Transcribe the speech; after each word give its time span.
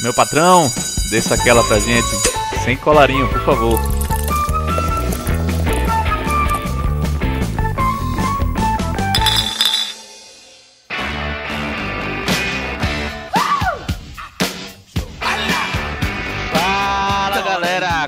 Meu 0.00 0.14
patrão, 0.14 0.70
desça 1.10 1.34
aquela 1.34 1.64
pra 1.64 1.80
gente. 1.80 2.06
Sem 2.64 2.76
colarinho, 2.76 3.28
por 3.28 3.40
favor. 3.44 3.78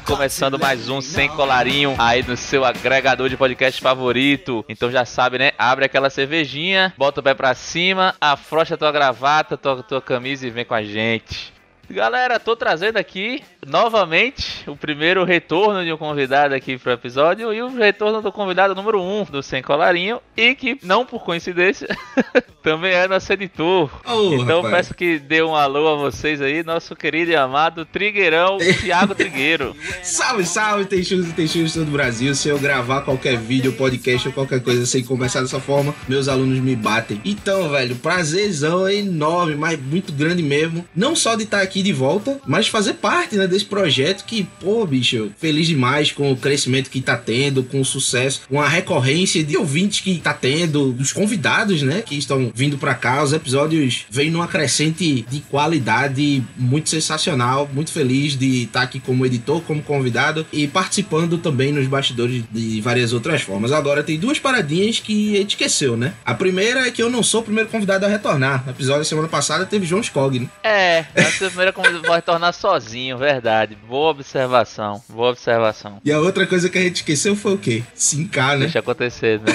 Começando 0.07 0.59
mais 0.59 0.89
um 0.89 1.01
Sem 1.01 1.29
Colarinho 1.31 1.95
aí 1.99 2.23
no 2.23 2.37
seu 2.37 2.65
agregador 2.65 3.29
de 3.29 3.37
podcast 3.37 3.81
favorito. 3.81 4.65
Então 4.69 4.91
já 4.91 5.05
sabe, 5.05 5.39
né? 5.39 5.53
Abre 5.57 5.87
aquela 5.87 6.11
cervejinha, 6.11 6.93
bota 6.97 7.21
o 7.21 7.23
pé 7.23 7.33
pra 7.33 7.55
cima, 7.55 8.15
afrouxa 8.21 8.77
tua 8.77 8.93
gravata, 8.93 9.57
tua, 9.57 9.83
tua 9.83 10.03
camisa 10.03 10.47
e 10.47 10.51
vem 10.51 10.65
com 10.65 10.75
a 10.75 10.83
gente. 10.83 11.53
Galera, 11.91 12.39
tô 12.39 12.55
trazendo 12.55 12.99
aqui 12.99 13.43
novamente 13.67 14.63
o 14.71 14.77
primeiro 14.77 15.25
retorno 15.25 15.85
de 15.85 15.93
um 15.93 15.97
convidado 15.97 16.55
aqui 16.55 16.79
pro 16.79 16.93
episódio 16.93 17.53
e 17.53 17.61
o 17.61 17.69
retorno 17.69 18.23
do 18.23 18.31
convidado 18.31 18.77
número 18.77 19.03
1 19.03 19.21
um 19.21 19.25
do 19.25 19.43
Sem 19.43 19.61
Colarinho 19.61 20.21
e 20.37 20.55
que, 20.55 20.79
não 20.85 21.05
por 21.05 21.25
coincidência, 21.25 21.89
também 22.63 22.93
é 22.93 23.09
nosso 23.09 23.33
editor. 23.33 23.91
Oh, 24.07 24.35
então 24.35 24.63
rapaz. 24.63 24.87
peço 24.87 24.95
que 24.95 25.19
dê 25.19 25.43
um 25.43 25.55
alô 25.55 25.89
a 25.89 25.97
vocês 25.97 26.41
aí, 26.41 26.63
nosso 26.63 26.95
querido 26.95 27.33
e 27.33 27.37
amado 27.37 27.85
Trigueirão, 27.85 28.59
Thiago 28.81 29.15
Trigueiro. 29.15 29.75
Salve, 30.03 30.47
salve, 30.47 30.85
Teixeiros 30.85 31.29
e 31.29 31.33
Teixeiros 31.33 31.73
de 31.73 31.81
todo 31.81 31.89
o 31.89 31.93
Brasil. 31.93 32.35
Se 32.37 32.49
eu 32.49 32.59
gravar 32.59 33.03
qualquer 33.03 33.37
vídeo, 33.37 33.73
podcast 33.73 34.29
ou 34.29 34.35
qualquer 34.35 34.63
coisa 34.63 34.87
sem 34.87 35.05
começar 35.05 35.41
dessa 35.41 35.59
forma, 35.59 35.93
meus 36.09 36.29
alunos 36.29 36.61
me 36.61 36.77
batem. 36.77 37.21
Então, 37.25 37.69
velho, 37.69 37.97
prazerzão 37.97 38.89
enorme, 38.89 39.57
mas 39.57 39.79
muito 39.81 40.13
grande 40.13 40.43
mesmo. 40.43 40.87
Não 40.95 41.17
só 41.17 41.35
de 41.35 41.43
estar 41.43 41.61
aqui 41.61 41.80
de 41.83 41.93
volta, 41.93 42.41
mas 42.47 42.69
fazer 42.69 42.95
parte 42.95 43.37
né, 43.37 43.47
desse 43.47 43.65
projeto 43.65 44.25
que, 44.25 44.47
pô, 44.61 44.87
bicho, 44.87 45.31
feliz 45.39 45.67
demais 45.67 46.13
com 46.13 46.31
o 46.33 46.37
crescimento 46.37 46.91
que 46.91 47.01
tá 47.01 47.17
tendo, 47.17 47.63
com 47.63 47.81
o 47.81 47.85
sucesso, 47.85 48.43
com 48.49 48.61
a 48.61 48.69
recorrência 48.69 49.43
de 49.43 49.57
ouvintes 49.57 50.01
que 50.01 50.19
tá 50.19 50.33
tendo, 50.35 50.93
dos 50.93 51.13
convidados, 51.13 51.83
né, 51.83 52.03
que 52.03 52.17
estão 52.17 52.51
vindo 52.55 52.79
pra 52.79 52.95
cá. 52.95 53.23
Os 53.23 53.33
episódios 53.33 54.07
vêm 54.11 54.31
numa 54.31 54.49
crescente 54.49 55.25
de 55.29 55.41
qualidade 55.41 56.43
muito 56.57 56.89
sensacional. 56.89 57.69
Muito 57.73 57.93
feliz 57.93 58.37
de 58.37 58.65
estar 58.65 58.83
aqui 58.83 59.01
como 59.01 59.25
editor, 59.27 59.61
como 59.63 59.83
convidado 59.83 60.47
e 60.53 60.67
participando 60.67 61.39
também 61.39 61.73
nos 61.73 61.87
bastidores 61.87 62.45
de 62.51 62.81
várias 62.81 63.13
outras 63.13 63.43
formas. 63.43 63.73
Agora, 63.73 64.03
tem 64.03 64.19
duas 64.19 64.39
paradinhas 64.39 64.99
que 64.99 65.37
a 65.37 65.39
gente 65.39 65.51
esqueceu, 65.51 65.97
né? 65.97 66.15
A 66.25 66.35
primeira 66.35 66.87
é 66.87 66.91
que 66.91 67.03
eu 67.03 67.11
não 67.11 67.23
sou 67.23 67.41
o 67.41 67.45
primeiro 67.45 67.69
convidado 67.69 68.07
a 68.07 68.09
retornar. 68.09 68.65
No 68.65 68.73
episódio 68.73 69.01
da 69.01 69.05
semana 69.05 69.29
passada 69.29 69.65
teve 69.67 69.87
João 69.87 70.01
Skog, 70.01 70.41
né? 70.41 70.49
É, 70.63 71.05
essa 71.15 71.47
primeira 71.47 71.70
convidada 71.73 72.07
vai 72.07 72.17
retornar 72.17 72.53
sozinho, 72.53 73.17
verdade. 73.19 73.75
Boa 73.75 74.11
observação, 74.11 75.03
boa 75.09 75.31
observação. 75.31 76.01
E 76.05 76.13
a 76.13 76.19
outra 76.19 76.47
coisa 76.47 76.69
que 76.69 76.77
a 76.79 76.83
gente 76.83 76.97
esqueceu 76.97 77.35
foi 77.37 77.55
o 77.55 77.59
quê? 77.59 77.83
Sincar, 77.95 78.55
né? 78.55 78.65
Deixa 78.65 78.81
acontecer, 78.81 79.41
né? 79.41 79.53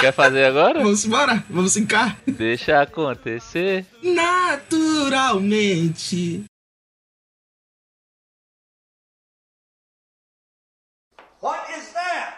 Quer 0.00 0.12
fazer 0.12 0.44
agora? 0.46 0.82
Vamos 0.82 1.04
embora, 1.04 1.44
vamos 1.48 1.72
sincar. 1.72 2.16
Deixa 2.26 2.82
acontecer. 2.82 3.86
Naturalmente. 4.02 6.44
What 11.40 11.70
is 11.76 11.92
that? 11.92 12.34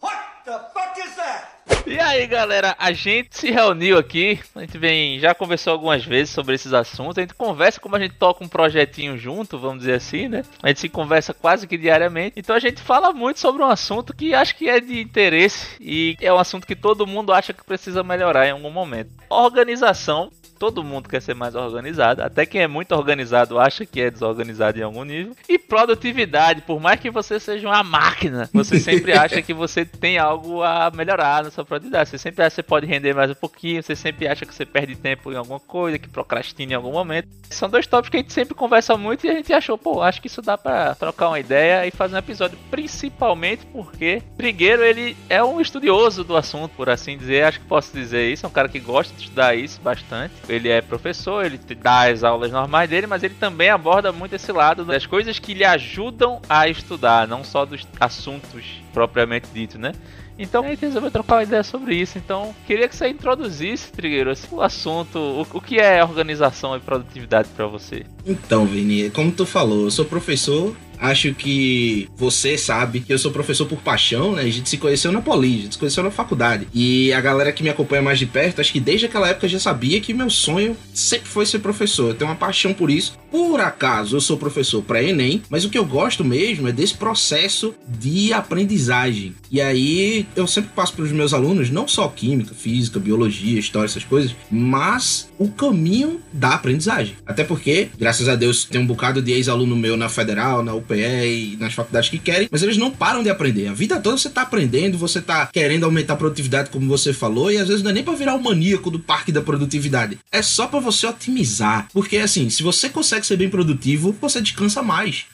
What 0.00 0.18
the 0.44 0.58
fuck 0.74 0.98
is 0.98 1.14
that? 1.16 1.47
E 1.88 1.98
aí, 1.98 2.26
galera, 2.26 2.76
a 2.78 2.92
gente 2.92 3.30
se 3.30 3.50
reuniu 3.50 3.96
aqui, 3.96 4.38
a 4.54 4.60
gente 4.60 4.76
vem, 4.76 5.18
já 5.18 5.34
conversou 5.34 5.72
algumas 5.72 6.04
vezes 6.04 6.28
sobre 6.28 6.54
esses 6.54 6.74
assuntos, 6.74 7.16
a 7.16 7.22
gente 7.22 7.32
conversa 7.32 7.80
como 7.80 7.96
a 7.96 7.98
gente 7.98 8.14
toca 8.14 8.44
um 8.44 8.48
projetinho 8.48 9.16
junto, 9.16 9.58
vamos 9.58 9.78
dizer 9.78 9.94
assim, 9.94 10.28
né? 10.28 10.44
A 10.62 10.68
gente 10.68 10.80
se 10.80 10.88
conversa 10.90 11.32
quase 11.32 11.66
que 11.66 11.78
diariamente, 11.78 12.34
então 12.36 12.54
a 12.54 12.58
gente 12.58 12.82
fala 12.82 13.10
muito 13.14 13.40
sobre 13.40 13.62
um 13.62 13.70
assunto 13.70 14.14
que 14.14 14.34
acho 14.34 14.54
que 14.54 14.68
é 14.68 14.80
de 14.80 15.00
interesse 15.00 15.66
e 15.80 16.14
é 16.20 16.30
um 16.30 16.38
assunto 16.38 16.66
que 16.66 16.76
todo 16.76 17.06
mundo 17.06 17.32
acha 17.32 17.54
que 17.54 17.64
precisa 17.64 18.02
melhorar 18.02 18.46
em 18.46 18.50
algum 18.50 18.70
momento. 18.70 19.10
Organização. 19.30 20.30
Todo 20.58 20.84
mundo 20.84 21.08
quer 21.08 21.22
ser 21.22 21.34
mais 21.34 21.54
organizado, 21.54 22.22
até 22.22 22.44
quem 22.44 22.62
é 22.62 22.66
muito 22.66 22.92
organizado 22.94 23.58
acha 23.58 23.86
que 23.86 24.00
é 24.00 24.10
desorganizado 24.10 24.78
em 24.78 24.82
algum 24.82 25.04
nível. 25.04 25.36
E 25.48 25.58
produtividade, 25.58 26.62
por 26.62 26.80
mais 26.80 27.00
que 27.00 27.10
você 27.10 27.38
seja 27.38 27.68
uma 27.68 27.82
máquina, 27.82 28.48
você 28.52 28.78
sempre 28.80 29.12
acha 29.12 29.40
que 29.42 29.54
você 29.54 29.84
tem 29.84 30.18
algo 30.18 30.62
a 30.62 30.90
melhorar 30.94 31.44
na 31.44 31.50
sua 31.50 31.64
produtividade. 31.64 32.10
Você 32.10 32.18
sempre 32.18 32.42
acha 32.42 32.50
que 32.50 32.56
você 32.56 32.62
pode 32.62 32.86
render 32.86 33.14
mais 33.14 33.30
um 33.30 33.34
pouquinho, 33.34 33.82
você 33.82 33.94
sempre 33.94 34.26
acha 34.26 34.44
que 34.44 34.54
você 34.54 34.66
perde 34.66 34.96
tempo 34.96 35.32
em 35.32 35.36
alguma 35.36 35.60
coisa, 35.60 35.98
que 35.98 36.08
procrastina 36.08 36.72
em 36.72 36.76
algum 36.76 36.92
momento. 36.92 37.28
São 37.50 37.68
dois 37.68 37.86
tópicos 37.86 38.10
que 38.10 38.16
a 38.16 38.20
gente 38.20 38.32
sempre 38.32 38.54
conversa 38.54 38.96
muito 38.96 39.26
e 39.26 39.30
a 39.30 39.34
gente 39.34 39.52
achou, 39.52 39.78
pô, 39.78 40.02
acho 40.02 40.20
que 40.20 40.26
isso 40.26 40.42
dá 40.42 40.58
pra 40.58 40.94
trocar 40.94 41.28
uma 41.28 41.40
ideia 41.40 41.86
e 41.86 41.90
fazer 41.90 42.14
um 42.14 42.18
episódio, 42.18 42.58
principalmente 42.70 43.64
porque 43.66 44.22
Trigueiro, 44.36 44.84
ele 44.84 45.16
é 45.28 45.42
um 45.42 45.60
estudioso 45.60 46.24
do 46.24 46.36
assunto, 46.36 46.72
por 46.76 46.90
assim 46.90 47.16
dizer, 47.16 47.44
acho 47.44 47.60
que 47.60 47.66
posso 47.66 47.92
dizer 47.92 48.30
isso, 48.30 48.46
é 48.46 48.48
um 48.48 48.52
cara 48.52 48.68
que 48.68 48.78
gosta 48.78 49.14
de 49.14 49.22
estudar 49.22 49.54
isso 49.54 49.80
bastante. 49.80 50.34
Ele 50.48 50.68
é 50.68 50.80
professor, 50.80 51.44
ele 51.44 51.58
dá 51.80 52.10
as 52.10 52.24
aulas 52.24 52.50
normais 52.50 52.88
dele, 52.88 53.06
mas 53.06 53.22
ele 53.22 53.34
também 53.34 53.70
aborda 53.70 54.12
muito 54.12 54.34
esse 54.34 54.50
lado 54.50 54.84
das 54.84 55.06
coisas 55.06 55.38
que 55.38 55.54
lhe 55.54 55.64
ajudam 55.64 56.40
a 56.48 56.68
estudar, 56.68 57.28
não 57.28 57.44
só 57.44 57.64
dos 57.64 57.86
assuntos 58.00 58.64
propriamente 58.92 59.48
dito, 59.52 59.78
né? 59.78 59.92
Então 60.38 60.64
a 60.64 60.68
gente 60.68 60.80
resolveu 60.82 61.10
trocar 61.10 61.36
uma 61.36 61.42
ideia 61.42 61.64
sobre 61.64 61.96
isso. 61.96 62.16
Então 62.16 62.54
queria 62.66 62.88
que 62.88 62.94
você 62.94 63.08
introduzisse, 63.08 63.90
Trigueiro, 63.90 64.30
assim, 64.30 64.46
o 64.52 64.62
assunto, 64.62 65.18
o, 65.18 65.46
o 65.52 65.60
que 65.60 65.78
é 65.78 66.02
organização 66.02 66.76
e 66.76 66.80
produtividade 66.80 67.48
para 67.56 67.66
você. 67.66 68.06
Então, 68.24 68.64
Vini, 68.64 69.10
como 69.10 69.32
tu 69.32 69.44
falou, 69.44 69.84
eu 69.84 69.90
sou 69.90 70.04
professor. 70.04 70.76
Acho 71.00 71.34
que 71.34 72.08
você 72.16 72.58
sabe 72.58 73.00
que 73.00 73.12
eu 73.12 73.18
sou 73.18 73.30
professor 73.30 73.66
por 73.66 73.78
paixão, 73.78 74.32
né? 74.32 74.42
A 74.42 74.50
gente 74.50 74.68
se 74.68 74.76
conheceu 74.76 75.12
na 75.12 75.20
Poli, 75.20 75.58
a 75.58 75.62
gente 75.62 75.72
se 75.72 75.78
conheceu 75.78 76.02
na 76.02 76.10
faculdade. 76.10 76.66
E 76.74 77.12
a 77.12 77.20
galera 77.20 77.52
que 77.52 77.62
me 77.62 77.68
acompanha 77.68 78.02
mais 78.02 78.18
de 78.18 78.26
perto, 78.26 78.60
acho 78.60 78.72
que 78.72 78.80
desde 78.80 79.06
aquela 79.06 79.28
época 79.28 79.48
já 79.48 79.58
sabia 79.58 80.00
que 80.00 80.14
meu 80.14 80.30
sonho 80.30 80.76
sempre 80.92 81.28
foi 81.28 81.46
ser 81.46 81.60
professor. 81.60 82.08
Eu 82.08 82.14
tenho 82.14 82.30
uma 82.30 82.36
paixão 82.36 82.72
por 82.72 82.90
isso. 82.90 83.16
Por 83.30 83.60
acaso 83.60 84.16
eu 84.16 84.20
sou 84.20 84.36
professor 84.36 84.82
para 84.82 85.02
Enem, 85.02 85.42
mas 85.48 85.64
o 85.64 85.70
que 85.70 85.78
eu 85.78 85.84
gosto 85.84 86.24
mesmo 86.24 86.68
é 86.68 86.72
desse 86.72 86.94
processo 86.94 87.74
de 87.86 88.32
aprendizagem. 88.32 89.34
E 89.50 89.60
aí 89.60 90.26
eu 90.34 90.46
sempre 90.46 90.70
passo 90.74 90.94
para 90.94 91.04
os 91.04 91.12
meus 91.12 91.32
alunos, 91.32 91.70
não 91.70 91.86
só 91.86 92.08
química, 92.08 92.54
física, 92.54 92.98
biologia, 92.98 93.58
história, 93.58 93.86
essas 93.86 94.04
coisas, 94.04 94.34
mas 94.50 95.28
o 95.38 95.48
caminho 95.48 96.20
da 96.32 96.54
aprendizagem. 96.54 97.16
Até 97.26 97.44
porque, 97.44 97.88
graças 97.98 98.28
a 98.28 98.34
Deus, 98.34 98.64
tem 98.64 98.80
um 98.80 98.86
bocado 98.86 99.22
de 99.22 99.32
ex-aluno 99.32 99.76
meu 99.76 99.96
na 99.96 100.08
federal, 100.08 100.62
na 100.62 100.74
E 100.96 101.56
nas 101.58 101.74
faculdades 101.74 102.08
que 102.08 102.18
querem, 102.18 102.48
mas 102.50 102.62
eles 102.62 102.76
não 102.76 102.90
param 102.90 103.22
de 103.22 103.30
aprender. 103.30 103.68
A 103.68 103.74
vida 103.74 104.00
toda 104.00 104.16
você 104.16 104.30
tá 104.30 104.42
aprendendo, 104.42 104.98
você 104.98 105.20
tá 105.20 105.46
querendo 105.46 105.84
aumentar 105.84 106.14
a 106.14 106.16
produtividade, 106.16 106.70
como 106.70 106.88
você 106.88 107.12
falou, 107.12 107.50
e 107.50 107.58
às 107.58 107.68
vezes 107.68 107.82
não 107.82 107.90
é 107.90 107.94
nem 107.94 108.04
para 108.04 108.14
virar 108.14 108.34
o 108.34 108.42
maníaco 108.42 108.90
do 108.90 108.98
parque 108.98 109.32
da 109.32 109.42
produtividade. 109.42 110.18
É 110.30 110.42
só 110.42 110.66
para 110.66 110.80
você 110.80 111.06
otimizar. 111.06 111.88
Porque 111.92 112.16
assim, 112.18 112.50
se 112.50 112.62
você 112.62 112.88
consegue 112.88 113.26
ser 113.26 113.36
bem 113.36 113.48
produtivo, 113.48 114.16
você 114.20 114.40
descansa 114.40 114.82
mais. 114.82 115.26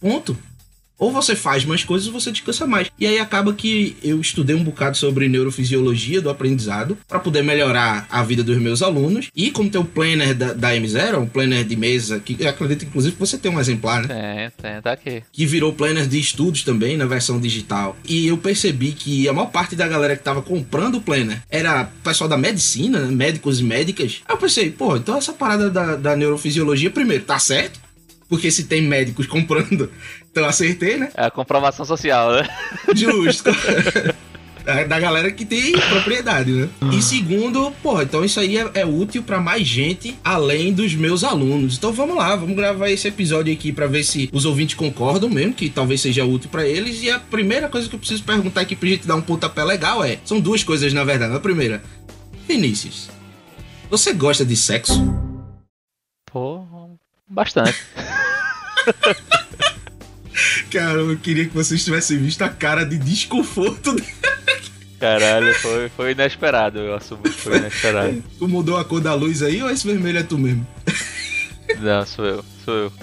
Ponto. 0.00 0.36
Ou 0.98 1.12
você 1.12 1.36
faz 1.36 1.64
mais 1.64 1.84
coisas 1.84 2.08
ou 2.08 2.20
você 2.20 2.32
descansa 2.32 2.66
mais. 2.66 2.90
E 2.98 3.06
aí 3.06 3.18
acaba 3.18 3.52
que 3.54 3.96
eu 4.02 4.20
estudei 4.20 4.56
um 4.56 4.64
bocado 4.64 4.96
sobre 4.96 5.28
neurofisiologia 5.28 6.20
do 6.20 6.28
aprendizado 6.28 6.98
para 7.06 7.20
poder 7.20 7.42
melhorar 7.42 8.06
a 8.10 8.22
vida 8.22 8.42
dos 8.42 8.58
meus 8.58 8.82
alunos. 8.82 9.30
E 9.34 9.50
como 9.50 9.70
tem 9.70 9.80
o 9.80 9.84
planner 9.84 10.34
da, 10.34 10.52
da 10.52 10.74
M0, 10.74 11.18
um 11.18 11.26
planner 11.26 11.64
de 11.64 11.76
mesa, 11.76 12.18
que 12.18 12.36
eu 12.40 12.48
acredito 12.48 12.84
inclusive 12.84 13.14
que 13.14 13.20
você 13.20 13.38
tem 13.38 13.50
um 13.50 13.60
exemplar, 13.60 14.06
né? 14.06 14.50
Tem, 14.60 14.72
tem, 14.72 14.82
tá 14.82 14.92
aqui. 14.92 15.22
que 15.32 15.46
virou 15.46 15.72
planner 15.72 16.06
de 16.06 16.18
estudos 16.18 16.64
também 16.64 16.96
na 16.96 17.06
versão 17.06 17.38
digital. 17.38 17.96
E 18.04 18.26
eu 18.26 18.36
percebi 18.36 18.92
que 18.92 19.28
a 19.28 19.32
maior 19.32 19.50
parte 19.50 19.76
da 19.76 19.86
galera 19.86 20.16
que 20.16 20.22
tava 20.22 20.42
comprando 20.42 20.96
o 20.96 21.00
planner 21.00 21.42
era 21.48 21.84
pessoal 22.02 22.28
da 22.28 22.36
medicina, 22.36 23.00
né? 23.00 23.14
médicos 23.14 23.60
e 23.60 23.64
médicas. 23.64 24.20
Aí 24.26 24.34
eu 24.34 24.38
pensei, 24.38 24.70
pô, 24.70 24.96
então 24.96 25.16
essa 25.16 25.32
parada 25.32 25.70
da, 25.70 25.94
da 25.94 26.16
neurofisiologia, 26.16 26.90
primeiro, 26.90 27.24
tá 27.24 27.38
certo? 27.38 27.78
Porque 28.28 28.50
se 28.50 28.64
tem 28.64 28.82
médicos 28.82 29.26
comprando, 29.28 29.90
então 30.30 30.44
acertei, 30.46 30.96
né? 30.96 31.10
É 31.16 31.24
a 31.24 31.30
comprovação 31.30 31.84
social, 31.84 32.32
né? 32.32 32.48
Justo. 32.94 33.50
Da 34.64 34.84
da 34.84 35.00
galera 35.00 35.32
que 35.32 35.44
tem 35.44 35.72
propriedade, 35.72 36.52
né? 36.52 36.68
E 36.92 37.00
segundo, 37.00 37.72
porra, 37.82 38.02
então 38.02 38.24
isso 38.24 38.38
aí 38.38 38.58
é, 38.58 38.70
é 38.74 38.86
útil 38.86 39.22
pra 39.22 39.40
mais 39.40 39.66
gente 39.66 40.18
além 40.22 40.72
dos 40.72 40.94
meus 40.94 41.24
alunos. 41.24 41.76
Então 41.76 41.92
vamos 41.92 42.16
lá, 42.16 42.36
vamos 42.36 42.54
gravar 42.54 42.90
esse 42.90 43.08
episódio 43.08 43.52
aqui 43.52 43.72
pra 43.72 43.86
ver 43.86 44.04
se 44.04 44.28
os 44.32 44.44
ouvintes 44.44 44.74
concordam 44.74 45.30
mesmo, 45.30 45.54
que 45.54 45.70
talvez 45.70 46.00
seja 46.00 46.24
útil 46.24 46.50
pra 46.50 46.66
eles. 46.66 47.02
E 47.02 47.10
a 47.10 47.18
primeira 47.18 47.68
coisa 47.68 47.88
que 47.88 47.94
eu 47.94 47.98
preciso 47.98 48.22
perguntar 48.24 48.60
aqui 48.60 48.76
pra 48.76 48.88
gente 48.88 49.06
dar 49.06 49.16
um 49.16 49.22
pontapé 49.22 49.64
legal 49.64 50.04
é: 50.04 50.18
são 50.24 50.38
duas 50.38 50.62
coisas 50.62 50.92
na 50.92 51.04
verdade. 51.04 51.34
A 51.34 51.40
primeira, 51.40 51.82
Vinícius, 52.46 53.08
você 53.90 54.12
gosta 54.12 54.44
de 54.44 54.56
sexo? 54.56 55.02
Pô, 56.30 56.62
bastante. 57.26 57.78
Cara, 60.70 60.98
eu 60.98 61.16
queria 61.16 61.46
que 61.46 61.54
vocês 61.54 61.84
tivessem 61.84 62.18
visto 62.18 62.42
a 62.42 62.48
cara 62.48 62.84
de 62.84 62.98
desconforto. 62.98 63.94
Caralho, 64.98 65.54
foi, 65.60 65.88
foi 65.90 66.12
inesperado, 66.12 66.78
eu 66.78 66.94
assumo 66.94 67.22
que 67.22 67.30
foi 67.30 67.58
inesperado. 67.58 68.22
Tu 68.38 68.48
mudou 68.48 68.76
a 68.76 68.84
cor 68.84 69.00
da 69.00 69.14
luz 69.14 69.42
aí 69.42 69.62
ou 69.62 69.70
esse 69.70 69.86
vermelho 69.86 70.18
é 70.18 70.22
tu 70.22 70.36
mesmo? 70.36 70.66
Não, 71.80 72.04
sou 72.04 72.24
eu, 72.24 72.44
sou 72.64 72.74
eu. 72.74 72.92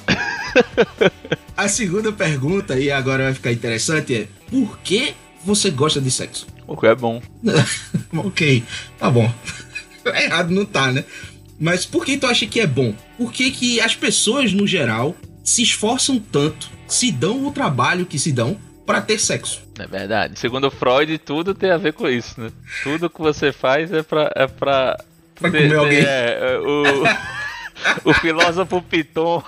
A 1.55 1.69
segunda 1.69 2.11
pergunta, 2.11 2.77
e 2.77 2.91
agora 2.91 3.25
vai 3.25 3.33
ficar 3.33 3.51
interessante, 3.51 4.13
é: 4.13 4.27
por 4.49 4.77
que 4.79 5.13
você 5.45 5.69
gosta 5.69 6.01
de 6.01 6.11
sexo? 6.11 6.47
O 6.67 6.75
que 6.75 6.87
é 6.87 6.95
bom. 6.95 7.21
ok, 8.17 8.63
tá 8.97 9.09
bom. 9.09 9.31
Errado 10.05 10.51
não 10.51 10.65
tá, 10.65 10.91
né? 10.91 11.05
Mas 11.57 11.85
por 11.85 12.05
que 12.05 12.17
tu 12.17 12.27
acha 12.27 12.45
que 12.45 12.59
é 12.59 12.67
bom? 12.67 12.93
Por 13.17 13.31
que, 13.31 13.51
que 13.51 13.79
as 13.79 13.95
pessoas, 13.95 14.51
no 14.51 14.67
geral, 14.67 15.15
se 15.45 15.61
esforçam 15.61 16.19
tanto, 16.19 16.69
se 16.87 17.09
dão 17.11 17.45
o 17.47 17.51
trabalho 17.51 18.05
que 18.05 18.19
se 18.19 18.33
dão 18.33 18.59
para 18.85 18.99
ter 19.01 19.17
sexo? 19.19 19.61
É 19.79 19.87
verdade. 19.87 20.37
Segundo 20.39 20.69
Freud, 20.71 21.17
tudo 21.19 21.53
tem 21.53 21.71
a 21.71 21.77
ver 21.77 21.93
com 21.93 22.09
isso, 22.09 22.39
né? 22.41 22.51
Tudo 22.83 23.09
que 23.09 23.19
você 23.21 23.51
faz 23.53 23.91
é 23.93 24.03
pra. 24.03 24.29
É 24.35 24.47
pra, 24.47 24.97
Pra 25.35 25.51
ter- 25.51 25.63
comer 25.63 25.75
alguém. 25.77 25.99
É, 25.99 26.39
é, 26.53 26.59
o, 26.59 28.09
o 28.09 28.13
filósofo 28.15 28.81
Piton. 28.81 29.43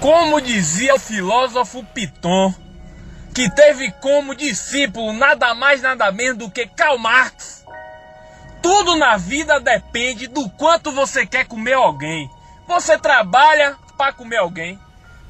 Como 0.00 0.40
dizia 0.40 0.94
o 0.94 0.98
filósofo 0.98 1.84
Piton, 1.94 2.52
que 3.34 3.48
teve 3.50 3.90
como 4.00 4.34
discípulo 4.34 5.12
nada 5.12 5.54
mais 5.54 5.80
nada 5.82 6.10
menos 6.10 6.38
do 6.38 6.50
que 6.50 6.66
Karl 6.66 6.98
Marx, 6.98 7.61
tudo 8.62 8.96
na 8.96 9.16
vida 9.16 9.58
depende 9.60 10.28
do 10.28 10.48
quanto 10.50 10.92
você 10.92 11.26
quer 11.26 11.46
comer 11.46 11.74
alguém. 11.74 12.30
Você 12.68 12.96
trabalha 12.96 13.76
para 13.98 14.12
comer 14.12 14.38
alguém, 14.38 14.78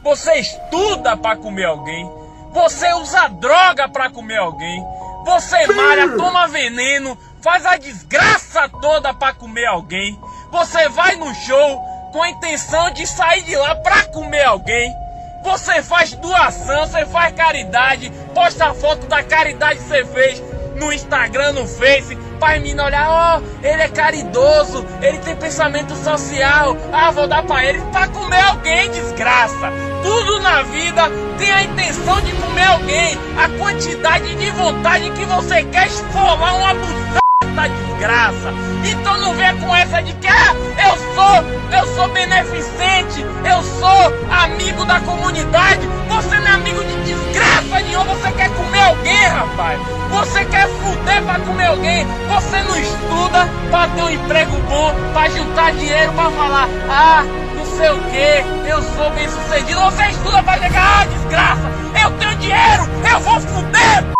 você 0.03 0.35
estuda 0.35 1.17
para 1.17 1.37
comer 1.37 1.65
alguém, 1.65 2.09
você 2.53 2.93
usa 2.95 3.29
droga 3.29 3.89
para 3.89 4.11
comer 4.11 4.37
alguém, 4.37 4.85
você 5.25 5.67
malha, 5.67 6.17
toma 6.17 6.47
veneno, 6.47 7.17
faz 7.41 7.65
a 7.65 7.77
desgraça 7.77 8.69
toda 8.69 9.15
para 9.15 9.35
comer 9.35 9.67
alguém. 9.67 10.19
Você 10.51 10.89
vai 10.91 11.17
no 11.17 11.35
show 11.35 11.81
com 12.13 12.23
a 12.23 12.31
intenção 12.31 12.91
de 12.91 13.07
sair 13.07 13.43
de 13.43 13.57
lá 13.57 13.75
para 13.77 14.05
comer 14.05 14.45
alguém. 14.45 14.95
Você 15.43 15.83
faz 15.83 16.13
doação, 16.13 16.87
você 16.87 17.05
faz 17.07 17.35
caridade, 17.35 18.13
posta 18.35 18.67
a 18.67 18.75
foto 18.75 19.07
da 19.07 19.23
caridade 19.23 19.81
que 19.81 19.87
você 19.87 20.05
fez 20.05 20.43
no 20.77 20.93
Instagram, 20.93 21.53
no 21.53 21.67
Face, 21.67 22.17
para 22.39 22.61
mim 22.61 22.79
olhar, 22.79 23.09
ó, 23.09 23.43
ele 23.63 23.83
é 23.83 23.89
caridoso, 23.89 24.85
ele 25.01 25.19
tem 25.19 25.37
pensamento 25.37 25.95
social, 25.97 26.77
ah, 26.93 27.11
vou 27.11 27.27
dar 27.29 27.45
pra 27.45 27.65
ele 27.65 27.81
pra 27.93 28.09
comer 28.09 28.41
alguém, 28.41 28.91
desgraça. 28.91 29.73
Tudo 30.03 30.41
na 30.41 30.63
vida 30.63 31.03
tem 31.39 31.53
a 31.53 31.63
intenção 31.63 32.21
de 32.21 32.33
comer 32.33 32.67
alguém, 32.67 33.19
a 33.39 33.49
quantidade 33.59 34.35
de 34.35 34.51
vontade 34.51 35.11
que 35.11 35.25
você 35.25 35.63
quer 35.65 35.87
esfolar 35.87 36.57
uma 36.57 37.22
buceta, 37.43 37.69
desgraça. 37.69 38.55
Então 38.85 39.19
não 39.19 39.35
venha 39.35 39.55
com 39.55 39.75
essa 39.75 40.03
de 40.03 40.13
que, 40.15 40.29
ah, 40.29 40.55
eu 40.87 41.15
sou, 41.15 41.79
eu 41.79 41.95
sou 41.95 42.09
beneficente, 42.13 43.25
eu 43.45 43.63
sou 43.63 44.13
amigo 44.31 44.85
da 44.85 45.01
comunidade. 45.01 45.89
Você 46.09 46.39
não 46.39 46.47
é 46.47 46.51
amigo 46.55 46.85
de 46.85 47.05
desgraça 47.05 47.81
nenhuma, 47.85 48.15
você 48.15 48.31
quer 48.33 48.51
comer 48.51 48.83
alguém, 48.83 49.27
rapaz. 49.27 49.81
Você 50.11 50.45
quer 50.45 50.69
fuder 50.69 51.23
pra 51.23 51.39
comer 51.41 51.67
alguém. 51.67 52.07
Você 52.29 52.63
não 52.63 52.79
estuda 52.79 53.49
pra 53.71 53.89
ter 53.89 54.03
um 54.03 54.11
emprego 54.11 54.57
bom, 54.69 54.95
pra 55.13 55.29
juntar 55.29 55.73
dinheiro 55.73 56.13
pra 56.13 56.31
falar, 56.31 56.69
ah, 56.89 57.25
não 57.57 57.67
sei 57.77 57.91
o 57.91 57.99
que, 58.11 58.69
eu 58.69 58.83
sou 58.95 59.11
bem 59.11 59.29
sucedido. 59.29 59.81
Você 59.81 60.05
estuda 60.07 60.43
pra 60.43 60.59
chegar, 60.59 61.01
ah, 61.01 61.05
desgraça, 61.05 61.73
eu 62.03 62.11
tenho 62.19 62.35
dinheiro, 62.37 62.89
eu 63.11 63.21
vou 63.21 63.41
fuder, 63.41 64.13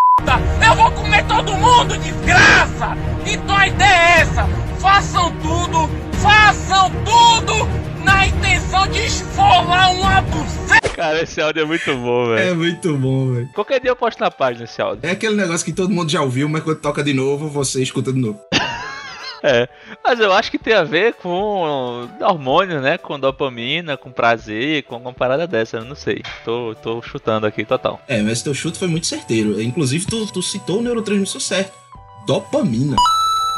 eu 0.73 0.77
vou 0.77 0.91
comer 0.93 1.25
todo 1.27 1.55
mundo, 1.55 1.97
desgraça. 1.99 2.97
Então 3.27 3.57
a 3.57 3.67
ideia 3.67 3.89
é 3.89 4.21
essa, 4.21 4.47
façam 4.81 5.35
tudo, 5.37 5.89
façam 6.19 6.91
tudo 7.05 7.55
na 8.05 8.27
intenção 8.27 8.87
de 8.89 9.01
esfolar 9.07 9.93
uma 9.93 10.21
buceta. 10.23 10.89
Cara, 10.91 11.23
esse 11.23 11.41
áudio 11.41 11.63
é 11.63 11.65
muito 11.65 11.97
bom, 11.97 12.27
velho. 12.27 12.51
É 12.51 12.55
muito 12.55 12.97
bom, 12.97 13.33
velho. 13.33 13.49
Qualquer 13.55 13.81
dia 13.81 13.91
eu 13.91 13.97
posto 13.97 14.21
na 14.21 14.31
página 14.31 14.65
esse 14.65 14.81
áudio. 14.81 15.07
É 15.07 15.13
aquele 15.13 15.35
negócio 15.35 15.65
que 15.65 15.73
todo 15.73 15.91
mundo 15.93 16.11
já 16.11 16.21
ouviu, 16.21 16.49
mas 16.49 16.63
quando 16.63 16.79
toca 16.79 17.03
de 17.03 17.13
novo, 17.13 17.49
você 17.49 17.83
escuta 17.83 18.13
de 18.13 18.21
novo. 18.21 18.41
É. 19.45 19.69
Mas 20.05 20.21
eu 20.21 20.33
acho 20.33 20.51
que 20.53 20.59
tem 20.59 20.73
a 20.73 20.85
ver 20.85 21.15
com 21.15 22.07
hormônio, 22.21 22.81
né? 22.81 22.97
Com 22.97 23.19
dopamina, 23.19 23.97
com 23.97 24.13
prazer, 24.13 24.85
com 24.85 24.95
alguma 24.95 25.13
parada 25.13 25.47
dessa. 25.49 25.79
Eu 25.79 25.85
não 25.85 25.97
sei. 25.97 26.23
Tô, 26.45 26.75
tô 26.81 27.03
chutando 27.03 27.45
aqui 27.47 27.65
total. 27.65 28.01
É, 28.07 28.23
mas 28.23 28.41
teu 28.43 28.55
chute 28.55 28.79
foi 28.79 28.87
muito 28.89 29.07
certeiro. 29.07 29.61
Inclusive, 29.61 30.07
tu, 30.07 30.27
tu 30.33 30.41
citou 30.43 30.79
o 30.79 30.83
neurotransmissor 30.83 31.41
certo. 31.41 31.73
Dopamina. 32.27 32.95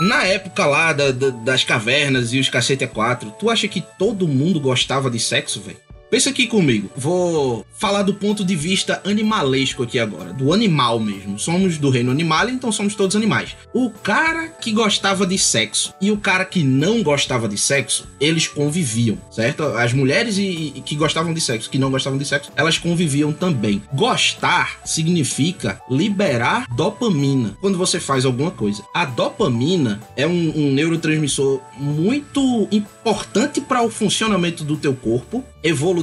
Na 0.01 0.25
época 0.25 0.65
lá 0.67 0.93
da- 0.93 1.13
da- 1.13 1.29
das 1.31 1.63
cavernas 1.65 2.33
e 2.33 2.41
os 2.41 2.49
cacete 2.49 2.85
A4, 2.87 3.31
tu 3.39 3.49
acha 3.51 3.69
que 3.69 3.81
todo 3.99 4.27
mundo 4.27 4.59
gostava 4.59 5.11
de 5.11 5.21
sexo, 5.21 5.61
velho? 5.61 5.77
Pensa 6.15 6.31
aqui 6.31 6.47
comigo. 6.47 6.89
Vou 6.97 7.67
falar 7.77 8.03
do 8.03 8.15
ponto 8.15 8.45
de 8.45 8.55
vista 8.55 9.03
animalesco 9.05 9.83
aqui 9.83 9.99
agora. 9.99 10.33
Do 10.33 10.53
animal 10.53 11.01
mesmo. 11.01 11.41
Somos 11.41 11.77
do 11.77 11.91
reino 11.91 12.13
animal, 12.13 12.49
então 12.49 12.71
somos 12.71 12.95
todos 12.95 13.17
animais. 13.17 13.57
O 13.75 13.91
cara 13.91 14.47
que 14.47 14.71
gostava 14.71 15.27
de 15.27 15.37
sexo 15.37 15.93
e 16.01 16.13
o 16.13 16.17
cara 16.17 16.45
que 16.45 16.63
não 16.63 17.03
gostava 17.03 17.49
de 17.49 17.59
sexo, 17.59 18.07
eles 18.21 18.47
conviviam, 18.47 19.19
certo? 19.29 19.65
As 19.65 19.93
mulheres 19.93 20.39
e, 20.39 20.73
e 20.77 20.83
que 20.83 20.95
gostavam 20.95 21.35
de 21.35 21.41
sexo, 21.41 21.69
que 21.69 21.79
não 21.79 21.91
gostavam 21.91 22.17
de 22.17 22.25
sexo, 22.25 22.53
elas 22.55 22.79
conviviam 22.79 23.33
também. 23.33 23.83
Gostar 23.93 24.83
significa 24.85 25.81
liberar 25.91 26.69
dopamina 26.77 27.57
quando 27.61 27.77
você 27.77 27.99
faz 27.99 28.25
alguma 28.25 28.53
coisa. 28.53 28.85
A 28.95 29.05
dopamina 29.05 30.01
é 30.17 30.29
um, 30.29 30.53
um 30.55 30.73
neurotransmissor 30.73 31.61
muito 31.77 32.69
importante 32.71 33.61
para 33.61 33.83
o 33.83 33.91
funcionamento 33.91 34.63
do 34.63 34.77
teu 34.77 34.95
corpo, 34.95 35.45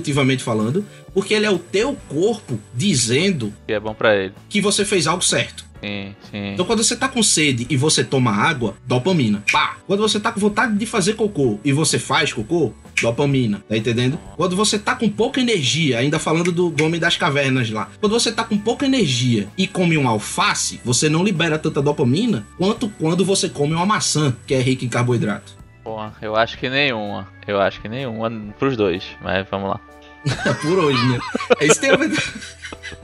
evolutivamente 0.02 0.44
falando, 0.44 0.86
porque 1.14 1.34
ele 1.34 1.46
é 1.46 1.52
o 1.52 1.60
teu 1.60 1.96
corpo 2.10 2.60
dizendo 2.74 3.54
Que 3.68 3.74
é 3.74 3.80
bom 3.80 3.94
pra 3.94 4.16
ele. 4.16 4.34
que 4.50 4.60
você 4.60 4.84
fez 4.84 5.08
algo 5.08 5.24
certo. 5.24 5.70
Sim, 5.84 6.16
sim. 6.30 6.54
Então, 6.54 6.64
quando 6.64 6.84
você 6.84 6.96
tá 6.96 7.08
com 7.08 7.24
sede 7.24 7.66
e 7.68 7.76
você 7.76 8.04
toma 8.04 8.32
água, 8.32 8.76
dopamina. 8.86 9.44
Pá! 9.52 9.78
Quando 9.88 10.02
você 10.02 10.20
tá 10.20 10.32
com 10.32 10.40
vontade 10.40 10.78
de 10.78 10.86
fazer 10.86 11.14
cocô 11.16 11.60
e 11.66 11.74
você 11.74 11.98
faz 11.98 12.32
cocô, 12.32 12.72
dopamina. 13.02 13.64
Tá 13.68 13.76
entendendo? 13.76 14.20
Quando 14.38 14.56
você 14.56 14.78
tá 14.78 14.96
com 14.96 15.10
pouca 15.10 15.42
energia, 15.42 15.98
ainda 15.98 16.20
falando 16.20 16.52
do 16.52 16.68
Homem 16.84 17.00
das 17.00 17.18
Cavernas 17.18 17.72
lá. 17.72 17.90
Quando 18.00 18.12
você 18.14 18.32
tá 18.32 18.44
com 18.44 18.60
pouca 18.60 18.86
energia 18.86 19.48
e 19.58 19.66
come 19.66 19.98
um 19.98 20.08
alface, 20.08 20.80
você 20.86 21.10
não 21.10 21.24
libera 21.24 21.58
tanta 21.58 21.82
dopamina 21.82 22.46
quanto 22.60 22.88
quando 23.00 23.26
você 23.26 23.50
come 23.50 23.74
uma 23.74 23.86
maçã, 23.86 24.36
que 24.46 24.54
é 24.54 24.62
rica 24.62 24.86
em 24.86 24.90
carboidrato. 24.90 25.60
Porra, 25.84 26.14
eu 26.22 26.36
acho 26.36 26.60
que 26.60 26.70
nenhuma. 26.70 27.28
Eu 27.48 27.60
acho 27.60 27.82
que 27.82 27.90
nenhuma 27.90 28.30
pros 28.60 28.78
dois. 28.78 29.04
Mas 29.20 29.48
vamos 29.50 29.68
lá. 29.68 29.80
É 30.26 30.54
por 30.62 30.78
hoje, 30.80 31.04
né? 31.08 31.20
É 31.60 31.66
isso 31.66 31.76
que 31.76 31.82
tem 31.82 31.92
a 31.92 31.98
ver. 31.98 32.12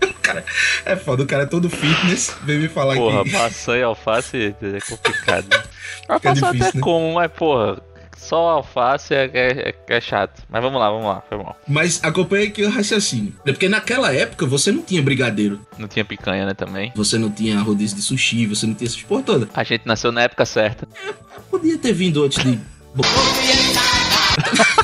O 0.04 0.14
cara 0.22 0.44
é 0.86 0.96
foda, 0.96 1.24
o 1.24 1.26
cara 1.26 1.44
é 1.44 1.46
todo 1.46 1.70
fitness, 1.70 2.36
vem 2.44 2.60
me 2.60 2.68
falar 2.68 2.96
Porra, 2.96 3.22
aqui. 3.22 3.32
maçã 3.32 3.78
e 3.78 3.84
alface 3.84 4.56
é 4.62 4.80
complicado. 4.82 5.48
né? 5.50 5.64
alface 6.10 6.42
eu 6.42 6.52
difícil, 6.52 6.68
até 6.68 6.78
né? 6.78 6.84
como, 6.84 7.14
mas 7.14 7.32
porra, 7.32 7.82
só 8.18 8.50
alface 8.50 9.14
é, 9.14 9.30
é, 9.34 9.76
é 9.88 10.02
chato. 10.02 10.44
Mas 10.50 10.62
vamos 10.62 10.80
lá, 10.80 10.90
vamos 10.90 11.06
lá, 11.06 11.24
foi 11.30 11.38
mal. 11.38 11.56
Mas 11.68 12.04
acompanha 12.04 12.48
aqui 12.48 12.64
o 12.64 12.70
raciocínio. 12.70 13.34
É 13.46 13.52
porque 13.52 13.70
naquela 13.70 14.14
época 14.14 14.46
você 14.46 14.72
não 14.72 14.82
tinha 14.82 15.02
brigadeiro. 15.02 15.62
Não 15.78 15.88
tinha 15.88 16.04
picanha, 16.04 16.46
né, 16.46 16.54
também. 16.54 16.92
Você 16.96 17.18
não 17.18 17.30
tinha 17.32 17.60
rodízio 17.60 17.96
de 17.96 18.04
sushi, 18.04 18.46
você 18.46 18.66
não 18.66 18.74
tinha 18.74 18.88
essas 18.88 19.02
porra 19.02 19.24
toda. 19.24 19.48
A 19.54 19.64
gente 19.64 19.84
nasceu 19.86 20.12
na 20.12 20.24
época 20.24 20.46
certa. 20.46 20.88
Podia 21.50 21.78
ter 21.78 21.94
vindo 21.94 22.26
antes 22.26 22.44
de. 22.44 22.60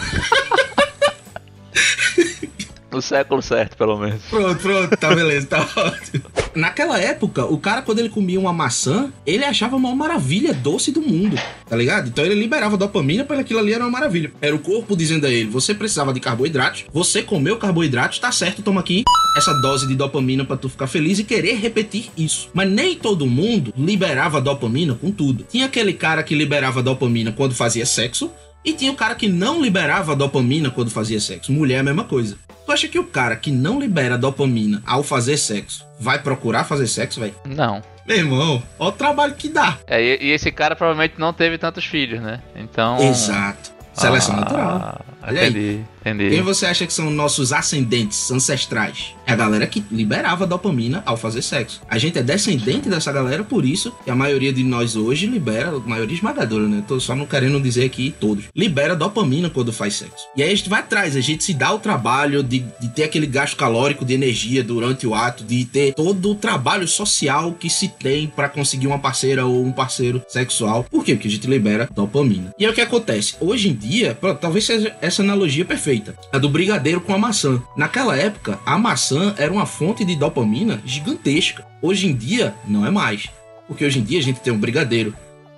No 2.94 3.02
século 3.02 3.42
certo, 3.42 3.76
pelo 3.76 3.98
menos. 3.98 4.22
pronto, 4.30 4.62
pronto, 4.62 4.98
tá 4.98 5.16
beleza, 5.16 5.48
tá 5.48 5.68
ótimo. 5.76 6.24
Naquela 6.56 7.00
época, 7.00 7.46
o 7.46 7.58
cara, 7.58 7.82
quando 7.82 8.00
ele 8.00 8.10
comia 8.10 8.40
uma 8.40 8.54
maçã, 8.54 9.12
ele 9.26 9.44
achava 9.44 9.76
a 9.76 9.80
maior 9.80 9.96
maravilha 9.96 10.54
doce 10.54 10.92
do 10.92 11.02
mundo, 11.02 11.36
tá 11.68 11.76
ligado? 11.76 12.10
Então 12.10 12.24
ele 12.24 12.36
liberava 12.36 12.78
dopamina 12.78 13.24
para 13.24 13.40
aquilo 13.40 13.60
ali 13.60 13.74
era 13.74 13.84
uma 13.84 13.90
maravilha. 13.90 14.32
Era 14.40 14.56
o 14.56 14.60
corpo 14.60 14.96
dizendo 14.96 15.26
a 15.26 15.30
ele: 15.32 15.50
você 15.50 15.74
precisava 15.74 16.14
de 16.14 16.20
carboidratos, 16.20 16.86
você 16.94 17.24
comeu 17.24 17.58
carboidratos, 17.58 18.20
tá 18.20 18.32
certo, 18.32 18.62
toma 18.62 18.82
aqui 18.82 19.04
essa 19.36 19.54
dose 19.54 19.88
de 19.88 19.96
dopamina 19.96 20.46
pra 20.46 20.56
tu 20.56 20.70
ficar 20.70 20.88
feliz 20.88 21.18
e 21.18 21.24
querer 21.24 21.56
repetir 21.56 22.12
isso. 22.16 22.50
Mas 22.54 22.70
nem 22.70 22.96
todo 22.96 23.26
mundo 23.26 23.74
liberava 23.76 24.40
dopamina 24.40 24.94
com 24.94 25.12
tudo. 25.12 25.44
Tinha 25.50 25.66
aquele 25.66 25.94
cara 25.94 26.22
que 26.22 26.36
liberava 26.36 26.84
dopamina 26.84 27.32
quando 27.32 27.56
fazia 27.56 27.86
sexo. 27.86 28.32
E 28.64 28.74
tinha 28.74 28.92
o 28.92 28.96
cara 28.96 29.16
que 29.16 29.28
não 29.28 29.62
liberava 29.62 30.16
dopamina 30.16 30.70
quando 30.70 30.90
fazia 30.90 31.20
sexo. 31.20 31.52
Mulher 31.52 31.76
é 31.78 31.80
a 31.80 31.84
mesma 31.84 32.04
coisa. 32.04 32.38
Tu 32.66 32.72
acha 32.72 32.88
que 32.88 32.98
o 32.98 33.04
cara 33.04 33.36
que 33.36 33.52
não 33.52 33.80
libera 33.80 34.18
dopamina 34.18 34.82
ao 34.86 35.04
fazer 35.04 35.36
sexo 35.38 35.86
vai 36.00 36.18
procurar 36.20 36.64
fazer 36.64 36.88
sexo, 36.88 37.20
velho? 37.20 37.36
Não. 37.46 37.82
Meu 38.08 38.18
irmão, 38.18 38.64
olha 38.80 38.90
o 38.90 38.92
trabalho 38.92 39.34
que 39.36 39.50
dá. 39.50 39.78
É, 39.88 40.02
e, 40.02 40.28
e 40.28 40.32
esse 40.32 40.52
cara 40.52 40.76
provavelmente 40.76 41.16
não 41.18 41.34
teve 41.34 41.58
tantos 41.58 41.86
filhos, 41.86 42.22
né? 42.22 42.42
Então. 42.56 42.98
Exato. 43.02 43.72
Seleção 43.94 44.36
Ah, 44.36 44.40
natural. 44.40 45.06
Olha 45.26 45.42
aí. 45.42 45.50
Entendi, 45.50 45.80
entendi. 46.02 46.30
Quem 46.30 46.42
você 46.42 46.66
acha 46.66 46.86
que 46.86 46.94
são 46.94 47.10
nossos 47.10 47.54
ascendentes, 47.54 48.30
ancestrais? 48.30 49.16
É 49.26 49.32
a 49.32 49.36
galera 49.36 49.66
que 49.66 49.84
liberava 49.90 50.46
dopamina 50.46 51.02
ao 51.06 51.16
fazer 51.16 51.42
sexo. 51.42 51.82
A 51.90 51.98
gente 51.98 52.20
é 52.20 52.24
descendente 52.24 52.90
dessa 52.90 53.12
galera, 53.12 53.44
por 53.44 53.64
isso 53.64 53.94
que 54.04 54.12
a 54.12 54.16
maioria 54.16 54.52
de 54.52 54.64
nós 54.64 54.96
hoje 54.96 55.26
libera, 55.26 55.70
a 55.70 55.80
maioria 55.80 56.16
esmagadora, 56.16 56.68
né? 56.68 56.84
Tô 56.88 57.00
só 57.00 57.16
não 57.16 57.26
querendo 57.26 57.60
dizer 57.62 57.86
aqui 57.86 58.14
todos. 58.20 58.46
Libera 58.56 58.96
dopamina 58.96 59.50
quando 59.50 59.72
faz 59.72 59.96
sexo. 59.96 60.28
E 60.36 60.44
aí 60.44 60.52
a 60.52 60.56
gente 60.56 60.70
vai 60.70 60.82
atrás, 60.82 61.16
a 61.16 61.22
gente 61.22 61.44
se 61.44 61.54
dá 61.54 61.72
o 61.72 61.80
trabalho 61.80 62.44
de, 62.44 62.60
de 62.80 62.90
ter 62.90 63.04
aquele 63.04 63.26
gasto 63.26 63.56
calórico 63.56 64.04
de 64.04 64.14
energia 64.14 64.64
durante 64.64 65.08
o 65.08 65.16
ato, 65.16 65.44
de 65.44 65.64
ter 65.64 65.94
todo 65.94 66.32
o 66.32 66.36
trabalho 66.36 66.88
social 66.88 67.54
que 67.54 67.70
se 67.70 67.88
tem 67.88 68.28
para 68.28 68.50
conseguir 68.50 68.88
uma 68.88 69.00
parceira 69.00 69.46
ou 69.46 69.64
um 69.64 69.72
parceiro 69.72 70.22
sexual. 70.28 70.86
Por 70.90 71.04
quê? 71.04 71.16
Porque 71.16 71.30
a 71.30 71.32
gente 71.32 71.48
libera 71.48 71.88
dopamina. 71.94 72.54
E 72.60 72.66
aí 72.66 72.72
o 72.72 72.74
que 72.74 72.82
acontece? 72.82 73.36
Hoje 73.40 73.70
em 73.70 73.74
dia, 73.74 74.18
pronto, 74.20 74.40
talvez 74.40 74.66
seja 74.66 74.96
essa 75.02 75.13
analogia 75.22 75.64
perfeita. 75.66 76.18
A 76.32 76.38
do 76.38 76.50
brigadeiro 76.50 77.02
com 77.02 77.14
a 77.14 77.18
maçã. 77.18 77.62
Naquela 77.78 78.18
época, 78.18 78.60
a 78.66 78.78
maçã 78.78 79.36
era 79.38 79.52
uma 79.52 79.66
fonte 79.66 80.04
de 80.04 80.16
dopamina 80.16 80.82
gigantesca. 80.86 81.66
Hoje 81.82 82.08
em 82.08 82.16
dia, 82.16 82.54
não 82.68 82.86
é 82.86 82.90
mais. 82.90 83.30
Porque 83.68 83.86
hoje 83.86 84.00
em 84.00 84.04
dia 84.04 84.20
a 84.20 84.24
gente 84.24 84.40
tem 84.40 84.52
um 84.52 84.60
brigadeiro. 84.60 85.14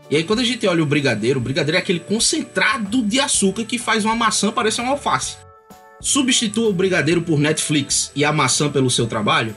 E 0.10 0.16
aí 0.16 0.24
quando 0.24 0.40
a 0.40 0.44
gente 0.44 0.68
olha 0.68 0.84
o 0.84 0.86
brigadeiro, 0.86 1.40
o 1.40 1.44
brigadeiro 1.44 1.78
é 1.78 1.80
aquele 1.80 2.00
concentrado 2.00 3.02
de 3.02 3.20
açúcar 3.20 3.66
que 3.66 3.80
faz 3.80 4.06
uma 4.06 4.16
maçã 4.16 4.52
parecer 4.52 4.82
uma 4.82 4.92
alface. 4.92 5.38
Substitua 6.00 6.70
o 6.70 6.74
brigadeiro 6.74 7.22
por 7.22 7.40
Netflix 7.40 8.12
e 8.16 8.24
a 8.24 8.32
maçã 8.32 8.70
pelo 8.70 8.90
seu 8.92 9.08
trabalho? 9.08 9.56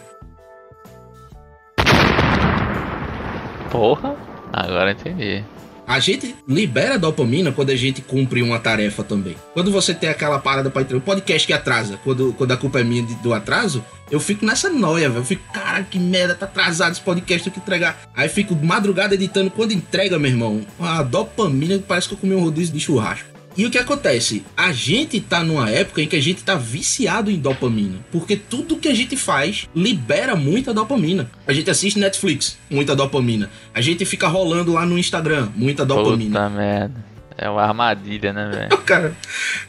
Porra, 3.71 4.17
agora 4.53 4.93
entendi. 4.93 5.45
A 5.89 6.01
gente 6.01 6.37
libera 6.47 6.99
dopamina 6.99 7.51
quando 7.51 7.71
a 7.71 7.75
gente 7.75 8.03
cumpre 8.03 8.43
uma 8.43 8.59
tarefa 8.59 9.03
também. 9.03 9.35
Quando 9.55 9.73
você 9.73 9.95
tem 9.95 10.11
aquela 10.11 10.39
parada 10.39 10.69
pra 10.69 10.83
entrar, 10.83 10.99
o 10.99 11.01
podcast 11.01 11.47
que 11.47 11.53
atrasa, 11.55 11.99
quando, 12.05 12.35
quando 12.35 12.53
a 12.53 12.59
culpa 12.59 12.81
é 12.81 12.85
minha 12.85 13.03
do 13.23 13.33
atraso, 13.33 13.83
eu 14.11 14.21
fico 14.21 14.45
nessa 14.45 14.69
noia, 14.69 15.09
velho. 15.09 15.23
Eu 15.23 15.25
fico, 15.25 15.51
cara, 15.51 15.83
que 15.83 15.99
merda, 15.99 16.35
tá 16.35 16.45
atrasado 16.45 16.93
esse 16.93 17.01
podcast, 17.01 17.45
tem 17.45 17.53
que 17.55 17.59
entregar. 17.59 17.99
Aí 18.15 18.29
fico 18.29 18.55
madrugada 18.55 19.15
editando. 19.15 19.51
Quando 19.51 19.73
entrega, 19.73 20.19
meu 20.19 20.31
irmão, 20.31 20.61
a 20.79 21.03
dopamina 21.03 21.83
parece 21.89 22.07
que 22.07 22.13
eu 22.13 22.19
comi 22.19 22.35
um 22.35 22.43
rodízio 22.43 22.75
de 22.75 22.81
churrasco. 22.81 23.38
E 23.59 23.67
o 23.67 23.71
que 23.73 23.77
acontece? 23.77 24.45
A 24.57 24.71
gente 24.71 25.21
tá 25.21 25.43
numa 25.43 25.69
época 25.69 26.01
em 26.01 26.07
que 26.07 26.15
a 26.15 26.23
gente 26.23 26.45
tá 26.45 26.55
viciado 26.55 27.29
em 27.29 27.41
dopamina. 27.41 27.99
Porque 28.13 28.37
tudo 28.37 28.77
que 28.77 28.87
a 28.87 28.95
gente 28.95 29.17
faz 29.17 29.69
libera 29.75 30.37
muita 30.37 30.73
dopamina. 30.73 31.29
A 31.45 31.53
gente 31.53 31.69
assiste 31.69 31.99
Netflix, 31.99 32.57
muita 32.71 32.95
dopamina. 32.95 33.51
A 33.75 33.81
gente 33.81 34.05
fica 34.05 34.29
rolando 34.29 34.75
lá 34.75 34.87
no 34.87 34.97
Instagram, 34.97 35.49
muita 35.57 35.85
dopamina. 35.85 36.39
Puta 36.39 36.49
merda. 36.51 37.05
É 37.37 37.51
uma 37.51 37.63
armadilha, 37.63 38.33
né, 38.33 38.49
velho? 38.49 38.79
Cara, 38.87 39.17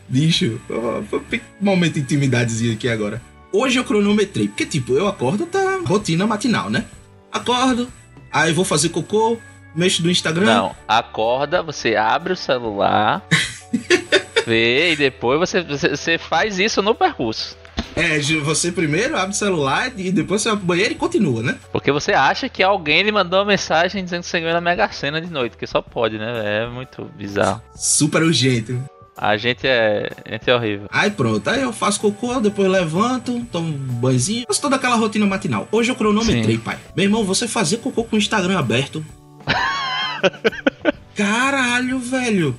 bicho, 0.07 0.61
ó, 0.69 1.01
um 1.01 1.39
momento 1.59 1.95
de 1.95 2.01
intimidadezinho 2.01 2.73
aqui 2.73 2.87
agora. 2.87 3.19
Hoje 3.51 3.79
eu 3.79 3.83
cronometrei, 3.83 4.47
porque 4.47 4.67
tipo, 4.67 4.93
eu 4.93 5.07
acordo, 5.07 5.47
tá 5.47 5.79
rotina 5.83 6.27
matinal, 6.27 6.69
né? 6.69 6.85
Acordo, 7.31 7.87
aí 8.31 8.53
vou 8.53 8.63
fazer 8.63 8.89
cocô, 8.89 9.39
mexo 9.75 10.03
no 10.03 10.11
Instagram. 10.11 10.45
Não, 10.45 10.75
acorda, 10.87 11.63
você 11.63 11.95
abre 11.95 12.33
o 12.33 12.37
celular, 12.37 13.23
vê 14.45 14.93
e 14.93 14.95
depois 14.95 15.39
você, 15.39 15.61
você, 15.61 16.17
faz 16.17 16.59
isso 16.59 16.81
no 16.81 16.95
percurso. 16.95 17.57
É, 17.95 18.19
você 18.19 18.71
primeiro 18.71 19.17
abre 19.17 19.31
o 19.31 19.37
celular 19.37 19.91
e 19.97 20.11
depois 20.11 20.41
você 20.41 20.49
vai 20.49 20.57
pro 20.57 20.67
banheiro 20.67 20.93
e 20.93 20.95
continua, 20.95 21.43
né? 21.43 21.57
Porque 21.71 21.91
você 21.91 22.13
acha 22.13 22.47
que 22.47 22.63
alguém 22.63 23.01
lhe 23.03 23.11
mandou 23.11 23.39
uma 23.39 23.45
mensagem 23.45 24.03
dizendo 24.03 24.21
que 24.21 24.27
você 24.27 24.39
ganhou 24.39 24.53
na 24.53 24.61
Mega 24.61 24.89
Sena 24.91 25.19
de 25.21 25.31
noite, 25.31 25.57
que 25.57 25.67
só 25.67 25.81
pode, 25.81 26.17
né? 26.17 26.63
É 26.63 26.67
muito 26.67 27.05
bizarro. 27.15 27.61
Super 27.75 28.23
urgente. 28.23 28.77
A 29.21 29.35
gente 29.35 29.67
é, 29.67 30.09
a 30.25 30.31
gente 30.31 30.49
é 30.49 30.55
horrível. 30.55 30.87
Aí 30.89 31.11
pronto, 31.11 31.49
aí 31.49 31.61
eu 31.61 31.73
faço 31.73 31.99
cocô, 31.99 32.39
depois 32.39 32.69
levanto, 32.69 33.45
tomo 33.51 33.67
um 33.67 33.71
banhozinho, 33.77 34.45
faço 34.47 34.61
toda 34.61 34.77
aquela 34.77 34.95
rotina 34.95 35.25
matinal. 35.25 35.67
Hoje 35.73 35.91
eu 35.91 35.95
cronometrei, 35.95 36.55
Sim. 36.55 36.61
pai. 36.61 36.79
Meu 36.95 37.03
irmão, 37.03 37.25
você 37.25 37.45
fazer 37.45 37.77
cocô 37.77 38.05
com 38.05 38.15
o 38.15 38.19
Instagram 38.19 38.57
aberto. 38.57 39.05
Caralho, 41.19 41.99
velho. 41.99 42.57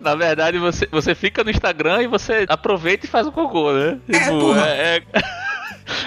Na 0.00 0.14
verdade, 0.14 0.58
você, 0.58 0.86
você 0.92 1.12
fica 1.12 1.42
no 1.42 1.50
Instagram 1.50 2.02
e 2.02 2.06
você 2.06 2.46
aproveita 2.48 3.04
e 3.04 3.08
faz 3.08 3.26
o 3.26 3.32
cocô, 3.32 3.72
né? 3.72 3.98
É, 4.08 4.28
porra. 4.28 4.68
é, 4.68 4.96
é, 5.12 5.22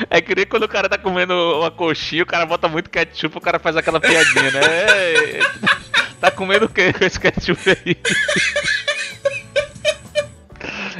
é 0.18 0.22
que 0.22 0.34
nem 0.34 0.46
quando 0.46 0.64
o 0.64 0.68
cara 0.70 0.88
tá 0.88 0.98
comendo 0.98 1.34
uma 1.34 1.70
coxinha, 1.70 2.24
o 2.24 2.26
cara 2.26 2.46
bota 2.46 2.70
muito 2.70 2.90
ketchup, 2.90 3.38
o 3.38 3.42
cara 3.42 3.60
faz 3.60 3.76
aquela 3.76 4.00
piadinha, 4.00 4.50
né? 4.52 4.62
É, 6.24 6.30
tá 6.30 6.32
comendo 6.32 6.68
o 6.68 6.70
que 6.70 6.94
com 6.94 7.04
esse 7.04 7.20
ketchup 7.20 7.60
aí? 7.70 7.98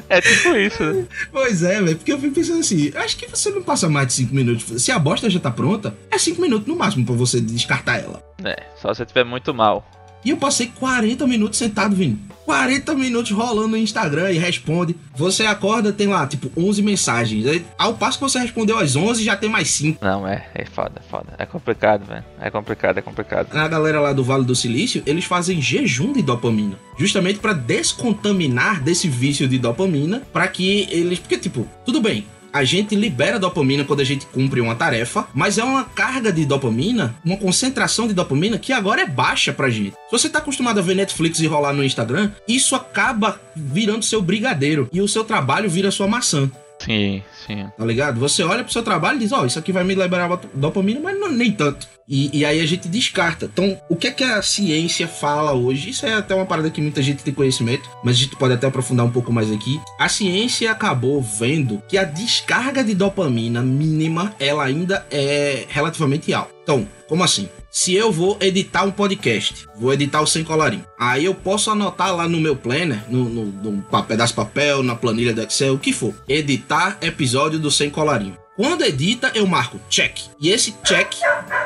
É 0.10 0.20
tipo 0.20 0.54
isso, 0.58 0.84
né? 0.84 1.08
Pois 1.32 1.64
é, 1.64 1.82
velho, 1.82 1.96
porque 1.96 2.12
eu 2.12 2.20
fico 2.20 2.36
pensando 2.36 2.60
assim, 2.60 2.92
acho 2.94 3.16
que 3.16 3.26
você 3.26 3.50
não 3.52 3.64
passa 3.64 3.88
mais 3.88 4.08
de 4.08 4.14
5 4.14 4.36
minutos. 4.36 4.84
Se 4.84 4.92
a 4.92 5.00
bosta 5.00 5.30
já 5.30 5.40
tá 5.40 5.50
pronta, 5.50 5.96
é 6.12 6.18
5 6.18 6.42
minutos 6.42 6.68
no 6.68 6.76
máximo 6.76 7.06
pra 7.06 7.16
você 7.16 7.40
descartar 7.40 8.04
ela. 8.04 8.22
É, 8.44 8.64
só 8.76 8.94
se 8.94 8.98
você 8.98 9.06
tiver 9.06 9.24
muito 9.24 9.54
mal. 9.54 10.03
E 10.26 10.30
eu 10.30 10.38
passei 10.38 10.72
40 10.80 11.28
minutos 11.28 11.60
sentado, 11.60 11.96
Vini. 11.96 12.20
40 12.46 12.94
minutos 12.96 13.32
rolando 13.32 13.70
no 13.70 13.78
Instagram 13.78 14.32
e 14.32 14.38
responde. 14.38 14.96
Você 15.16 15.46
acorda, 15.46 15.94
tem 15.94 16.08
lá, 16.08 16.28
tipo, 16.28 16.52
11 16.60 16.82
mensagens. 16.82 17.46
Aí, 17.48 17.66
Ao 17.78 17.94
passo 17.94 18.18
que 18.18 18.24
você 18.24 18.40
respondeu 18.40 18.78
às 18.78 18.96
11, 18.96 19.24
já 19.24 19.36
tem 19.36 19.50
mais 19.50 19.70
5. 19.70 20.04
Não, 20.04 20.28
é, 20.28 20.46
é 20.54 20.66
foda, 20.66 21.02
foda. 21.10 21.34
É 21.38 21.46
complicado, 21.46 22.06
velho. 22.06 22.24
É 22.42 22.50
complicado, 22.50 22.98
é 22.98 23.02
complicado. 23.02 23.56
A 23.56 23.68
galera 23.68 24.00
lá 24.00 24.12
do 24.12 24.24
Vale 24.24 24.44
do 24.44 24.56
Silício, 24.56 25.02
eles 25.06 25.26
fazem 25.26 25.62
jejum 25.62 26.12
de 26.14 26.22
dopamina. 26.22 26.78
Justamente 26.98 27.40
pra 27.40 27.54
descontaminar 27.54 28.82
desse 28.84 29.08
vício 29.08 29.48
de 29.48 29.58
dopamina, 29.58 30.22
pra 30.32 30.48
que 30.48 30.88
eles. 30.92 31.20
Porque, 31.20 31.38
tipo, 31.38 31.68
tudo 31.86 32.02
bem. 32.02 32.26
A 32.54 32.64
gente 32.64 32.96
libera 32.96 33.40
dopamina 33.40 33.84
quando 33.84 34.02
a 34.02 34.04
gente 34.04 34.28
cumpre 34.28 34.62
uma 34.62 34.76
tarefa, 34.76 35.28
mas 35.34 35.58
é 35.58 35.64
uma 35.64 35.84
carga 35.84 36.32
de 36.32 36.46
dopamina, 36.46 37.16
uma 37.26 37.36
concentração 37.36 38.08
de 38.08 38.14
dopamina 38.14 38.60
que 38.60 38.72
agora 38.72 39.02
é 39.02 39.08
baixa 39.08 39.52
pra 39.52 39.72
gente. 39.72 39.94
Se 39.94 40.12
você 40.12 40.30
tá 40.30 40.38
acostumado 40.38 40.78
a 40.78 40.84
ver 40.84 40.96
Netflix 40.96 41.40
e 41.40 41.48
rolar 41.48 41.74
no 41.74 41.84
Instagram, 41.84 42.32
isso 42.48 42.76
acaba 42.76 43.42
virando 43.56 44.06
seu 44.06 44.22
brigadeiro 44.22 44.88
e 44.94 45.02
o 45.02 45.08
seu 45.08 45.24
trabalho 45.24 45.68
vira 45.68 45.90
sua 45.90 46.08
maçã. 46.08 46.48
Sim, 46.84 47.24
sim. 47.46 47.66
Tá 47.78 47.86
ligado? 47.86 48.20
Você 48.20 48.44
olha 48.44 48.64
pro 48.64 48.74
seu 48.74 48.84
trabalho 48.84 49.18
e 49.18 49.20
diz, 49.20 49.32
ó, 49.32 49.46
isso 49.46 49.60
aqui 49.60 49.72
vai 49.72 49.84
me 49.84 49.96
liberar 49.96 50.30
dopamina, 50.54 51.00
mas 51.00 51.20
não- 51.20 51.32
nem 51.32 51.52
tanto. 51.52 51.88
E, 52.08 52.40
e 52.40 52.44
aí 52.46 52.60
a 52.60 52.66
gente 52.66 52.88
descarta. 52.90 53.46
Então, 53.46 53.80
o 53.90 53.96
que 53.96 54.08
é 54.08 54.12
que 54.12 54.24
a 54.24 54.42
ciência 54.42 55.08
fala 55.08 55.54
hoje? 55.54 55.90
Isso 55.90 56.06
é 56.06 56.14
até 56.14 56.36
uma 56.36 56.46
parada 56.46 56.70
que 56.70 56.82
muita 56.82 57.02
gente 57.02 57.24
tem 57.24 57.34
conhecimento, 57.34 57.90
mas 58.04 58.16
a 58.18 58.20
gente 58.20 58.36
pode 58.36 58.54
até 58.54 58.68
aprofundar 58.68 59.06
um 59.06 59.12
pouco 59.12 59.32
mais 59.32 59.50
aqui. 59.52 59.80
A 59.98 60.10
ciência 60.10 60.70
acabou 60.70 61.22
vendo 61.22 61.82
que 61.88 61.98
a 61.98 62.04
descarga 62.04 62.84
de 62.84 62.94
dopamina 62.94 63.62
mínima, 63.62 64.34
ela 64.40 64.66
ainda 64.66 65.06
é 65.10 65.66
relativamente 65.70 66.34
alta. 66.34 66.52
Então, 66.64 66.88
como 67.08 67.24
assim? 67.24 67.48
Se 67.74 67.96
eu 67.96 68.12
vou 68.12 68.38
editar 68.40 68.84
um 68.84 68.92
podcast, 68.92 69.68
vou 69.76 69.92
editar 69.92 70.22
o 70.22 70.28
sem 70.28 70.44
colarinho. 70.44 70.86
Aí 70.96 71.26
eu 71.26 71.34
posso 71.34 71.72
anotar 71.72 72.16
lá 72.16 72.30
no 72.30 72.40
meu 72.40 72.56
planner, 72.56 73.04
no, 73.10 73.28
no, 73.28 73.46
no 73.46 74.04
pedaço 74.04 74.34
de 74.34 74.36
papel, 74.36 74.84
na 74.84 74.96
planilha 74.96 75.34
do 75.34 75.42
Excel, 75.42 75.74
o 75.74 75.80
que 75.80 75.92
for. 75.92 76.14
Editar 76.30 77.00
episódio 77.02 77.58
do 77.58 77.72
sem 77.72 77.90
colarinho. 77.90 78.38
Quando 78.56 78.84
edita, 78.84 79.32
eu 79.34 79.48
marco 79.48 79.80
check. 79.90 80.20
E 80.40 80.52
esse 80.52 80.76
check, 80.84 81.16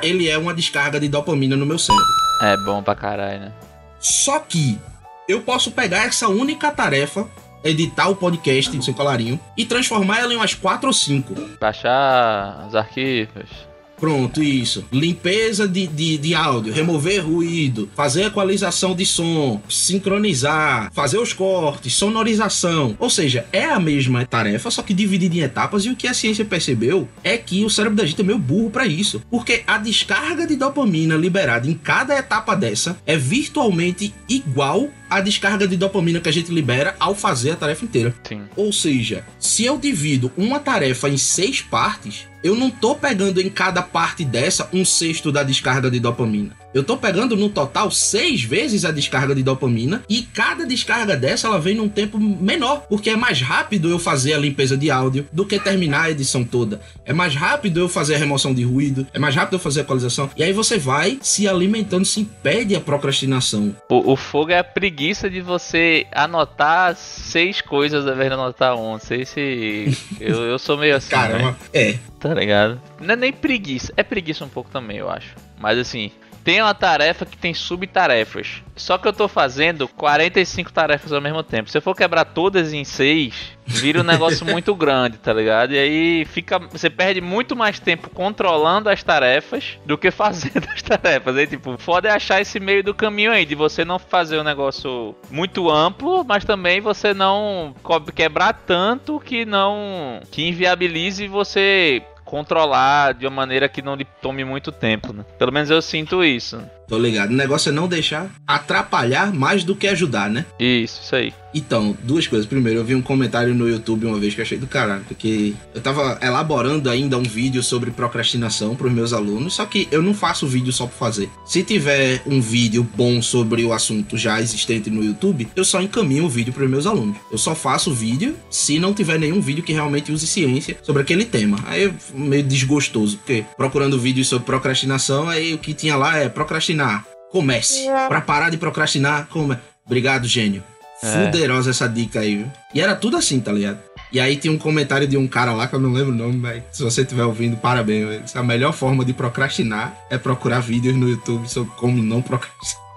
ele 0.01 0.29
é 0.29 0.37
uma 0.37 0.53
descarga 0.53 0.97
de 0.97 1.09
dopamina 1.09 1.57
no 1.57 1.65
meu 1.65 1.77
cérebro. 1.77 2.07
É 2.41 2.55
bom 2.63 2.81
pra 2.81 2.95
caralho, 2.95 3.41
né? 3.41 3.53
Só 3.99 4.39
que 4.39 4.79
eu 5.27 5.41
posso 5.41 5.71
pegar 5.71 6.05
essa 6.05 6.29
única 6.29 6.71
tarefa, 6.71 7.27
editar 7.65 8.07
o 8.07 8.15
podcast 8.15 8.73
do 8.73 8.81
sem 8.81 8.93
colarinho, 8.93 9.37
e 9.57 9.65
transformar 9.65 10.19
ela 10.19 10.33
em 10.33 10.37
umas 10.37 10.53
quatro 10.53 10.87
ou 10.87 10.93
cinco. 10.93 11.35
Baixar 11.59 12.65
os 12.65 12.75
arquivos. 12.75 13.67
Pronto, 13.99 14.43
isso. 14.43 14.85
Limpeza 14.91 15.67
de, 15.67 15.87
de, 15.87 16.17
de 16.17 16.35
áudio, 16.35 16.73
remover 16.73 17.25
ruído, 17.25 17.89
fazer 17.95 18.25
equalização 18.25 18.95
de 18.95 19.05
som, 19.05 19.61
sincronizar, 19.67 20.91
fazer 20.93 21.17
os 21.17 21.33
cortes, 21.33 21.93
sonorização. 21.93 22.95
Ou 22.99 23.09
seja, 23.09 23.45
é 23.51 23.65
a 23.65 23.79
mesma 23.79 24.25
tarefa, 24.25 24.69
só 24.69 24.81
que 24.83 24.93
dividida 24.93 25.35
em 25.35 25.39
etapas. 25.39 25.85
E 25.85 25.89
o 25.89 25.95
que 25.95 26.07
a 26.07 26.13
ciência 26.13 26.45
percebeu 26.45 27.07
é 27.23 27.37
que 27.37 27.65
o 27.65 27.69
cérebro 27.69 27.97
da 27.97 28.05
gente 28.05 28.21
é 28.21 28.23
meio 28.23 28.37
burro 28.37 28.69
pra 28.69 28.85
isso. 28.85 29.21
Porque 29.29 29.63
a 29.65 29.77
descarga 29.77 30.45
de 30.45 30.55
dopamina 30.55 31.15
liberada 31.15 31.67
em 31.67 31.73
cada 31.73 32.17
etapa 32.17 32.55
dessa 32.55 32.97
é 33.05 33.17
virtualmente 33.17 34.13
igual 34.29 34.89
à 35.09 35.21
descarga 35.21 35.67
de 35.67 35.77
dopamina 35.77 36.19
que 36.19 36.29
a 36.29 36.33
gente 36.33 36.51
libera 36.51 36.95
ao 36.99 37.15
fazer 37.15 37.51
a 37.51 37.55
tarefa 37.55 37.85
inteira. 37.85 38.15
Sim. 38.23 38.43
Ou 38.55 38.71
seja, 38.71 39.25
se 39.39 39.65
eu 39.65 39.77
divido 39.77 40.31
uma 40.37 40.59
tarefa 40.59 41.09
em 41.09 41.17
seis 41.17 41.61
partes, 41.61 42.27
eu 42.43 42.55
não 42.55 42.69
tô 42.69 42.95
pegando 42.95 43.41
em 43.41 43.49
cada 43.49 43.81
parte 43.81 44.23
dessa 44.23 44.69
um 44.71 44.85
sexto 44.85 45.31
da 45.31 45.43
descarga 45.43 45.89
de 45.89 45.99
dopamina. 45.99 46.55
Eu 46.77 46.83
tô 46.83 46.95
pegando 46.95 47.35
no 47.35 47.49
total 47.49 47.89
seis 47.89 48.43
vezes 48.43 48.85
a 48.85 48.91
descarga 48.91 49.33
de 49.33 49.41
dopamina 49.41 50.03
e 50.07 50.21
cada 50.21 50.63
descarga 50.63 51.17
dessa 51.17 51.47
ela 51.47 51.59
vem 51.59 51.73
num 51.73 51.89
tempo 51.89 52.19
menor, 52.19 52.85
porque 52.87 53.09
é 53.09 53.15
mais 53.15 53.41
rápido 53.41 53.89
eu 53.89 53.97
fazer 53.97 54.33
a 54.35 54.37
limpeza 54.37 54.77
de 54.77 54.91
áudio 54.91 55.27
do 55.33 55.43
que 55.43 55.59
terminar 55.59 56.03
a 56.03 56.11
edição 56.11 56.43
toda. 56.43 56.79
É 57.03 57.11
mais 57.11 57.33
rápido 57.33 57.79
eu 57.79 57.89
fazer 57.89 58.13
a 58.13 58.19
remoção 58.19 58.53
de 58.53 58.61
ruído, 58.63 59.07
é 59.11 59.17
mais 59.17 59.33
rápido 59.33 59.55
eu 59.55 59.59
fazer 59.59 59.79
a 59.79 59.83
equalização. 59.83 60.29
E 60.37 60.43
aí 60.43 60.53
você 60.53 60.77
vai 60.77 61.17
se 61.19 61.47
alimentando, 61.47 62.05
se 62.05 62.19
impede 62.19 62.75
a 62.75 62.79
procrastinação. 62.79 63.75
O, 63.89 64.11
o 64.11 64.15
fogo 64.15 64.51
é 64.51 64.59
a 64.59 64.63
preguiça 64.63 65.27
de 65.31 65.41
você 65.41 66.05
anotar 66.11 66.95
seis 66.95 67.59
coisas 67.59 68.05
ao 68.05 68.13
invés 68.13 68.29
de 68.29 68.35
anotar 68.35 68.75
um. 68.75 68.91
Não 68.91 68.99
sei 68.99 69.25
se. 69.25 69.97
eu, 70.21 70.43
eu 70.43 70.59
sou 70.59 70.77
meio 70.77 70.95
assim. 70.95 71.09
Cara, 71.09 71.39
é 71.39 71.43
né? 71.43 71.55
é. 71.73 71.97
Tá 72.19 72.35
ligado? 72.35 72.79
Não 73.01 73.13
é 73.13 73.15
nem 73.15 73.33
preguiça. 73.33 73.91
É 73.97 74.03
preguiça 74.03 74.45
um 74.45 74.49
pouco 74.49 74.69
também, 74.69 74.97
eu 74.97 75.09
acho. 75.09 75.33
Mas 75.59 75.79
assim, 75.79 76.11
tem 76.47 76.61
uma 76.61 76.73
tarefa 76.73 77.25
que 77.25 77.37
tem 77.37 77.53
subtarefas. 77.53 78.63
Só 78.73 78.97
que 78.97 79.05
eu 79.05 79.11
tô 79.11 79.27
fazendo 79.27 79.85
45 79.85 80.71
tarefas 80.71 81.11
ao 81.11 81.19
mesmo 81.19 81.43
tempo. 81.43 81.69
Se 81.69 81.77
eu 81.77 81.81
for 81.81 81.93
quebrar 81.93 82.23
todas 82.23 82.71
em 82.71 82.85
6, 82.85 83.57
vira 83.65 83.99
um 83.99 84.03
negócio 84.03 84.45
muito 84.47 84.73
grande, 84.73 85.17
tá 85.17 85.33
ligado? 85.33 85.73
E 85.73 85.77
aí 85.77 86.23
fica. 86.23 86.57
Você 86.57 86.89
perde 86.89 87.19
muito 87.19 87.53
mais 87.53 87.81
tempo 87.81 88.09
controlando 88.09 88.89
as 88.89 89.03
tarefas 89.03 89.77
do 89.85 89.97
que 89.97 90.09
fazendo 90.09 90.69
as 90.73 90.81
tarefas. 90.81 91.35
Aí, 91.35 91.47
tipo, 91.47 91.77
foda 91.77 92.07
é 92.07 92.13
achar 92.13 92.39
esse 92.39 92.61
meio 92.61 92.81
do 92.81 92.95
caminho 92.95 93.33
aí, 93.33 93.45
de 93.45 93.53
você 93.53 93.83
não 93.83 93.99
fazer 93.99 94.39
um 94.39 94.43
negócio 94.43 95.13
muito 95.29 95.69
amplo, 95.69 96.23
mas 96.23 96.45
também 96.45 96.79
você 96.79 97.13
não 97.13 97.75
quebrar 98.15 98.53
tanto 98.53 99.19
que 99.19 99.43
não. 99.43 100.21
que 100.31 100.47
inviabilize 100.47 101.27
você 101.27 102.01
controlar 102.27 103.13
de 103.13 103.25
uma 103.25 103.31
maneira 103.31 103.69
que 103.69 103.81
não 103.81 103.95
lhe 103.95 104.05
tome 104.21 104.43
muito 104.43 104.69
tempo, 104.71 105.13
né? 105.13 105.23
Pelo 105.39 105.51
menos 105.51 105.69
eu 105.69 105.81
sinto 105.81 106.23
isso. 106.23 106.61
Tô 106.87 106.97
ligado. 106.97 107.31
O 107.31 107.35
negócio 107.35 107.69
é 107.69 107.71
não 107.71 107.87
deixar 107.87 108.29
atrapalhar 108.45 109.33
mais 109.33 109.63
do 109.63 109.75
que 109.75 109.87
ajudar, 109.87 110.29
né? 110.29 110.45
Isso, 110.59 111.01
isso 111.01 111.15
aí. 111.15 111.33
Então, 111.57 111.97
duas 112.03 112.27
coisas. 112.27 112.45
Primeiro, 112.45 112.79
eu 112.79 112.85
vi 112.85 112.93
um 112.93 113.01
comentário 113.01 113.55
no 113.55 113.67
YouTube 113.67 114.05
uma 114.05 114.19
vez 114.19 114.35
que 114.35 114.41
eu 114.41 114.43
achei 114.43 114.59
do 114.59 114.67
caralho, 114.67 115.03
porque 115.07 115.53
eu 115.73 115.81
tava 115.81 116.19
elaborando 116.21 116.87
ainda 116.87 117.17
um 117.17 117.23
vídeo 117.23 117.63
sobre 117.63 117.89
procrastinação 117.89 118.75
pros 118.75 118.91
meus 118.91 119.11
alunos, 119.11 119.55
só 119.55 119.65
que 119.65 119.87
eu 119.91 120.01
não 120.01 120.13
faço 120.13 120.45
vídeo 120.45 120.71
só 120.71 120.85
por 120.85 120.95
fazer. 120.97 121.29
Se 121.45 121.63
tiver 121.63 122.21
um 122.27 122.39
vídeo 122.39 122.87
bom 122.95 123.21
sobre 123.21 123.65
o 123.65 123.73
assunto 123.73 124.17
já 124.17 124.39
existente 124.39 124.89
no 124.91 125.03
YouTube, 125.03 125.47
eu 125.55 125.65
só 125.65 125.81
encaminho 125.81 126.25
o 126.25 126.29
vídeo 126.29 126.53
pros 126.53 126.69
meus 126.69 126.85
alunos. 126.85 127.17
Eu 127.31 127.39
só 127.39 127.55
faço 127.55 127.91
vídeo 127.91 128.35
se 128.51 128.77
não 128.77 128.93
tiver 128.93 129.19
nenhum 129.19 129.41
vídeo 129.41 129.63
que 129.63 129.73
realmente 129.73 130.11
use 130.11 130.27
ciência 130.27 130.77
sobre 130.83 131.01
aquele 131.01 131.25
tema. 131.25 131.57
Aí 131.65 131.85
é 131.85 131.93
meio 132.13 132.43
desgostoso, 132.43 133.17
porque 133.17 133.43
procurando 133.57 133.99
vídeos 133.99 134.27
sobre 134.27 134.45
procrastinação, 134.45 135.27
aí 135.27 135.55
o 135.55 135.57
que 135.57 135.73
tinha 135.73 135.95
lá 135.95 136.17
é 136.17 136.29
procrastinar. 136.29 137.03
Comece. 137.31 137.87
Pra 138.07 138.21
parar 138.21 138.51
de 138.51 138.57
procrastinar, 138.57 139.27
come. 139.27 139.57
Obrigado, 139.85 140.27
gênio. 140.27 140.63
É. 141.03 141.25
Fuderosa 141.25 141.69
essa 141.69 141.87
dica 141.87 142.21
aí, 142.21 142.37
viu? 142.37 142.51
E 142.73 142.81
era 142.81 142.95
tudo 142.95 143.17
assim, 143.17 143.39
tá 143.39 143.51
ligado? 143.51 143.79
E 144.11 144.19
aí 144.19 144.37
tinha 144.37 144.53
um 144.53 144.57
comentário 144.57 145.07
de 145.07 145.17
um 145.17 145.27
cara 145.27 145.53
lá 145.53 145.67
que 145.67 145.75
eu 145.75 145.79
não 145.79 145.91
lembro 145.91 146.13
o 146.13 146.15
nome, 146.15 146.37
mas 146.37 146.63
se 146.71 146.81
você 146.81 147.01
estiver 147.01 147.25
ouvindo, 147.25 147.57
parabéns. 147.57 148.07
velho. 148.07 148.23
A 148.35 148.43
melhor 148.43 148.71
forma 148.71 149.03
de 149.03 149.13
procrastinar 149.13 149.93
é 150.09 150.17
procurar 150.17 150.61
vídeos 150.61 150.95
no 150.95 151.09
YouTube 151.09 151.49
sobre 151.49 151.73
como 151.75 152.01
não 152.01 152.21
procrastinar. 152.21 152.87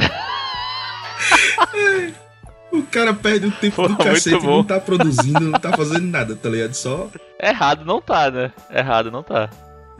o 2.72 2.82
cara 2.82 3.14
perde 3.14 3.46
o 3.46 3.52
tempo 3.52 3.76
Pô, 3.76 3.88
do 3.88 3.96
cacete 3.96 4.44
e 4.44 4.46
não 4.46 4.64
tá 4.64 4.80
produzindo, 4.80 5.40
não 5.40 5.60
tá 5.60 5.76
fazendo 5.76 6.06
nada, 6.06 6.34
tá 6.34 6.48
ligado? 6.48 6.74
Só 6.74 7.08
Errado 7.40 7.84
não 7.84 8.00
tá, 8.00 8.30
né? 8.30 8.52
Errado 8.70 9.10
não 9.10 9.22
tá. 9.22 9.48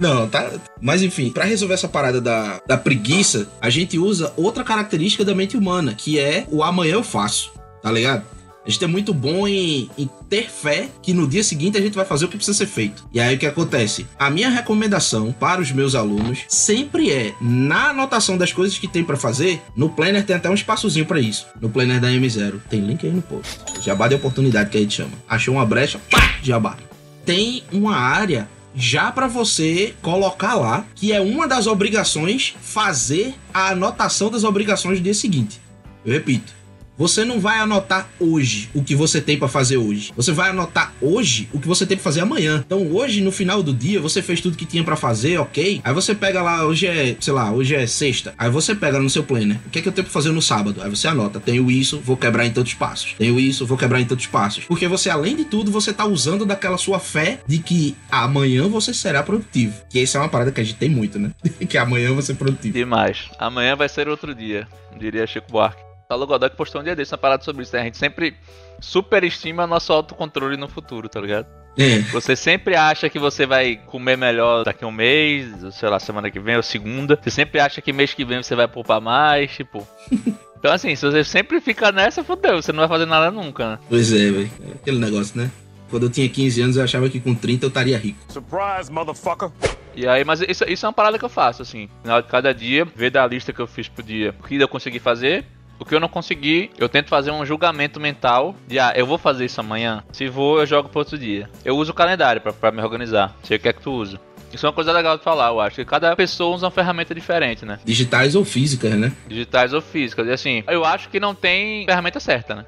Não, 0.00 0.26
tá. 0.26 0.50
Mas 0.80 1.02
enfim, 1.02 1.30
pra 1.30 1.44
resolver 1.44 1.74
essa 1.74 1.86
parada 1.86 2.20
da, 2.20 2.60
da 2.66 2.76
preguiça, 2.78 3.46
a 3.60 3.68
gente 3.68 3.98
usa 3.98 4.32
outra 4.36 4.64
característica 4.64 5.24
da 5.24 5.34
mente 5.34 5.56
humana, 5.56 5.94
que 5.94 6.18
é 6.18 6.46
o 6.50 6.64
amanhã 6.64 6.94
eu 6.94 7.04
faço, 7.04 7.52
tá 7.82 7.92
ligado? 7.92 8.24
A 8.64 8.70
gente 8.70 8.84
é 8.84 8.86
muito 8.86 9.14
bom 9.14 9.48
em, 9.48 9.90
em 9.96 10.08
ter 10.28 10.50
fé 10.50 10.88
que 11.02 11.14
no 11.14 11.26
dia 11.26 11.42
seguinte 11.42 11.78
a 11.78 11.80
gente 11.80 11.94
vai 11.94 12.04
fazer 12.04 12.26
o 12.26 12.28
que 12.28 12.36
precisa 12.36 12.56
ser 12.56 12.66
feito. 12.66 13.06
E 13.12 13.18
aí 13.18 13.34
o 13.34 13.38
que 13.38 13.46
acontece? 13.46 14.06
A 14.18 14.30
minha 14.30 14.50
recomendação 14.50 15.32
para 15.32 15.60
os 15.60 15.72
meus 15.72 15.94
alunos 15.94 16.40
sempre 16.46 17.10
é, 17.10 17.34
na 17.40 17.88
anotação 17.88 18.36
das 18.36 18.52
coisas 18.52 18.78
que 18.78 18.86
tem 18.86 19.02
pra 19.02 19.16
fazer, 19.16 19.62
no 19.74 19.88
Planner 19.88 20.24
tem 20.24 20.36
até 20.36 20.48
um 20.50 20.54
espaçozinho 20.54 21.06
pra 21.06 21.18
isso. 21.18 21.46
No 21.60 21.70
Planner 21.70 22.00
da 22.00 22.08
M0. 22.08 22.60
Tem 22.68 22.80
link 22.80 23.04
aí 23.04 23.12
no 23.12 23.22
post. 23.22 23.58
Jabá 23.82 24.08
de 24.08 24.14
oportunidade 24.14 24.68
que 24.68 24.76
a 24.76 24.80
gente 24.80 24.94
chama. 24.94 25.12
Achou 25.26 25.54
uma 25.54 25.64
brecha, 25.64 25.98
pá, 26.10 26.36
jabá 26.42 26.76
tem 27.24 27.62
uma 27.72 27.96
área 27.96 28.48
já 28.74 29.10
para 29.10 29.26
você 29.26 29.94
colocar 30.02 30.54
lá, 30.54 30.86
que 30.94 31.12
é 31.12 31.20
uma 31.20 31.46
das 31.48 31.66
obrigações 31.66 32.54
fazer 32.60 33.34
a 33.52 33.70
anotação 33.70 34.30
das 34.30 34.44
obrigações 34.44 34.98
do 34.98 35.04
dia 35.04 35.14
seguinte. 35.14 35.60
Eu 36.04 36.12
repito, 36.12 36.52
você 37.00 37.24
não 37.24 37.40
vai 37.40 37.58
anotar 37.58 38.10
hoje 38.20 38.68
o 38.74 38.84
que 38.84 38.94
você 38.94 39.22
tem 39.22 39.38
para 39.38 39.48
fazer 39.48 39.78
hoje. 39.78 40.12
Você 40.14 40.32
vai 40.32 40.50
anotar 40.50 40.92
hoje 41.00 41.48
o 41.50 41.58
que 41.58 41.66
você 41.66 41.86
tem 41.86 41.96
para 41.96 42.04
fazer 42.04 42.20
amanhã. 42.20 42.62
Então 42.66 42.92
hoje 42.92 43.22
no 43.22 43.32
final 43.32 43.62
do 43.62 43.72
dia 43.72 43.98
você 43.98 44.20
fez 44.20 44.38
tudo 44.42 44.54
que 44.54 44.66
tinha 44.66 44.84
para 44.84 44.96
fazer, 44.96 45.38
ok? 45.38 45.80
Aí 45.82 45.94
você 45.94 46.14
pega 46.14 46.42
lá, 46.42 46.62
hoje 46.66 46.86
é, 46.86 47.16
sei 47.18 47.32
lá, 47.32 47.50
hoje 47.50 47.74
é 47.74 47.86
sexta. 47.86 48.34
Aí 48.36 48.50
você 48.50 48.74
pega 48.74 49.00
no 49.00 49.08
seu 49.08 49.22
planner, 49.24 49.58
o 49.66 49.70
que 49.70 49.78
é 49.78 49.82
que 49.82 49.88
eu 49.88 49.92
tenho 49.92 50.04
para 50.04 50.12
fazer 50.12 50.30
no 50.30 50.42
sábado? 50.42 50.82
Aí 50.82 50.90
você 50.90 51.08
anota, 51.08 51.40
tenho 51.40 51.70
isso, 51.70 51.98
vou 52.04 52.18
quebrar 52.18 52.44
em 52.44 52.50
tantos 52.50 52.74
passos. 52.74 53.14
Tenho 53.16 53.40
isso, 53.40 53.64
vou 53.64 53.78
quebrar 53.78 53.98
em 53.98 54.04
tantos 54.04 54.26
passos. 54.26 54.64
Porque 54.64 54.86
você 54.86 55.08
além 55.08 55.34
de 55.34 55.46
tudo 55.46 55.70
você 55.70 55.94
tá 55.94 56.04
usando 56.04 56.44
daquela 56.44 56.76
sua 56.76 57.00
fé 57.00 57.40
de 57.46 57.60
que 57.60 57.96
amanhã 58.10 58.68
você 58.68 58.92
será 58.92 59.22
produtivo. 59.22 59.72
Que 59.88 60.00
essa 60.00 60.18
é 60.18 60.20
uma 60.20 60.28
parada 60.28 60.52
que 60.52 60.60
a 60.60 60.64
gente 60.64 60.76
tem 60.76 60.90
muito, 60.90 61.18
né? 61.18 61.30
que 61.66 61.78
amanhã 61.78 62.12
você 62.12 62.32
é 62.32 62.34
produtivo. 62.34 62.74
Demais. 62.74 63.30
Amanhã 63.38 63.74
vai 63.74 63.88
ser 63.88 64.06
outro 64.06 64.34
dia, 64.34 64.68
diria 64.98 65.26
Chico 65.26 65.50
Buarque. 65.50 65.89
Paulo 66.10 66.26
Godoy 66.26 66.50
que 66.50 66.56
postou 66.56 66.80
um 66.80 66.84
dia 66.84 66.96
desse 66.96 67.12
uma 67.12 67.18
parada 67.18 67.44
sobre 67.44 67.62
isso, 67.62 67.72
né? 67.72 67.82
A 67.82 67.84
gente 67.84 67.96
sempre 67.96 68.34
superestima 68.80 69.64
nosso 69.64 69.92
autocontrole 69.92 70.56
no 70.56 70.68
futuro, 70.68 71.08
tá 71.08 71.20
ligado? 71.20 71.46
É. 71.78 72.00
Você 72.10 72.34
sempre 72.34 72.74
acha 72.74 73.08
que 73.08 73.16
você 73.16 73.46
vai 73.46 73.76
comer 73.86 74.18
melhor 74.18 74.64
daqui 74.64 74.82
a 74.82 74.88
um 74.88 74.90
mês, 74.90 75.46
sei 75.70 75.88
lá, 75.88 76.00
semana 76.00 76.28
que 76.28 76.40
vem 76.40 76.56
ou 76.56 76.64
segunda. 76.64 77.16
Você 77.22 77.30
sempre 77.30 77.60
acha 77.60 77.80
que 77.80 77.92
mês 77.92 78.12
que 78.12 78.24
vem 78.24 78.42
você 78.42 78.56
vai 78.56 78.66
poupar 78.66 79.00
mais, 79.00 79.52
tipo. 79.52 79.86
Então 80.60 80.74
assim, 80.74 80.94
se 80.94 81.06
você 81.06 81.24
sempre 81.24 81.58
fica 81.58 81.90
nessa, 81.90 82.22
fodeu, 82.22 82.60
você 82.60 82.70
não 82.70 82.80
vai 82.80 82.88
fazer 82.88 83.06
nada 83.06 83.30
nunca, 83.30 83.66
né? 83.66 83.78
Pois 83.88 84.12
é, 84.12 84.30
velho. 84.30 84.50
É 84.68 84.74
aquele 84.74 84.98
negócio, 84.98 85.40
né? 85.40 85.50
Quando 85.88 86.02
eu 86.02 86.10
tinha 86.10 86.28
15 86.28 86.60
anos, 86.60 86.76
eu 86.76 86.84
achava 86.84 87.08
que 87.08 87.18
com 87.18 87.34
30 87.34 87.64
eu 87.64 87.68
estaria 87.68 87.96
rico. 87.96 88.18
Surprise, 88.30 88.92
motherfucker. 88.92 89.50
E 89.96 90.06
aí, 90.06 90.22
mas 90.22 90.42
isso, 90.42 90.62
isso 90.68 90.84
é 90.84 90.88
uma 90.88 90.92
parada 90.92 91.18
que 91.18 91.24
eu 91.24 91.30
faço, 91.30 91.62
assim. 91.62 91.84
No 91.84 92.02
final 92.02 92.20
de 92.20 92.28
cada 92.28 92.52
dia, 92.52 92.84
ver 92.84 93.10
da 93.10 93.26
lista 93.26 93.54
que 93.54 93.60
eu 93.60 93.66
fiz 93.66 93.88
pro 93.88 94.02
dia 94.02 94.34
o 94.38 94.46
que 94.46 94.56
eu 94.56 94.68
consegui 94.68 94.98
fazer. 94.98 95.46
O 95.80 95.84
que 95.84 95.94
eu 95.94 95.98
não 95.98 96.08
consegui, 96.08 96.70
eu 96.76 96.90
tento 96.90 97.08
fazer 97.08 97.30
um 97.30 97.44
julgamento 97.44 97.98
mental 97.98 98.54
de, 98.68 98.78
ah, 98.78 98.92
eu 98.94 99.06
vou 99.06 99.16
fazer 99.16 99.46
isso 99.46 99.60
amanhã. 99.60 100.04
Se 100.12 100.28
vou, 100.28 100.60
eu 100.60 100.66
jogo 100.66 100.90
pro 100.90 100.98
outro 100.98 101.16
dia. 101.16 101.48
Eu 101.64 101.74
uso 101.78 101.92
o 101.92 101.94
calendário 101.94 102.38
pra, 102.40 102.52
pra 102.52 102.70
me 102.70 102.82
organizar. 102.82 103.34
Sei 103.42 103.56
o 103.56 103.60
que 103.60 103.66
é 103.66 103.72
que 103.72 103.80
tu 103.80 103.90
usa. 103.90 104.20
Isso 104.52 104.66
é 104.66 104.68
uma 104.68 104.74
coisa 104.74 104.92
legal 104.92 105.16
de 105.16 105.24
falar, 105.24 105.48
eu 105.48 105.58
acho. 105.58 105.76
Que 105.76 105.84
cada 105.84 106.14
pessoa 106.14 106.54
usa 106.54 106.66
uma 106.66 106.70
ferramenta 106.70 107.14
diferente, 107.14 107.64
né? 107.64 107.78
Digitais 107.82 108.34
ou 108.34 108.44
físicas, 108.44 108.92
né? 108.92 109.12
Digitais 109.26 109.72
ou 109.72 109.80
físicas. 109.80 110.26
E 110.26 110.32
assim, 110.32 110.62
eu 110.66 110.84
acho 110.84 111.08
que 111.08 111.18
não 111.18 111.34
tem 111.34 111.86
ferramenta 111.86 112.20
certa, 112.20 112.54
né? 112.54 112.66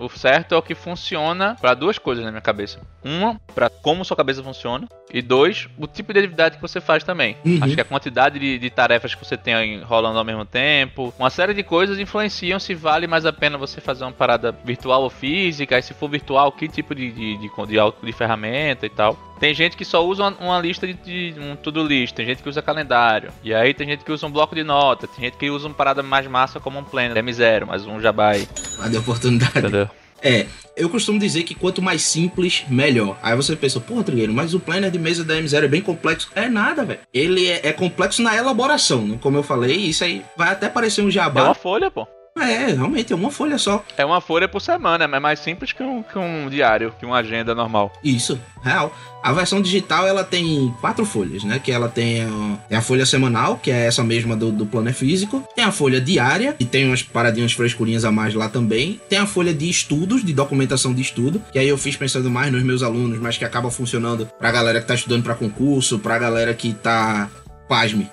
O 0.00 0.08
certo 0.08 0.54
é 0.54 0.58
o 0.58 0.62
que 0.62 0.74
funciona 0.74 1.56
para 1.60 1.74
duas 1.74 1.98
coisas 1.98 2.24
na 2.24 2.30
minha 2.30 2.40
cabeça. 2.40 2.80
Uma, 3.04 3.38
para 3.54 3.68
como 3.68 4.04
sua 4.04 4.16
cabeça 4.16 4.42
funciona. 4.42 4.88
E 5.12 5.20
dois, 5.20 5.68
o 5.76 5.86
tipo 5.86 6.12
de 6.12 6.20
atividade 6.20 6.56
que 6.56 6.62
você 6.62 6.80
faz 6.80 7.04
também. 7.04 7.36
Uhum. 7.44 7.58
Acho 7.60 7.74
que 7.74 7.80
a 7.80 7.84
quantidade 7.84 8.38
de, 8.38 8.58
de 8.58 8.70
tarefas 8.70 9.14
que 9.14 9.24
você 9.24 9.36
tem 9.36 9.82
rolando 9.82 10.18
ao 10.18 10.24
mesmo 10.24 10.44
tempo. 10.44 11.12
Uma 11.18 11.28
série 11.28 11.52
de 11.52 11.62
coisas 11.62 11.98
influenciam 11.98 12.58
se 12.58 12.74
vale 12.74 13.06
mais 13.06 13.26
a 13.26 13.32
pena 13.32 13.58
você 13.58 13.80
fazer 13.80 14.04
uma 14.04 14.12
parada 14.12 14.52
virtual 14.64 15.02
ou 15.02 15.10
física. 15.10 15.78
E 15.78 15.82
se 15.82 15.92
for 15.92 16.08
virtual, 16.08 16.50
que 16.52 16.66
tipo 16.66 16.94
de, 16.94 17.10
de, 17.10 17.36
de, 17.36 17.48
de, 17.48 18.06
de 18.06 18.12
ferramenta 18.12 18.86
e 18.86 18.90
tal. 18.90 19.18
Tem 19.40 19.54
gente 19.54 19.74
que 19.76 19.84
só 19.86 20.04
usa 20.06 20.22
uma, 20.24 20.36
uma 20.38 20.58
lista 20.60 20.86
de, 20.86 20.92
de 20.92 21.34
um 21.40 21.56
to-do 21.56 21.82
list, 21.82 22.14
tem 22.14 22.26
gente 22.26 22.42
que 22.42 22.48
usa 22.48 22.60
calendário. 22.60 23.32
E 23.42 23.54
aí 23.54 23.72
tem 23.72 23.88
gente 23.88 24.04
que 24.04 24.12
usa 24.12 24.26
um 24.26 24.30
bloco 24.30 24.54
de 24.54 24.62
nota, 24.62 25.06
tem 25.08 25.24
gente 25.24 25.38
que 25.38 25.48
usa 25.50 25.66
uma 25.66 25.74
parada 25.74 26.02
mais 26.02 26.26
massa 26.26 26.60
como 26.60 26.78
um 26.78 26.84
planner, 26.84 27.24
M0, 27.24 27.64
mas 27.66 27.86
um 27.86 27.98
jabai, 28.00 28.46
Mas 28.78 28.90
de 28.90 28.98
oportunidade. 28.98 29.58
entendeu? 29.58 29.88
É, 30.22 30.44
eu 30.76 30.90
costumo 30.90 31.18
dizer 31.18 31.44
que 31.44 31.54
quanto 31.54 31.80
mais 31.80 32.02
simples, 32.02 32.64
melhor. 32.68 33.18
Aí 33.22 33.34
você 33.34 33.56
pensa, 33.56 33.80
porra, 33.80 34.04
Trigueiro, 34.04 34.34
mas 34.34 34.52
o 34.52 34.60
planner 34.60 34.90
de 34.90 34.98
mesa 34.98 35.24
da 35.24 35.34
M0 35.34 35.64
é 35.64 35.68
bem 35.68 35.80
complexo. 35.80 36.30
É 36.34 36.46
nada, 36.46 36.84
velho. 36.84 37.00
Ele 37.14 37.48
é, 37.48 37.68
é 37.68 37.72
complexo 37.72 38.20
na 38.22 38.36
elaboração, 38.36 39.06
né? 39.06 39.18
Como 39.22 39.38
eu 39.38 39.42
falei, 39.42 39.74
isso 39.76 40.04
aí 40.04 40.22
vai 40.36 40.50
até 40.50 40.68
parecer 40.68 41.00
um 41.00 41.08
É 41.08 41.12
jabá. 41.12 41.44
uma 41.44 41.54
folha, 41.54 41.90
pô. 41.90 42.06
É, 42.40 42.72
realmente, 42.72 43.12
é 43.12 43.16
uma 43.16 43.30
folha 43.30 43.58
só. 43.58 43.84
É 43.96 44.04
uma 44.04 44.20
folha 44.20 44.48
por 44.48 44.60
semana, 44.60 45.04
é 45.04 45.20
mais 45.20 45.38
simples 45.40 45.72
que 45.72 45.82
um, 45.82 46.02
que 46.02 46.18
um 46.18 46.48
diário, 46.48 46.94
que 46.98 47.04
uma 47.04 47.18
agenda 47.18 47.54
normal. 47.54 47.92
Isso, 48.02 48.40
real. 48.62 48.94
A 49.22 49.32
versão 49.32 49.60
digital 49.60 50.08
ela 50.08 50.24
tem 50.24 50.74
quatro 50.80 51.04
folhas, 51.04 51.44
né? 51.44 51.60
Que 51.62 51.70
ela 51.70 51.88
tem 51.88 52.22
a, 52.22 52.58
tem 52.68 52.78
a 52.78 52.80
folha 52.82 53.04
semanal, 53.04 53.58
que 53.58 53.70
é 53.70 53.86
essa 53.86 54.02
mesma 54.02 54.34
do, 54.34 54.50
do 54.50 54.64
planner 54.64 54.94
físico. 54.94 55.46
Tem 55.54 55.64
a 55.64 55.70
folha 55.70 56.00
diária, 56.00 56.56
e 56.58 56.64
tem 56.64 56.86
umas 56.86 57.02
paradinhas 57.02 57.52
frescurinhas 57.52 58.04
a 58.04 58.10
mais 58.10 58.34
lá 58.34 58.48
também. 58.48 59.00
Tem 59.08 59.18
a 59.18 59.26
folha 59.26 59.52
de 59.52 59.68
estudos, 59.68 60.24
de 60.24 60.32
documentação 60.32 60.94
de 60.94 61.02
estudo, 61.02 61.42
que 61.52 61.58
aí 61.58 61.68
eu 61.68 61.76
fiz 61.76 61.96
pensando 61.96 62.30
mais 62.30 62.50
nos 62.50 62.62
meus 62.62 62.82
alunos, 62.82 63.18
mas 63.18 63.36
que 63.36 63.44
acaba 63.44 63.70
funcionando 63.70 64.26
pra 64.38 64.50
galera 64.50 64.80
que 64.80 64.86
tá 64.86 64.94
estudando 64.94 65.22
pra 65.22 65.34
concurso, 65.34 65.98
pra 65.98 66.18
galera 66.18 66.54
que 66.54 66.72
tá. 66.72 67.28
Pasme. 67.68 68.10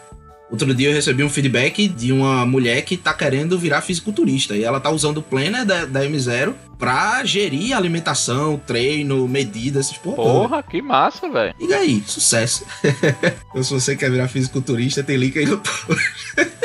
Outro 0.49 0.73
dia 0.73 0.89
eu 0.89 0.93
recebi 0.93 1.23
um 1.23 1.29
feedback 1.29 1.87
de 1.87 2.11
uma 2.11 2.45
mulher 2.45 2.81
que 2.83 2.95
tá 2.95 3.13
querendo 3.13 3.59
virar 3.59 3.81
fisiculturista 3.81 4.55
e 4.55 4.63
ela 4.63 4.79
tá 4.79 4.89
usando 4.89 5.17
o 5.17 5.21
planner 5.21 5.65
da, 5.65 5.85
da 5.85 6.05
M0 6.05 6.53
pra 6.77 7.23
gerir 7.25 7.75
alimentação, 7.75 8.61
treino, 8.65 9.27
medidas, 9.27 9.87
essas 9.87 9.97
porra. 9.97 10.15
Porra, 10.15 10.63
que 10.63 10.81
massa, 10.81 11.27
velho. 11.29 11.53
E 11.59 11.73
aí, 11.73 12.03
sucesso. 12.05 12.65
então, 13.49 13.63
se 13.63 13.73
você 13.73 13.95
quer 13.95 14.09
virar 14.11 14.27
fisiculturista, 14.27 15.03
tem 15.03 15.17
link 15.17 15.37
aí 15.37 15.45
no 15.45 15.57
post. 15.57 16.01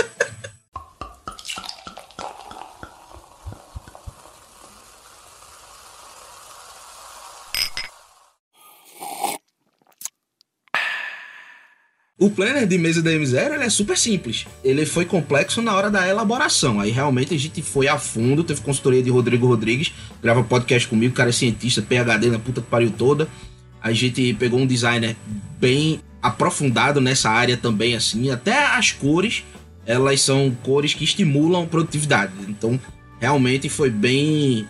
O 12.22 12.30
planner 12.30 12.68
de 12.68 12.78
mesa 12.78 13.02
da 13.02 13.10
M0 13.10 13.54
ele 13.54 13.64
é 13.64 13.68
super 13.68 13.98
simples. 13.98 14.46
Ele 14.62 14.86
foi 14.86 15.04
complexo 15.04 15.60
na 15.60 15.74
hora 15.74 15.90
da 15.90 16.08
elaboração. 16.08 16.78
Aí 16.78 16.92
realmente 16.92 17.34
a 17.34 17.36
gente 17.36 17.60
foi 17.62 17.88
a 17.88 17.98
fundo, 17.98 18.44
teve 18.44 18.60
consultoria 18.60 19.02
de 19.02 19.10
Rodrigo 19.10 19.44
Rodrigues, 19.44 19.92
grava 20.22 20.44
podcast 20.44 20.86
comigo, 20.86 21.16
cara 21.16 21.30
é 21.30 21.32
cientista, 21.32 21.82
PhD 21.82 22.30
na 22.30 22.38
puta 22.38 22.60
que 22.60 22.68
pariu 22.68 22.92
toda. 22.92 23.26
A 23.82 23.90
gente 23.92 24.34
pegou 24.34 24.60
um 24.60 24.66
designer 24.66 25.16
bem 25.58 25.98
aprofundado 26.22 27.00
nessa 27.00 27.28
área 27.28 27.56
também, 27.56 27.96
assim. 27.96 28.30
Até 28.30 28.66
as 28.66 28.92
cores, 28.92 29.42
elas 29.84 30.20
são 30.20 30.56
cores 30.62 30.94
que 30.94 31.02
estimulam 31.02 31.66
produtividade. 31.66 32.34
Então, 32.48 32.78
realmente 33.18 33.68
foi 33.68 33.90
bem 33.90 34.64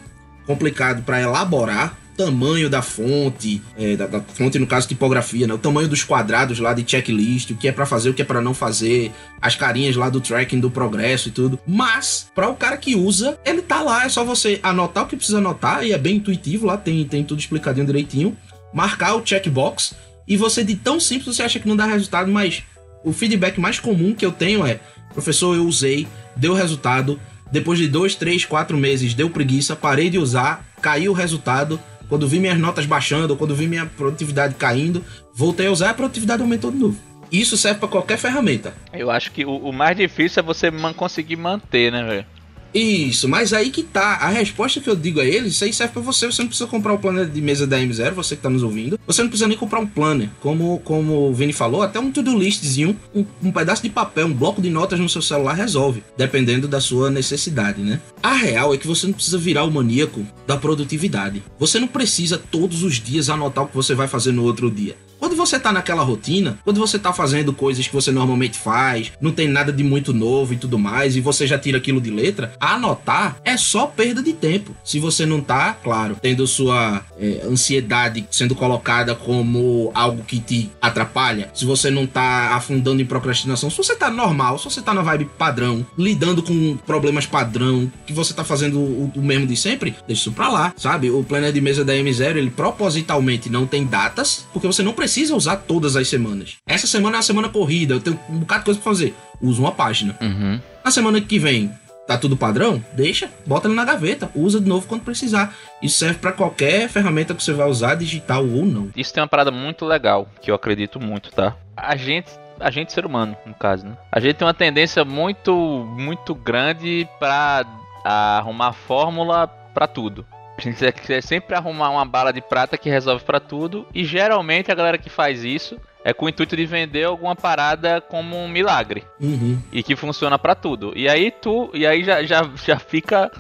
complicado 0.47 1.03
para 1.03 1.21
elaborar 1.21 1.99
tamanho 2.25 2.71
da 2.71 2.83
fonte, 2.83 3.63
é, 3.77 3.97
da, 3.97 4.07
da 4.07 4.21
fonte 4.21 4.59
no 4.59 4.67
caso 4.67 4.89
tipografia, 4.89 5.47
né? 5.47 5.55
O 5.55 5.59
tamanho 5.59 5.89
dos 5.89 6.05
quadrados 6.05 6.59
lá 6.59 6.73
de 6.73 6.89
checklist, 6.89 7.51
o 7.51 7.57
que 7.57 7.69
é 7.69 7.73
para 7.73 7.87
fazer, 7.87 8.11
o 8.11 8.15
que 8.15 8.23
é 8.23 8.25
para 8.25 8.41
não 8.41 8.55
fazer, 8.55 9.13
as 9.41 9.57
carinhas 9.57 9.97
lá 9.97 10.09
do 10.09 10.21
tracking 10.21 10.61
do 10.61 10.71
progresso 10.71 11.29
e 11.29 11.33
tudo. 11.33 11.59
Mas 11.67 12.31
para 12.35 12.49
o 12.49 12.55
cara 12.55 12.77
que 12.77 12.95
usa, 12.95 13.39
ele 13.45 13.63
tá 13.63 13.83
lá, 13.83 14.05
é 14.05 14.09
só 14.09 14.25
você 14.25 14.61
anotar 14.63 15.05
o 15.05 15.07
que 15.07 15.17
precisa 15.17 15.39
anotar 15.39 15.85
e 15.85 15.93
é 15.93 15.99
bem 15.99 16.17
intuitivo 16.17 16.67
lá, 16.67 16.77
tem 16.77 17.05
tem 17.05 17.25
tudo 17.25 17.41
explicadinho 17.41 17.87
direitinho, 17.87 18.37
marcar 18.73 19.15
o 19.15 19.27
checkbox 19.27 19.95
e 20.27 20.37
você 20.37 20.65
de 20.65 20.77
tão 20.77 21.01
simples 21.01 21.37
você 21.37 21.43
acha 21.43 21.59
que 21.59 21.69
não 21.69 21.77
dá 21.77 21.87
resultado, 21.87 22.31
mas 22.31 22.63
o 23.05 23.13
feedback 23.13 23.59
mais 23.59 23.79
comum 23.79 24.15
que 24.15 24.25
eu 24.25 24.33
tenho 24.33 24.67
é: 24.67 24.81
professor, 25.13 25.57
eu 25.57 25.67
usei, 25.67 26.07
deu 26.37 26.55
resultado. 26.55 27.21
Depois 27.51 27.79
de 27.79 27.87
dois, 27.87 28.15
três, 28.15 28.47
quatro 28.47 28.79
meses, 28.79 29.13
deu 29.13 29.29
preguiça, 29.29 29.77
parei 29.77 30.09
de 30.09 30.19
usar, 30.19 30.65
caiu 30.81 31.13
o 31.13 31.15
resultado. 31.15 31.79
Quando 32.13 32.29
vi 32.29 32.39
minhas 32.39 32.59
notas 32.59 32.85
baixando, 32.85 33.35
quando 33.35 33.55
vi 33.55 33.67
minha 33.67 33.87
produtividade 33.87 34.55
caindo, 34.57 35.03
voltei 35.33 35.69
a 35.69 35.71
usar 35.71 35.87
e 35.87 35.91
a 35.93 35.95
produtividade 35.95 36.43
aumentou 36.43 36.71
de 36.71 36.77
novo. 36.77 37.01
Isso 37.33 37.57
serve 37.57 37.81
para 37.81 37.89
qualquer 37.89 38.19
ferramenta. 38.19 38.75
Eu 38.93 39.11
acho 39.11 39.31
que 39.31 39.47
o, 39.47 39.57
o 39.57 39.73
mais 39.73 39.97
difícil 39.97 40.41
é 40.41 40.43
você 40.45 40.71
man 40.71 40.93
conseguir 40.93 41.37
manter, 41.37 41.91
né, 41.91 42.05
velho? 42.05 42.27
Isso, 42.75 43.29
mas 43.29 43.53
aí 43.53 43.71
que 43.71 43.83
tá. 43.83 44.17
A 44.17 44.29
resposta 44.29 44.81
que 44.81 44.89
eu 44.89 44.97
digo 44.97 45.21
a 45.21 45.25
eles, 45.25 45.55
isso 45.55 45.65
aí 45.65 45.73
serve 45.73 45.93
pra 45.93 46.03
você. 46.03 46.27
Você 46.27 46.43
não 46.43 46.49
precisa 46.49 46.69
comprar 46.69 46.93
o 46.93 46.99
planner 46.99 47.27
de 47.27 47.41
mesa 47.41 47.67
da 47.67 47.79
M0, 47.79 48.13
você 48.13 48.35
que 48.35 48.43
tá 48.43 48.51
nos 48.51 48.63
ouvindo. 48.63 48.99
Você 49.07 49.23
não 49.23 49.29
precisa 49.29 49.49
nem 49.49 49.59
comprar 49.59 49.81
um 49.81 49.87
planner. 49.87 50.31
Como, 50.41 50.81
como 50.85 51.29
o 51.29 51.35
Vini 51.35 51.53
falou, 51.53 51.83
até 51.83 52.01
um 52.01 52.11
to-do 52.11 52.37
listzinho, 52.37 52.99
um, 53.15 53.25
um 53.43 53.53
pedaço 53.53 53.83
de 53.83 53.91
papel, 53.91 54.27
um 54.27 54.33
bloco 54.33 54.63
de 54.63 54.71
notas 54.71 54.99
no 54.99 55.09
seu 55.09 55.21
celular 55.21 55.55
resolve, 55.55 56.03
dependendo 56.17 56.67
da 56.67 56.81
sua 56.81 57.11
necessidade, 57.11 57.83
né? 57.83 58.01
A 58.23 58.33
real 58.33 58.73
é 58.73 58.79
que 58.79 58.87
você 58.87 59.07
não 59.07 59.15
precisa 59.15 59.39
virar 59.39 59.65
o 59.65 59.71
maníaco 59.71 60.27
da 60.47 60.57
produtividade. 60.57 61.43
Você 61.59 61.79
não 61.79 61.89
precisa 61.89 62.39
todos 62.39 62.83
os 62.83 63.01
dias 63.01 63.29
anotar 63.29 63.65
o 63.65 63.69
que 63.69 63.77
você 63.77 63.95
vai 63.95 64.09
fazer 64.09 64.33
no 64.33 64.45
outro 64.45 64.71
dia. 64.71 64.97
Quando 65.23 65.37
você 65.37 65.57
tá 65.57 65.71
naquela 65.71 66.03
rotina, 66.03 66.59
quando 66.65 66.81
você 66.81 66.99
tá 66.99 67.13
fazendo 67.13 67.53
coisas 67.53 67.87
que 67.87 67.95
você 67.95 68.11
normalmente 68.11 68.59
faz, 68.59 69.13
não 69.21 69.31
tem 69.31 69.47
nada 69.47 69.73
de 69.73 69.85
muito 69.85 70.13
novo 70.13 70.53
e 70.53 70.57
tudo 70.57 70.77
mais, 70.77 71.15
e 71.15 71.21
você 71.21 71.47
já 71.47 71.57
tira 71.57 71.79
aquilo 71.79 72.01
de 72.01 72.11
letra, 72.11 72.53
anotar 72.59 73.37
é 73.45 73.57
só 73.57 73.87
perda 73.87 74.21
de 74.21 74.33
tempo. 74.33 74.75
Se 74.83 74.99
você 74.99 75.25
não 75.25 75.41
tá, 75.41 75.75
claro, 75.81 76.17
tendo 76.21 76.45
sua 76.45 77.05
é, 77.21 77.41
ansiedade 77.49 78.27
sendo 78.33 78.57
colocada 78.57 79.15
como 79.15 79.93
algo 79.95 80.25
que 80.25 80.41
te 80.41 80.73
atrapalha, 80.81 81.53
se 81.55 81.65
você 81.65 81.89
não 81.89 82.05
tá 82.05 82.57
afundando 82.57 83.01
em 83.01 83.07
procrastinação, 83.07 83.71
se 83.71 83.77
você 83.77 83.95
tá 83.95 84.11
normal, 84.11 84.59
se 84.59 84.65
você 84.65 84.83
tá 84.83 84.93
na 84.93 85.03
vibe 85.03 85.31
padrão, 85.39 85.87
lidando 85.97 86.43
com 86.43 86.77
problemas 86.79 87.27
padrão, 87.27 87.89
que 88.05 88.13
você 88.13 88.35
tá 88.35 88.43
fazendo 88.43 88.81
o, 88.81 89.13
o 89.15 89.23
mesmo 89.23 89.47
de 89.47 89.57
sempre, 89.57 89.95
deixa 90.05 90.23
isso 90.23 90.33
pra 90.33 90.49
lá, 90.49 90.75
sabe? 90.77 91.13
O 91.13 91.23
planner 91.23 91.53
de 91.53 91.61
mesa 91.61 91.85
da 91.85 91.93
M0, 91.93 92.35
ele 92.35 92.51
propositalmente 92.51 93.49
não 93.49 93.69
tem 93.69 93.87
datas, 93.87 94.49
porque 94.53 94.67
você 94.67 94.83
não 94.83 94.93
precisa 95.13 95.37
usar 95.37 95.57
todas 95.57 95.95
as 95.95 96.09
semanas. 96.09 96.57
Essa 96.67 96.87
semana 96.87 97.19
é 97.19 97.21
a 97.21 97.23
semana 97.23 97.51
corrida, 97.51 97.93
eu 97.93 98.01
tenho 98.01 98.19
um 98.31 98.39
bocado 98.39 98.61
de 98.61 98.65
coisa 98.65 98.81
pra 98.81 98.91
fazer. 98.91 99.15
Usa 99.43 99.61
uma 99.61 99.73
página. 99.73 100.17
Uhum. 100.23 100.59
Na 100.83 100.91
semana 100.91 101.21
que 101.21 101.39
vem, 101.39 101.71
tá 102.07 102.17
tudo 102.17 102.35
padrão? 102.35 102.83
Deixa, 102.95 103.29
bota 103.45 103.69
ele 103.69 103.75
na 103.75 103.85
gaveta, 103.85 104.31
usa 104.35 104.59
de 104.59 104.67
novo 104.67 104.87
quando 104.89 105.03
precisar. 105.03 105.55
Isso 105.83 105.99
serve 105.99 106.19
para 106.19 106.33
qualquer 106.33 106.89
ferramenta 106.89 107.35
que 107.35 107.45
você 107.45 107.53
vai 107.53 107.69
usar, 107.69 107.95
digital 107.95 108.43
ou 108.43 108.65
não. 108.65 108.89
Isso 108.97 109.13
tem 109.13 109.23
uma 109.23 109.29
parada 109.29 109.51
muito 109.51 109.85
legal, 109.85 110.27
que 110.41 110.51
eu 110.51 110.55
acredito 110.55 110.99
muito, 110.99 111.31
tá? 111.31 111.55
A 111.77 111.95
gente 111.95 112.31
a 112.59 112.71
gente 112.71 112.93
ser 112.93 113.05
humano, 113.05 113.37
no 113.45 113.55
caso, 113.55 113.85
né? 113.85 113.97
A 114.11 114.19
gente 114.19 114.37
tem 114.37 114.47
uma 114.47 114.55
tendência 114.55 115.05
muito 115.05 115.55
muito 115.99 116.35
grande 116.35 117.07
para 117.19 117.67
arrumar 118.03 118.73
fórmula 118.73 119.47
para 119.47 119.87
tudo. 119.87 120.25
A 120.69 120.71
gente 120.71 120.93
quer 120.93 121.23
sempre 121.23 121.55
arrumar 121.57 121.91
uma 121.91 122.05
bala 122.05 122.33
de 122.33 122.41
prata 122.41 122.79
que 122.79 122.89
resolve 122.89 123.25
para 123.25 123.41
tudo 123.41 123.87
e 123.95 124.05
geralmente 124.05 124.71
a 124.71 124.75
galera 124.75 124.99
que 124.99 125.11
faz 125.11 125.43
isso 125.45 125.79
é 126.05 126.13
com 126.13 126.27
o 126.27 126.29
intuito 126.29 126.57
de 126.57 126.67
vender 126.67 127.05
alguma 127.05 127.35
parada 127.37 128.01
como 128.01 128.37
um 128.37 128.49
milagre 128.49 129.05
Uhum. 129.21 129.61
e 129.73 129.83
que 129.83 129.95
funciona 129.97 130.39
para 130.39 130.55
tudo. 130.55 130.93
E 130.97 131.09
aí 131.09 131.31
tu, 131.31 131.71
e 131.75 131.87
aí 131.87 132.03
já, 132.05 132.23
já, 132.25 132.49
já 132.65 132.79
fica 132.79 133.31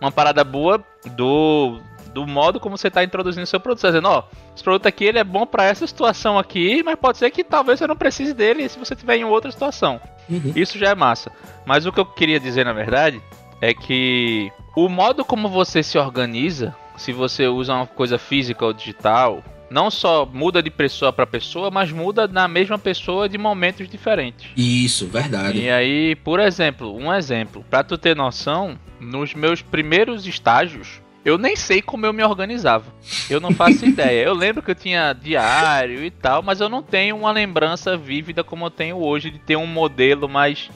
uma 0.00 0.10
parada 0.12 0.42
boa 0.44 0.82
do 1.16 1.80
do 2.12 2.26
modo 2.26 2.60
como 2.60 2.76
você 2.76 2.88
está 2.88 3.02
introduzindo 3.02 3.46
seu 3.46 3.58
produto, 3.58 3.80
Você 3.80 3.86
tá 3.86 3.90
dizendo, 3.92 4.08
ó, 4.08 4.24
esse 4.54 4.62
produto 4.62 4.86
aqui 4.86 5.02
ele 5.04 5.18
é 5.18 5.24
bom 5.24 5.46
para 5.46 5.64
essa 5.64 5.86
situação 5.86 6.38
aqui, 6.38 6.82
mas 6.84 6.96
pode 6.96 7.16
ser 7.16 7.30
que 7.30 7.42
talvez 7.42 7.78
você 7.78 7.86
não 7.86 7.96
precise 7.96 8.34
dele 8.34 8.68
se 8.68 8.78
você 8.78 8.94
tiver 8.94 9.16
em 9.16 9.24
outra 9.24 9.50
situação. 9.50 9.98
Uhum. 10.28 10.52
Isso 10.54 10.78
já 10.78 10.90
é 10.90 10.94
massa. 10.94 11.32
Mas 11.64 11.86
o 11.86 11.92
que 11.92 11.98
eu 11.98 12.04
queria 12.04 12.38
dizer 12.38 12.66
na 12.66 12.74
verdade 12.74 13.18
é 13.62 13.72
que 13.72 14.50
o 14.74 14.88
modo 14.88 15.24
como 15.24 15.48
você 15.48 15.84
se 15.84 15.96
organiza, 15.96 16.74
se 16.96 17.12
você 17.12 17.46
usa 17.46 17.72
uma 17.72 17.86
coisa 17.86 18.18
física 18.18 18.66
ou 18.66 18.72
digital, 18.72 19.40
não 19.70 19.88
só 19.88 20.26
muda 20.26 20.60
de 20.60 20.68
pessoa 20.68 21.12
para 21.12 21.24
pessoa, 21.26 21.70
mas 21.70 21.92
muda 21.92 22.26
na 22.26 22.48
mesma 22.48 22.76
pessoa 22.76 23.28
de 23.28 23.38
momentos 23.38 23.88
diferentes. 23.88 24.50
Isso, 24.56 25.06
verdade. 25.06 25.60
E 25.60 25.70
aí, 25.70 26.16
por 26.16 26.40
exemplo, 26.40 26.92
um 26.92 27.14
exemplo, 27.14 27.64
pra 27.70 27.84
tu 27.84 27.96
ter 27.96 28.16
noção, 28.16 28.76
nos 29.00 29.32
meus 29.32 29.62
primeiros 29.62 30.26
estágios, 30.26 31.00
eu 31.24 31.38
nem 31.38 31.54
sei 31.54 31.80
como 31.80 32.04
eu 32.04 32.12
me 32.12 32.24
organizava. 32.24 32.92
Eu 33.30 33.40
não 33.40 33.52
faço 33.52 33.86
ideia. 33.86 34.24
Eu 34.24 34.34
lembro 34.34 34.60
que 34.60 34.72
eu 34.72 34.74
tinha 34.74 35.12
diário 35.12 36.04
e 36.04 36.10
tal, 36.10 36.42
mas 36.42 36.60
eu 36.60 36.68
não 36.68 36.82
tenho 36.82 37.16
uma 37.16 37.30
lembrança 37.30 37.96
vívida 37.96 38.42
como 38.42 38.66
eu 38.66 38.70
tenho 38.70 38.96
hoje 38.96 39.30
de 39.30 39.38
ter 39.38 39.56
um 39.56 39.66
modelo 39.66 40.28
mais 40.28 40.68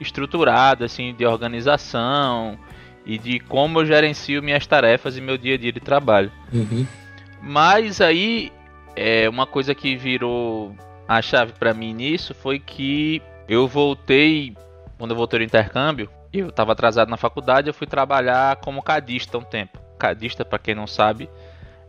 estruturado 0.00 0.84
assim 0.84 1.14
de 1.14 1.24
organização 1.24 2.58
e 3.06 3.18
de 3.18 3.38
como 3.38 3.80
eu 3.80 3.86
gerencio 3.86 4.42
minhas 4.42 4.66
tarefas 4.66 5.16
e 5.16 5.20
meu 5.20 5.36
dia 5.36 5.54
a 5.54 5.58
dia 5.58 5.72
de 5.72 5.80
trabalho. 5.80 6.32
Uhum. 6.52 6.86
Mas 7.42 8.00
aí, 8.00 8.50
é, 8.96 9.28
uma 9.28 9.46
coisa 9.46 9.74
que 9.74 9.96
virou 9.96 10.74
a 11.06 11.20
chave 11.20 11.52
pra 11.52 11.74
mim 11.74 11.92
nisso 11.92 12.34
foi 12.34 12.58
que 12.58 13.20
eu 13.46 13.68
voltei, 13.68 14.56
quando 14.98 15.10
eu 15.10 15.16
voltei 15.16 15.40
do 15.40 15.44
intercâmbio, 15.44 16.08
eu 16.32 16.50
tava 16.50 16.72
atrasado 16.72 17.10
na 17.10 17.16
faculdade, 17.16 17.68
eu 17.68 17.74
fui 17.74 17.86
trabalhar 17.86 18.56
como 18.56 18.82
cadista 18.82 19.36
um 19.38 19.42
tempo. 19.42 19.78
Cadista, 19.98 20.44
pra 20.44 20.58
quem 20.58 20.74
não 20.74 20.86
sabe, 20.86 21.28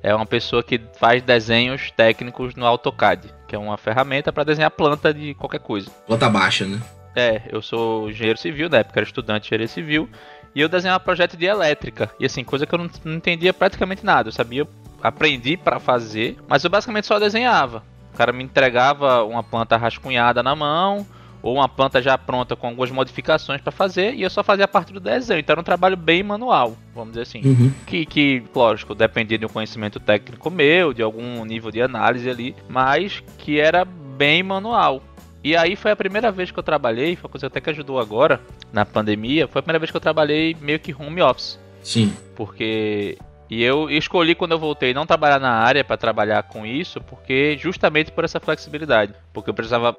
é 0.03 0.13
uma 0.13 0.25
pessoa 0.25 0.61
que 0.61 0.79
faz 0.99 1.23
desenhos 1.23 1.89
técnicos 1.91 2.53
no 2.55 2.65
AutoCAD, 2.65 3.33
que 3.47 3.55
é 3.55 3.59
uma 3.59 3.77
ferramenta 3.77 4.31
para 4.31 4.43
desenhar 4.43 4.69
planta 4.69 5.13
de 5.13 5.33
qualquer 5.33 5.59
coisa. 5.59 5.89
Planta 6.05 6.29
baixa, 6.29 6.65
né? 6.65 6.79
É, 7.15 7.41
eu 7.49 7.61
sou 7.61 8.09
engenheiro 8.09 8.37
civil, 8.37 8.69
na 8.69 8.79
época 8.79 8.99
era 8.99 9.07
estudante 9.07 9.43
de 9.43 9.47
engenharia 9.47 9.67
civil, 9.67 10.09
e 10.53 10.61
eu 10.61 10.69
desenhava 10.69 10.99
projeto 10.99 11.37
de 11.37 11.45
elétrica. 11.45 12.09
E 12.19 12.25
assim, 12.25 12.43
coisa 12.43 12.65
que 12.65 12.73
eu 12.73 12.79
não, 12.79 12.89
não 13.03 13.15
entendia 13.15 13.53
praticamente 13.53 14.05
nada. 14.05 14.29
Eu 14.29 14.33
sabia, 14.33 14.67
aprendi 15.01 15.57
para 15.57 15.79
fazer, 15.79 16.37
mas 16.47 16.63
eu 16.63 16.69
basicamente 16.69 17.07
só 17.07 17.19
desenhava. 17.19 17.83
O 18.13 18.17
cara 18.17 18.31
me 18.31 18.43
entregava 18.43 19.23
uma 19.23 19.43
planta 19.43 19.77
rascunhada 19.77 20.41
na 20.41 20.55
mão, 20.55 21.05
ou 21.45 21.55
uma 21.55 21.69
planta 21.69 22.01
já 22.01 22.17
pronta 22.17 22.55
com 22.55 22.67
algumas 22.67 22.89
modificações 22.89 23.61
para 23.61 23.71
fazer, 23.71 24.15
e 24.15 24.23
eu 24.23 24.29
só 24.31 24.43
fazia 24.43 24.65
a 24.65 24.67
parte 24.67 24.91
do 24.91 24.99
desenho. 24.99 25.39
Então 25.39 25.53
era 25.53 25.61
um 25.61 25.63
trabalho 25.63 25.95
bem 25.95 26.23
manual, 26.23 26.75
vamos 26.93 27.11
dizer 27.11 27.21
assim. 27.21 27.41
Uhum. 27.45 27.71
Que, 27.85 28.03
que, 28.03 28.43
lógico, 28.55 28.95
dependia 28.95 29.37
de 29.37 29.45
um 29.45 29.49
conhecimento 29.49 29.99
técnico 29.99 30.49
meu, 30.49 30.91
de 30.91 31.03
algum 31.03 31.45
nível 31.45 31.69
de 31.69 31.81
análise 31.81 32.27
ali, 32.27 32.55
mas 32.67 33.21
que 33.37 33.59
era 33.59 33.85
bem 33.85 34.41
manual. 34.41 35.03
E 35.45 35.55
aí 35.55 35.75
foi 35.75 35.91
a 35.91 35.95
primeira 35.95 36.31
vez 36.31 36.49
que 36.49 36.57
eu 36.57 36.63
trabalhei, 36.63 37.15
foi 37.15 37.27
uma 37.27 37.31
coisa 37.31 37.45
até 37.45 37.61
que 37.61 37.69
ajudou 37.69 37.99
agora, 37.99 38.41
na 38.73 38.83
pandemia, 38.83 39.47
foi 39.47 39.59
a 39.59 39.61
primeira 39.61 39.77
vez 39.77 39.91
que 39.91 39.95
eu 39.95 40.01
trabalhei 40.01 40.57
meio 40.59 40.79
que 40.79 40.91
home 40.91 41.21
office. 41.21 41.59
Sim. 41.83 42.11
Porque 42.35 43.15
E 43.49 43.61
eu 43.61 43.89
escolhi 43.89 44.33
quando 44.33 44.53
eu 44.53 44.59
voltei 44.59 44.93
não 44.93 45.05
trabalhar 45.05 45.39
na 45.39 45.51
área 45.51 45.83
para 45.83 45.97
trabalhar 45.97 46.43
com 46.43 46.65
isso, 46.65 46.99
porque 47.01 47.57
justamente 47.59 48.11
por 48.11 48.23
essa 48.23 48.39
flexibilidade, 48.39 49.13
porque 49.31 49.49
eu 49.49 49.53
precisava 49.53 49.95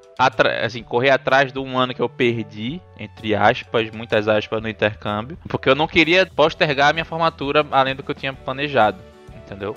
assim 0.63 0.83
correr 0.83 1.11
atrás 1.11 1.51
do 1.51 1.63
um 1.63 1.77
ano 1.77 1.93
que 1.93 2.01
eu 2.01 2.09
perdi, 2.09 2.81
entre 2.99 3.33
aspas, 3.33 3.89
muitas 3.91 4.27
aspas 4.27 4.61
no 4.61 4.67
intercâmbio, 4.67 5.37
porque 5.47 5.69
eu 5.69 5.75
não 5.75 5.87
queria 5.87 6.25
postergar 6.25 6.89
a 6.89 6.93
minha 6.93 7.05
formatura 7.05 7.65
além 7.71 7.95
do 7.95 8.03
que 8.03 8.11
eu 8.11 8.15
tinha 8.15 8.33
planejado, 8.33 8.97
entendeu? 9.33 9.75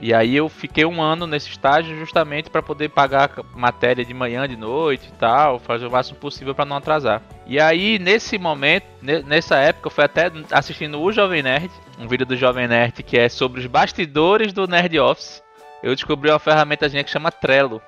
E 0.00 0.14
aí 0.14 0.34
eu 0.34 0.48
fiquei 0.48 0.84
um 0.84 1.02
ano 1.02 1.26
nesse 1.26 1.50
estágio 1.50 1.96
justamente 1.98 2.48
para 2.48 2.62
poder 2.62 2.88
pagar 2.88 3.30
matéria 3.54 4.04
de 4.04 4.14
manhã, 4.14 4.48
de 4.48 4.56
noite 4.56 5.08
e 5.08 5.18
tal, 5.18 5.58
fazer 5.58 5.86
o 5.86 5.90
máximo 5.90 6.18
possível 6.18 6.54
para 6.54 6.64
não 6.64 6.76
atrasar. 6.76 7.22
E 7.46 7.60
aí 7.60 7.98
nesse 7.98 8.38
momento, 8.38 8.86
nessa 9.02 9.56
época, 9.56 9.88
eu 9.88 9.90
fui 9.90 10.04
até 10.04 10.32
assistindo 10.50 11.00
o 11.00 11.12
Jovem 11.12 11.42
Nerd, 11.42 11.70
um 11.98 12.08
vídeo 12.08 12.24
do 12.24 12.36
Jovem 12.36 12.66
Nerd 12.66 13.02
que 13.02 13.18
é 13.18 13.28
sobre 13.28 13.60
os 13.60 13.66
bastidores 13.66 14.52
do 14.52 14.66
Nerd 14.66 14.98
Office. 14.98 15.42
Eu 15.82 15.94
descobri 15.94 16.30
uma 16.30 16.38
ferramentazinha 16.38 17.04
que 17.04 17.10
chama 17.10 17.30
Trello, 17.30 17.80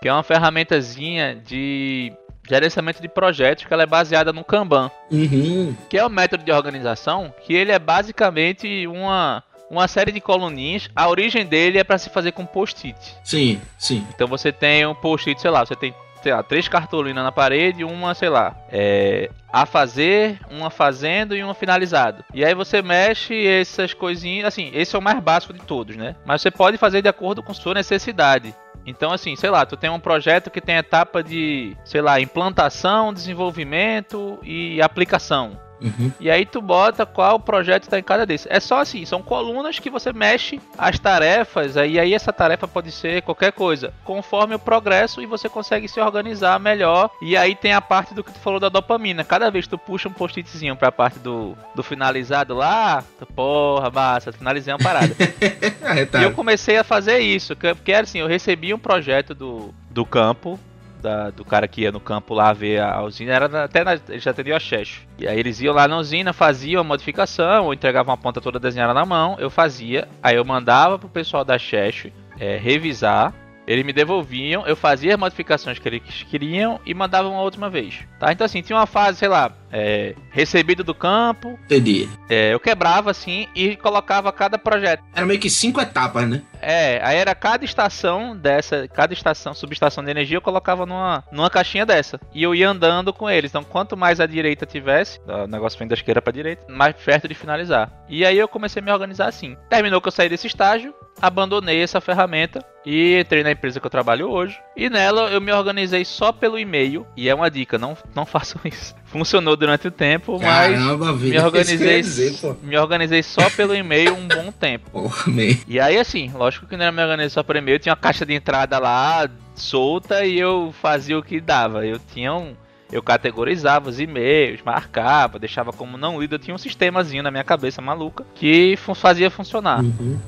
que 0.00 0.08
é 0.08 0.12
uma 0.12 0.22
ferramentazinha 0.22 1.34
de 1.34 2.12
gerenciamento 2.48 3.02
de 3.02 3.08
projetos 3.08 3.64
que 3.64 3.72
ela 3.72 3.82
é 3.82 3.86
baseada 3.86 4.32
no 4.32 4.42
Kanban, 4.42 4.90
uhum. 5.10 5.76
que 5.88 5.98
é 5.98 6.06
um 6.06 6.08
método 6.08 6.44
de 6.44 6.50
organização 6.50 7.32
que 7.42 7.54
ele 7.54 7.70
é 7.70 7.78
basicamente 7.78 8.86
uma 8.86 9.44
uma 9.70 9.88
série 9.88 10.12
de 10.12 10.20
coluninhas. 10.20 10.88
A 10.94 11.08
origem 11.08 11.44
dele 11.44 11.78
é 11.78 11.84
para 11.84 11.98
se 11.98 12.10
fazer 12.10 12.32
com 12.32 12.46
post-it. 12.46 12.98
Sim, 13.22 13.60
sim. 13.76 14.06
Então 14.14 14.26
você 14.26 14.52
tem 14.52 14.86
um 14.86 14.94
post-it, 14.94 15.40
sei 15.40 15.50
lá, 15.50 15.64
você 15.64 15.76
tem 15.76 15.94
sei 16.22 16.32
lá, 16.32 16.42
três 16.42 16.68
cartolinas 16.68 17.22
na 17.22 17.32
parede, 17.32 17.84
uma, 17.84 18.14
sei 18.14 18.28
lá, 18.28 18.56
é, 18.70 19.30
a 19.52 19.64
fazer, 19.64 20.38
uma 20.50 20.70
fazendo 20.70 21.34
e 21.34 21.42
uma 21.42 21.54
finalizado. 21.54 22.24
E 22.34 22.44
aí 22.44 22.54
você 22.54 22.82
mexe 22.82 23.46
essas 23.46 23.94
coisinhas, 23.94 24.46
assim, 24.46 24.70
esse 24.74 24.94
é 24.94 24.98
o 24.98 25.02
mais 25.02 25.20
básico 25.20 25.52
de 25.52 25.60
todos, 25.60 25.96
né? 25.96 26.16
Mas 26.24 26.42
você 26.42 26.50
pode 26.50 26.76
fazer 26.76 27.02
de 27.02 27.08
acordo 27.08 27.42
com 27.42 27.54
sua 27.54 27.74
necessidade. 27.74 28.54
Então, 28.84 29.12
assim, 29.12 29.36
sei 29.36 29.50
lá, 29.50 29.66
tu 29.66 29.76
tem 29.76 29.90
um 29.90 30.00
projeto 30.00 30.50
que 30.50 30.60
tem 30.60 30.76
etapa 30.76 31.22
de, 31.22 31.76
sei 31.84 32.00
lá, 32.00 32.20
implantação, 32.20 33.12
desenvolvimento 33.12 34.38
e 34.42 34.80
aplicação. 34.80 35.60
Uhum. 35.80 36.12
E 36.20 36.30
aí 36.30 36.44
tu 36.44 36.60
bota 36.60 37.06
qual 37.06 37.38
projeto 37.38 37.84
está 37.84 37.98
em 37.98 38.02
cada 38.02 38.26
desses. 38.26 38.46
É 38.50 38.60
só 38.60 38.80
assim, 38.80 39.04
são 39.04 39.22
colunas 39.22 39.78
que 39.78 39.90
você 39.90 40.12
mexe 40.12 40.60
as 40.76 40.98
tarefas, 40.98 41.76
e 41.76 41.98
aí 41.98 42.14
essa 42.14 42.32
tarefa 42.32 42.66
pode 42.66 42.90
ser 42.90 43.22
qualquer 43.22 43.52
coisa, 43.52 43.92
conforme 44.04 44.54
o 44.54 44.58
progresso 44.58 45.22
e 45.22 45.26
você 45.26 45.48
consegue 45.48 45.88
se 45.88 46.00
organizar 46.00 46.58
melhor. 46.58 47.10
E 47.22 47.36
aí 47.36 47.54
tem 47.54 47.72
a 47.72 47.80
parte 47.80 48.14
do 48.14 48.24
que 48.24 48.32
tu 48.32 48.38
falou 48.38 48.60
da 48.60 48.68
dopamina. 48.68 49.24
Cada 49.24 49.50
vez 49.50 49.66
que 49.66 49.70
tu 49.70 49.78
puxa 49.78 50.08
um 50.08 50.12
post-itzinho 50.12 50.76
pra 50.76 50.90
parte 50.90 51.18
do, 51.18 51.56
do 51.74 51.82
finalizado 51.82 52.54
lá, 52.54 53.02
tu, 53.18 53.26
porra, 53.26 53.90
massa, 53.90 54.32
finalizei 54.32 54.72
uma 54.72 54.78
parada. 54.78 55.14
tá. 56.10 56.20
E 56.20 56.24
eu 56.24 56.32
comecei 56.32 56.76
a 56.76 56.84
fazer 56.84 57.18
isso, 57.18 57.56
porque 57.56 57.92
assim, 57.92 58.18
eu 58.18 58.26
recebi 58.26 58.72
um 58.74 58.78
projeto 58.78 59.34
do, 59.34 59.74
do 59.90 60.04
campo, 60.04 60.58
da, 61.00 61.30
do 61.30 61.44
cara 61.44 61.68
que 61.68 61.82
ia 61.82 61.92
no 61.92 62.00
campo 62.00 62.34
lá 62.34 62.52
ver 62.52 62.80
a, 62.80 63.02
usina, 63.02 63.32
era 63.32 63.64
até 63.64 63.84
na, 63.84 63.96
já 64.18 64.30
atendia 64.30 64.56
a 64.56 64.60
Checho. 64.60 65.02
E 65.18 65.26
aí 65.26 65.38
eles 65.38 65.60
iam 65.60 65.74
lá 65.74 65.86
na 65.88 65.98
usina, 65.98 66.32
faziam 66.32 66.80
a 66.80 66.84
modificação, 66.84 67.66
ou 67.66 67.74
entregavam 67.74 68.12
uma 68.12 68.20
ponta 68.20 68.40
toda 68.40 68.58
desenhada 68.58 68.94
na 68.94 69.06
mão, 69.06 69.36
eu 69.38 69.50
fazia, 69.50 70.08
aí 70.22 70.36
eu 70.36 70.44
mandava 70.44 70.98
pro 70.98 71.08
pessoal 71.08 71.44
da 71.44 71.58
Checho 71.58 72.10
é, 72.38 72.56
revisar, 72.56 73.34
eles 73.68 73.84
me 73.84 73.92
devolviam, 73.92 74.66
eu 74.66 74.74
fazia 74.74 75.12
as 75.12 75.20
modificações 75.20 75.78
que 75.78 75.86
eles 75.86 76.02
queriam 76.30 76.80
e 76.86 76.94
mandava 76.94 77.28
uma 77.28 77.42
última 77.42 77.68
vez. 77.68 77.98
Tá? 78.18 78.32
Então 78.32 78.46
assim, 78.46 78.62
tinha 78.62 78.78
uma 78.78 78.86
fase, 78.86 79.18
sei 79.18 79.28
lá, 79.28 79.52
é, 79.70 80.14
recebido 80.30 80.82
do 80.82 80.94
campo. 80.94 81.58
Entendi. 81.66 82.08
É, 82.30 82.54
eu 82.54 82.58
quebrava 82.58 83.10
assim 83.10 83.46
e 83.54 83.76
colocava 83.76 84.32
cada 84.32 84.56
projeto. 84.58 85.02
Era 85.14 85.26
meio 85.26 85.38
que 85.38 85.50
cinco 85.50 85.82
etapas, 85.82 86.26
né? 86.26 86.42
É, 86.62 86.98
aí 87.04 87.18
era 87.18 87.34
cada 87.34 87.62
estação 87.64 88.34
dessa, 88.34 88.88
cada 88.88 89.12
estação, 89.12 89.52
subestação 89.52 90.02
de 90.02 90.10
energia 90.10 90.38
eu 90.38 90.42
colocava 90.42 90.86
numa, 90.86 91.22
numa 91.30 91.50
caixinha 91.50 91.84
dessa. 91.84 92.18
E 92.34 92.42
eu 92.42 92.54
ia 92.54 92.70
andando 92.70 93.12
com 93.12 93.28
eles. 93.28 93.50
Então 93.50 93.62
quanto 93.62 93.98
mais 93.98 94.18
a 94.18 94.26
direita 94.26 94.64
tivesse, 94.64 95.20
o 95.26 95.46
negócio 95.46 95.78
vem 95.78 95.86
da 95.86 95.94
esquerda 95.94 96.22
pra 96.22 96.32
direita, 96.32 96.64
mais 96.72 96.96
perto 96.96 97.28
de 97.28 97.34
finalizar. 97.34 97.92
E 98.08 98.24
aí 98.24 98.38
eu 98.38 98.48
comecei 98.48 98.80
a 98.80 98.84
me 98.84 98.90
organizar 98.90 99.28
assim. 99.28 99.58
Terminou 99.68 100.00
que 100.00 100.08
eu 100.08 100.12
saí 100.12 100.28
desse 100.30 100.46
estágio, 100.46 100.94
abandonei 101.20 101.82
essa 101.82 102.00
ferramenta 102.00 102.64
e 102.84 103.18
entrei 103.18 103.42
na 103.42 103.52
empresa 103.52 103.80
que 103.80 103.86
eu 103.86 103.90
trabalho 103.90 104.30
hoje. 104.30 104.58
E 104.76 104.88
nela 104.88 105.30
eu 105.30 105.40
me 105.40 105.52
organizei 105.52 106.04
só 106.04 106.32
pelo 106.32 106.58
e-mail. 106.58 107.06
E 107.16 107.28
é 107.28 107.34
uma 107.34 107.50
dica, 107.50 107.78
não, 107.78 107.96
não 108.14 108.24
façam 108.26 108.60
isso. 108.64 108.94
Funcionou 109.04 109.56
durante 109.56 109.88
o 109.88 109.90
tempo, 109.90 110.38
Caramba, 110.38 111.12
mas 111.12 111.20
vida, 111.20 111.38
me 111.38 111.44
organizei, 111.44 112.00
dizer, 112.00 112.56
me 112.62 112.76
organizei 112.76 113.22
só 113.22 113.48
pelo 113.50 113.74
e-mail 113.74 114.14
um 114.14 114.28
bom 114.28 114.52
tempo. 114.52 114.90
Porra. 114.90 115.32
E 115.66 115.80
aí 115.80 115.98
assim, 115.98 116.30
lógico 116.34 116.66
que 116.66 116.76
não 116.76 116.84
era 116.84 116.92
me 116.92 117.02
organizar 117.02 117.30
só 117.30 117.42
pelo 117.42 117.58
e-mail, 117.58 117.78
tinha 117.78 117.92
uma 117.92 118.00
caixa 118.00 118.24
de 118.24 118.34
entrada 118.34 118.78
lá 118.78 119.28
solta 119.54 120.24
e 120.24 120.38
eu 120.38 120.74
fazia 120.80 121.18
o 121.18 121.22
que 121.22 121.40
dava. 121.40 121.84
Eu 121.86 121.98
tinha 122.12 122.34
um 122.34 122.54
eu 122.90 123.02
categorizava 123.02 123.90
os 123.90 124.00
e-mails, 124.00 124.62
marcava, 124.64 125.38
deixava 125.38 125.72
como 125.72 125.98
não 125.98 126.20
lido, 126.20 126.34
eu 126.34 126.38
tinha 126.38 126.54
um 126.54 126.58
sistemazinho 126.58 127.22
na 127.22 127.30
minha 127.30 127.44
cabeça 127.44 127.82
maluca 127.82 128.24
que 128.34 128.76
fazia 128.94 129.30
funcionar. 129.30 129.82
Uhum. 129.82 130.18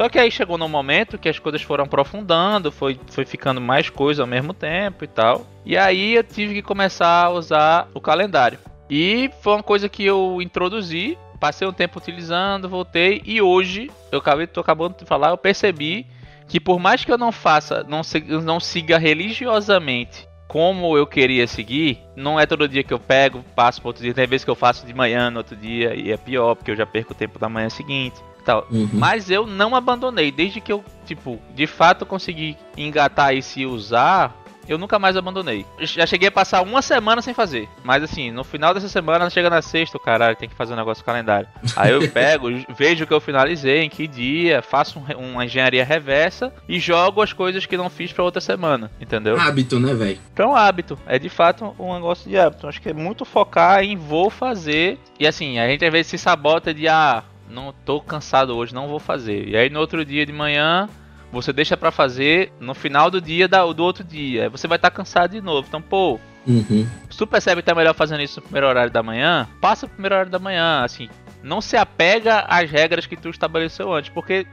Só 0.00 0.08
que 0.08 0.18
aí 0.18 0.30
chegou 0.30 0.56
num 0.56 0.66
momento 0.66 1.18
que 1.18 1.28
as 1.28 1.38
coisas 1.38 1.60
foram 1.60 1.84
aprofundando, 1.84 2.72
foi, 2.72 2.98
foi 3.08 3.26
ficando 3.26 3.60
mais 3.60 3.90
coisa 3.90 4.22
ao 4.22 4.26
mesmo 4.26 4.54
tempo 4.54 5.04
e 5.04 5.06
tal. 5.06 5.46
E 5.62 5.76
aí 5.76 6.14
eu 6.14 6.24
tive 6.24 6.54
que 6.54 6.62
começar 6.62 7.26
a 7.26 7.28
usar 7.28 7.86
o 7.92 8.00
calendário. 8.00 8.58
E 8.88 9.30
foi 9.42 9.52
uma 9.52 9.62
coisa 9.62 9.90
que 9.90 10.02
eu 10.02 10.40
introduzi, 10.40 11.18
passei 11.38 11.68
um 11.68 11.72
tempo 11.72 11.98
utilizando, 11.98 12.66
voltei 12.66 13.20
e 13.26 13.42
hoje, 13.42 13.90
eu 14.10 14.20
acabei, 14.20 14.46
tô 14.46 14.60
acabando 14.60 14.96
de 14.96 15.04
falar, 15.04 15.32
eu 15.32 15.36
percebi 15.36 16.06
que 16.48 16.58
por 16.58 16.80
mais 16.80 17.04
que 17.04 17.12
eu 17.12 17.18
não 17.18 17.30
faça, 17.30 17.84
não, 17.86 18.00
não 18.42 18.58
siga 18.58 18.96
religiosamente 18.96 20.26
como 20.48 20.96
eu 20.96 21.06
queria 21.06 21.46
seguir, 21.46 21.98
não 22.16 22.40
é 22.40 22.46
todo 22.46 22.66
dia 22.66 22.82
que 22.82 22.94
eu 22.94 22.98
pego, 22.98 23.44
passo 23.54 23.82
para 23.82 23.88
outro 23.90 24.02
dia. 24.02 24.14
Tem 24.14 24.26
vezes 24.26 24.44
que 24.46 24.50
eu 24.50 24.56
faço 24.56 24.86
de 24.86 24.94
manhã 24.94 25.30
no 25.30 25.36
outro 25.36 25.54
dia 25.54 25.94
e 25.94 26.10
é 26.10 26.16
pior, 26.16 26.54
porque 26.54 26.70
eu 26.70 26.76
já 26.76 26.86
perco 26.86 27.12
o 27.12 27.14
tempo 27.14 27.38
da 27.38 27.50
manhã 27.50 27.68
seguinte 27.68 28.18
tal. 28.50 28.66
Uhum. 28.70 28.88
Mas 28.92 29.30
eu 29.30 29.46
não 29.46 29.76
abandonei. 29.76 30.32
Desde 30.32 30.60
que 30.60 30.72
eu, 30.72 30.84
tipo, 31.06 31.40
de 31.54 31.66
fato 31.66 32.04
consegui 32.04 32.56
engatar 32.76 33.34
e 33.34 33.42
se 33.42 33.64
usar, 33.64 34.34
eu 34.68 34.78
nunca 34.78 34.98
mais 34.98 35.16
abandonei. 35.16 35.64
Já 35.80 36.06
cheguei 36.06 36.28
a 36.28 36.32
passar 36.32 36.62
uma 36.62 36.82
semana 36.82 37.22
sem 37.22 37.34
fazer. 37.34 37.68
Mas 37.82 38.02
assim, 38.02 38.30
no 38.30 38.44
final 38.44 38.72
dessa 38.74 38.88
semana, 38.88 39.30
chega 39.30 39.50
na 39.50 39.62
sexta, 39.62 39.98
caralho, 39.98 40.36
tem 40.36 40.48
que 40.48 40.54
fazer 40.54 40.74
um 40.74 40.76
negócio 40.76 41.02
no 41.02 41.06
calendário. 41.06 41.48
Aí 41.76 41.92
eu 41.92 42.06
pego, 42.10 42.48
vejo 42.76 43.06
que 43.06 43.12
eu 43.12 43.20
finalizei, 43.20 43.82
em 43.82 43.88
que 43.88 44.06
dia, 44.06 44.62
faço 44.62 44.98
um, 44.98 45.30
uma 45.30 45.44
engenharia 45.44 45.84
reversa 45.84 46.52
e 46.68 46.78
jogo 46.78 47.22
as 47.22 47.32
coisas 47.32 47.66
que 47.66 47.76
não 47.76 47.90
fiz 47.90 48.12
pra 48.12 48.24
outra 48.24 48.40
semana, 48.40 48.90
entendeu? 49.00 49.40
Hábito, 49.40 49.80
né, 49.80 49.94
velho? 49.94 50.20
Então, 50.32 50.54
hábito. 50.54 50.98
É 51.06 51.18
de 51.18 51.28
fato 51.28 51.74
um 51.78 51.94
negócio 51.94 52.28
de 52.28 52.38
hábito. 52.38 52.68
Acho 52.68 52.80
que 52.80 52.90
é 52.90 52.94
muito 52.94 53.24
focar 53.24 53.82
em 53.82 53.96
vou 53.96 54.30
fazer. 54.30 54.98
E 55.18 55.26
assim, 55.26 55.58
a 55.58 55.66
gente 55.66 55.84
às 55.84 55.92
vezes 55.92 56.06
se 56.08 56.18
sabota 56.18 56.72
de, 56.72 56.86
ah, 56.86 57.24
não 57.50 57.74
tô 57.84 58.00
cansado 58.00 58.56
hoje, 58.56 58.74
não 58.74 58.88
vou 58.88 58.98
fazer. 58.98 59.48
E 59.48 59.56
aí 59.56 59.68
no 59.68 59.80
outro 59.80 60.04
dia 60.04 60.24
de 60.24 60.32
manhã, 60.32 60.88
você 61.32 61.52
deixa 61.52 61.76
para 61.76 61.90
fazer 61.90 62.52
no 62.60 62.74
final 62.74 63.10
do 63.10 63.20
dia 63.20 63.46
da, 63.46 63.64
do 63.66 63.82
outro 63.82 64.02
dia. 64.02 64.44
Aí 64.44 64.48
você 64.48 64.66
vai 64.66 64.76
estar 64.76 64.90
tá 64.90 64.96
cansado 64.96 65.32
de 65.32 65.40
novo. 65.40 65.66
Então, 65.68 65.80
pô, 65.80 66.18
uhum. 66.46 66.86
se 67.10 67.18
tu 67.18 67.26
percebe 67.26 67.62
que 67.62 67.66
tá 67.66 67.74
melhor 67.74 67.94
fazendo 67.94 68.22
isso 68.22 68.40
no 68.40 68.44
primeiro 68.44 68.68
horário 68.68 68.92
da 68.92 69.02
manhã, 69.02 69.48
passa 69.60 69.86
pro 69.86 69.94
primeiro 69.94 70.14
horário 70.14 70.32
da 70.32 70.38
manhã, 70.38 70.82
assim. 70.82 71.08
Não 71.42 71.60
se 71.60 71.76
apega 71.76 72.40
às 72.48 72.70
regras 72.70 73.06
que 73.06 73.16
tu 73.16 73.30
estabeleceu 73.30 73.92
antes, 73.92 74.10
porque 74.10 74.46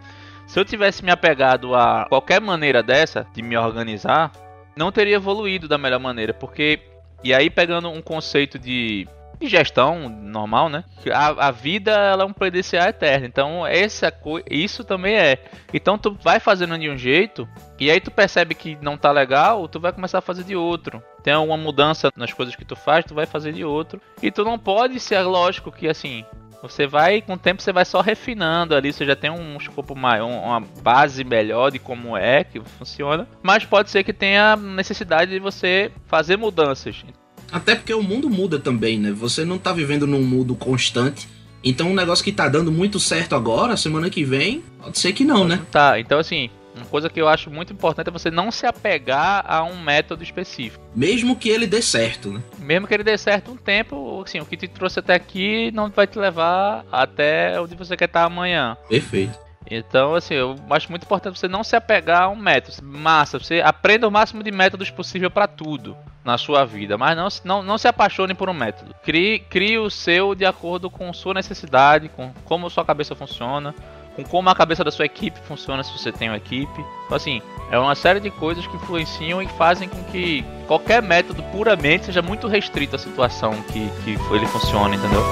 se 0.46 0.60
eu 0.60 0.66
tivesse 0.66 1.04
me 1.04 1.12
apegado 1.12 1.76
a 1.76 2.06
qualquer 2.08 2.40
maneira 2.40 2.82
dessa 2.82 3.28
de 3.34 3.42
me 3.42 3.58
organizar, 3.58 4.32
não 4.76 4.92
teria 4.92 5.16
evoluído 5.16 5.68
da 5.68 5.78
melhor 5.78 6.00
maneira, 6.00 6.34
porque 6.34 6.80
e 7.24 7.34
aí 7.34 7.50
pegando 7.50 7.90
um 7.90 8.02
conceito 8.02 8.58
de 8.58 9.06
de 9.06 9.08
gestão 9.42 10.10
normal, 10.10 10.70
né? 10.70 10.84
A, 11.12 11.48
a 11.48 11.52
vida 11.52 11.92
ela 11.92 12.24
é 12.24 12.26
um 12.26 12.34
PDCA 12.34 12.90
eterno. 12.90 13.26
Então, 13.26 13.66
essa 13.66 14.12
isso 14.50 14.84
também 14.84 15.16
é. 15.16 15.38
Então, 15.74 15.98
tu 15.98 16.18
vai 16.22 16.40
fazendo 16.40 16.78
de 16.78 16.90
um 16.90 16.98
jeito 16.98 17.48
e 17.80 17.92
aí 17.92 18.00
tu 18.00 18.10
percebe 18.10 18.56
que 18.56 18.78
não 18.82 18.98
tá 18.98 19.12
legal, 19.12 19.68
tu 19.68 19.80
vai 19.80 19.94
começar 19.94 20.20
a 20.20 20.22
fazer 20.22 20.44
de 20.44 20.56
outro. 20.56 21.02
Tem 21.24 21.34
alguma 21.34 21.58
mudança 21.58 22.10
nas 22.16 22.34
coisas 22.34 22.56
que 22.56 22.66
tu 22.66 22.76
faz, 22.76 23.06
tu 23.06 23.14
vai 23.14 23.26
fazer 23.26 23.54
de 23.54 23.64
outro. 23.64 24.02
E 24.22 24.32
tu 24.32 24.44
não 24.44 24.58
pode 24.58 25.00
ser 25.00 25.20
lógico 25.22 25.72
que 25.72 25.88
assim, 25.88 26.26
você 26.62 26.88
vai, 26.88 27.22
com 27.22 27.34
o 27.34 27.38
tempo, 27.38 27.62
você 27.62 27.72
vai 27.72 27.86
só 27.86 28.02
refinando 28.02 28.76
ali, 28.76 28.92
você 28.92 29.06
já 29.06 29.16
tem 29.16 29.30
um 29.30 29.58
escopo 29.58 29.96
maior, 29.96 30.28
uma 30.28 30.60
base 30.82 31.24
melhor 31.24 31.72
de 31.72 31.80
como 31.80 32.18
é 32.18 32.44
que 32.44 32.60
funciona. 32.60 33.28
Mas 33.44 33.66
pode 33.66 33.90
ser 33.90 34.04
que 34.04 34.14
tenha 34.14 34.56
necessidade 34.56 35.32
de 35.32 35.40
você 35.40 35.92
fazer 36.08 36.38
mudanças. 36.38 37.04
Até 37.52 37.76
porque 37.76 37.94
o 37.94 38.04
mundo 38.04 38.30
muda 38.30 38.60
também, 38.60 39.00
né? 39.00 39.12
Você 39.12 39.46
não 39.46 39.58
tá 39.58 39.72
vivendo 39.74 40.06
num 40.06 40.22
mundo 40.22 40.56
constante. 40.56 41.28
Então 41.64 41.90
um 41.92 41.96
negócio 41.96 42.24
que 42.24 42.32
tá 42.32 42.48
dando 42.48 42.72
muito 42.72 43.00
certo 43.00 43.36
agora, 43.36 43.76
semana 43.76 44.10
que 44.10 44.24
vem, 44.24 44.64
pode 44.80 45.00
ser 45.00 45.12
que 45.14 45.24
não, 45.26 45.44
né? 45.44 45.60
Tá, 45.72 46.00
então 46.00 46.20
assim, 46.20 46.50
Uma 46.78 46.86
coisa 46.86 47.10
que 47.10 47.20
eu 47.20 47.28
acho 47.28 47.50
muito 47.50 47.74
importante 47.74 48.08
é 48.08 48.12
você 48.12 48.30
não 48.30 48.52
se 48.52 48.66
apegar 48.66 49.44
a 49.48 49.64
um 49.64 49.82
método 49.82 50.24
específico. 50.24 50.84
Mesmo 50.96 51.36
que 51.36 51.50
ele 51.50 51.66
dê 51.66 51.82
certo, 51.82 52.32
né? 52.32 52.42
Mesmo 52.60 52.88
que 52.88 52.94
ele 52.94 53.04
dê 53.04 53.18
certo 53.18 53.52
um 53.52 53.58
tempo, 53.58 54.22
assim, 54.24 54.40
o 54.40 54.46
que 54.46 54.56
te 54.56 54.68
trouxe 54.68 55.00
até 55.00 55.16
aqui 55.16 55.72
não 55.72 55.90
vai 55.90 56.06
te 56.06 56.20
levar 56.20 56.86
até 56.92 57.60
onde 57.60 57.76
você 57.76 57.98
quer 57.98 58.06
estar 58.06 58.24
amanhã. 58.24 58.78
Perfeito. 58.88 59.38
Então, 59.70 60.16
assim, 60.16 60.34
eu 60.34 60.56
acho 60.70 60.90
muito 60.90 61.04
importante 61.04 61.38
você 61.38 61.48
não 61.48 61.64
se 61.64 61.76
apegar 61.76 62.24
a 62.24 62.30
um 62.30 62.36
método. 62.36 62.78
Massa, 62.84 63.38
você 63.38 63.62
aprenda 63.62 64.08
o 64.08 64.12
máximo 64.12 64.42
de 64.42 64.52
métodos 64.52 64.90
possível 64.90 65.30
para 65.30 65.48
tudo 65.48 65.96
na 66.24 66.38
sua 66.38 66.66
vida, 66.66 66.98
mas 66.98 67.16
não, 67.16 67.28
não, 67.44 67.64
não 67.64 67.78
se 67.78 67.88
apaixone 67.88 68.34
por 68.34 68.50
um 68.50 68.54
método. 68.54 68.94
Crie, 69.04 69.40
crie 69.40 69.78
o 69.78 69.90
seu 69.90 70.36
de 70.36 70.46
acordo 70.46 70.90
com 70.90 71.12
sua 71.14 71.34
necessidade, 71.34 72.10
com 72.10 72.32
como 72.46 72.70
sua 72.70 72.84
cabeça 72.84 73.16
funciona, 73.16 73.74
com 74.16 74.24
como 74.24 74.50
a 74.50 74.56
cabeça 74.56 74.84
da 74.84 74.92
sua 74.92 75.06
equipe 75.06 75.40
funciona 75.42 75.84
se 75.84 75.92
você 75.92 76.12
tem 76.12 76.30
uma 76.30 76.38
equipe. 76.38 76.86
Então, 77.06 77.16
assim, 77.16 77.42
é 77.72 77.78
uma 77.78 77.96
série 77.96 78.20
de 78.20 78.32
coisas 78.32 78.66
que 78.68 78.76
influenciam 78.76 79.42
e 79.42 79.48
fazem 79.48 79.88
com 79.88 80.04
que 80.06 80.44
qualquer 80.68 81.02
método 81.02 81.44
puramente 81.44 82.06
seja 82.06 82.22
muito 82.22 82.48
restrito 82.48 82.96
à 82.96 83.00
situação 83.00 83.54
que, 83.64 83.90
que 84.04 84.18
ele 84.34 84.48
funcione, 84.48 84.98
entendeu? 84.98 85.24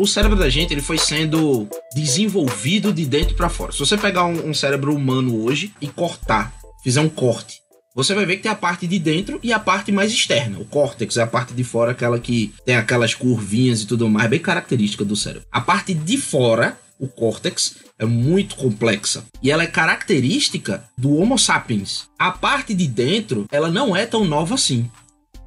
O 0.00 0.06
cérebro 0.06 0.38
da 0.38 0.48
gente 0.48 0.72
ele 0.72 0.80
foi 0.80 0.96
sendo 0.96 1.68
desenvolvido 1.94 2.90
de 2.90 3.04
dentro 3.04 3.34
para 3.34 3.50
fora. 3.50 3.70
Se 3.70 3.78
você 3.78 3.98
pegar 3.98 4.24
um, 4.24 4.48
um, 4.48 4.54
cérebro 4.54 4.94
humano 4.94 5.44
hoje 5.44 5.74
e 5.78 5.86
cortar, 5.86 6.54
fizer 6.82 7.02
um 7.02 7.08
corte, 7.08 7.60
você 7.94 8.14
vai 8.14 8.24
ver 8.24 8.36
que 8.36 8.44
tem 8.44 8.50
a 8.50 8.54
parte 8.54 8.86
de 8.86 8.98
dentro 8.98 9.38
e 9.42 9.52
a 9.52 9.58
parte 9.58 9.92
mais 9.92 10.10
externa. 10.10 10.58
O 10.58 10.64
córtex 10.64 11.18
é 11.18 11.22
a 11.22 11.26
parte 11.26 11.52
de 11.52 11.62
fora, 11.62 11.90
aquela 11.90 12.18
que 12.18 12.54
tem 12.64 12.76
aquelas 12.76 13.14
curvinhas 13.14 13.82
e 13.82 13.86
tudo 13.86 14.08
mais, 14.08 14.30
bem 14.30 14.38
característica 14.38 15.04
do 15.04 15.14
cérebro. 15.14 15.46
A 15.52 15.60
parte 15.60 15.92
de 15.92 16.16
fora, 16.16 16.78
o 16.98 17.06
córtex, 17.06 17.76
é 17.98 18.06
muito 18.06 18.56
complexa 18.56 19.24
e 19.42 19.50
ela 19.50 19.64
é 19.64 19.66
característica 19.66 20.82
do 20.96 21.14
Homo 21.14 21.38
sapiens. 21.38 22.08
A 22.18 22.30
parte 22.30 22.72
de 22.72 22.86
dentro, 22.86 23.46
ela 23.52 23.68
não 23.68 23.94
é 23.94 24.06
tão 24.06 24.24
nova 24.24 24.54
assim 24.54 24.90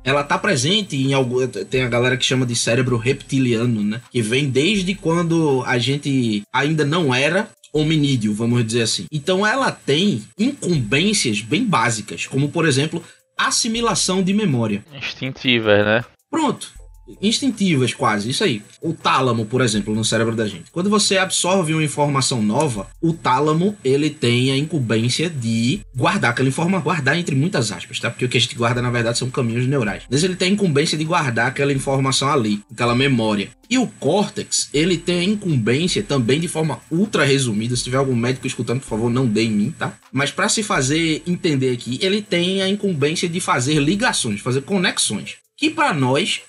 ela 0.03 0.23
tá 0.23 0.37
presente 0.37 0.95
em 0.95 1.13
algo. 1.13 1.47
Tem 1.47 1.83
a 1.83 1.89
galera 1.89 2.17
que 2.17 2.25
chama 2.25 2.45
de 2.45 2.55
cérebro 2.55 2.97
reptiliano, 2.97 3.83
né? 3.83 4.01
Que 4.11 4.21
vem 4.21 4.49
desde 4.49 4.95
quando 4.95 5.63
a 5.65 5.77
gente 5.77 6.43
ainda 6.51 6.85
não 6.85 7.13
era 7.13 7.49
hominídeo, 7.71 8.33
vamos 8.33 8.65
dizer 8.65 8.83
assim. 8.83 9.05
Então 9.11 9.45
ela 9.45 9.71
tem 9.71 10.23
incumbências 10.37 11.41
bem 11.41 11.65
básicas, 11.65 12.27
como 12.27 12.49
por 12.49 12.67
exemplo, 12.67 13.03
assimilação 13.37 14.21
de 14.21 14.33
memória. 14.33 14.85
Instintivas, 14.93 15.85
né? 15.85 16.05
Pronto 16.29 16.82
instintivas 17.21 17.93
quase, 17.93 18.29
isso 18.29 18.43
aí. 18.43 18.61
O 18.81 18.93
tálamo, 18.93 19.45
por 19.45 19.61
exemplo, 19.61 19.93
no 19.93 20.05
cérebro 20.05 20.35
da 20.35 20.47
gente. 20.47 20.71
Quando 20.71 20.89
você 20.89 21.17
absorve 21.17 21.73
uma 21.73 21.83
informação 21.83 22.41
nova, 22.41 22.87
o 23.01 23.13
tálamo, 23.13 23.75
ele 23.83 24.09
tem 24.09 24.51
a 24.51 24.57
incumbência 24.57 25.29
de 25.29 25.81
guardar 25.95 26.31
aquela 26.31 26.49
informação, 26.49 26.83
guardar 26.83 27.17
entre 27.17 27.35
muitas 27.35 27.71
aspas, 27.71 27.99
tá? 27.99 28.09
Porque 28.09 28.25
o 28.25 28.29
que 28.29 28.37
a 28.37 28.41
gente 28.41 28.55
guarda, 28.55 28.81
na 28.81 28.91
verdade, 28.91 29.17
são 29.17 29.29
caminhos 29.29 29.67
neurais. 29.67 30.03
Mas 30.09 30.23
ele 30.23 30.35
tem 30.35 30.49
a 30.49 30.53
incumbência 30.53 30.97
de 30.97 31.03
guardar 31.03 31.47
aquela 31.47 31.73
informação 31.73 32.29
ali, 32.29 32.61
aquela 32.71 32.95
memória. 32.95 33.49
E 33.69 33.77
o 33.77 33.87
córtex, 33.87 34.69
ele 34.73 34.97
tem 34.97 35.19
a 35.19 35.23
incumbência 35.23 36.03
também 36.03 36.39
de 36.39 36.47
forma 36.47 36.79
ultra 36.91 37.25
resumida. 37.25 37.75
Se 37.75 37.83
tiver 37.83 37.97
algum 37.97 38.15
médico 38.15 38.45
escutando, 38.45 38.81
por 38.81 38.87
favor, 38.87 39.09
não 39.09 39.25
dê 39.25 39.43
em 39.43 39.51
mim, 39.51 39.73
tá? 39.77 39.97
Mas 40.11 40.31
para 40.31 40.49
se 40.49 40.61
fazer 40.61 41.23
entender 41.25 41.71
aqui, 41.71 41.97
ele 42.01 42.21
tem 42.21 42.61
a 42.61 42.69
incumbência 42.69 43.27
de 43.27 43.39
fazer 43.39 43.79
ligações, 43.79 44.41
fazer 44.41 44.61
conexões. 44.61 45.37
Que 45.57 45.69
para 45.69 45.93
nós 45.93 46.41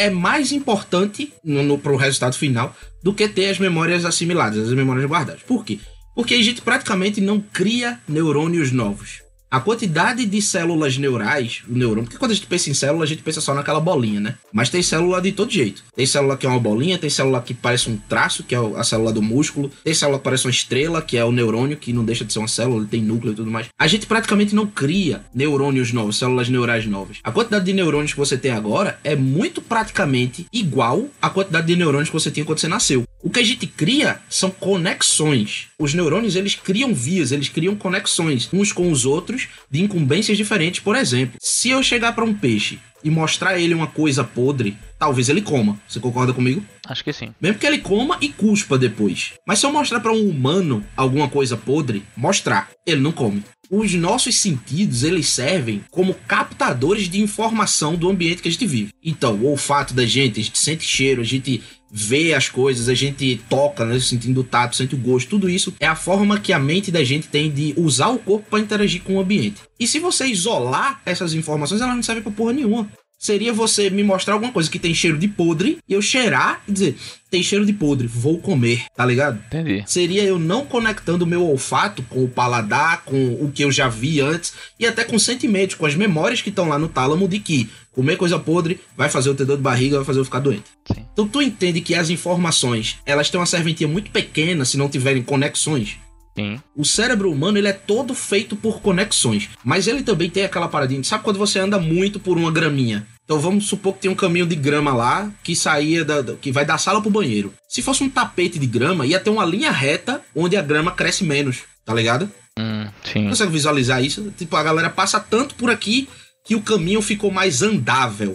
é 0.00 0.08
mais 0.08 0.50
importante 0.50 1.32
no, 1.44 1.62
no, 1.62 1.78
pro 1.78 1.94
resultado 1.96 2.34
final 2.34 2.74
do 3.02 3.12
que 3.12 3.28
ter 3.28 3.50
as 3.50 3.58
memórias 3.58 4.04
assimiladas, 4.06 4.66
as 4.66 4.72
memórias 4.72 5.04
guardadas. 5.04 5.42
Por 5.42 5.62
quê? 5.62 5.78
Porque 6.14 6.34
a 6.34 6.42
gente 6.42 6.62
praticamente 6.62 7.20
não 7.20 7.38
cria 7.38 8.00
neurônios 8.08 8.72
novos 8.72 9.22
a 9.50 9.60
quantidade 9.60 10.24
de 10.24 10.40
células 10.40 10.96
neurais, 10.96 11.62
o 11.68 11.76
neurônio, 11.76 12.04
porque 12.04 12.18
quando 12.18 12.30
a 12.30 12.34
gente 12.34 12.46
pensa 12.46 12.70
em 12.70 12.74
célula, 12.74 13.02
a 13.02 13.06
gente 13.06 13.22
pensa 13.22 13.40
só 13.40 13.52
naquela 13.52 13.80
bolinha, 13.80 14.20
né? 14.20 14.34
Mas 14.52 14.70
tem 14.70 14.80
célula 14.80 15.20
de 15.20 15.32
todo 15.32 15.50
jeito. 15.50 15.82
Tem 15.94 16.06
célula 16.06 16.36
que 16.36 16.46
é 16.46 16.48
uma 16.48 16.60
bolinha, 16.60 16.96
tem 16.98 17.10
célula 17.10 17.42
que 17.42 17.52
parece 17.52 17.90
um 17.90 17.96
traço, 17.96 18.44
que 18.44 18.54
é 18.54 18.58
a 18.76 18.84
célula 18.84 19.12
do 19.12 19.20
músculo, 19.20 19.70
tem 19.82 19.92
célula 19.92 20.18
que 20.18 20.24
parece 20.24 20.46
uma 20.46 20.52
estrela, 20.52 21.02
que 21.02 21.16
é 21.16 21.24
o 21.24 21.32
neurônio, 21.32 21.76
que 21.76 21.92
não 21.92 22.04
deixa 22.04 22.24
de 22.24 22.32
ser 22.32 22.38
uma 22.38 22.46
célula, 22.46 22.86
tem 22.88 23.02
núcleo 23.02 23.32
e 23.32 23.36
tudo 23.36 23.50
mais. 23.50 23.66
A 23.76 23.88
gente 23.88 24.06
praticamente 24.06 24.54
não 24.54 24.68
cria 24.68 25.24
neurônios 25.34 25.92
novos, 25.92 26.16
células 26.16 26.48
neurais 26.48 26.86
novas. 26.86 27.18
A 27.24 27.32
quantidade 27.32 27.64
de 27.64 27.72
neurônios 27.72 28.12
que 28.12 28.18
você 28.18 28.38
tem 28.38 28.52
agora 28.52 29.00
é 29.02 29.16
muito 29.16 29.60
praticamente 29.60 30.46
igual 30.52 31.08
à 31.20 31.28
quantidade 31.28 31.66
de 31.66 31.74
neurônios 31.74 32.08
que 32.08 32.14
você 32.14 32.30
tinha 32.30 32.46
quando 32.46 32.60
você 32.60 32.68
nasceu. 32.68 33.02
O 33.22 33.28
que 33.28 33.40
a 33.40 33.44
gente 33.44 33.66
cria 33.66 34.18
são 34.30 34.50
conexões. 34.50 35.66
Os 35.78 35.92
neurônios 35.92 36.36
eles 36.36 36.54
criam 36.54 36.94
vias, 36.94 37.32
eles 37.32 37.48
criam 37.48 37.76
conexões 37.76 38.48
uns 38.52 38.72
com 38.72 38.90
os 38.90 39.04
outros 39.04 39.39
de 39.70 39.82
incumbências 39.82 40.36
diferentes. 40.36 40.80
Por 40.80 40.96
exemplo, 40.96 41.38
se 41.40 41.70
eu 41.70 41.82
chegar 41.82 42.12
para 42.12 42.24
um 42.24 42.34
peixe 42.34 42.78
e 43.02 43.10
mostrar 43.10 43.58
ele 43.58 43.74
uma 43.74 43.86
coisa 43.86 44.22
podre, 44.22 44.76
talvez 44.98 45.28
ele 45.28 45.40
coma. 45.40 45.80
Você 45.88 46.00
concorda 46.00 46.32
comigo? 46.32 46.62
Acho 46.86 47.02
que 47.04 47.12
sim. 47.12 47.34
Mesmo 47.40 47.58
que 47.58 47.66
ele 47.66 47.78
coma 47.78 48.18
e 48.20 48.28
cuspa 48.28 48.76
depois. 48.76 49.32
Mas 49.46 49.58
se 49.58 49.66
eu 49.66 49.72
mostrar 49.72 50.00
para 50.00 50.12
um 50.12 50.28
humano 50.28 50.84
alguma 50.96 51.28
coisa 51.28 51.56
podre, 51.56 52.02
mostrar, 52.16 52.68
ele 52.86 53.00
não 53.00 53.12
come. 53.12 53.42
Os 53.70 53.94
nossos 53.94 54.34
sentidos, 54.34 55.04
eles 55.04 55.28
servem 55.28 55.84
como 55.92 56.14
captadores 56.26 57.08
de 57.08 57.20
informação 57.20 57.94
do 57.94 58.10
ambiente 58.10 58.42
que 58.42 58.48
a 58.48 58.50
gente 58.50 58.66
vive. 58.66 58.92
Então, 59.00 59.36
o 59.36 59.46
olfato 59.46 59.94
da 59.94 60.04
gente, 60.04 60.40
a 60.40 60.42
gente 60.42 60.58
sente 60.58 60.82
cheiro, 60.82 61.22
a 61.22 61.24
gente 61.24 61.62
vê 61.88 62.34
as 62.34 62.48
coisas, 62.48 62.88
a 62.88 62.94
gente 62.94 63.40
toca, 63.48 63.84
né, 63.84 64.00
sentindo 64.00 64.40
o 64.40 64.44
tato, 64.44 64.74
sente 64.74 64.96
o 64.96 64.98
gosto, 64.98 65.30
tudo 65.30 65.48
isso 65.48 65.72
é 65.78 65.86
a 65.86 65.94
forma 65.94 66.40
que 66.40 66.52
a 66.52 66.58
mente 66.58 66.90
da 66.90 67.04
gente 67.04 67.28
tem 67.28 67.48
de 67.48 67.72
usar 67.76 68.08
o 68.08 68.18
corpo 68.18 68.50
para 68.50 68.58
interagir 68.58 69.02
com 69.02 69.14
o 69.14 69.20
ambiente. 69.20 69.60
E 69.78 69.86
se 69.86 70.00
você 70.00 70.26
isolar 70.26 71.00
essas 71.06 71.32
informações, 71.32 71.80
elas 71.80 71.94
não 71.94 72.02
servem 72.02 72.24
para 72.24 72.32
porra 72.32 72.52
nenhuma 72.52 72.88
seria 73.20 73.52
você 73.52 73.90
me 73.90 74.02
mostrar 74.02 74.32
alguma 74.32 74.50
coisa 74.50 74.70
que 74.70 74.78
tem 74.78 74.94
cheiro 74.94 75.18
de 75.18 75.28
podre 75.28 75.78
e 75.86 75.92
eu 75.92 76.00
cheirar 76.00 76.62
e 76.66 76.72
dizer, 76.72 76.96
tem 77.30 77.42
cheiro 77.42 77.66
de 77.66 77.72
podre, 77.74 78.06
vou 78.06 78.38
comer, 78.38 78.86
tá 78.96 79.04
ligado? 79.04 79.38
Entendi. 79.46 79.84
Seria 79.86 80.24
eu 80.24 80.38
não 80.38 80.64
conectando 80.64 81.24
o 81.24 81.28
meu 81.28 81.46
olfato 81.46 82.02
com 82.04 82.24
o 82.24 82.28
paladar, 82.28 83.04
com 83.04 83.34
o 83.34 83.52
que 83.54 83.62
eu 83.62 83.70
já 83.70 83.88
vi 83.88 84.20
antes 84.20 84.54
e 84.78 84.86
até 84.86 85.04
com 85.04 85.18
sentimentos, 85.18 85.76
com 85.76 85.84
as 85.84 85.94
memórias 85.94 86.40
que 86.40 86.48
estão 86.48 86.66
lá 86.66 86.78
no 86.78 86.88
tálamo 86.88 87.28
de 87.28 87.38
que 87.38 87.68
comer 87.92 88.16
coisa 88.16 88.38
podre 88.38 88.80
vai 88.96 89.10
fazer 89.10 89.28
eu 89.28 89.34
ter 89.34 89.44
dor 89.44 89.58
de 89.58 89.62
barriga, 89.62 89.96
vai 89.96 90.06
fazer 90.06 90.20
eu 90.20 90.24
ficar 90.24 90.40
doente. 90.40 90.64
Sim. 90.90 91.04
Então 91.12 91.28
tu 91.28 91.42
entende 91.42 91.82
que 91.82 91.94
as 91.94 92.08
informações, 92.08 92.96
elas 93.04 93.28
têm 93.28 93.38
uma 93.38 93.46
serventia 93.46 93.86
muito 93.86 94.10
pequena 94.10 94.64
se 94.64 94.78
não 94.78 94.88
tiverem 94.88 95.22
conexões. 95.22 95.98
Sim. 96.36 96.60
O 96.76 96.84
cérebro 96.84 97.30
humano 97.30 97.58
ele 97.58 97.68
é 97.68 97.72
todo 97.72 98.14
feito 98.14 98.56
por 98.56 98.80
conexões, 98.80 99.48
mas 99.64 99.86
ele 99.86 100.02
também 100.02 100.30
tem 100.30 100.44
aquela 100.44 100.68
paradinha. 100.68 101.02
Sabe 101.04 101.24
quando 101.24 101.38
você 101.38 101.58
anda 101.58 101.78
muito 101.78 102.20
por 102.20 102.38
uma 102.38 102.50
graminha? 102.50 103.06
Então 103.24 103.38
vamos 103.38 103.66
supor 103.66 103.94
que 103.94 104.00
tem 104.00 104.10
um 104.10 104.14
caminho 104.14 104.46
de 104.46 104.56
grama 104.56 104.92
lá 104.92 105.30
que 105.42 105.54
saía 105.54 106.04
da, 106.04 106.22
que 106.34 106.50
vai 106.50 106.64
da 106.64 106.78
sala 106.78 107.00
pro 107.00 107.10
banheiro. 107.10 107.52
Se 107.68 107.82
fosse 107.82 108.02
um 108.02 108.10
tapete 108.10 108.58
de 108.58 108.66
grama, 108.66 109.06
ia 109.06 109.20
ter 109.20 109.30
uma 109.30 109.44
linha 109.44 109.70
reta 109.70 110.20
onde 110.34 110.56
a 110.56 110.62
grama 110.62 110.90
cresce 110.90 111.22
menos, 111.22 111.62
tá 111.84 111.94
ligado? 111.94 112.30
Hum, 112.58 112.88
sim. 113.04 113.28
Consegue 113.28 113.52
visualizar 113.52 114.02
isso? 114.02 114.32
Tipo, 114.36 114.56
a 114.56 114.62
galera 114.62 114.90
passa 114.90 115.20
tanto 115.20 115.54
por 115.54 115.70
aqui 115.70 116.08
que 116.44 116.54
o 116.54 116.62
caminho 116.62 117.02
ficou 117.02 117.30
mais 117.30 117.62
andável. 117.62 118.32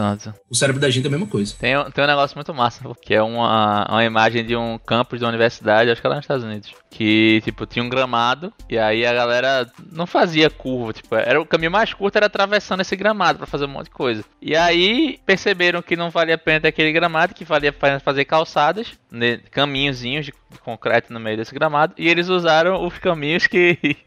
O 0.50 0.56
cérebro 0.56 0.80
da 0.80 0.90
gente 0.90 1.06
é 1.06 1.08
a 1.08 1.12
mesma 1.12 1.28
coisa. 1.28 1.54
Tem, 1.60 1.74
tem 1.92 2.04
um 2.04 2.08
negócio 2.08 2.36
muito 2.36 2.54
massa, 2.54 2.84
que 3.02 3.14
é 3.14 3.22
uma, 3.22 3.86
uma 3.90 4.06
imagem 4.06 4.46
de 4.46 4.56
um 4.56 4.78
campus 4.78 5.20
da 5.20 5.28
universidade, 5.28 5.90
acho 5.90 6.02
que 6.02 6.08
é 6.08 6.10
lá 6.10 6.16
nos 6.18 6.24
Estados 6.24 6.46
Unidos. 6.46 6.74
Que, 6.90 7.42
tipo, 7.44 7.66
tinha 7.66 7.84
um 7.84 7.90
gramado, 7.90 8.54
e 8.70 8.78
aí 8.78 9.06
a 9.06 9.14
galera 9.14 9.70
não 9.92 10.06
fazia 10.06 10.50
curva, 10.50 10.94
tipo, 10.94 11.16
era 11.16 11.42
o 11.42 11.46
caminho 11.46 11.72
mais 11.72 11.94
curto 11.94 12.16
era 12.16 12.28
atravessando 12.28 12.82
esse 12.82 12.96
gramado 12.96 13.40
para 13.40 13.48
fazer 13.48 13.66
um 13.66 13.70
monte 13.70 13.86
de 13.86 13.92
coisa. 13.92 14.24
E 14.42 14.56
aí 14.56 15.20
perceberam 15.26 15.82
que 15.82 15.96
não 15.96 16.10
valia 16.10 16.36
a 16.36 16.38
pena 16.38 16.62
ter 16.62 16.68
aquele 16.70 16.92
gramado, 16.92 17.34
que 17.34 17.44
valia 17.44 17.72
a 17.72 17.74
pena 17.74 18.00
fazer 18.00 18.26
calçadas, 18.26 18.94
né, 19.12 19.40
caminhozinhos 19.52 20.26
de, 20.26 20.34
de 20.52 20.60
concreto 20.60 21.12
no 21.12 21.20
meio 21.20 21.38
desse 21.38 21.54
gramado, 21.54 21.94
e 21.98 22.08
eles 22.08 22.30
usaram 22.30 22.86
os 22.86 22.98
caminhos 22.98 23.48
que 23.48 23.98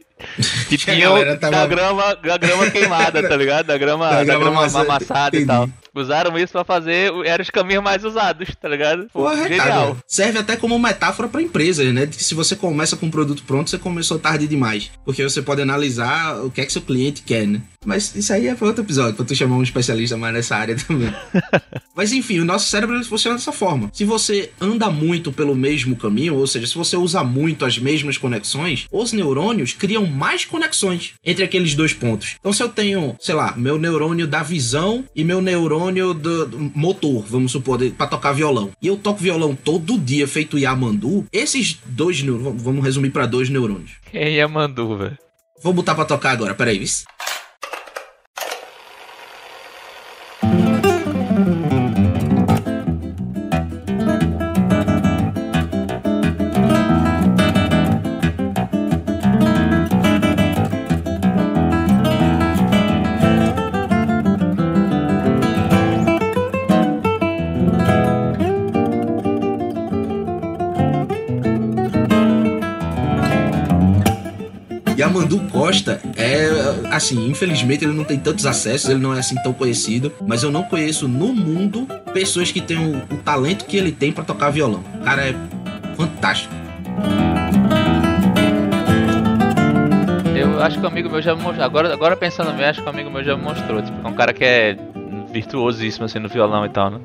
que 0.69 0.77
tinham 0.79 1.15
tava... 1.39 1.63
a, 1.63 1.67
grama, 1.67 2.05
a 2.05 2.37
grama 2.39 2.71
queimada, 2.71 3.27
tá 3.27 3.37
ligado? 3.37 3.67
Da 3.67 3.79
grama, 3.79 4.11
da, 4.25 4.25
grama, 4.25 4.69
grama 4.69 4.81
amassada 4.81 5.37
e 5.37 5.47
tal. 5.47 5.69
Usaram 5.95 6.39
isso 6.39 6.53
pra 6.53 6.65
fazer, 6.65 7.13
eram 7.25 7.43
os 7.43 7.51
caminhos 7.51 7.83
mais 7.83 8.05
usados, 8.05 8.49
tá 8.61 8.69
ligado? 8.69 9.09
Pô, 9.13 9.35
genial. 9.37 9.97
Serve 10.07 10.39
até 10.39 10.57
como 10.57 10.79
metáfora 10.79 11.29
pra 11.29 11.43
empresas, 11.43 11.93
né? 11.93 12.07
Que 12.07 12.23
se 12.23 12.35
você 12.35 12.55
começa 12.55 12.97
com 12.97 13.07
um 13.07 13.11
produto 13.11 13.43
pronto, 13.45 13.71
você 13.71 13.79
começou 13.79 14.19
tarde 14.19 14.47
demais. 14.47 14.91
Porque 15.05 15.23
você 15.23 15.43
pode 15.43 15.63
analisar 15.63 16.45
o 16.45 16.51
que 16.51 16.61
é 16.61 16.67
que 16.67 16.73
seu 16.73 16.83
cliente 16.83 17.23
quer, 17.23 17.47
né? 17.47 17.63
Mas 17.85 18.15
isso 18.15 18.33
aí 18.33 18.49
é 18.49 18.55
para 18.55 18.67
outro 18.67 18.83
episódio, 18.83 19.15
pra 19.15 19.25
tu 19.25 19.35
chamar 19.35 19.57
um 19.57 19.63
especialista 19.63 20.17
mais 20.17 20.35
nessa 20.35 20.57
área 20.57 20.77
também. 20.87 21.13
Mas 21.95 22.13
enfim, 22.13 22.41
o 22.41 22.45
nosso 22.45 22.69
cérebro 22.69 23.03
funciona 23.05 23.37
dessa 23.37 23.53
forma. 23.53 23.89
Se 23.93 24.05
você 24.05 24.51
anda 24.61 24.91
muito 24.91 25.33
pelo 25.33 25.55
mesmo 25.55 25.97
caminho, 25.97 26.35
ou 26.35 26.47
seja, 26.47 26.67
se 26.67 26.75
você 26.75 26.97
usa 26.97 27.23
muito 27.25 27.65
as 27.65 27.79
mesmas 27.79 28.19
conexões, 28.19 28.87
os 28.91 29.13
neurônios 29.13 29.73
criam 29.73 30.07
mais 30.07 30.45
conexões 30.45 31.15
entre 31.25 31.45
aqueles 31.45 31.75
dois 31.75 31.93
pontos. 31.93 32.37
Então, 32.39 32.53
se 32.53 32.63
eu 32.63 32.69
tenho, 32.69 33.17
sei 33.21 33.35
lá, 33.35 33.55
meu 33.57 33.79
neurônio 33.79 34.27
da 34.27 34.43
visão 34.43 35.05
e 35.15 35.25
meu 35.25 35.41
neurônio 35.41 35.79
do, 35.93 36.47
do 36.47 36.73
motor, 36.75 37.25
vamos 37.27 37.53
supor, 37.53 37.79
para 37.93 38.07
tocar 38.07 38.33
violão, 38.33 38.71
e 38.81 38.87
eu 38.87 38.97
toco 38.97 39.21
violão 39.21 39.55
todo 39.55 39.99
dia 39.99 40.27
feito 40.27 40.59
Yamandu, 40.59 41.27
esses 41.33 41.79
dois 41.87 42.23
neurônios, 42.23 42.63
vamos 42.63 42.85
resumir 42.85 43.11
para 43.11 43.27
dois 43.27 43.49
neurônios. 43.49 43.93
É 44.13 44.31
Yamandu, 44.31 44.97
velho? 44.97 45.19
Vou 45.63 45.73
botar 45.73 45.95
pra 45.95 46.05
tocar 46.05 46.31
agora, 46.31 46.55
peraí, 46.55 46.79
viu? 46.79 46.89
É 76.17 76.95
assim, 76.95 77.29
infelizmente 77.29 77.85
ele 77.85 77.93
não 77.93 78.05
tem 78.05 78.19
tantos 78.19 78.47
acessos, 78.47 78.89
ele 78.89 79.01
não 79.01 79.15
é 79.15 79.19
assim 79.19 79.37
tão 79.43 79.53
conhecido, 79.53 80.13
mas 80.27 80.43
eu 80.43 80.51
não 80.51 80.63
conheço 80.63 81.07
no 81.07 81.33
mundo 81.33 81.87
pessoas 82.13 82.51
que 82.51 82.61
têm 82.61 82.79
o, 82.79 82.97
o 83.15 83.17
talento 83.19 83.65
que 83.65 83.77
ele 83.77 83.93
tem 83.93 84.13
para 84.13 84.25
tocar 84.25 84.51
violão. 84.51 84.83
O 85.01 85.05
cara 85.05 85.29
é 85.29 85.35
fantástico. 85.97 86.55
Eu 90.35 90.63
acho 90.63 90.79
que 90.79 90.85
o 90.85 90.89
amigo 90.89 91.09
meu 91.09 91.23
já 91.23 91.35
me 91.35 91.43
mostrou. 91.43 91.65
Agora, 91.65 91.93
agora 91.93 92.17
pensando 92.17 92.53
bem, 92.53 92.67
acho 92.67 92.81
que 92.81 92.87
o 92.87 92.91
amigo 92.91 93.11
meu 93.11 93.23
já 93.23 93.37
me 93.37 93.43
mostrou. 93.43 93.83
Tipo, 93.83 94.07
é 94.07 94.11
um 94.11 94.15
cara 94.15 94.33
que 94.33 94.45
é 94.45 94.77
virtuosíssimo 95.33 96.05
assim 96.07 96.19
no 96.19 96.29
violão 96.29 96.65
e 96.65 96.69
tal, 96.69 96.91
né? 96.91 97.01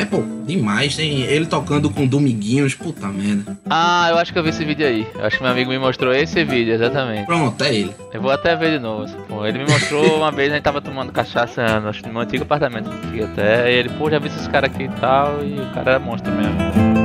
É, 0.00 0.04
pô, 0.04 0.22
demais. 0.46 0.96
Tem 0.96 1.22
ele 1.22 1.46
tocando 1.46 1.90
com 1.90 2.06
Dominguinhos, 2.06 2.74
puta 2.74 3.08
merda. 3.08 3.56
Ah, 3.68 4.08
eu 4.10 4.18
acho 4.18 4.32
que 4.32 4.38
eu 4.38 4.42
vi 4.42 4.50
esse 4.50 4.64
vídeo 4.64 4.86
aí. 4.86 5.06
Eu 5.14 5.26
acho 5.26 5.36
que 5.36 5.42
meu 5.42 5.52
amigo 5.52 5.70
me 5.70 5.78
mostrou 5.78 6.12
esse 6.12 6.44
vídeo, 6.44 6.74
exatamente. 6.74 7.26
Pronto, 7.26 7.62
é 7.62 7.74
ele. 7.74 7.94
Eu 8.12 8.20
vou 8.20 8.30
até 8.30 8.56
ver 8.56 8.72
de 8.72 8.78
novo. 8.78 9.12
Pô, 9.28 9.46
ele 9.46 9.58
me 9.58 9.70
mostrou 9.70 10.16
uma 10.16 10.30
vez, 10.30 10.50
a 10.50 10.54
gente 10.54 10.64
tava 10.64 10.80
tomando 10.80 11.12
cachaça, 11.12 11.62
acho, 11.88 12.02
no 12.06 12.12
meu 12.12 12.22
antigo 12.22 12.44
apartamento 12.44 12.88
aqui 12.90 13.22
até. 13.22 13.70
E 13.70 13.74
ele, 13.74 13.88
pô, 13.90 14.10
já 14.10 14.18
vi 14.18 14.28
esses 14.28 14.48
caras 14.48 14.70
aqui 14.70 14.84
e 14.84 15.00
tal. 15.00 15.44
E 15.44 15.60
o 15.60 15.70
cara 15.72 15.92
é 15.92 15.98
monstro 15.98 16.32
mesmo. 16.32 17.02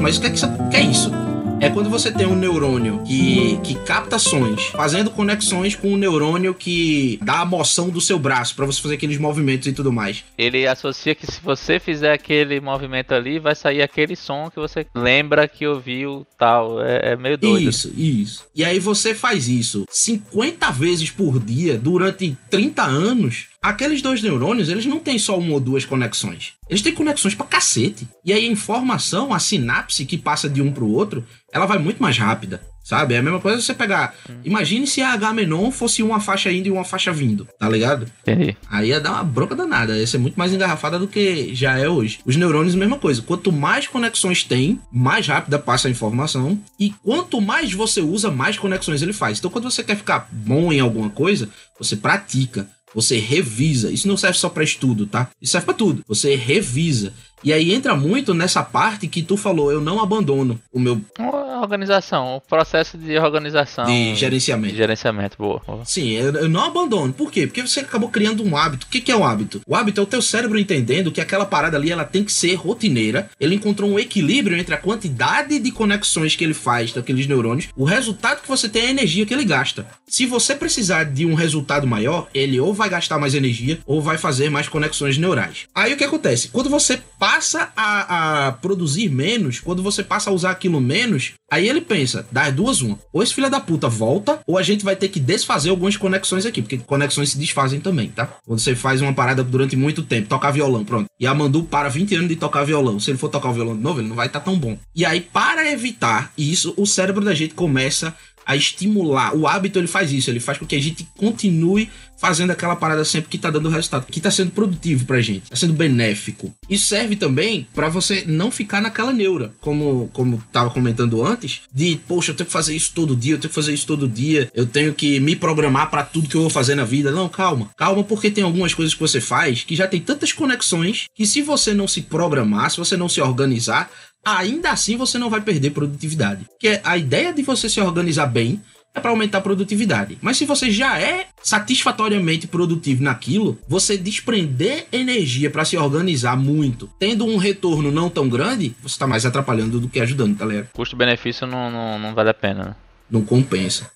Mas 0.00 0.18
o 0.18 0.20
que 0.20 0.26
é, 0.28 0.30
que 0.30 0.80
isso, 0.86 1.10
que 1.10 1.25
é 1.60 1.70
quando 1.70 1.88
você 1.88 2.12
tem 2.12 2.26
um 2.26 2.36
neurônio 2.36 3.02
que, 3.04 3.58
que 3.62 3.74
capta 3.84 4.18
sons, 4.18 4.66
fazendo 4.66 5.10
conexões 5.10 5.74
com 5.74 5.88
um 5.88 5.96
neurônio 5.96 6.54
que 6.54 7.18
dá 7.22 7.40
a 7.40 7.44
moção 7.44 7.88
do 7.88 8.00
seu 8.00 8.18
braço 8.18 8.54
para 8.54 8.66
você 8.66 8.80
fazer 8.80 8.94
aqueles 8.94 9.18
movimentos 9.18 9.66
e 9.66 9.72
tudo 9.72 9.92
mais. 9.92 10.24
Ele 10.36 10.66
associa 10.66 11.14
que 11.14 11.26
se 11.26 11.40
você 11.40 11.80
fizer 11.80 12.12
aquele 12.12 12.60
movimento 12.60 13.12
ali, 13.12 13.38
vai 13.38 13.54
sair 13.54 13.82
aquele 13.82 14.14
som 14.14 14.50
que 14.50 14.56
você 14.56 14.86
lembra 14.94 15.48
que 15.48 15.66
ouviu 15.66 16.26
tal. 16.38 16.82
É, 16.82 17.12
é 17.12 17.16
meio 17.16 17.38
doido. 17.38 17.68
Isso, 17.68 17.92
isso. 17.96 18.46
E 18.54 18.64
aí 18.64 18.78
você 18.78 19.14
faz 19.14 19.48
isso 19.48 19.86
50 19.88 20.70
vezes 20.72 21.10
por 21.10 21.38
dia 21.38 21.78
durante 21.78 22.36
30 22.50 22.82
anos 22.82 23.48
aqueles 23.68 24.02
dois 24.02 24.22
neurônios, 24.22 24.68
eles 24.68 24.86
não 24.86 24.98
têm 24.98 25.18
só 25.18 25.38
uma 25.38 25.54
ou 25.54 25.60
duas 25.60 25.84
conexões. 25.84 26.54
Eles 26.68 26.82
têm 26.82 26.94
conexões 26.94 27.34
pra 27.34 27.46
cacete. 27.46 28.08
E 28.24 28.32
aí 28.32 28.46
a 28.46 28.50
informação, 28.50 29.32
a 29.32 29.38
sinapse 29.38 30.04
que 30.04 30.16
passa 30.18 30.48
de 30.48 30.62
um 30.62 30.72
pro 30.72 30.88
outro, 30.88 31.24
ela 31.52 31.66
vai 31.66 31.78
muito 31.78 32.02
mais 32.02 32.16
rápida. 32.16 32.62
Sabe? 32.86 33.14
É 33.14 33.18
a 33.18 33.22
mesma 33.22 33.40
coisa 33.40 33.60
você 33.60 33.74
pegar. 33.74 34.14
Imagine 34.44 34.86
se 34.86 35.02
a 35.02 35.12
H-Menon 35.14 35.72
fosse 35.72 36.04
uma 36.04 36.20
faixa 36.20 36.52
indo 36.52 36.68
e 36.68 36.70
uma 36.70 36.84
faixa 36.84 37.12
vindo, 37.12 37.48
tá 37.58 37.68
ligado? 37.68 38.06
Entendi. 38.22 38.56
Aí 38.70 38.90
ia 38.90 39.00
dar 39.00 39.14
uma 39.14 39.24
bronca 39.24 39.56
danada, 39.56 39.98
ia 39.98 40.06
ser 40.06 40.18
muito 40.18 40.36
mais 40.36 40.52
engarrafada 40.52 40.96
do 40.96 41.08
que 41.08 41.52
já 41.52 41.76
é 41.76 41.88
hoje. 41.88 42.20
Os 42.24 42.36
neurônios, 42.36 42.76
mesma 42.76 42.96
coisa. 42.96 43.20
Quanto 43.22 43.50
mais 43.50 43.88
conexões 43.88 44.44
tem, 44.44 44.80
mais 44.92 45.26
rápida 45.26 45.58
passa 45.58 45.88
a 45.88 45.90
informação. 45.90 46.60
E 46.78 46.90
quanto 47.02 47.40
mais 47.40 47.72
você 47.72 48.00
usa, 48.00 48.30
mais 48.30 48.56
conexões 48.56 49.02
ele 49.02 49.12
faz. 49.12 49.40
Então, 49.40 49.50
quando 49.50 49.68
você 49.68 49.82
quer 49.82 49.96
ficar 49.96 50.28
bom 50.30 50.72
em 50.72 50.78
alguma 50.78 51.10
coisa, 51.10 51.48
você 51.76 51.96
pratica. 51.96 52.68
Você 52.96 53.18
revisa. 53.18 53.92
Isso 53.92 54.08
não 54.08 54.16
serve 54.16 54.38
só 54.38 54.48
para 54.48 54.64
estudo, 54.64 55.06
tá? 55.06 55.30
Isso 55.40 55.52
serve 55.52 55.66
para 55.66 55.74
tudo. 55.74 56.02
Você 56.08 56.34
revisa. 56.34 57.12
E 57.44 57.52
aí 57.52 57.72
entra 57.72 57.94
muito 57.94 58.34
nessa 58.34 58.62
parte 58.62 59.06
que 59.06 59.22
tu 59.22 59.36
falou, 59.36 59.70
eu 59.70 59.80
não 59.80 60.00
abandono 60.00 60.60
o 60.72 60.80
meu 60.80 61.00
Uma 61.18 61.60
organização, 61.60 62.36
o 62.36 62.40
processo 62.40 62.96
de 62.96 63.18
organização. 63.18 63.84
de 63.84 64.14
gerenciamento. 64.14 64.72
de 64.72 64.78
gerenciamento, 64.78 65.36
boa. 65.38 65.60
Sim, 65.84 66.10
eu, 66.12 66.34
eu 66.34 66.48
não 66.48 66.64
abandono. 66.64 67.12
Por 67.12 67.30
quê? 67.30 67.46
Porque 67.46 67.62
você 67.62 67.80
acabou 67.80 68.08
criando 68.08 68.42
um 68.44 68.56
hábito. 68.56 68.86
O 68.86 68.90
que, 68.90 69.00
que 69.00 69.12
é 69.12 69.16
um 69.16 69.24
hábito? 69.24 69.60
O 69.66 69.76
hábito 69.76 70.00
é 70.00 70.04
o 70.04 70.06
teu 70.06 70.22
cérebro 70.22 70.58
entendendo 70.58 71.12
que 71.12 71.20
aquela 71.20 71.44
parada 71.44 71.76
ali 71.76 71.90
ela 71.90 72.04
tem 72.04 72.24
que 72.24 72.32
ser 72.32 72.54
rotineira. 72.54 73.30
Ele 73.38 73.54
encontrou 73.54 73.90
um 73.90 73.98
equilíbrio 73.98 74.56
entre 74.56 74.74
a 74.74 74.78
quantidade 74.78 75.58
de 75.58 75.70
conexões 75.70 76.34
que 76.34 76.44
ele 76.44 76.54
faz 76.54 76.92
daqueles 76.92 77.26
neurônios, 77.26 77.68
o 77.76 77.84
resultado 77.84 78.42
que 78.42 78.48
você 78.48 78.68
tem 78.68 78.82
é 78.82 78.86
a 78.86 78.90
energia 78.90 79.26
que 79.26 79.34
ele 79.34 79.44
gasta. 79.44 79.86
Se 80.06 80.26
você 80.26 80.54
precisar 80.54 81.04
de 81.04 81.26
um 81.26 81.34
resultado 81.34 81.86
maior, 81.86 82.28
ele 82.32 82.58
ou 82.58 82.72
vai 82.72 82.88
gastar 82.88 83.18
mais 83.18 83.34
energia 83.34 83.78
ou 83.86 84.00
vai 84.00 84.16
fazer 84.18 84.50
mais 84.50 84.68
conexões 84.68 85.18
neurais. 85.18 85.66
Aí 85.74 85.92
o 85.92 85.96
que 85.96 86.04
acontece? 86.04 86.48
Quando 86.48 86.70
você 86.70 87.00
passa 87.26 87.72
a, 87.76 88.46
a 88.46 88.52
produzir 88.52 89.10
menos, 89.10 89.58
quando 89.58 89.82
você 89.82 90.04
passa 90.04 90.30
a 90.30 90.32
usar 90.32 90.52
aquilo 90.52 90.80
menos, 90.80 91.32
aí 91.50 91.68
ele 91.68 91.80
pensa, 91.80 92.24
das 92.30 92.54
duas 92.54 92.80
uma, 92.80 93.00
ou 93.12 93.20
esse 93.20 93.34
filho 93.34 93.50
da 93.50 93.58
puta 93.58 93.88
volta, 93.88 94.38
ou 94.46 94.56
a 94.56 94.62
gente 94.62 94.84
vai 94.84 94.94
ter 94.94 95.08
que 95.08 95.18
desfazer 95.18 95.70
algumas 95.70 95.96
conexões 95.96 96.46
aqui, 96.46 96.62
porque 96.62 96.78
conexões 96.78 97.30
se 97.30 97.38
desfazem 97.38 97.80
também, 97.80 98.10
tá? 98.10 98.26
Quando 98.46 98.60
você 98.60 98.76
faz 98.76 99.02
uma 99.02 99.12
parada 99.12 99.42
durante 99.42 99.74
muito 99.74 100.04
tempo, 100.04 100.28
tocar 100.28 100.52
violão, 100.52 100.84
pronto. 100.84 101.06
E 101.18 101.26
a 101.26 101.34
Mandu 101.34 101.64
para 101.64 101.88
20 101.88 102.14
anos 102.14 102.28
de 102.28 102.36
tocar 102.36 102.62
violão. 102.62 103.00
Se 103.00 103.10
ele 103.10 103.18
for 103.18 103.28
tocar 103.28 103.48
o 103.48 103.54
violão 103.54 103.76
de 103.76 103.82
novo, 103.82 104.00
ele 104.00 104.08
não 104.08 104.14
vai 104.14 104.28
estar 104.28 104.38
tão 104.38 104.56
bom. 104.56 104.78
E 104.94 105.04
aí, 105.04 105.20
para 105.20 105.68
evitar 105.72 106.32
isso, 106.38 106.74
o 106.76 106.86
cérebro 106.86 107.24
da 107.24 107.34
gente 107.34 107.54
começa 107.54 108.14
a 108.46 108.54
estimular. 108.54 109.36
O 109.36 109.46
hábito 109.46 109.78
ele 109.78 109.88
faz 109.88 110.12
isso, 110.12 110.30
ele 110.30 110.40
faz 110.40 110.56
com 110.56 110.64
que 110.64 110.76
a 110.76 110.80
gente 110.80 111.06
continue 111.16 111.90
fazendo 112.16 112.50
aquela 112.50 112.76
parada 112.76 113.04
sempre 113.04 113.28
que 113.28 113.38
tá 113.38 113.50
dando 113.50 113.68
resultado, 113.68 114.06
que 114.06 114.20
tá 114.20 114.30
sendo 114.30 114.50
produtivo 114.50 115.04
pra 115.04 115.20
gente, 115.20 115.50
tá 115.50 115.56
sendo 115.56 115.74
benéfico. 115.74 116.52
Isso 116.68 116.88
serve 116.88 117.16
também 117.16 117.66
para 117.74 117.88
você 117.88 118.24
não 118.26 118.50
ficar 118.50 118.80
naquela 118.80 119.12
neura, 119.12 119.52
como 119.60 120.08
como 120.12 120.42
tava 120.50 120.70
comentando 120.70 121.24
antes, 121.24 121.62
de 121.72 122.00
poxa, 122.08 122.30
eu 122.32 122.36
tenho 122.36 122.46
que 122.46 122.52
fazer 122.52 122.74
isso 122.74 122.92
todo 122.94 123.16
dia, 123.16 123.34
eu 123.34 123.38
tenho 123.38 123.50
que 123.50 123.54
fazer 123.54 123.74
isso 123.74 123.86
todo 123.86 124.08
dia, 124.08 124.50
eu 124.54 124.64
tenho 124.64 124.94
que 124.94 125.20
me 125.20 125.36
programar 125.36 125.90
para 125.90 126.04
tudo 126.04 126.28
que 126.28 126.36
eu 126.36 126.42
vou 126.42 126.50
fazer 126.50 126.74
na 126.74 126.84
vida. 126.84 127.10
Não, 127.10 127.28
calma. 127.28 127.70
Calma 127.76 128.02
porque 128.02 128.30
tem 128.30 128.44
algumas 128.44 128.72
coisas 128.72 128.94
que 128.94 129.00
você 129.00 129.20
faz 129.20 129.62
que 129.62 129.76
já 129.76 129.86
tem 129.86 130.00
tantas 130.00 130.32
conexões 130.32 131.06
que 131.14 131.26
se 131.26 131.42
você 131.42 131.74
não 131.74 131.86
se 131.86 132.02
programar, 132.02 132.70
se 132.70 132.78
você 132.78 132.96
não 132.96 133.08
se 133.08 133.20
organizar, 133.20 133.90
ainda 134.26 134.70
assim 134.70 134.96
você 134.96 135.16
não 135.18 135.30
vai 135.30 135.40
perder 135.40 135.70
produtividade. 135.70 136.44
Porque 136.50 136.80
a 136.82 136.96
ideia 136.96 137.32
de 137.32 137.42
você 137.42 137.68
se 137.68 137.80
organizar 137.80 138.26
bem 138.26 138.60
é 138.92 139.00
para 139.00 139.10
aumentar 139.10 139.38
a 139.38 139.42
produtividade. 139.42 140.18
Mas 140.22 140.38
se 140.38 140.46
você 140.46 140.70
já 140.70 140.98
é 140.98 141.26
satisfatoriamente 141.42 142.46
produtivo 142.46 143.04
naquilo, 143.04 143.58
você 143.68 143.96
desprender 143.96 144.86
energia 144.90 145.50
para 145.50 145.66
se 145.66 145.76
organizar 145.76 146.34
muito, 146.36 146.88
tendo 146.98 147.26
um 147.26 147.36
retorno 147.36 147.92
não 147.92 148.08
tão 148.08 148.28
grande, 148.28 148.74
você 148.80 148.94
está 148.94 149.06
mais 149.06 149.26
atrapalhando 149.26 149.78
do 149.78 149.88
que 149.88 150.00
ajudando, 150.00 150.36
galera. 150.36 150.68
Custo-benefício 150.72 151.46
não, 151.46 151.70
não, 151.70 151.98
não 151.98 152.14
vale 152.14 152.30
a 152.30 152.34
pena, 152.34 152.64
né? 152.64 152.76
Não 153.08 153.22
compensa. 153.22 153.90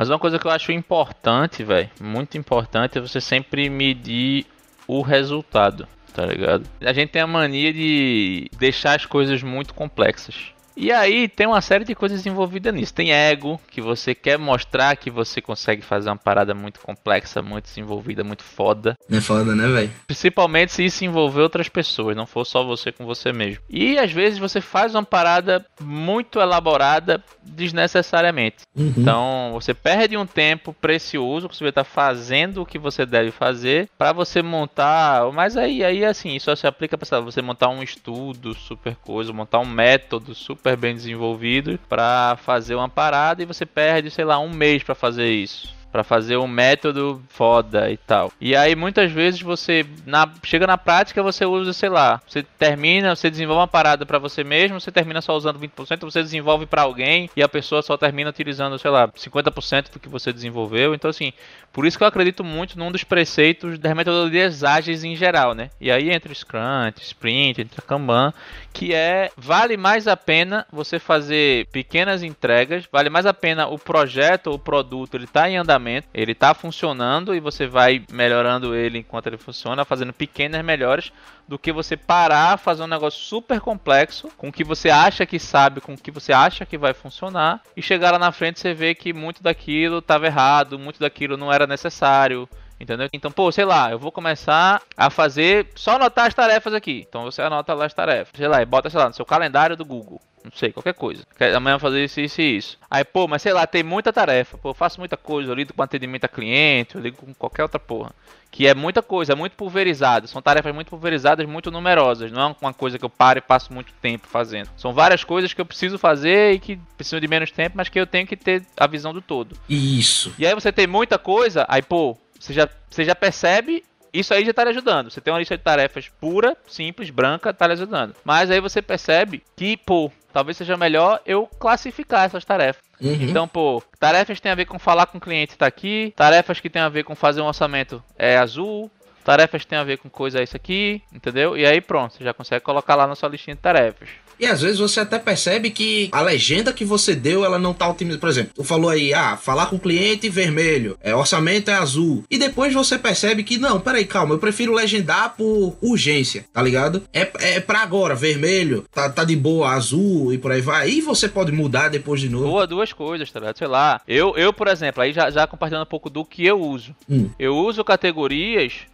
Mas 0.00 0.08
uma 0.08 0.18
coisa 0.18 0.38
que 0.38 0.46
eu 0.46 0.50
acho 0.50 0.72
importante, 0.72 1.62
velho, 1.62 1.90
muito 2.00 2.38
importante, 2.38 2.96
é 2.96 3.02
você 3.02 3.20
sempre 3.20 3.68
medir 3.68 4.46
o 4.86 5.02
resultado, 5.02 5.86
tá 6.14 6.24
ligado? 6.24 6.66
A 6.80 6.90
gente 6.94 7.10
tem 7.10 7.20
a 7.20 7.26
mania 7.26 7.70
de 7.70 8.50
deixar 8.58 8.96
as 8.96 9.04
coisas 9.04 9.42
muito 9.42 9.74
complexas. 9.74 10.54
E 10.80 10.90
aí 10.90 11.28
tem 11.28 11.46
uma 11.46 11.60
série 11.60 11.84
de 11.84 11.94
coisas 11.94 12.24
envolvidas 12.24 12.72
nisso. 12.72 12.94
Tem 12.94 13.12
ego, 13.12 13.60
que 13.70 13.82
você 13.82 14.14
quer 14.14 14.38
mostrar 14.38 14.96
que 14.96 15.10
você 15.10 15.42
consegue 15.42 15.82
fazer 15.82 16.08
uma 16.08 16.16
parada 16.16 16.54
muito 16.54 16.80
complexa, 16.80 17.42
muito 17.42 17.64
desenvolvida, 17.64 18.24
muito 18.24 18.42
foda. 18.42 18.96
É 19.10 19.20
foda, 19.20 19.54
né, 19.54 19.68
velho? 19.68 19.90
Principalmente 20.06 20.72
se 20.72 20.82
isso 20.82 21.04
envolver 21.04 21.42
outras 21.42 21.68
pessoas, 21.68 22.16
não 22.16 22.26
for 22.26 22.46
só 22.46 22.64
você 22.64 22.90
com 22.90 23.04
você 23.04 23.30
mesmo. 23.30 23.62
E 23.68 23.98
às 23.98 24.10
vezes 24.10 24.38
você 24.38 24.62
faz 24.62 24.94
uma 24.94 25.04
parada 25.04 25.62
muito 25.78 26.40
elaborada 26.40 27.22
desnecessariamente. 27.42 28.64
Uhum. 28.74 28.94
Então 28.96 29.50
você 29.52 29.74
perde 29.74 30.16
um 30.16 30.26
tempo 30.26 30.72
precioso 30.72 31.46
que 31.46 31.56
você 31.56 31.66
está 31.66 31.84
fazendo 31.84 32.62
o 32.62 32.66
que 32.66 32.78
você 32.78 33.04
deve 33.04 33.30
fazer 33.30 33.86
para 33.98 34.14
você 34.14 34.40
montar. 34.40 35.30
Mas 35.30 35.58
aí, 35.58 35.84
aí 35.84 36.06
assim, 36.06 36.34
isso 36.34 36.46
só 36.46 36.56
se 36.56 36.66
aplica 36.66 36.96
para 36.96 37.20
você 37.20 37.42
montar 37.42 37.68
um 37.68 37.82
estudo 37.82 38.54
super 38.54 38.96
coisa, 38.96 39.30
montar 39.30 39.58
um 39.58 39.66
método 39.66 40.34
super 40.34 40.69
bem 40.76 40.94
desenvolvido 40.94 41.78
para 41.88 42.36
fazer 42.42 42.74
uma 42.74 42.88
parada 42.88 43.42
e 43.42 43.46
você 43.46 43.64
perde, 43.66 44.10
sei 44.10 44.24
lá, 44.24 44.38
um 44.38 44.50
mês 44.50 44.82
para 44.82 44.94
fazer 44.94 45.30
isso 45.30 45.79
para 45.90 46.04
fazer 46.04 46.36
um 46.36 46.46
método 46.46 47.22
foda 47.28 47.90
e 47.90 47.96
tal. 47.96 48.32
E 48.40 48.54
aí 48.54 48.74
muitas 48.74 49.10
vezes 49.10 49.40
você 49.40 49.84
na, 50.06 50.28
chega 50.44 50.66
na 50.66 50.78
prática, 50.78 51.22
você 51.22 51.44
usa, 51.44 51.72
sei 51.72 51.88
lá, 51.88 52.20
você 52.26 52.42
termina, 52.42 53.14
você 53.14 53.30
desenvolve 53.30 53.60
uma 53.60 53.68
parada 53.68 54.06
para 54.06 54.18
você 54.18 54.44
mesmo, 54.44 54.80
você 54.80 54.90
termina 54.90 55.20
só 55.20 55.36
usando 55.36 55.58
20%, 55.58 56.00
você 56.00 56.22
desenvolve 56.22 56.66
para 56.66 56.82
alguém 56.82 57.28
e 57.36 57.42
a 57.42 57.48
pessoa 57.48 57.82
só 57.82 57.96
termina 57.96 58.30
utilizando, 58.30 58.78
sei 58.78 58.90
lá, 58.90 59.08
50% 59.08 59.92
do 59.92 60.00
que 60.00 60.08
você 60.08 60.32
desenvolveu. 60.32 60.94
Então 60.94 61.10
assim, 61.10 61.32
por 61.72 61.86
isso 61.86 61.96
que 61.96 62.04
eu 62.04 62.08
acredito 62.08 62.42
muito 62.42 62.78
num 62.78 62.90
dos 62.90 63.04
preceitos 63.04 63.78
das 63.78 63.94
metodologias 63.94 64.64
ágeis 64.64 65.04
em 65.04 65.14
geral, 65.14 65.54
né? 65.54 65.70
E 65.80 65.90
aí 65.90 66.10
entre 66.10 66.34
Scrum, 66.34 66.86
entre 66.86 67.04
Sprint, 67.04 67.60
entre 67.60 67.82
Kanban, 67.82 68.32
que 68.72 68.94
é 68.94 69.30
vale 69.36 69.76
mais 69.76 70.06
a 70.06 70.16
pena 70.16 70.66
você 70.72 70.98
fazer 70.98 71.66
pequenas 71.66 72.22
entregas, 72.22 72.84
vale 72.90 73.10
mais 73.10 73.26
a 73.26 73.34
pena 73.34 73.68
o 73.68 73.78
projeto 73.78 74.48
ou 74.48 74.54
o 74.54 74.58
produto 74.58 75.16
ele 75.16 75.26
tá 75.26 75.48
em 75.48 75.56
andamento, 75.56 75.79
ele 76.12 76.34
tá 76.34 76.54
funcionando 76.54 77.34
e 77.34 77.40
você 77.40 77.66
vai 77.66 78.04
melhorando 78.10 78.74
ele 78.74 78.98
enquanto 78.98 79.26
ele 79.26 79.36
funciona, 79.36 79.84
fazendo 79.84 80.12
pequenas 80.12 80.64
melhores 80.64 81.12
do 81.48 81.58
que 81.58 81.72
você 81.72 81.96
parar, 81.96 82.58
fazer 82.58 82.82
um 82.82 82.86
negócio 82.86 83.20
super 83.20 83.60
complexo, 83.60 84.28
com 84.36 84.48
o 84.48 84.52
que 84.52 84.62
você 84.62 84.90
acha 84.90 85.26
que 85.26 85.38
sabe, 85.38 85.80
com 85.80 85.94
o 85.94 85.98
que 85.98 86.10
você 86.10 86.32
acha 86.32 86.64
que 86.64 86.78
vai 86.78 86.94
funcionar, 86.94 87.60
e 87.76 87.82
chegar 87.82 88.12
lá 88.12 88.18
na 88.18 88.30
frente 88.30 88.60
você 88.60 88.72
vê 88.72 88.94
que 88.94 89.12
muito 89.12 89.42
daquilo 89.42 89.98
estava 89.98 90.26
errado, 90.26 90.78
muito 90.78 91.00
daquilo 91.00 91.36
não 91.36 91.52
era 91.52 91.66
necessário. 91.66 92.48
Entendeu? 92.80 93.10
Então, 93.12 93.30
pô, 93.30 93.52
sei 93.52 93.66
lá, 93.66 93.90
eu 93.90 93.98
vou 93.98 94.10
começar 94.10 94.80
a 94.96 95.10
fazer 95.10 95.68
só 95.74 95.96
anotar 95.96 96.26
as 96.26 96.32
tarefas 96.32 96.72
aqui. 96.72 97.04
Então 97.06 97.24
você 97.24 97.42
anota 97.42 97.74
lá 97.74 97.84
as 97.84 97.92
tarefas. 97.92 98.32
Sei 98.34 98.48
lá, 98.48 98.62
e 98.62 98.64
bota, 98.64 98.88
sei 98.88 98.98
lá, 98.98 99.08
no 99.08 99.14
seu 99.14 99.26
calendário 99.26 99.76
do 99.76 99.84
Google. 99.84 100.18
Não 100.42 100.52
sei, 100.54 100.72
qualquer 100.72 100.94
coisa. 100.94 101.24
Amanhã 101.54 101.78
fazer 101.78 102.04
isso, 102.04 102.20
isso 102.20 102.40
e 102.40 102.56
isso. 102.56 102.78
Aí, 102.90 103.04
pô, 103.04 103.28
mas 103.28 103.42
sei 103.42 103.52
lá, 103.52 103.66
tem 103.66 103.82
muita 103.82 104.12
tarefa. 104.12 104.56
Pô, 104.56 104.70
eu 104.70 104.74
faço 104.74 104.98
muita 104.98 105.16
coisa. 105.16 105.50
Eu 105.50 105.54
lido 105.54 105.74
com 105.74 105.82
atendimento 105.82 106.24
a 106.24 106.28
cliente, 106.28 106.94
eu 106.94 107.00
lido 107.00 107.16
com 107.16 107.34
qualquer 107.34 107.62
outra 107.62 107.78
porra. 107.78 108.12
Que 108.50 108.66
é 108.66 108.74
muita 108.74 109.00
coisa, 109.02 109.32
é 109.32 109.36
muito 109.36 109.54
pulverizado. 109.54 110.26
São 110.26 110.42
tarefas 110.42 110.74
muito 110.74 110.88
pulverizadas, 110.88 111.46
muito 111.46 111.70
numerosas. 111.70 112.32
Não 112.32 112.42
é 112.42 112.56
uma 112.60 112.74
coisa 112.74 112.98
que 112.98 113.04
eu 113.04 113.10
paro 113.10 113.38
e 113.38 113.42
passo 113.42 113.72
muito 113.72 113.92
tempo 114.00 114.26
fazendo. 114.26 114.70
São 114.76 114.92
várias 114.92 115.22
coisas 115.22 115.52
que 115.52 115.60
eu 115.60 115.66
preciso 115.66 115.98
fazer 115.98 116.54
e 116.54 116.58
que 116.58 116.76
precisam 116.96 117.20
de 117.20 117.28
menos 117.28 117.50
tempo, 117.50 117.76
mas 117.76 117.88
que 117.88 118.00
eu 118.00 118.06
tenho 118.06 118.26
que 118.26 118.36
ter 118.36 118.64
a 118.76 118.86
visão 118.86 119.12
do 119.12 119.20
todo. 119.20 119.56
Isso. 119.68 120.34
E 120.38 120.46
aí 120.46 120.54
você 120.54 120.72
tem 120.72 120.86
muita 120.86 121.18
coisa, 121.18 121.64
aí, 121.68 121.82
pô, 121.82 122.16
você 122.38 122.52
já, 122.52 122.68
você 122.90 123.04
já 123.04 123.14
percebe 123.14 123.84
isso 124.12 124.34
aí 124.34 124.44
já 124.44 124.50
está 124.50 124.64
lhe 124.64 124.70
ajudando. 124.70 125.10
Você 125.10 125.20
tem 125.20 125.32
uma 125.32 125.38
lista 125.38 125.56
de 125.56 125.62
tarefas 125.62 126.08
pura, 126.20 126.56
simples, 126.66 127.10
branca, 127.10 127.50
está 127.50 127.66
lhe 127.66 127.74
ajudando. 127.74 128.14
Mas 128.24 128.50
aí 128.50 128.60
você 128.60 128.82
percebe 128.82 129.42
que, 129.56 129.76
pô, 129.76 130.10
talvez 130.32 130.56
seja 130.56 130.76
melhor 130.76 131.20
eu 131.26 131.46
classificar 131.58 132.24
essas 132.24 132.44
tarefas. 132.44 132.82
Uhum. 133.00 133.18
Então, 133.22 133.48
pô, 133.48 133.82
tarefas 133.98 134.38
que 134.38 134.42
tem 134.42 134.52
a 134.52 134.56
ver 134.56 134.66
com 134.66 134.78
falar 134.78 135.06
com 135.06 135.18
o 135.18 135.20
cliente 135.20 135.56
tá 135.56 135.66
aqui, 135.66 136.12
tarefas 136.16 136.60
que 136.60 136.70
tem 136.70 136.82
a 136.82 136.88
ver 136.88 137.04
com 137.04 137.14
fazer 137.14 137.40
um 137.40 137.46
orçamento 137.46 138.02
é 138.18 138.36
azul, 138.36 138.90
tarefas 139.24 139.62
que 139.62 139.68
tem 139.68 139.78
a 139.78 139.84
ver 139.84 139.98
com 139.98 140.10
coisa 140.10 140.42
isso 140.42 140.56
aqui, 140.56 141.02
entendeu? 141.12 141.56
E 141.56 141.66
aí 141.66 141.80
pronto, 141.80 142.14
você 142.14 142.24
já 142.24 142.34
consegue 142.34 142.64
colocar 142.64 142.94
lá 142.94 143.06
na 143.06 143.14
sua 143.14 143.28
listinha 143.28 143.56
de 143.56 143.62
tarefas. 143.62 144.08
E 144.40 144.46
às 144.46 144.62
vezes 144.62 144.78
você 144.78 145.00
até 145.00 145.18
percebe 145.18 145.70
que 145.70 146.08
a 146.12 146.22
legenda 146.22 146.72
que 146.72 146.84
você 146.84 147.14
deu, 147.14 147.44
ela 147.44 147.58
não 147.58 147.74
tá 147.74 147.86
otimizada. 147.88 148.20
Por 148.20 148.28
exemplo, 148.30 148.52
tu 148.54 148.64
falou 148.64 148.88
aí, 148.88 149.12
ah, 149.12 149.36
falar 149.36 149.66
com 149.66 149.76
o 149.76 149.80
cliente 149.80 150.30
vermelho, 150.30 150.96
é, 151.02 151.14
orçamento 151.14 151.70
é 151.70 151.74
azul. 151.74 152.24
E 152.30 152.38
depois 152.38 152.72
você 152.72 152.98
percebe 152.98 153.44
que, 153.44 153.58
não, 153.58 153.78
peraí, 153.78 154.06
calma, 154.06 154.34
eu 154.34 154.38
prefiro 154.38 154.72
legendar 154.72 155.34
por 155.36 155.76
urgência, 155.82 156.46
tá 156.52 156.62
ligado? 156.62 157.02
É, 157.12 157.30
é 157.56 157.60
pra 157.60 157.80
agora, 157.80 158.14
vermelho, 158.14 158.86
tá, 158.90 159.10
tá 159.10 159.24
de 159.24 159.36
boa, 159.36 159.72
azul 159.72 160.32
e 160.32 160.38
por 160.38 160.52
aí 160.52 160.62
vai. 160.62 160.88
E 160.88 161.00
você 161.02 161.28
pode 161.28 161.52
mudar 161.52 161.88
depois 161.88 162.20
de 162.20 162.30
novo. 162.30 162.46
Boa, 162.46 162.66
duas 162.66 162.92
coisas, 162.94 163.30
tá 163.30 163.40
ligado? 163.40 163.58
Sei 163.58 163.66
lá. 163.66 164.00
Eu, 164.08 164.34
eu 164.36 164.52
por 164.54 164.68
exemplo, 164.68 165.02
aí 165.02 165.12
já, 165.12 165.30
já 165.30 165.46
compartilhando 165.46 165.82
um 165.82 165.90
pouco 165.90 166.08
do 166.08 166.24
que 166.24 166.46
eu 166.46 166.58
uso. 166.58 166.94
Hum. 167.08 167.28
Eu 167.38 167.56
uso 167.56 167.84
categorias, 167.84 168.86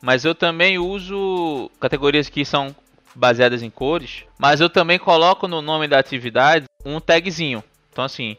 mas 0.00 0.24
eu 0.24 0.34
também 0.34 0.78
uso 0.78 1.68
categorias 1.80 2.28
que 2.28 2.44
são 2.44 2.74
baseadas 3.14 3.62
em 3.62 3.70
cores, 3.70 4.24
mas 4.38 4.60
eu 4.60 4.68
também 4.70 4.98
coloco 4.98 5.46
no 5.48 5.60
nome 5.62 5.86
da 5.88 5.98
atividade 5.98 6.64
um 6.84 6.98
tagzinho. 7.00 7.62
Então 7.92 8.04
assim, 8.04 8.36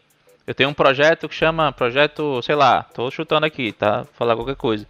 eu 0.47 0.53
tenho 0.53 0.69
um 0.69 0.73
projeto 0.73 1.29
que 1.29 1.35
chama 1.35 1.71
projeto, 1.71 2.41
sei 2.41 2.55
lá, 2.55 2.83
tô 2.83 3.09
chutando 3.11 3.45
aqui, 3.45 3.71
tá? 3.71 4.05
Falar 4.17 4.35
qualquer 4.35 4.55
coisa. 4.55 4.85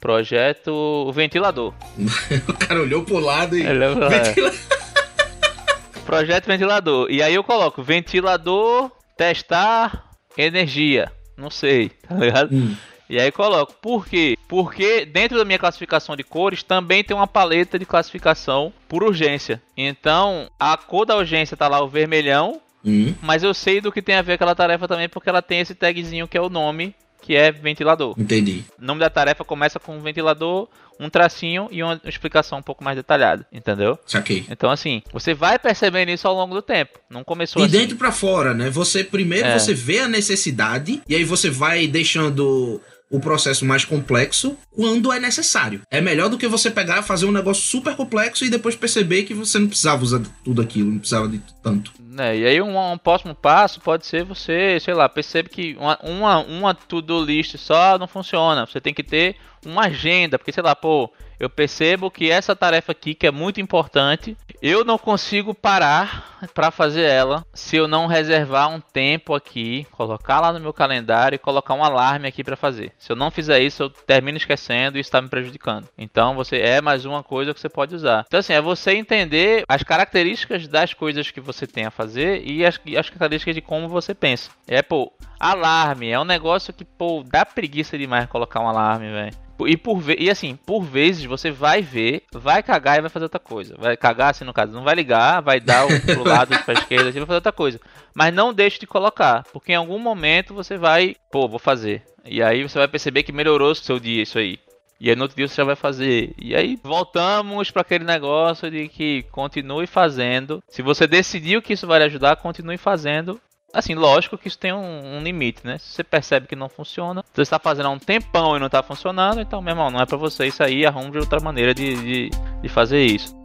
Projeto 0.00 1.10
ventilador. 1.12 1.74
o 2.48 2.52
cara 2.54 2.80
olhou 2.80 3.02
pro 3.04 3.18
lado 3.18 3.56
e. 3.56 3.62
Ele 3.66 3.84
olhou- 3.86 4.08
Ventila- 4.08 4.52
Projeto 6.06 6.46
ventilador. 6.46 7.06
E 7.10 7.22
aí 7.22 7.34
eu 7.34 7.44
coloco 7.44 7.82
ventilador, 7.82 8.90
testar, 9.16 10.04
energia. 10.36 11.12
Não 11.36 11.50
sei, 11.50 11.90
tá 11.90 12.14
ligado? 12.14 12.54
Hum. 12.54 12.74
E 13.08 13.18
aí 13.18 13.32
coloco. 13.32 13.74
Por 13.80 14.06
quê? 14.06 14.36
Porque 14.46 15.04
dentro 15.06 15.38
da 15.38 15.44
minha 15.44 15.58
classificação 15.58 16.14
de 16.16 16.22
cores 16.22 16.62
também 16.62 17.02
tem 17.02 17.16
uma 17.16 17.26
paleta 17.26 17.78
de 17.78 17.86
classificação 17.86 18.72
por 18.88 19.02
urgência. 19.02 19.62
Então, 19.76 20.48
a 20.58 20.76
cor 20.76 21.06
da 21.06 21.16
urgência 21.16 21.56
tá 21.56 21.68
lá 21.68 21.80
o 21.82 21.88
vermelhão, 21.88 22.60
Hum. 22.84 23.12
mas 23.22 23.42
eu 23.42 23.52
sei 23.52 23.80
do 23.80 23.90
que 23.90 24.00
tem 24.00 24.14
a 24.14 24.22
ver 24.22 24.34
aquela 24.34 24.54
tarefa 24.54 24.86
também 24.86 25.08
porque 25.08 25.28
ela 25.28 25.42
tem 25.42 25.60
esse 25.60 25.74
tagzinho 25.74 26.28
que 26.28 26.36
é 26.38 26.40
o 26.40 26.48
nome, 26.48 26.94
que 27.22 27.34
é 27.34 27.50
ventilador. 27.50 28.14
Entendi. 28.16 28.64
O 28.80 28.84
nome 28.84 29.00
da 29.00 29.10
tarefa 29.10 29.44
começa 29.44 29.80
com 29.80 29.96
um 29.96 30.00
ventilador, 30.00 30.68
um 31.00 31.10
tracinho 31.10 31.68
e 31.72 31.82
uma 31.82 32.00
explicação 32.04 32.58
um 32.58 32.62
pouco 32.62 32.82
mais 32.84 32.96
detalhada, 32.96 33.44
entendeu? 33.52 33.98
Saquei. 34.06 34.46
Então 34.48 34.70
assim, 34.70 35.02
você 35.12 35.34
vai 35.34 35.58
percebendo 35.58 36.10
isso 36.10 36.26
ao 36.28 36.34
longo 36.34 36.54
do 36.54 36.62
tempo. 36.62 36.98
Não 37.10 37.24
começou 37.24 37.62
E 37.62 37.66
assim. 37.66 37.78
dentro 37.78 37.96
pra 37.96 38.12
fora, 38.12 38.54
né? 38.54 38.70
Você 38.70 39.02
primeiro 39.02 39.48
É. 39.48 39.58
você 39.58 39.74
vê 39.74 39.98
a 40.00 40.08
necessidade 40.08 41.02
e 41.08 41.14
aí 41.14 41.24
você 41.24 41.50
vai 41.50 41.86
deixando 41.88 42.80
o 43.10 43.20
processo 43.20 43.64
mais 43.64 43.84
complexo 43.84 44.56
quando 44.70 45.12
é 45.12 45.18
necessário. 45.18 45.82
É 45.90 46.00
melhor 46.00 46.28
do 46.28 46.38
que 46.38 46.46
você 46.46 46.70
pegar 46.70 47.02
fazer 47.02 47.26
um 47.26 47.32
negócio 47.32 47.62
super 47.62 47.96
complexo 47.96 48.44
e 48.44 48.50
depois 48.50 48.76
perceber 48.76 49.22
que 49.22 49.34
você 49.34 49.58
não 49.58 49.68
precisava 49.68 50.02
usar 50.02 50.20
tudo 50.44 50.60
aquilo, 50.60 50.90
não 50.90 50.98
precisava 50.98 51.28
de 51.28 51.40
tanto. 51.62 51.92
né? 51.98 52.36
E 52.36 52.46
aí 52.46 52.60
um, 52.60 52.92
um 52.92 52.98
próximo 52.98 53.34
passo 53.34 53.80
pode 53.80 54.06
ser 54.06 54.24
você, 54.24 54.78
sei 54.80 54.94
lá, 54.94 55.08
percebe 55.08 55.48
que 55.48 55.76
uma, 55.78 55.98
uma, 56.02 56.38
uma 56.40 56.74
to-do 56.74 57.24
list 57.24 57.56
só 57.56 57.98
não 57.98 58.08
funciona. 58.08 58.66
Você 58.66 58.80
tem 58.80 58.92
que 58.92 59.02
ter 59.02 59.36
uma 59.64 59.86
agenda, 59.86 60.38
porque 60.38 60.52
sei 60.52 60.62
lá, 60.62 60.74
pô, 60.74 61.10
eu 61.38 61.48
percebo 61.48 62.10
que 62.10 62.30
essa 62.30 62.54
tarefa 62.56 62.92
aqui 62.92 63.14
que 63.14 63.26
é 63.26 63.30
muito 63.30 63.60
importante, 63.60 64.36
eu 64.60 64.84
não 64.84 64.98
consigo 64.98 65.54
parar 65.54 66.38
para 66.54 66.70
fazer 66.70 67.02
ela 67.02 67.44
se 67.54 67.76
eu 67.76 67.86
não 67.86 68.06
reservar 68.06 68.68
um 68.70 68.80
tempo 68.80 69.34
aqui, 69.34 69.86
colocar 69.92 70.40
lá 70.40 70.52
no 70.52 70.60
meu 70.60 70.72
calendário 70.72 71.36
e 71.36 71.38
colocar 71.38 71.74
um 71.74 71.84
alarme 71.84 72.26
aqui 72.26 72.42
para 72.42 72.56
fazer. 72.56 72.92
Se 72.98 73.10
eu 73.10 73.16
não 73.16 73.30
fizer 73.30 73.60
isso, 73.60 73.84
eu 73.84 73.90
termino 73.90 74.36
esquecendo 74.36 74.98
e 74.98 75.00
está 75.00 75.20
me 75.20 75.28
prejudicando. 75.28 75.88
Então, 75.96 76.34
você 76.34 76.56
é 76.58 76.80
mais 76.80 77.04
uma 77.04 77.22
coisa 77.22 77.54
que 77.54 77.60
você 77.60 77.68
pode 77.68 77.94
usar. 77.94 78.24
Então, 78.26 78.40
assim, 78.40 78.52
é 78.52 78.60
você 78.60 78.92
entender 78.92 79.64
as 79.68 79.82
características 79.82 80.66
das 80.66 80.92
coisas 80.94 81.30
que 81.30 81.40
você 81.40 81.66
tem 81.66 81.86
a 81.86 81.90
fazer 81.90 82.42
e 82.44 82.64
as, 82.64 82.80
as 82.96 83.10
características 83.10 83.54
de 83.54 83.60
como 83.60 83.88
você 83.88 84.14
pensa. 84.14 84.50
É, 84.66 84.82
pô, 84.82 85.12
alarme 85.38 86.10
é 86.10 86.18
um 86.18 86.24
negócio 86.24 86.72
que, 86.72 86.84
pô, 86.84 87.24
dá 87.24 87.44
preguiça 87.44 87.96
demais 87.96 88.26
colocar 88.26 88.60
um 88.60 88.68
alarme, 88.68 89.10
velho. 89.10 89.47
E 89.66 89.76
por 89.76 90.02
e 90.18 90.30
assim, 90.30 90.56
por 90.56 90.82
vezes 90.82 91.24
você 91.24 91.50
vai 91.50 91.82
ver, 91.82 92.22
vai 92.32 92.62
cagar 92.62 92.98
e 92.98 93.00
vai 93.00 93.10
fazer 93.10 93.24
outra 93.24 93.40
coisa. 93.40 93.74
Vai 93.78 93.96
cagar, 93.96 94.30
assim, 94.30 94.44
no 94.44 94.52
caso, 94.52 94.72
não 94.72 94.84
vai 94.84 94.94
ligar, 94.94 95.40
vai 95.40 95.60
dar 95.60 95.86
o, 95.86 96.00
pro 96.00 96.22
lado 96.28 96.56
pra 96.64 96.74
esquerda, 96.74 97.08
assim, 97.08 97.18
vai 97.18 97.26
fazer 97.26 97.36
outra 97.36 97.52
coisa. 97.52 97.80
Mas 98.14 98.32
não 98.32 98.52
deixe 98.52 98.78
de 98.78 98.86
colocar, 98.86 99.44
porque 99.52 99.72
em 99.72 99.76
algum 99.76 99.98
momento 99.98 100.54
você 100.54 100.76
vai, 100.76 101.16
pô, 101.30 101.48
vou 101.48 101.58
fazer. 101.58 102.02
E 102.24 102.42
aí 102.42 102.62
você 102.62 102.78
vai 102.78 102.88
perceber 102.88 103.22
que 103.22 103.32
melhorou 103.32 103.70
o 103.70 103.74
seu 103.74 103.98
dia 103.98 104.22
isso 104.22 104.38
aí. 104.38 104.58
E 105.00 105.08
aí 105.08 105.16
no 105.16 105.22
outro 105.22 105.36
dia 105.36 105.46
você 105.46 105.54
já 105.54 105.64
vai 105.64 105.76
fazer. 105.76 106.34
E 106.36 106.54
aí 106.54 106.76
voltamos 106.82 107.70
para 107.70 107.82
aquele 107.82 108.04
negócio 108.04 108.70
de 108.70 108.88
que 108.88 109.22
continue 109.30 109.86
fazendo. 109.86 110.62
Se 110.68 110.82
você 110.82 111.06
decidiu 111.06 111.62
que 111.62 111.72
isso 111.72 111.86
vai 111.86 112.00
lhe 112.00 112.04
ajudar, 112.06 112.36
continue 112.36 112.76
fazendo. 112.76 113.40
Assim, 113.72 113.94
lógico 113.94 114.38
que 114.38 114.48
isso 114.48 114.58
tem 114.58 114.72
um, 114.72 115.16
um 115.16 115.22
limite, 115.22 115.60
né? 115.64 115.78
Se 115.78 115.92
você 115.92 116.04
percebe 116.04 116.46
que 116.46 116.56
não 116.56 116.68
funciona, 116.68 117.22
você 117.34 117.42
está 117.42 117.58
fazendo 117.58 117.86
há 117.86 117.90
um 117.90 117.98
tempão 117.98 118.56
e 118.56 118.58
não 118.58 118.66
está 118.66 118.82
funcionando, 118.82 119.40
então, 119.40 119.60
meu 119.60 119.72
irmão, 119.72 119.90
não 119.90 120.00
é 120.00 120.06
para 120.06 120.16
você 120.16 120.46
isso 120.46 120.62
aí, 120.62 120.86
arrume 120.86 121.18
outra 121.18 121.38
maneira 121.40 121.74
de, 121.74 121.94
de, 121.94 122.30
de 122.62 122.68
fazer 122.68 123.04
isso. 123.04 123.36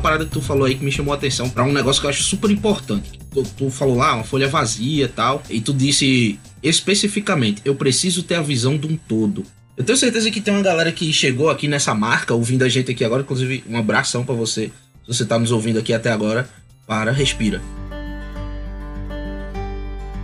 Parada 0.00 0.24
que 0.24 0.30
tu 0.30 0.40
falou 0.40 0.64
aí 0.64 0.74
que 0.74 0.84
me 0.84 0.90
chamou 0.90 1.12
a 1.12 1.16
atenção 1.16 1.48
pra 1.48 1.62
um 1.62 1.72
negócio 1.72 2.00
que 2.00 2.06
eu 2.06 2.10
acho 2.10 2.22
super 2.22 2.50
importante. 2.50 3.18
Tu, 3.30 3.42
tu 3.56 3.70
falou 3.70 3.96
lá, 3.96 4.14
uma 4.14 4.24
folha 4.24 4.48
vazia 4.48 5.04
e 5.04 5.08
tal, 5.08 5.42
e 5.48 5.60
tu 5.60 5.72
disse 5.72 6.38
especificamente, 6.62 7.62
eu 7.64 7.74
preciso 7.74 8.22
ter 8.22 8.34
a 8.34 8.42
visão 8.42 8.76
de 8.76 8.86
um 8.86 8.96
todo. 8.96 9.44
Eu 9.76 9.84
tenho 9.84 9.96
certeza 9.96 10.30
que 10.30 10.40
tem 10.40 10.52
uma 10.52 10.62
galera 10.62 10.92
que 10.92 11.12
chegou 11.12 11.48
aqui 11.48 11.66
nessa 11.66 11.94
marca, 11.94 12.34
ouvindo 12.34 12.64
a 12.64 12.68
gente 12.68 12.90
aqui 12.90 13.04
agora, 13.04 13.22
inclusive 13.22 13.64
um 13.68 13.78
abração 13.78 14.24
pra 14.24 14.34
você, 14.34 14.66
se 14.66 15.06
você 15.06 15.24
tá 15.24 15.38
nos 15.38 15.52
ouvindo 15.52 15.78
aqui 15.78 15.94
até 15.94 16.10
agora, 16.10 16.48
para, 16.86 17.12
respira. 17.12 17.62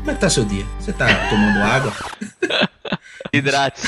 Como 0.01 0.11
é 0.11 0.15
que 0.15 0.21
tá 0.21 0.29
seu 0.29 0.45
dia? 0.45 0.65
Você 0.79 0.93
tá 0.93 1.07
tomando 1.29 1.59
água? 1.59 1.93
Hidrate. 3.33 3.81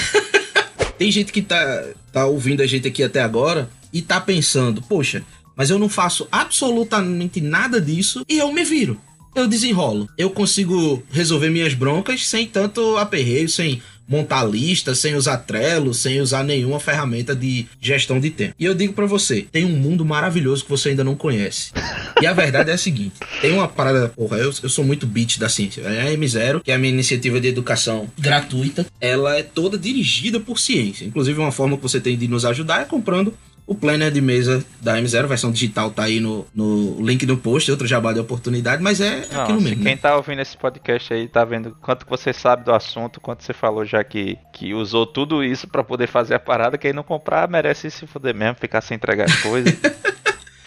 Tem 0.98 1.12
gente 1.12 1.32
que 1.32 1.42
tá, 1.42 1.84
tá 2.12 2.26
ouvindo 2.26 2.62
a 2.62 2.66
gente 2.66 2.88
aqui 2.88 3.02
até 3.04 3.20
agora 3.20 3.68
e 3.92 4.02
tá 4.02 4.20
pensando, 4.20 4.82
poxa, 4.82 5.22
mas 5.58 5.70
eu 5.70 5.78
não 5.78 5.88
faço 5.88 6.28
absolutamente 6.30 7.40
nada 7.40 7.80
disso 7.80 8.24
e 8.28 8.38
eu 8.38 8.52
me 8.52 8.62
viro. 8.62 8.98
Eu 9.34 9.48
desenrolo. 9.48 10.08
Eu 10.16 10.30
consigo 10.30 11.02
resolver 11.10 11.50
minhas 11.50 11.74
broncas 11.74 12.26
sem 12.26 12.46
tanto 12.46 12.96
aperreio, 12.96 13.48
sem 13.48 13.82
montar 14.08 14.42
lista, 14.44 14.94
sem 14.94 15.14
usar 15.14 15.36
Trello, 15.38 15.92
sem 15.92 16.20
usar 16.20 16.42
nenhuma 16.42 16.80
ferramenta 16.80 17.36
de 17.36 17.66
gestão 17.78 18.18
de 18.18 18.30
tempo. 18.30 18.54
E 18.58 18.64
eu 18.64 18.74
digo 18.74 18.94
para 18.94 19.04
você, 19.04 19.46
tem 19.52 19.66
um 19.66 19.76
mundo 19.76 20.04
maravilhoso 20.04 20.64
que 20.64 20.70
você 20.70 20.88
ainda 20.90 21.04
não 21.04 21.14
conhece. 21.14 21.72
E 22.20 22.26
a 22.26 22.32
verdade 22.32 22.70
é 22.70 22.72
a 22.72 22.78
seguinte, 22.78 23.16
tem 23.42 23.52
uma 23.52 23.68
parada, 23.68 24.08
porra, 24.08 24.38
eu, 24.38 24.52
eu 24.62 24.68
sou 24.68 24.84
muito 24.84 25.06
beat 25.06 25.38
da 25.38 25.48
ciência. 25.48 25.82
É 25.82 26.08
a 26.08 26.16
M0, 26.16 26.62
que 26.62 26.72
é 26.72 26.74
a 26.74 26.78
minha 26.78 26.92
iniciativa 26.92 27.38
de 27.38 27.48
educação 27.48 28.10
gratuita, 28.18 28.86
ela 28.98 29.36
é 29.36 29.42
toda 29.42 29.76
dirigida 29.76 30.40
por 30.40 30.58
ciência. 30.58 31.04
Inclusive 31.04 31.38
uma 31.38 31.52
forma 31.52 31.76
que 31.76 31.82
você 31.82 32.00
tem 32.00 32.16
de 32.16 32.26
nos 32.26 32.46
ajudar 32.46 32.80
é 32.80 32.84
comprando 32.86 33.34
o 33.68 33.74
planner 33.74 34.10
de 34.10 34.20
mesa 34.22 34.64
da 34.80 34.96
M0, 34.96 35.26
versão 35.26 35.52
digital, 35.52 35.90
tá 35.90 36.04
aí 36.04 36.20
no, 36.20 36.46
no 36.54 37.02
link 37.02 37.26
no 37.26 37.36
post, 37.36 37.70
outro 37.70 37.86
jabá 37.86 38.14
de 38.14 38.18
oportunidade, 38.18 38.82
mas 38.82 38.98
é 38.98 39.26
Não, 39.30 39.42
aquilo 39.42 39.60
mesmo. 39.60 39.82
quem 39.82 39.94
né? 39.94 39.96
tá 40.00 40.16
ouvindo 40.16 40.40
esse 40.40 40.56
podcast 40.56 41.12
aí 41.12 41.28
tá 41.28 41.44
vendo 41.44 41.76
quanto 41.82 42.06
que 42.06 42.10
você 42.10 42.32
sabe 42.32 42.64
do 42.64 42.72
assunto, 42.72 43.20
quanto 43.20 43.44
você 43.44 43.52
falou 43.52 43.84
já 43.84 44.02
que, 44.02 44.38
que 44.54 44.72
usou 44.72 45.06
tudo 45.06 45.44
isso 45.44 45.68
pra 45.68 45.84
poder 45.84 46.06
fazer 46.06 46.34
a 46.34 46.40
parada, 46.40 46.78
quem 46.78 46.94
não 46.94 47.02
comprar 47.02 47.46
merece 47.46 47.90
se 47.90 48.06
fuder 48.06 48.34
mesmo, 48.34 48.56
ficar 48.58 48.80
sem 48.80 48.94
entregar 48.94 49.26
as 49.26 49.36
coisas, 49.42 49.76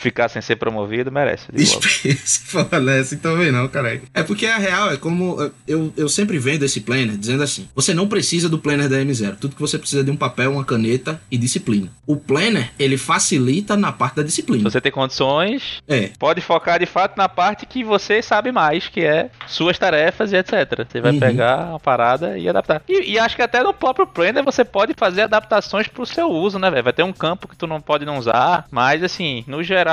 ficar 0.02 0.28
sem 0.30 0.42
ser 0.42 0.56
promovido, 0.58 1.12
merece. 1.12 1.46
de 1.52 1.64
volta. 1.66 1.88
Dispensa 1.88 2.42
falar 2.46 3.00
assim 3.00 3.18
também 3.18 3.52
não, 3.52 3.68
caralho. 3.68 4.02
É 4.14 4.24
porque 4.24 4.46
a 4.46 4.58
real 4.58 4.92
é 4.92 4.98
como 4.98 5.52
eu, 5.68 5.94
eu 5.96 6.10
sempre 6.10 6.38
vendo 6.38 6.64
esse 6.64 6.82
planner 6.82 7.16
dizendo 7.18 7.44
assim: 7.44 7.68
você 7.76 7.94
não 7.94 8.08
precisa 8.08 8.50
do 8.50 8.58
planner 8.60 8.90
da 8.90 8.98
M0. 8.98 9.38
Tudo 9.40 9.56
que 9.56 9.62
você 9.62 9.78
precisa 9.78 10.02
é 10.02 10.04
de 10.04 10.12
um 10.12 10.16
papel, 10.18 10.52
uma 10.54 10.66
caneta 10.66 11.22
e 11.30 11.38
disciplina. 11.38 11.90
O 12.06 12.16
planner, 12.18 12.72
ele 12.80 12.98
facilita 12.98 13.78
na 13.78 13.92
parte 13.92 14.16
da 14.16 14.22
Se 14.24 14.28
disciplina. 14.28 14.70
você 14.70 14.82
tem 14.82 14.92
condições, 14.92 15.82
É. 15.88 16.10
pode 16.20 16.42
focar 16.42 16.80
de 16.80 16.86
fato 16.86 17.16
na 17.18 17.30
parte 17.30 17.66
que 17.66 17.84
você 17.84 18.22
sabe 18.22 18.52
mais, 18.52 18.88
que 18.88 19.02
é 19.02 19.30
suas 19.48 19.78
tarefas 19.78 20.32
e 20.34 20.38
etc. 20.38 20.86
Você 20.90 21.00
vai 21.00 21.12
Uhum. 21.14 21.20
pegar 21.20 21.68
uma 21.70 21.80
parada 21.80 22.38
e 22.38 22.48
adaptar. 22.50 22.82
E, 22.90 23.12
e 23.12 23.20
acho 23.20 23.36
que 23.36 23.42
até 23.42 23.62
no 23.64 23.74
próprio 23.74 24.08
Planner 24.08 24.44
você 24.44 24.64
pode 24.66 24.94
fazer 24.98 25.22
adaptações 25.24 25.88
pro 25.88 26.06
seu 26.06 26.28
uso, 26.30 26.58
né, 26.58 26.70
velho? 26.72 26.84
Vai 26.84 26.94
ter 26.94 27.04
um 27.04 27.14
campo 27.14 27.48
que 27.48 27.56
tu 27.56 27.68
não 27.68 27.80
pode 27.82 28.06
não 28.06 28.18
usar, 28.18 28.66
mas 28.72 29.04
assim, 29.04 29.44
no 29.48 29.62
geral, 29.64 29.91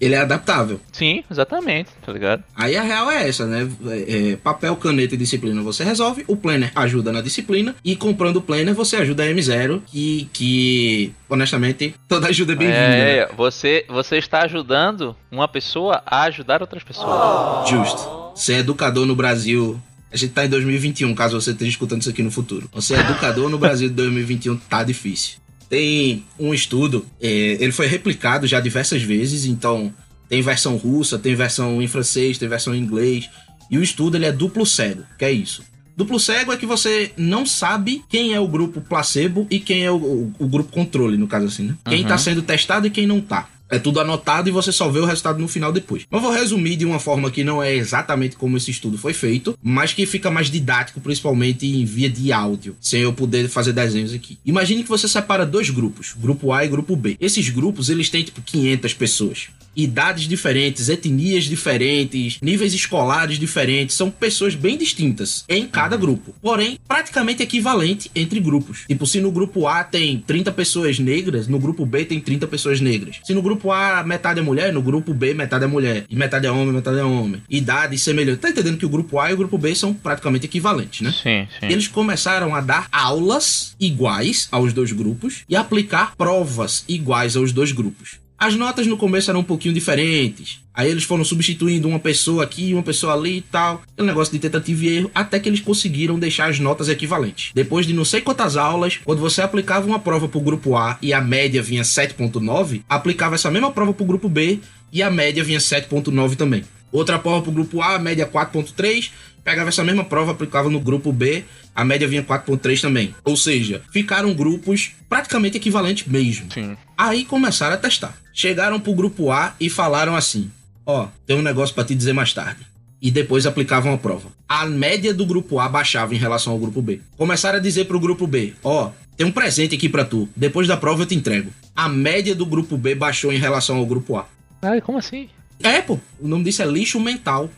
Ele 0.00 0.14
é 0.14 0.18
adaptável. 0.18 0.80
sim, 0.92 1.22
exatamente, 1.30 1.90
tá 2.04 2.12
ligado? 2.12 2.42
Aí 2.54 2.76
a 2.76 2.82
real 2.82 3.10
é 3.10 3.28
essa, 3.28 3.46
né? 3.46 3.68
É, 3.86 4.32
é, 4.32 4.36
papel, 4.36 4.74
caneta 4.76 5.14
e 5.14 5.18
disciplina 5.18 5.62
você 5.62 5.84
resolve. 5.84 6.24
O 6.26 6.36
planner 6.36 6.70
ajuda 6.74 7.12
na 7.12 7.20
disciplina. 7.20 7.74
E 7.84 7.96
comprando 7.96 8.36
o 8.36 8.42
planner 8.42 8.74
você 8.74 8.96
ajuda 8.96 9.22
a 9.22 9.26
M0, 9.26 9.82
que, 9.86 10.28
que 10.32 11.12
honestamente, 11.28 11.94
toda 12.08 12.28
ajuda 12.28 12.52
é 12.52 12.56
bem-vinda. 12.56 12.80
né? 12.80 13.16
É, 13.18 13.28
você, 13.36 13.84
você 13.88 14.16
está 14.16 14.44
ajudando 14.44 15.16
uma 15.30 15.48
pessoa 15.48 16.02
a 16.06 16.22
ajudar 16.24 16.60
outras 16.60 16.82
pessoas. 16.82 17.68
Justo. 17.68 18.32
Ser 18.34 18.58
educador 18.58 19.06
no 19.06 19.14
Brasil. 19.16 19.80
A 20.12 20.16
gente 20.16 20.32
tá 20.32 20.44
em 20.46 20.48
2021, 20.48 21.14
caso 21.14 21.38
você 21.40 21.50
esteja 21.50 21.70
escutando 21.70 22.00
isso 22.00 22.10
aqui 22.10 22.22
no 22.22 22.30
futuro. 22.30 22.70
Ser 22.80 22.98
educador 23.00 23.48
no 23.50 23.58
Brasil 23.58 23.88
de 23.88 23.94
2021 23.94 24.56
tá 24.56 24.82
difícil. 24.82 25.38
Tem 25.68 26.24
um 26.38 26.54
estudo, 26.54 27.04
é, 27.20 27.28
ele 27.60 27.72
foi 27.72 27.86
replicado 27.86 28.46
já 28.46 28.60
diversas 28.60 29.02
vezes, 29.02 29.44
então 29.46 29.92
tem 30.28 30.40
versão 30.42 30.76
russa, 30.76 31.18
tem 31.18 31.34
versão 31.34 31.82
em 31.82 31.88
francês, 31.88 32.38
tem 32.38 32.48
versão 32.48 32.74
em 32.74 32.78
inglês. 32.80 33.28
E 33.70 33.76
o 33.78 33.82
estudo 33.82 34.16
ele 34.16 34.26
é 34.26 34.32
duplo 34.32 34.64
cego, 34.64 35.02
que 35.18 35.24
é 35.24 35.32
isso. 35.32 35.64
Duplo 35.96 36.20
cego 36.20 36.52
é 36.52 36.56
que 36.56 36.66
você 36.66 37.10
não 37.16 37.44
sabe 37.46 38.04
quem 38.08 38.32
é 38.34 38.38
o 38.38 38.46
grupo 38.46 38.80
placebo 38.80 39.46
e 39.50 39.58
quem 39.58 39.82
é 39.84 39.90
o, 39.90 39.96
o- 39.96 40.32
o 40.38 40.46
grupo 40.46 40.70
controle, 40.70 41.16
no 41.16 41.26
caso 41.26 41.46
assim, 41.46 41.64
né? 41.64 41.74
Quem 41.88 42.02
Uhum. 42.02 42.08
tá 42.08 42.18
sendo 42.18 42.42
testado 42.42 42.86
e 42.86 42.90
quem 42.90 43.06
não 43.06 43.20
tá. 43.20 43.48
É 43.68 43.78
tudo 43.78 44.00
anotado 44.00 44.48
e 44.48 44.52
você 44.52 44.70
só 44.70 44.88
vê 44.88 45.00
o 45.00 45.04
resultado 45.04 45.38
no 45.38 45.48
final 45.48 45.72
depois. 45.72 46.04
Eu 46.10 46.20
vou 46.20 46.30
resumir 46.30 46.76
de 46.76 46.84
uma 46.84 47.00
forma 47.00 47.30
que 47.30 47.42
não 47.42 47.62
é 47.62 47.74
exatamente 47.74 48.36
como 48.36 48.56
esse 48.56 48.70
estudo 48.70 48.96
foi 48.96 49.12
feito, 49.12 49.58
mas 49.62 49.92
que 49.92 50.06
fica 50.06 50.30
mais 50.30 50.50
didático, 50.50 51.00
principalmente 51.00 51.66
em 51.66 51.84
via 51.84 52.08
de 52.08 52.32
áudio, 52.32 52.76
sem 52.80 53.02
eu 53.02 53.12
poder 53.12 53.48
fazer 53.48 53.72
desenhos 53.72 54.12
aqui. 54.12 54.38
Imagine 54.44 54.82
que 54.82 54.88
você 54.88 55.08
separa 55.08 55.44
dois 55.44 55.70
grupos, 55.70 56.14
grupo 56.16 56.52
A 56.52 56.64
e 56.64 56.68
grupo 56.68 56.94
B. 56.94 57.16
Esses 57.20 57.48
grupos, 57.48 57.88
eles 57.88 58.08
têm 58.08 58.22
tipo 58.22 58.40
500 58.40 58.94
pessoas. 58.94 59.48
Idades 59.76 60.24
diferentes, 60.24 60.88
etnias 60.88 61.44
diferentes, 61.44 62.38
níveis 62.40 62.72
escolares 62.72 63.38
diferentes, 63.38 63.94
são 63.94 64.10
pessoas 64.10 64.54
bem 64.54 64.78
distintas 64.78 65.44
em 65.48 65.66
cada 65.66 65.96
grupo. 65.96 66.34
Porém, 66.40 66.78
praticamente 66.88 67.42
equivalente 67.42 68.10
entre 68.14 68.40
grupos. 68.40 68.84
Tipo, 68.88 69.06
se 69.06 69.20
no 69.20 69.30
grupo 69.30 69.66
A 69.66 69.84
tem 69.84 70.18
30 70.26 70.50
pessoas 70.52 70.98
negras, 70.98 71.46
no 71.46 71.58
grupo 71.58 71.84
B 71.84 72.04
tem 72.04 72.18
30 72.20 72.46
pessoas 72.46 72.80
negras. 72.80 73.16
Se 73.22 73.34
no 73.34 73.42
grupo 73.42 73.70
A 73.70 74.02
metade 74.02 74.40
é 74.40 74.42
mulher, 74.42 74.72
no 74.72 74.80
grupo 74.80 75.12
B 75.12 75.34
metade 75.34 75.64
é 75.64 75.68
mulher. 75.68 76.04
E 76.08 76.16
metade 76.16 76.46
é 76.46 76.50
homem, 76.50 76.72
metade 76.72 76.98
é 76.98 77.04
homem. 77.04 77.42
Idade 77.48 77.98
semelhante. 77.98 78.40
Tá 78.40 78.48
entendendo 78.48 78.78
que 78.78 78.86
o 78.86 78.88
grupo 78.88 79.18
A 79.18 79.30
e 79.30 79.34
o 79.34 79.36
grupo 79.36 79.58
B 79.58 79.74
são 79.74 79.92
praticamente 79.92 80.46
equivalentes, 80.46 81.02
né? 81.02 81.12
Sim, 81.12 81.46
sim. 81.60 81.66
E 81.68 81.72
eles 81.72 81.86
começaram 81.86 82.54
a 82.54 82.60
dar 82.60 82.88
aulas 82.90 83.74
iguais 83.78 84.48
aos 84.50 84.72
dois 84.72 84.92
grupos 84.92 85.44
e 85.48 85.54
aplicar 85.54 86.16
provas 86.16 86.84
iguais 86.88 87.36
aos 87.36 87.52
dois 87.52 87.72
grupos. 87.72 88.25
As 88.38 88.54
notas 88.54 88.86
no 88.86 88.98
começo 88.98 89.30
eram 89.30 89.40
um 89.40 89.44
pouquinho 89.44 89.72
diferentes. 89.72 90.60
Aí 90.74 90.90
eles 90.90 91.04
foram 91.04 91.24
substituindo 91.24 91.88
uma 91.88 91.98
pessoa 91.98 92.44
aqui, 92.44 92.74
uma 92.74 92.82
pessoa 92.82 93.14
ali 93.14 93.38
e 93.38 93.40
tal. 93.40 93.82
Um 93.98 94.04
negócio 94.04 94.32
de 94.32 94.38
tentativa 94.38 94.84
e 94.84 94.96
erro, 94.98 95.10
até 95.14 95.40
que 95.40 95.48
eles 95.48 95.60
conseguiram 95.60 96.18
deixar 96.18 96.50
as 96.50 96.60
notas 96.60 96.90
equivalentes. 96.90 97.50
Depois 97.54 97.86
de 97.86 97.94
não 97.94 98.04
sei 98.04 98.20
quantas 98.20 98.58
aulas, 98.58 99.00
quando 99.02 99.20
você 99.20 99.40
aplicava 99.40 99.86
uma 99.86 99.98
prova 99.98 100.28
pro 100.28 100.38
grupo 100.38 100.76
A 100.76 100.98
e 101.00 101.14
a 101.14 101.20
média 101.20 101.62
vinha 101.62 101.82
7.9, 101.82 102.82
aplicava 102.86 103.36
essa 103.36 103.50
mesma 103.50 103.70
prova 103.70 103.94
pro 103.94 104.04
grupo 104.04 104.28
B 104.28 104.60
e 104.92 105.02
a 105.02 105.10
média 105.10 105.42
vinha 105.42 105.58
7.9 105.58 106.36
também. 106.36 106.62
Outra 106.92 107.18
prova 107.18 107.42
pro 107.42 107.52
grupo 107.52 107.80
A, 107.80 107.94
a 107.94 107.98
média 107.98 108.26
4.3, 108.26 109.12
pegava 109.42 109.70
essa 109.70 109.82
mesma 109.82 110.04
prova, 110.04 110.32
aplicava 110.32 110.68
no 110.68 110.78
grupo 110.78 111.10
B, 111.10 111.42
a 111.74 111.84
média 111.84 112.06
vinha 112.06 112.22
4.3 112.22 112.82
também. 112.82 113.14
Ou 113.24 113.36
seja, 113.36 113.82
ficaram 113.90 114.34
grupos 114.34 114.92
praticamente 115.08 115.56
equivalentes 115.56 116.06
mesmo. 116.06 116.52
Sim. 116.52 116.76
Aí 116.98 117.24
começaram 117.24 117.74
a 117.74 117.78
testar. 117.78 118.25
Chegaram 118.38 118.78
pro 118.78 118.92
grupo 118.92 119.32
A 119.32 119.54
e 119.58 119.70
falaram 119.70 120.14
assim: 120.14 120.50
Ó, 120.84 121.08
tem 121.26 121.34
um 121.34 121.42
negócio 121.42 121.74
pra 121.74 121.86
te 121.86 121.94
dizer 121.94 122.12
mais 122.12 122.34
tarde. 122.34 122.66
E 123.00 123.10
depois 123.10 123.46
aplicavam 123.46 123.94
a 123.94 123.98
prova. 123.98 124.28
A 124.46 124.66
média 124.66 125.14
do 125.14 125.24
grupo 125.24 125.58
A 125.58 125.66
baixava 125.66 126.14
em 126.14 126.18
relação 126.18 126.52
ao 126.52 126.58
grupo 126.58 126.82
B. 126.82 127.00
Começaram 127.16 127.58
a 127.58 127.62
dizer 127.62 127.86
pro 127.86 127.98
grupo 127.98 128.26
B: 128.26 128.52
Ó, 128.62 128.90
tem 129.16 129.26
um 129.26 129.32
presente 129.32 129.74
aqui 129.74 129.88
pra 129.88 130.04
tu. 130.04 130.28
Depois 130.36 130.68
da 130.68 130.76
prova 130.76 131.02
eu 131.02 131.06
te 131.06 131.14
entrego. 131.14 131.50
A 131.74 131.88
média 131.88 132.34
do 132.34 132.44
grupo 132.44 132.76
B 132.76 132.94
baixou 132.94 133.32
em 133.32 133.38
relação 133.38 133.78
ao 133.78 133.86
grupo 133.86 134.18
A. 134.18 134.28
Ai, 134.60 134.82
como 134.82 134.98
assim? 134.98 135.30
É, 135.62 135.80
pô. 135.80 135.98
O 136.20 136.28
nome 136.28 136.44
disso 136.44 136.60
é 136.60 136.66
lixo 136.66 137.00
mental. 137.00 137.48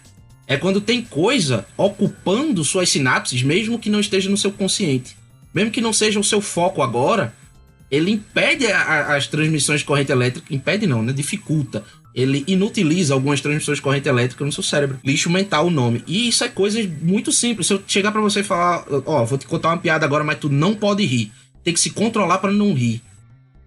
É 0.46 0.56
quando 0.56 0.80
tem 0.80 1.02
coisa 1.02 1.66
ocupando 1.76 2.62
suas 2.62 2.88
sinapses, 2.88 3.42
mesmo 3.42 3.80
que 3.80 3.90
não 3.90 3.98
esteja 3.98 4.30
no 4.30 4.36
seu 4.36 4.52
consciente. 4.52 5.16
Mesmo 5.52 5.72
que 5.72 5.80
não 5.80 5.92
seja 5.92 6.20
o 6.20 6.24
seu 6.24 6.40
foco 6.40 6.82
agora, 6.82 7.34
ele 7.90 8.10
impede 8.10 8.66
a- 8.66 8.80
a- 8.82 9.16
as 9.16 9.26
transmissões 9.26 9.80
de 9.80 9.86
corrente 9.86 10.12
elétrica. 10.12 10.52
Impede 10.54 10.86
não, 10.86 11.02
né? 11.02 11.12
Dificulta. 11.12 11.84
Ele 12.14 12.42
inutiliza 12.48 13.14
algumas 13.14 13.40
transmissões 13.40 13.78
de 13.78 13.82
corrente 13.82 14.08
elétrica 14.08 14.44
no 14.44 14.50
seu 14.50 14.62
cérebro. 14.62 14.98
Lixo 15.04 15.30
mental 15.30 15.66
o 15.66 15.70
nome. 15.70 16.02
E 16.06 16.28
isso 16.28 16.42
é 16.42 16.48
coisa 16.48 16.78
muito 17.00 17.30
simples. 17.30 17.66
Se 17.68 17.72
eu 17.74 17.82
chegar 17.86 18.10
pra 18.10 18.20
você 18.20 18.40
e 18.40 18.44
falar, 18.44 18.84
ó, 19.06 19.24
vou 19.24 19.38
te 19.38 19.46
contar 19.46 19.68
uma 19.68 19.78
piada 19.78 20.04
agora, 20.04 20.24
mas 20.24 20.38
tu 20.38 20.48
não 20.48 20.74
pode 20.74 21.04
rir. 21.04 21.30
Tem 21.62 21.72
que 21.72 21.78
se 21.80 21.90
controlar 21.90 22.38
pra 22.38 22.50
não 22.50 22.72
rir. 22.74 23.00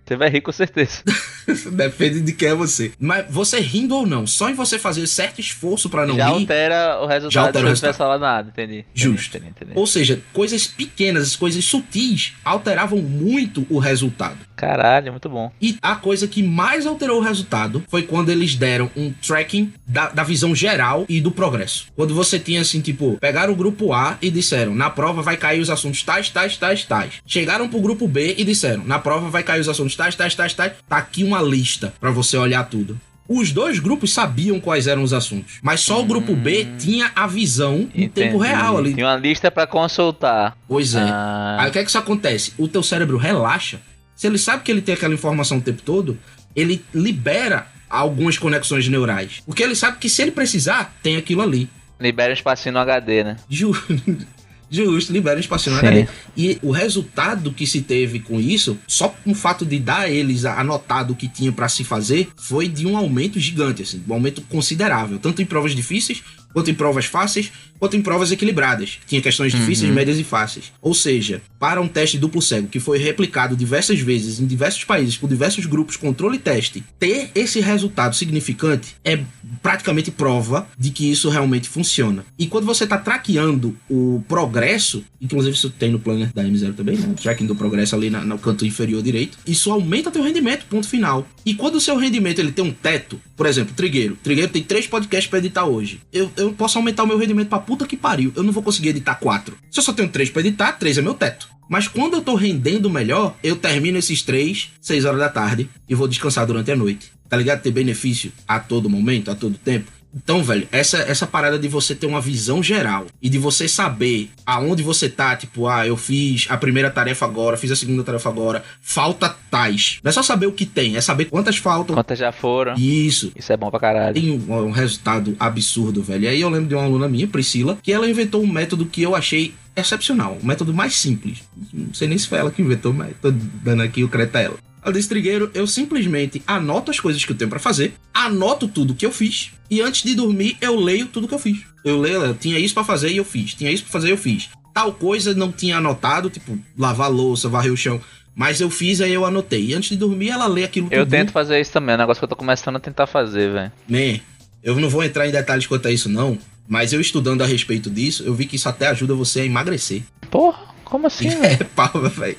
Você 0.06 0.18
vai 0.18 0.30
rir 0.30 0.42
com 0.42 0.52
certeza. 0.52 1.02
Depende 1.72 2.22
de 2.22 2.34
quem 2.34 2.50
é 2.50 2.56
você. 2.56 2.92
Mas 3.00 3.26
você 3.30 3.60
rindo 3.60 3.96
ou 3.96 4.06
não, 4.06 4.26
só 4.28 4.50
em 4.50 4.54
você 4.54 4.78
fazer 4.78 5.06
certo 5.08 5.40
esforço 5.40 5.90
pra 5.90 6.06
não 6.06 6.16
Já 6.16 6.28
rir. 6.28 6.34
altera 6.34 7.00
o 7.02 7.06
resultado 7.08 7.32
Já 7.32 7.42
altera 7.42 7.66
o 7.66 7.70
resultado. 7.70 7.96
falado 7.96 8.22
nada, 8.22 8.50
entendi. 8.50 8.72
Entendi, 8.80 8.86
Justo. 8.94 9.38
Entendi, 9.38 9.52
entendi. 9.56 9.72
Ou 9.76 9.88
seja, 9.88 10.22
coisas 10.34 10.68
pequenas, 10.68 11.36
coisas 11.36 11.64
sutis 11.66 12.34
alteravam 12.44 13.00
muito 13.00 13.66
o 13.70 13.80
resultado. 13.80 14.38
Caralho, 14.56 15.12
muito 15.12 15.28
bom. 15.28 15.52
E 15.62 15.78
a 15.82 15.96
coisa 15.96 16.28
que 16.28 16.44
mais 16.44 16.86
alterou 16.86 17.20
o 17.20 17.24
resultado 17.24 17.84
foi 17.90 18.04
quando 18.04 18.30
eles 18.30 18.56
deram 18.56 18.92
um 18.96 19.12
tracking 19.12 19.74
da, 19.88 20.10
da 20.10 20.24
visão 20.24 20.54
geral 20.54 21.06
e 21.10 21.20
do 21.20 21.32
progresso. 21.32 21.88
Quando 21.96 22.14
você 22.14 22.38
tinha 22.38 22.62
assim, 22.62 22.80
tipo, 22.80 23.18
pegaram 23.20 23.54
o 23.54 23.56
grupo 23.56 23.92
A 23.92 24.18
e 24.22 24.30
disseram, 24.30 24.76
na 24.76 24.90
prova 24.90 25.22
vai 25.24 25.36
cair 25.36 25.60
os 25.60 25.70
assuntos 25.72 26.04
tais, 26.04 26.30
tais, 26.30 26.58
tais, 26.58 26.84
tais. 26.84 27.14
Chegaram 27.26 27.68
pro 27.68 27.80
grupo 27.82 28.08
B 28.08 28.36
e 28.38 28.44
disseram, 28.44 28.84
na 28.86 29.00
prova 29.00 29.30
vai 29.30 29.42
cair 29.42 29.62
os 29.62 29.70
assuntos 29.70 29.96
tais, 29.96 30.16
tais, 30.16 30.36
tais, 30.36 30.54
tais. 30.54 30.74
Tá 30.88 30.98
aqui 30.98 31.24
uma 31.32 31.42
lista 31.42 31.94
pra 32.00 32.12
você 32.12 32.38
olhar 32.38 32.64
tudo. 32.70 33.00
Os 33.28 33.52
dois 33.54 33.80
grupos 33.80 34.14
sabiam 34.14 34.60
quais 34.60 34.88
eram 34.88 35.04
os 35.04 35.14
assuntos, 35.14 35.60
mas 35.62 35.80
só 35.80 36.02
o 36.02 36.06
grupo 36.06 36.36
B 36.36 36.68
tinha 36.78 37.12
a 37.16 37.26
visão 37.28 37.90
em 37.96 38.10
tempo 38.10 38.36
Entendi. 38.38 38.46
real 38.54 38.78
ali. 38.78 38.94
Tem 38.94 39.04
uma 39.06 39.16
lista 39.16 39.50
pra 39.50 39.66
consultar. 39.66 40.58
Pois 40.68 40.96
é. 40.96 41.00
Ah. 41.02 41.58
Aí 41.62 41.70
o 41.70 41.72
que 41.72 41.80
é 41.80 41.84
que 41.84 41.90
isso 41.90 41.98
acontece? 41.98 42.54
O 42.58 42.68
teu 42.68 42.84
cérebro 42.84 43.16
relaxa. 43.18 43.80
Se 44.16 44.28
ele 44.28 44.38
sabe 44.38 44.64
que 44.64 44.72
ele 44.72 44.82
tem 44.82 44.96
aquela 44.96 45.14
informação 45.14 45.58
o 45.60 45.62
tempo 45.62 45.82
todo, 45.82 46.18
ele 46.56 46.84
libera 46.94 47.68
algumas 47.90 48.38
conexões 48.38 48.88
neurais. 48.90 49.42
Porque 49.46 49.64
ele 49.64 49.76
sabe 49.76 49.98
que 49.98 50.10
se 50.10 50.22
ele 50.22 50.32
precisar, 50.32 50.94
tem 51.02 51.16
aquilo 51.16 51.42
ali. 51.42 51.70
Libera 52.00 52.32
um 52.32 52.34
espacinho 52.34 52.74
no 52.74 52.80
HD, 52.80 53.24
né? 53.24 53.38
Ju- 53.50 53.72
Justo, 54.72 55.12
libera 55.12 55.36
um 55.36 55.42
espaço 55.42 55.70
no 55.70 55.78
Sim. 55.80 55.86
HD. 55.86 56.08
E 56.38 56.58
o 56.64 56.72
resultado 56.72 57.52
que 57.52 57.68
se 57.68 57.82
teve 57.82 58.20
com 58.22 58.40
isso, 58.40 58.78
só 58.88 59.10
com 59.10 59.32
o 59.32 59.36
fato 59.36 59.66
de 59.66 59.78
dar 59.78 60.02
a 60.04 60.10
eles 60.10 60.46
a- 60.46 60.60
anotado 60.60 61.12
o 61.12 61.16
que 61.16 61.28
tinha 61.28 61.52
pra 61.52 61.68
se 61.68 61.84
fazer, 61.84 62.30
foi 62.38 62.70
de 62.70 62.88
um 62.88 62.96
aumento 62.96 63.38
gigante, 63.40 63.82
assim, 63.84 64.02
um 64.08 64.14
aumento 64.14 64.42
considerável, 64.44 65.20
tanto 65.20 65.42
em 65.42 65.46
provas 65.46 65.76
difíceis, 65.76 66.24
quanto 66.54 66.72
em 66.72 66.74
provas 66.74 67.06
fáceis, 67.06 67.52
quanto 67.82 67.98
em 67.98 68.02
provas 68.02 68.32
equilibradas. 68.32 69.00
Tinha 69.08 69.20
questões 69.24 69.52
difíceis, 69.52 69.92
médias 69.92 70.20
e 70.20 70.24
fáceis. 70.24 70.72
Ou 70.80 70.94
seja, 70.94 71.42
para 71.60 71.82
um 71.82 71.88
teste 71.88 72.20
duplo 72.20 72.40
cego 72.42 72.68
que 72.68 72.80
foi 72.80 73.00
replicado 73.00 73.56
diversas 73.56 74.00
vezes 74.00 74.40
em 74.40 74.46
diversos 74.46 74.84
países 74.84 75.18
por 75.18 75.28
diversos 75.28 75.66
grupos 75.66 75.98
controle 75.98 76.36
e 76.36 76.40
teste, 76.40 76.84
ter 77.00 77.32
esse 77.34 77.60
resultado 77.60 78.16
significante 78.16 78.96
é 79.04 79.20
praticamente 79.64 80.12
prova 80.12 80.68
de 80.78 80.92
que 80.92 81.10
isso 81.10 81.28
realmente 81.30 81.68
funciona. 81.68 82.24
E 82.38 82.46
quando 82.46 82.66
você 82.66 82.84
está 82.84 83.00
traqueando 83.00 83.76
o 83.90 84.24
progresso, 84.28 85.04
inclusive 85.20 85.56
isso 85.56 85.70
tem 85.72 85.92
no 85.92 86.00
planner 86.00 86.32
da 86.34 86.44
M0 86.44 86.76
também, 86.76 86.98
né? 86.98 87.16
Tracking 87.20 87.48
do 87.48 87.56
progresso 87.56 87.96
ali 87.96 88.10
na- 88.12 88.24
no 88.24 88.38
canto 88.38 88.64
inferior 88.66 89.02
direito, 89.02 89.38
isso 89.48 89.72
aumenta 89.72 90.12
teu 90.12 90.22
rendimento, 90.24 90.66
ponto 90.70 90.88
final. 90.88 91.28
E 91.44 91.56
quando 91.56 91.76
o 91.76 91.82
seu 91.82 91.98
rendimento 91.98 92.40
ele 92.40 92.52
tem 92.52 92.64
um 92.64 92.72
teto, 92.72 93.20
por 93.36 93.46
exemplo, 93.48 93.74
Trigueiro. 93.76 94.16
Trigueiro 94.22 94.52
tem 94.52 94.62
três 94.62 94.86
podcasts 94.86 95.28
para 95.28 95.40
editar 95.40 95.66
hoje. 95.66 96.00
Eu, 96.14 96.32
eu 96.38 96.54
posso 96.54 96.78
aumentar 96.78 97.04
o 97.04 97.08
meu 97.08 97.18
rendimento 97.18 97.48
pra 97.48 97.58
puta 97.72 97.88
que 97.88 97.96
pariu. 97.96 98.34
Eu 98.36 98.44
não 98.44 98.52
vou 98.52 98.62
conseguir 98.62 98.90
editar 98.90 99.16
quatro. 99.16 99.58
Se 99.72 99.80
eu 99.80 99.84
só 99.84 99.94
tenho 99.94 100.10
três 100.10 100.30
pra 100.30 100.42
editar, 100.42 100.74
três 100.74 100.98
é 100.98 101.02
meu 101.02 101.14
teto. 101.14 101.48
Mas 101.70 101.88
quando 101.88 102.16
eu 102.16 102.22
tô 102.22 102.36
rendendo 102.36 102.90
melhor, 102.90 103.38
eu 103.42 103.56
termino 103.56 103.98
esses 103.98 104.22
três, 104.22 104.74
seis 104.82 105.06
horas 105.06 105.22
da 105.22 105.30
tarde, 105.30 105.70
e 105.88 105.96
vou 105.96 106.06
descansar 106.06 106.46
durante 106.46 106.70
a 106.70 106.76
noite. 106.76 107.14
Tá 107.30 107.38
ligado? 107.38 107.62
Ter 107.62 107.72
benefício 107.72 108.30
a 108.46 108.60
todo 108.60 108.90
momento, 108.90 109.32
a 109.32 109.36
todo 109.36 109.58
tempo. 109.58 109.90
Então, 110.14 110.44
velho, 110.44 110.68
essa, 110.72 110.98
essa 110.98 111.26
parada 111.26 111.58
de 111.58 111.68
você 111.68 111.96
ter 111.96 112.06
uma 112.06 112.20
visão 112.20 112.62
geral 112.62 113.06
e 113.22 113.30
de 113.30 113.38
você 113.38 113.68
saber 113.68 114.30
aonde 114.46 114.84
você 114.84 115.08
tá, 115.08 115.36
tipo, 115.36 115.68
ah, 115.68 115.88
eu 115.88 115.96
fiz 115.96 116.48
a 116.50 116.58
primeira 116.58 116.90
tarefa 116.90 117.26
agora, 117.26 117.58
fiz 117.58 117.72
a 117.72 117.76
segunda 117.76 118.04
tarefa 118.04 118.30
agora, 118.30 118.64
falta 118.82 119.30
tais. 119.50 120.00
Não 120.04 120.10
é 120.10 120.12
só 120.12 120.22
saber 120.22 120.48
o 120.48 120.52
que 120.52 120.66
tem, 120.66 120.98
é 120.98 121.02
saber 121.02 121.26
quantas 121.26 121.58
faltam. 121.58 121.96
Quantas 121.96 122.20
já 122.20 122.32
foram? 122.32 122.74
Isso. 122.76 123.32
Isso 123.36 123.54
é 123.54 123.58
bom 123.58 123.70
pra 123.70 123.80
caralho. 123.80 124.14
Tem 124.14 124.32
um, 124.32 124.54
um 124.54 124.72
resultado 124.72 125.36
absurdo, 125.40 126.04
velho. 126.04 126.26
E 126.26 126.28
aí 126.28 126.42
eu 126.42 126.50
lembro 126.50 126.68
de 126.68 126.76
uma 126.76 126.84
aluna 126.84 127.08
minha, 127.08 127.28
Priscila, 127.28 127.78
que 127.82 127.92
ela 127.92 128.10
inventou 128.10 128.44
um 128.44 128.48
método 128.48 128.86
que 128.86 129.02
eu 129.02 129.16
achei 129.16 129.54
excepcional. 129.76 130.38
Um 130.42 130.46
método 130.46 130.74
mais 130.74 130.96
simples. 130.96 131.44
Não 131.74 131.94
sei 131.94 132.08
nem 132.08 132.18
se 132.18 132.28
foi 132.28 132.40
ela 132.40 132.52
que 132.52 132.62
inventou, 132.62 132.94
mas 132.94 133.16
tô 133.22 133.32
dando 133.32 133.82
aqui 133.82 134.04
o 134.04 134.10
crédito 134.10 134.36
a 134.36 134.42
ela. 134.42 134.71
Disse, 134.92 135.10
Trigueiro, 135.10 135.52
eu 135.54 135.68
simplesmente 135.68 136.42
anoto 136.48 136.90
as 136.90 137.00
coisas 137.00 137.24
que 137.24 137.32
eu 137.32 137.36
tenho 137.36 137.50
pra 137.50 137.60
fazer, 137.60 137.94
anoto 138.14 138.68
tudo 138.68 138.96
que 138.96 139.06
eu 139.06 139.12
fiz, 139.12 139.52
e 139.70 139.82
antes 139.82 140.04
de 140.04 140.16
dormir 140.16 140.58
eu 140.62 140.76
leio 140.80 141.06
tudo 141.08 141.28
que 141.28 141.34
eu 141.34 141.40
fiz. 141.40 141.60
Eu 141.86 142.00
leio, 142.00 142.24
eu 142.24 142.34
tinha 142.36 142.58
isso 142.60 142.74
pra 142.74 142.84
fazer 142.84 143.12
e 143.12 143.18
eu 143.18 143.26
fiz. 143.26 143.54
Tinha 143.54 143.72
isso 143.72 143.84
pra 143.84 143.92
fazer 143.92 144.08
e 144.08 144.12
eu 144.12 144.18
fiz. 144.18 144.50
Tal 144.74 144.94
coisa 144.94 145.34
não 145.34 145.52
tinha 145.52 145.78
anotado, 145.78 146.30
tipo, 146.30 146.58
lavar 146.78 147.08
a 147.08 147.10
louça, 147.10 147.50
varrer 147.50 147.72
o 147.74 147.78
chão. 147.78 148.00
Mas 148.34 148.62
eu 148.62 148.70
fiz, 148.70 149.02
aí 149.02 149.12
eu 149.14 149.26
anotei. 149.26 149.66
E 149.68 149.74
antes 149.74 149.90
de 149.90 149.98
dormir, 149.98 150.30
ela 150.30 150.48
lê 150.48 150.64
aquilo 150.64 150.88
Eu 150.88 151.04
tudinho. 151.06 151.10
tento 151.10 151.32
fazer 151.34 151.60
isso 151.60 151.72
também, 151.74 151.94
é 151.94 151.96
um 151.98 152.00
negócio 152.02 152.20
que 152.22 152.24
eu 152.26 152.30
tô 152.30 152.36
começando 152.36 152.78
a 152.78 152.80
tentar 152.80 153.06
fazer, 153.08 153.52
velho. 153.52 153.72
Man, 153.90 154.20
eu 154.64 154.76
não 154.80 154.90
vou 154.90 155.04
entrar 155.04 155.28
em 155.28 155.32
detalhes 155.32 155.68
quanto 155.68 155.88
a 155.88 155.92
isso, 155.92 156.08
não. 156.08 156.38
Mas 156.68 156.94
eu 156.94 157.02
estudando 157.02 157.42
a 157.42 157.46
respeito 157.46 157.90
disso, 157.90 158.24
eu 158.24 158.34
vi 158.34 158.46
que 158.46 158.56
isso 158.56 158.70
até 158.70 158.88
ajuda 158.88 159.14
você 159.14 159.42
a 159.42 159.46
emagrecer. 159.46 160.04
Porra, 160.30 160.60
como 160.86 161.06
assim? 161.08 161.28
É 161.28 161.58
pau, 161.58 161.92
velho. 162.10 162.38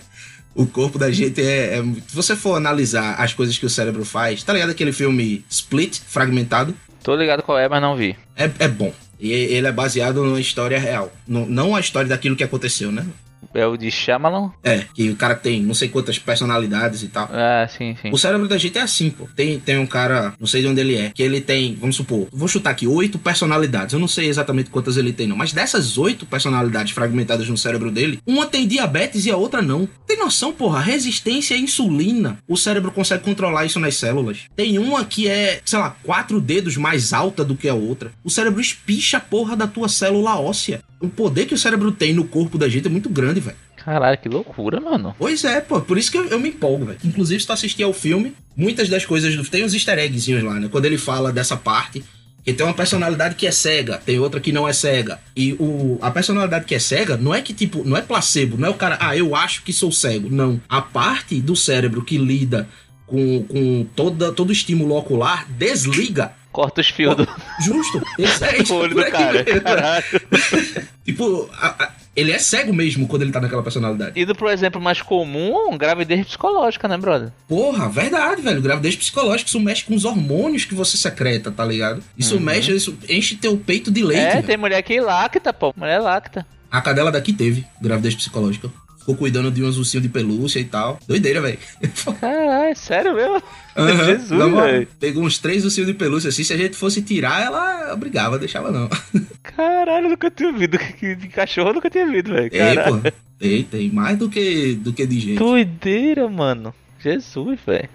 O 0.55 0.67
corpo 0.67 0.99
da 0.99 1.11
gente 1.11 1.41
é, 1.41 1.79
é 1.79 1.83
Se 1.83 2.15
você 2.15 2.37
for 2.37 2.57
analisar 2.57 3.15
as 3.15 3.33
coisas 3.33 3.57
que 3.57 3.67
o 3.67 3.71
cérebro 3.71 4.05
faz, 4.05 4.43
tá 4.43 4.53
ligado 4.53 4.71
aquele 4.71 4.93
filme 4.93 5.45
Split, 5.49 6.01
fragmentado? 6.07 6.75
Tô 7.03 7.17
ligado 7.17 7.43
qual 7.43 7.59
é, 7.59 7.69
mas 7.69 7.81
não 7.81 7.97
vi. 7.97 8.17
É, 8.37 8.51
é 8.59 8.69
bom. 8.69 8.93
E 9.19 9.33
ele 9.33 9.67
é 9.67 9.73
baseado 9.73 10.25
numa 10.25 10.41
história 10.41 10.79
real. 10.79 11.13
Não, 11.27 11.47
não 11.47 11.77
a 11.77 11.81
história 11.81 12.09
daquilo 12.09 12.35
que 12.35 12.43
aconteceu, 12.43 12.91
né? 12.91 13.07
É 13.55 13.67
o 13.67 13.77
de 13.77 13.91
Shyamalan? 13.91 14.51
É, 14.63 14.85
que 14.95 15.11
o 15.11 15.17
cara 15.17 15.35
tem 15.35 15.63
não 15.63 15.75
sei 15.75 15.89
quantas 15.89 16.19
personalidades 16.19 17.03
e 17.03 17.09
tal. 17.09 17.29
Ah, 17.33 17.67
sim, 17.69 17.97
sim. 18.01 18.11
O 18.13 18.19
cérebro 18.19 18.49
da 18.49 18.59
gente 18.59 18.79
é 18.79 18.83
assim, 18.83 19.11
pô. 19.11 19.29
Tem, 19.35 19.59
tem 19.59 19.79
um 19.79 19.87
cara, 19.87 20.35
não 20.39 20.47
sei 20.47 20.63
de 20.63 20.69
onde 20.69 20.81
ele 20.81 20.97
é, 20.97 21.11
que 21.11 21.23
ele 21.23 21.41
tem, 21.41 21.75
vamos 21.75 21.97
supor, 21.97 22.29
vou 22.33 22.49
chutar 22.49 22.71
aqui, 22.71 22.87
oito 22.87 23.19
personalidades. 23.19 23.93
Eu 23.93 24.01
não 24.01 24.09
sei 24.09 24.29
exatamente 24.29 24.71
quantas 24.71 24.97
ele 24.97 25.13
tem, 25.13 25.27
não. 25.27 25.37
Mas 25.37 25.53
dessas 25.53 25.99
oito 25.99 26.27
personalidades 26.27 26.93
fragmentadas 26.93 27.49
no 27.49 27.57
cérebro 27.57 27.91
dele, 27.91 28.19
uma 28.27 28.47
tem 28.47 28.67
diabetes 28.67 29.27
e 29.27 29.31
a 29.31 29.37
outra 29.37 29.63
não. 29.63 29.89
Tem 30.07 30.19
noção, 30.19 30.53
porra? 30.53 30.81
Resistência 30.81 31.57
à 31.57 31.59
insulina. 31.59 32.39
O 32.49 32.57
cérebro 32.57 32.91
consegue 32.91 33.25
controlar 33.25 33.65
isso 33.65 33.81
nas 33.81 33.97
células. 33.97 34.41
Tem 34.57 34.79
uma 34.79 35.05
que 35.05 35.29
é, 35.29 35.61
sei 35.65 35.79
lá, 35.79 35.97
quatro 36.03 36.41
dedos 36.41 36.77
mais 36.77 37.13
alta 37.13 37.45
do 37.45 37.57
que 37.57 37.69
a 37.69 37.75
outra. 37.75 38.13
O 38.25 38.31
cérebro 38.31 38.61
espicha 38.61 39.17
a 39.17 39.21
porra 39.21 39.57
da 39.57 39.67
tua 39.67 39.89
célula 39.89 40.39
óssea. 40.39 40.83
O 41.01 41.09
poder 41.09 41.47
que 41.47 41.55
o 41.55 41.59
cérebro 41.59 41.91
tem 41.91 42.13
no 42.15 42.25
corpo 42.25 42.57
da 42.57 42.69
gente 42.69 42.87
é 42.87 42.91
muito 42.91 43.09
grande, 43.09 43.32
velho. 43.41 43.57
Caralho, 43.85 44.17
que 44.19 44.29
loucura, 44.29 44.81
mano. 44.81 45.15
Pois 45.19 45.45
é, 45.45 45.61
pô. 45.61 45.81
Por 45.81 45.99
isso 45.99 46.11
que 46.11 46.17
eu, 46.19 46.25
eu 46.27 46.39
me 46.39 46.51
empolgo, 46.51 46.87
velho. 46.87 46.99
Inclusive, 47.05 47.41
se 47.41 47.47
tu 47.47 47.53
assistir 47.53 47.83
ao 47.83 47.93
filme, 47.93 48.33
muitas 48.57 48.89
das 48.89 49.05
coisas. 49.05 49.35
do- 49.35 49.45
Tem 49.45 49.65
uns 49.65 49.75
easter 49.75 49.99
eggzinhos 49.99 50.43
lá, 50.45 50.55
né? 50.55 50.69
Quando 50.71 50.85
ele 50.85 50.99
fala 50.99 51.33
dessa 51.33 51.57
parte. 51.57 52.05
Que 52.45 52.53
tem 52.53 52.67
uma 52.67 52.75
personalidade 52.75 53.37
que 53.37 53.47
é 53.47 53.53
cega, 53.53 53.99
tem 54.05 54.19
outra 54.19 54.41
que 54.41 54.51
não 54.51 54.67
é 54.67 54.73
cega. 54.73 55.21
E 55.37 55.53
o, 55.61 55.97
a 56.03 56.11
personalidade 56.11 56.65
que 56.65 56.75
é 56.75 56.79
cega 56.81 57.17
não 57.17 57.33
é 57.33 57.41
que, 57.41 57.55
tipo, 57.55 57.85
não 57.85 57.97
é 57.97 58.03
placebo, 58.03 58.57
não 58.59 58.67
é 58.67 58.71
o 58.71 58.75
cara, 58.75 58.99
ah, 59.01 59.17
eu 59.17 59.37
acho 59.37 59.63
que 59.63 59.73
sou 59.73 59.93
cego. 59.93 60.29
Não. 60.29 60.61
A 60.69 60.83
parte 60.83 61.41
do 61.41 61.55
cérebro 61.55 62.03
que 62.05 62.19
lida 62.19 62.69
com, 63.07 63.45
com 63.45 63.87
toda, 63.95 64.33
todo 64.33 64.49
o 64.51 64.53
estímulo 64.53 64.97
ocular 64.97 65.47
desliga. 65.51 66.33
Corta 66.51 66.81
os 66.81 66.89
fios 66.89 67.15
do 67.17 67.29
Justo. 67.65 68.03
Exatamente. 68.19 68.73
o 68.73 68.75
olho 68.75 68.95
do 68.97 69.05
cara. 69.09 69.45
mesmo. 69.45 69.61
Caralho. 69.61 70.05
Tipo, 71.05 71.49
a- 71.53 71.77
a- 71.85 71.93
ele 72.15 72.33
é 72.33 72.39
cego 72.39 72.73
mesmo 72.73 73.07
quando 73.09 73.23
ele 73.23 73.33
tá 73.33 73.41
naquela 73.41 73.63
personalidade. 73.63 74.21
Indo 74.21 74.35
pro 74.35 74.51
exemplo 74.51 74.81
mais 74.81 75.01
comum, 75.01 75.77
gravidez 75.77 76.27
psicológica, 76.27 76.87
né, 76.87 76.97
brother? 76.97 77.31
Porra, 77.49 77.89
verdade, 77.89 78.43
velho. 78.43 78.61
Gravidez 78.61 78.97
psicológica, 78.97 79.49
isso 79.49 79.61
mexe 79.61 79.85
com 79.85 79.95
os 79.95 80.05
hormônios 80.05 80.65
que 80.65 80.75
você 80.75 80.97
secreta, 80.97 81.51
tá 81.51 81.65
ligado? 81.65 82.03
Isso 82.17 82.39
mexe, 82.39 82.73
isso 82.73 82.97
enche 83.09 83.37
teu 83.37 83.57
peito 83.57 83.91
de 83.91 84.03
leite. 84.03 84.23
Uhum. 84.23 84.29
é, 84.29 84.35
velho. 84.35 84.47
tem 84.47 84.57
mulher 84.57 84.83
que 84.83 85.01
lacta, 85.01 85.53
pô. 85.53 85.73
Mulher 85.77 86.01
lacta. 86.01 86.47
A 86.71 86.81
cadela 86.81 87.13
daqui 87.13 87.33
teve 87.33 87.67
gravidez 87.81 88.15
psicológica. 88.15 88.71
Ficou 89.03 89.17
cuidando 89.17 89.51
de 89.51 89.65
uns 89.65 89.77
ursinhos 89.79 90.03
de 90.05 90.09
pelúcia 90.09 90.61
e 90.61 90.65
tal. 90.65 90.97
Doideira, 91.09 91.41
velho. 91.41 91.59
Caralho, 92.21 92.77
sério 92.77 93.15
mesmo? 93.17 93.43
Aham. 93.77 94.05
Jesus, 94.07 94.53
velho. 94.55 94.89
Pegou 95.01 95.25
uns 95.25 95.39
três 95.39 95.65
ursinhos 95.65 95.89
de 95.89 95.95
pelúcia 95.95 96.29
assim. 96.29 96.45
Se 96.45 96.53
a 96.53 96.57
gente 96.57 96.77
fosse 96.77 97.03
tirar, 97.03 97.43
ela 97.43 97.97
brigava, 97.97 98.39
deixava 98.39 98.71
não. 98.71 98.89
Caralho, 99.43 100.09
nunca 100.11 100.31
tinha 100.31 100.51
ouvido. 100.51 100.79
que- 100.79 101.17
De 101.17 101.27
cachorro 101.27 101.71
eu 101.71 101.75
nunca 101.75 101.91
tinha 101.91 102.05
ouvido, 102.07 102.33
velho. 102.33 102.51
Caralho. 102.51 103.03
pô. 103.03 103.13
Tem, 103.41 103.65
tem. 103.65 103.91
Mais 103.91 104.17
do 104.17 104.29
que, 104.31 104.75
do 104.77 104.93
que 104.93 105.05
de 105.05 105.19
gente. 105.19 105.39
Doideira, 105.39 106.29
mano. 106.29 106.73
Jesus, 107.01 107.59
velho. 107.67 107.89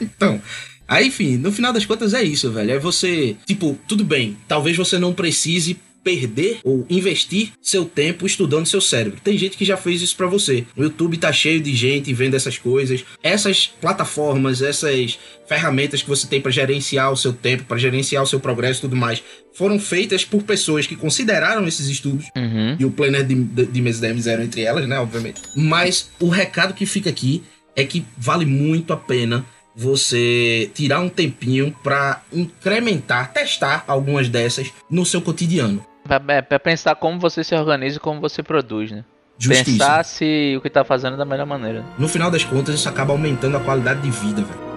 Então, 0.00 0.40
aí, 0.88 1.08
enfim, 1.08 1.36
no 1.36 1.52
final 1.52 1.72
das 1.74 1.84
contas 1.84 2.14
é 2.14 2.22
isso, 2.22 2.50
velho. 2.50 2.70
É 2.70 2.78
você, 2.78 3.36
tipo, 3.46 3.78
tudo 3.86 4.02
bem, 4.02 4.36
talvez 4.48 4.76
você 4.76 4.98
não 4.98 5.12
precise 5.12 5.78
perder 6.02 6.58
ou 6.64 6.84
investir 6.90 7.52
seu 7.62 7.84
tempo 7.84 8.26
estudando 8.26 8.66
seu 8.66 8.80
cérebro. 8.80 9.20
Tem 9.22 9.36
gente 9.38 9.56
que 9.56 9.64
já 9.64 9.76
fez 9.76 10.02
isso 10.02 10.16
pra 10.16 10.26
você. 10.26 10.64
O 10.76 10.82
YouTube 10.82 11.16
tá 11.16 11.32
cheio 11.32 11.60
de 11.60 11.74
gente 11.74 12.12
vendo 12.12 12.34
essas 12.34 12.58
coisas. 12.58 13.04
Essas 13.22 13.66
plataformas, 13.80 14.62
essas 14.62 15.18
ferramentas 15.46 16.02
que 16.02 16.08
você 16.08 16.26
tem 16.26 16.40
pra 16.40 16.50
gerenciar 16.50 17.12
o 17.12 17.16
seu 17.16 17.32
tempo, 17.32 17.64
pra 17.64 17.76
gerenciar 17.78 18.22
o 18.22 18.26
seu 18.26 18.40
progresso 18.40 18.80
e 18.80 18.82
tudo 18.82 18.96
mais, 18.96 19.22
foram 19.54 19.78
feitas 19.78 20.24
por 20.24 20.42
pessoas 20.42 20.86
que 20.86 20.96
consideraram 20.96 21.66
esses 21.66 21.86
estudos 21.88 22.26
Uhum. 22.36 22.76
e 22.78 22.84
o 22.84 22.90
planner 22.90 23.24
de, 23.24 23.34
de, 23.34 23.66
de 23.66 23.82
mesa 23.82 24.00
da 24.00 24.08
M0 24.14 24.42
entre 24.44 24.62
elas, 24.62 24.88
né, 24.88 24.98
obviamente. 24.98 25.40
Mas 25.56 26.10
o 26.18 26.28
recado 26.28 26.72
que 26.74 26.86
fica 26.86 27.10
aqui 27.10 27.42
é 27.76 27.84
que 27.84 28.04
vale 28.18 28.44
muito 28.46 28.92
a 28.92 28.96
pena 28.96 29.44
você 29.74 30.70
tirar 30.74 31.00
um 31.00 31.08
tempinho 31.08 31.74
pra 31.82 32.22
incrementar, 32.32 33.32
testar 33.32 33.84
algumas 33.86 34.28
dessas 34.28 34.70
no 34.90 35.04
seu 35.04 35.20
cotidiano. 35.20 35.84
Pra, 36.04 36.20
é, 36.28 36.42
pra 36.42 36.58
pensar 36.58 36.94
como 36.96 37.18
você 37.18 37.44
se 37.44 37.54
organiza 37.54 37.96
e 37.96 38.00
como 38.00 38.20
você 38.20 38.42
produz, 38.42 38.90
né? 38.90 39.04
Justíssimo. 39.38 39.78
Pensar 39.78 40.04
se 40.04 40.54
o 40.56 40.60
que 40.60 40.70
tá 40.70 40.84
fazendo 40.84 41.14
é 41.14 41.16
da 41.16 41.24
melhor 41.24 41.46
maneira. 41.46 41.84
No 41.98 42.08
final 42.08 42.30
das 42.30 42.44
contas, 42.44 42.74
isso 42.74 42.88
acaba 42.88 43.12
aumentando 43.12 43.56
a 43.56 43.60
qualidade 43.60 44.00
de 44.00 44.10
vida, 44.10 44.42
velho. 44.42 44.71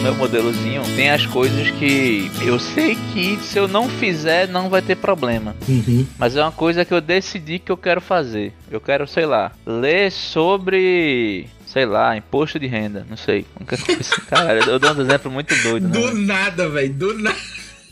No 0.00 0.04
meu 0.04 0.14
modelozinho, 0.14 0.80
tem 0.96 1.10
as 1.10 1.26
coisas 1.26 1.70
que 1.72 2.30
eu 2.40 2.58
sei 2.58 2.96
que 3.12 3.36
se 3.42 3.58
eu 3.58 3.68
não 3.68 3.86
fizer 3.86 4.48
não 4.48 4.70
vai 4.70 4.80
ter 4.80 4.96
problema. 4.96 5.54
Uhum. 5.68 6.06
Mas 6.18 6.34
é 6.36 6.42
uma 6.42 6.50
coisa 6.50 6.86
que 6.86 6.94
eu 6.94 7.02
decidi 7.02 7.58
que 7.58 7.70
eu 7.70 7.76
quero 7.76 8.00
fazer. 8.00 8.54
Eu 8.70 8.80
quero, 8.80 9.06
sei 9.06 9.26
lá, 9.26 9.52
ler 9.66 10.10
sobre. 10.10 11.46
Sei 11.66 11.84
lá, 11.84 12.16
imposto 12.16 12.58
de 12.58 12.66
renda, 12.66 13.06
não 13.10 13.16
sei. 13.16 13.44
Nunca 13.60 13.76
Caralho, 14.26 14.62
eu 14.70 14.78
dou 14.78 14.94
um 14.94 15.02
exemplo 15.02 15.30
muito 15.30 15.54
doido, 15.62 15.86
né? 15.86 16.00
Do 16.00 16.14
nada, 16.16 16.66
velho, 16.70 16.94
do 16.94 17.18
nada. 17.18 17.36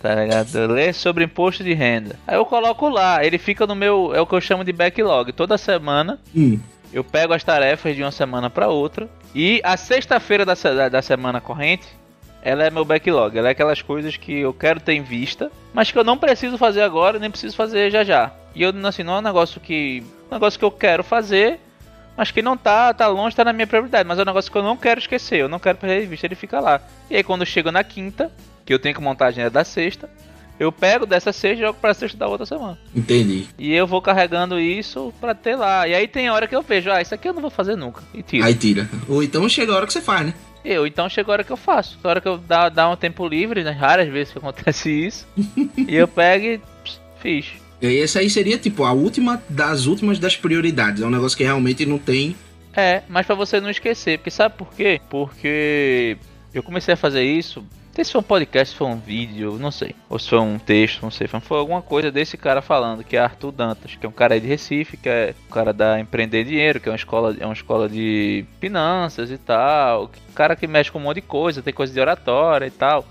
Tá 0.00 0.14
ligado? 0.14 0.66
Ler 0.72 0.94
sobre 0.94 1.24
imposto 1.24 1.62
de 1.62 1.74
renda. 1.74 2.16
Aí 2.26 2.36
eu 2.36 2.46
coloco 2.46 2.88
lá, 2.88 3.22
ele 3.22 3.36
fica 3.36 3.66
no 3.66 3.74
meu. 3.74 4.12
É 4.14 4.20
o 4.20 4.26
que 4.26 4.34
eu 4.34 4.40
chamo 4.40 4.64
de 4.64 4.72
backlog. 4.72 5.30
Toda 5.32 5.58
semana 5.58 6.18
Hum. 6.34 6.58
Eu 6.92 7.04
pego 7.04 7.32
as 7.34 7.44
tarefas 7.44 7.94
de 7.94 8.02
uma 8.02 8.10
semana 8.10 8.48
para 8.50 8.68
outra. 8.68 9.08
E 9.34 9.60
a 9.64 9.76
sexta-feira 9.76 10.44
da, 10.44 10.54
da- 10.54 10.88
da 10.88 11.02
semana 11.02 11.40
corrente, 11.40 11.86
ela 12.42 12.64
é 12.64 12.70
meu 12.70 12.84
backlog. 12.84 13.36
Ela 13.36 13.48
é 13.48 13.50
aquelas 13.52 13.82
coisas 13.82 14.16
que 14.16 14.32
eu 14.40 14.52
quero 14.54 14.80
ter 14.80 14.94
em 14.94 15.02
vista, 15.02 15.50
mas 15.72 15.90
que 15.90 15.98
eu 15.98 16.04
não 16.04 16.16
preciso 16.16 16.56
fazer 16.56 16.82
agora, 16.82 17.18
nem 17.18 17.30
preciso 17.30 17.54
fazer 17.56 17.90
já 17.90 18.02
já. 18.04 18.32
E 18.54 18.62
eu, 18.62 18.72
assim, 18.86 19.02
não 19.02 19.14
é 19.16 19.18
um 19.18 19.22
negócio 19.22 19.60
que. 19.60 20.02
Um 20.30 20.34
negócio 20.34 20.58
que 20.58 20.64
eu 20.64 20.70
quero 20.70 21.02
fazer, 21.04 21.60
mas 22.16 22.30
que 22.30 22.42
não 22.42 22.56
tá, 22.56 22.92
tá 22.94 23.06
longe, 23.06 23.36
tá 23.36 23.44
na 23.44 23.52
minha 23.52 23.66
prioridade. 23.66 24.06
Mas 24.08 24.18
é 24.18 24.22
um 24.22 24.24
negócio 24.26 24.50
que 24.50 24.56
eu 24.58 24.62
não 24.62 24.76
quero 24.76 24.98
esquecer, 25.00 25.40
eu 25.40 25.48
não 25.48 25.58
quero 25.58 25.78
perder 25.78 26.00
de 26.02 26.06
vista, 26.06 26.26
ele 26.26 26.34
fica 26.34 26.58
lá. 26.60 26.80
E 27.10 27.16
aí 27.16 27.22
quando 27.22 27.44
chega 27.46 27.70
na 27.70 27.84
quinta, 27.84 28.32
que 28.64 28.72
eu 28.74 28.78
tenho 28.78 28.94
que 28.94 29.00
montar 29.00 29.26
a 29.26 29.28
agenda 29.28 29.50
da 29.50 29.64
sexta, 29.64 30.08
eu 30.58 30.72
pego 30.72 31.06
dessa 31.06 31.32
sexta 31.32 31.62
e 31.62 31.66
jogo 31.66 31.78
pra 31.80 31.94
sexta 31.94 32.18
da 32.18 32.26
outra 32.26 32.44
semana. 32.46 32.78
Entendi. 32.94 33.46
E 33.58 33.72
eu 33.72 33.86
vou 33.86 34.02
carregando 34.02 34.58
isso 34.58 35.12
pra 35.20 35.34
ter 35.34 35.56
lá. 35.56 35.86
E 35.86 35.94
aí 35.94 36.08
tem 36.08 36.30
hora 36.30 36.46
que 36.46 36.54
eu 36.56 36.62
vejo, 36.62 36.90
ah, 36.90 37.00
isso 37.00 37.14
aqui 37.14 37.28
eu 37.28 37.32
não 37.34 37.40
vou 37.42 37.50
fazer 37.50 37.76
nunca. 37.76 38.02
E 38.12 38.22
tiro. 38.22 38.44
Aí 38.44 38.54
tira. 38.54 38.88
Ou 39.08 39.22
então 39.22 39.48
chega 39.48 39.72
a 39.72 39.76
hora 39.76 39.86
que 39.86 39.92
você 39.92 40.00
faz, 40.00 40.26
né? 40.26 40.34
Eu, 40.64 40.86
então 40.86 41.08
chega 41.08 41.30
a 41.30 41.32
hora 41.32 41.44
que 41.44 41.52
eu 41.52 41.56
faço. 41.56 41.98
A 42.02 42.08
hora 42.08 42.20
que 42.20 42.28
eu 42.28 42.36
dá, 42.36 42.68
dá 42.68 42.88
um 42.90 42.96
tempo 42.96 43.26
livre, 43.26 43.62
né? 43.62 43.70
Raras 43.70 44.08
vezes 44.08 44.32
que 44.32 44.38
acontece 44.38 44.90
isso. 45.06 45.26
e 45.76 45.94
eu 45.94 46.08
pego 46.08 46.44
e 46.44 46.58
pss, 46.58 47.00
fiz. 47.20 47.46
E 47.80 47.86
aí 47.86 48.00
essa 48.00 48.18
aí 48.18 48.28
seria, 48.28 48.58
tipo, 48.58 48.84
a 48.84 48.92
última 48.92 49.40
das 49.48 49.86
últimas 49.86 50.18
das 50.18 50.36
prioridades. 50.36 51.02
É 51.02 51.06
um 51.06 51.10
negócio 51.10 51.38
que 51.38 51.44
realmente 51.44 51.86
não 51.86 51.98
tem. 51.98 52.34
É, 52.74 53.02
mas 53.08 53.24
pra 53.24 53.34
você 53.36 53.60
não 53.60 53.70
esquecer. 53.70 54.18
Porque 54.18 54.30
sabe 54.30 54.56
por 54.56 54.68
quê? 54.74 55.00
Porque 55.08 56.16
eu 56.52 56.62
comecei 56.62 56.94
a 56.94 56.96
fazer 56.96 57.22
isso. 57.22 57.64
Sei 57.98 58.04
se 58.04 58.12
foi 58.12 58.20
um 58.20 58.24
podcast, 58.24 58.70
se 58.70 58.78
foi 58.78 58.86
um 58.86 58.96
vídeo, 58.96 59.58
não 59.58 59.72
sei. 59.72 59.92
Ou 60.08 60.20
se 60.20 60.28
foi 60.28 60.38
um 60.38 60.56
texto, 60.56 61.02
não 61.02 61.10
sei. 61.10 61.26
Foi 61.26 61.58
alguma 61.58 61.82
coisa 61.82 62.12
desse 62.12 62.36
cara 62.36 62.62
falando, 62.62 63.02
que 63.02 63.16
é 63.16 63.18
Arthur 63.18 63.50
Dantas, 63.50 63.96
que 63.96 64.06
é 64.06 64.08
um 64.08 64.12
cara 64.12 64.40
de 64.40 64.46
Recife, 64.46 64.96
que 64.96 65.08
é 65.08 65.34
um 65.48 65.52
cara 65.52 65.72
da 65.72 65.98
Empreender 65.98 66.44
Dinheiro, 66.44 66.78
que 66.78 66.88
é 66.88 66.92
uma 66.92 66.96
escola, 66.96 67.36
é 67.40 67.44
uma 67.44 67.52
escola 67.52 67.88
de 67.88 68.44
finanças 68.60 69.32
e 69.32 69.36
tal. 69.36 70.12
Cara 70.32 70.54
que 70.54 70.68
mexe 70.68 70.92
com 70.92 71.00
um 71.00 71.02
monte 71.02 71.16
de 71.16 71.22
coisa, 71.22 71.60
tem 71.60 71.74
coisa 71.74 71.92
de 71.92 71.98
oratória 71.98 72.66
e 72.66 72.70
tal. 72.70 73.04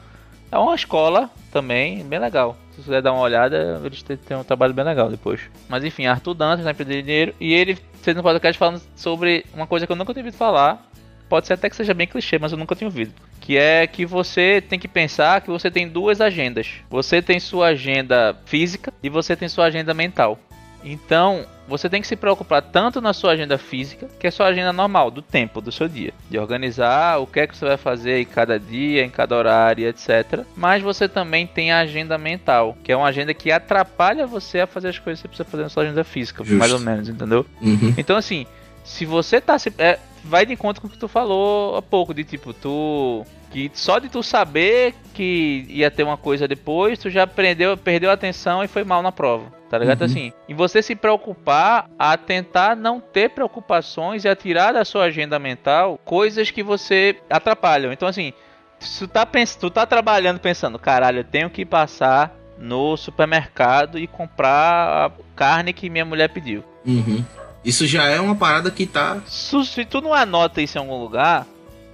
É 0.49 0.57
uma 0.57 0.73
escola 0.73 1.29
também, 1.51 2.05
bem 2.05 2.19
legal. 2.19 2.55
Se 2.71 2.77
você 2.77 2.83
quiser 2.83 3.01
dar 3.01 3.11
uma 3.11 3.23
olhada, 3.23 3.81
eles 3.83 4.01
têm, 4.01 4.15
têm 4.15 4.37
um 4.37 4.43
trabalho 4.45 4.73
bem 4.73 4.85
legal 4.85 5.09
depois. 5.09 5.41
Mas 5.67 5.83
enfim, 5.83 6.05
Arthur 6.05 6.33
Dantas 6.33 6.63
da 6.63 6.71
Empreender 6.71 7.01
Dinheiro. 7.01 7.35
E 7.41 7.53
ele 7.53 7.77
fez 8.01 8.17
um 8.17 8.21
podcast 8.23 8.57
falando 8.57 8.81
sobre 8.95 9.45
uma 9.53 9.67
coisa 9.67 9.85
que 9.85 9.91
eu 9.91 9.97
nunca 9.97 10.13
tinha 10.13 10.23
ouvido 10.23 10.37
falar. 10.37 10.89
Pode 11.27 11.45
ser 11.45 11.55
até 11.55 11.69
que 11.69 11.75
seja 11.75 11.93
bem 11.93 12.07
clichê, 12.07 12.39
mas 12.39 12.53
eu 12.53 12.57
nunca 12.57 12.73
tinha 12.73 12.87
ouvido. 12.87 13.11
Que 13.47 13.55
é 13.55 13.87
que 13.87 14.05
você 14.05 14.59
tem 14.59 14.77
que 14.77 14.89
pensar 14.89 15.39
que 15.39 15.49
você 15.49 15.71
tem 15.71 15.87
duas 15.87 16.19
agendas. 16.19 16.67
Você 16.89 17.21
tem 17.21 17.39
sua 17.39 17.67
agenda 17.67 18.35
física 18.45 18.91
e 19.01 19.09
você 19.09 19.37
tem 19.37 19.47
sua 19.47 19.67
agenda 19.67 19.93
mental. 19.93 20.37
Então, 20.83 21.45
você 21.65 21.89
tem 21.89 22.01
que 22.01 22.07
se 22.09 22.17
preocupar 22.17 22.61
tanto 22.61 22.99
na 22.99 23.13
sua 23.13 23.31
agenda 23.31 23.57
física, 23.57 24.09
que 24.19 24.27
é 24.27 24.31
sua 24.31 24.47
agenda 24.47 24.73
normal, 24.73 25.09
do 25.09 25.21
tempo, 25.21 25.61
do 25.61 25.71
seu 25.71 25.87
dia. 25.87 26.13
De 26.29 26.37
organizar 26.37 27.21
o 27.21 27.25
que 27.25 27.39
é 27.39 27.47
que 27.47 27.55
você 27.55 27.63
vai 27.63 27.77
fazer 27.77 28.19
em 28.19 28.25
cada 28.25 28.59
dia, 28.59 29.05
em 29.05 29.09
cada 29.09 29.33
horário, 29.37 29.87
etc. 29.87 30.43
Mas 30.53 30.83
você 30.83 31.07
também 31.07 31.47
tem 31.47 31.71
a 31.71 31.79
agenda 31.79 32.17
mental, 32.17 32.75
que 32.83 32.91
é 32.91 32.97
uma 32.97 33.07
agenda 33.07 33.33
que 33.33 33.49
atrapalha 33.49 34.27
você 34.27 34.59
a 34.59 34.67
fazer 34.67 34.89
as 34.89 34.99
coisas 34.99 35.21
que 35.21 35.23
você 35.23 35.29
precisa 35.29 35.49
fazer 35.49 35.63
na 35.63 35.69
sua 35.69 35.83
agenda 35.83 36.03
física, 36.03 36.43
Justo. 36.43 36.59
mais 36.59 36.73
ou 36.73 36.79
menos, 36.79 37.07
entendeu? 37.07 37.45
Uhum. 37.61 37.93
Então, 37.97 38.17
assim, 38.17 38.45
se 38.83 39.05
você 39.05 39.39
tá 39.39 39.57
se. 39.57 39.73
É, 39.77 39.99
vai 40.23 40.45
de 40.45 40.53
encontro 40.53 40.81
com 40.81 40.87
o 40.87 40.91
que 40.91 40.97
tu 40.97 41.07
falou 41.07 41.75
há 41.75 41.81
pouco, 41.81 42.13
de 42.13 42.23
tipo, 42.23 42.53
tu. 42.53 43.25
Que 43.49 43.71
só 43.73 43.97
de 43.97 44.09
tu 44.09 44.21
saber 44.21 44.93
que 45.13 45.65
ia 45.69 45.89
ter 45.89 46.03
uma 46.03 46.17
coisa 46.17 46.47
depois, 46.47 46.99
tu 46.99 47.09
já 47.09 47.23
aprendeu, 47.23 47.77
perdeu 47.77 48.09
a 48.09 48.13
atenção 48.13 48.63
e 48.63 48.67
foi 48.67 48.83
mal 48.83 49.01
na 49.01 49.11
prova. 49.11 49.55
Tá 49.69 49.77
ligado? 49.77 50.01
Uhum. 50.01 50.05
Assim, 50.05 50.33
e 50.47 50.53
você 50.53 50.81
se 50.81 50.95
preocupar 50.95 51.89
a 51.99 52.17
tentar 52.17 52.75
não 52.75 52.99
ter 52.99 53.29
preocupações 53.29 54.23
e 54.23 54.29
a 54.29 54.35
tirar 54.35 54.73
da 54.73 54.85
sua 54.85 55.05
agenda 55.05 55.37
mental 55.39 55.99
coisas 56.05 56.51
que 56.51 56.63
você 56.63 57.17
atrapalham. 57.29 57.91
Então, 57.91 58.07
assim, 58.07 58.33
se 58.79 58.99
tu 58.99 59.07
tá, 59.07 59.25
pens 59.25 59.55
tu 59.55 59.69
tá 59.69 59.85
trabalhando 59.85 60.39
pensando, 60.39 60.77
caralho, 60.79 61.19
eu 61.19 61.23
tenho 61.23 61.49
que 61.49 61.65
passar 61.65 62.33
no 62.57 62.97
supermercado 62.97 63.99
e 63.99 64.07
comprar 64.07 65.07
a 65.07 65.11
carne 65.35 65.73
que 65.73 65.89
minha 65.89 66.05
mulher 66.05 66.29
pediu. 66.29 66.63
Uhum. 66.85 67.23
Isso 67.63 67.85
já 67.85 68.03
é 68.05 68.19
uma 68.19 68.35
parada 68.35 68.71
que 68.71 68.85
tá. 68.85 69.17
Se, 69.27 69.85
tu 69.85 69.99
não 70.01 70.13
anota 70.13 70.61
isso 70.61 70.77
em 70.77 70.81
algum 70.81 70.97
lugar, 71.01 71.45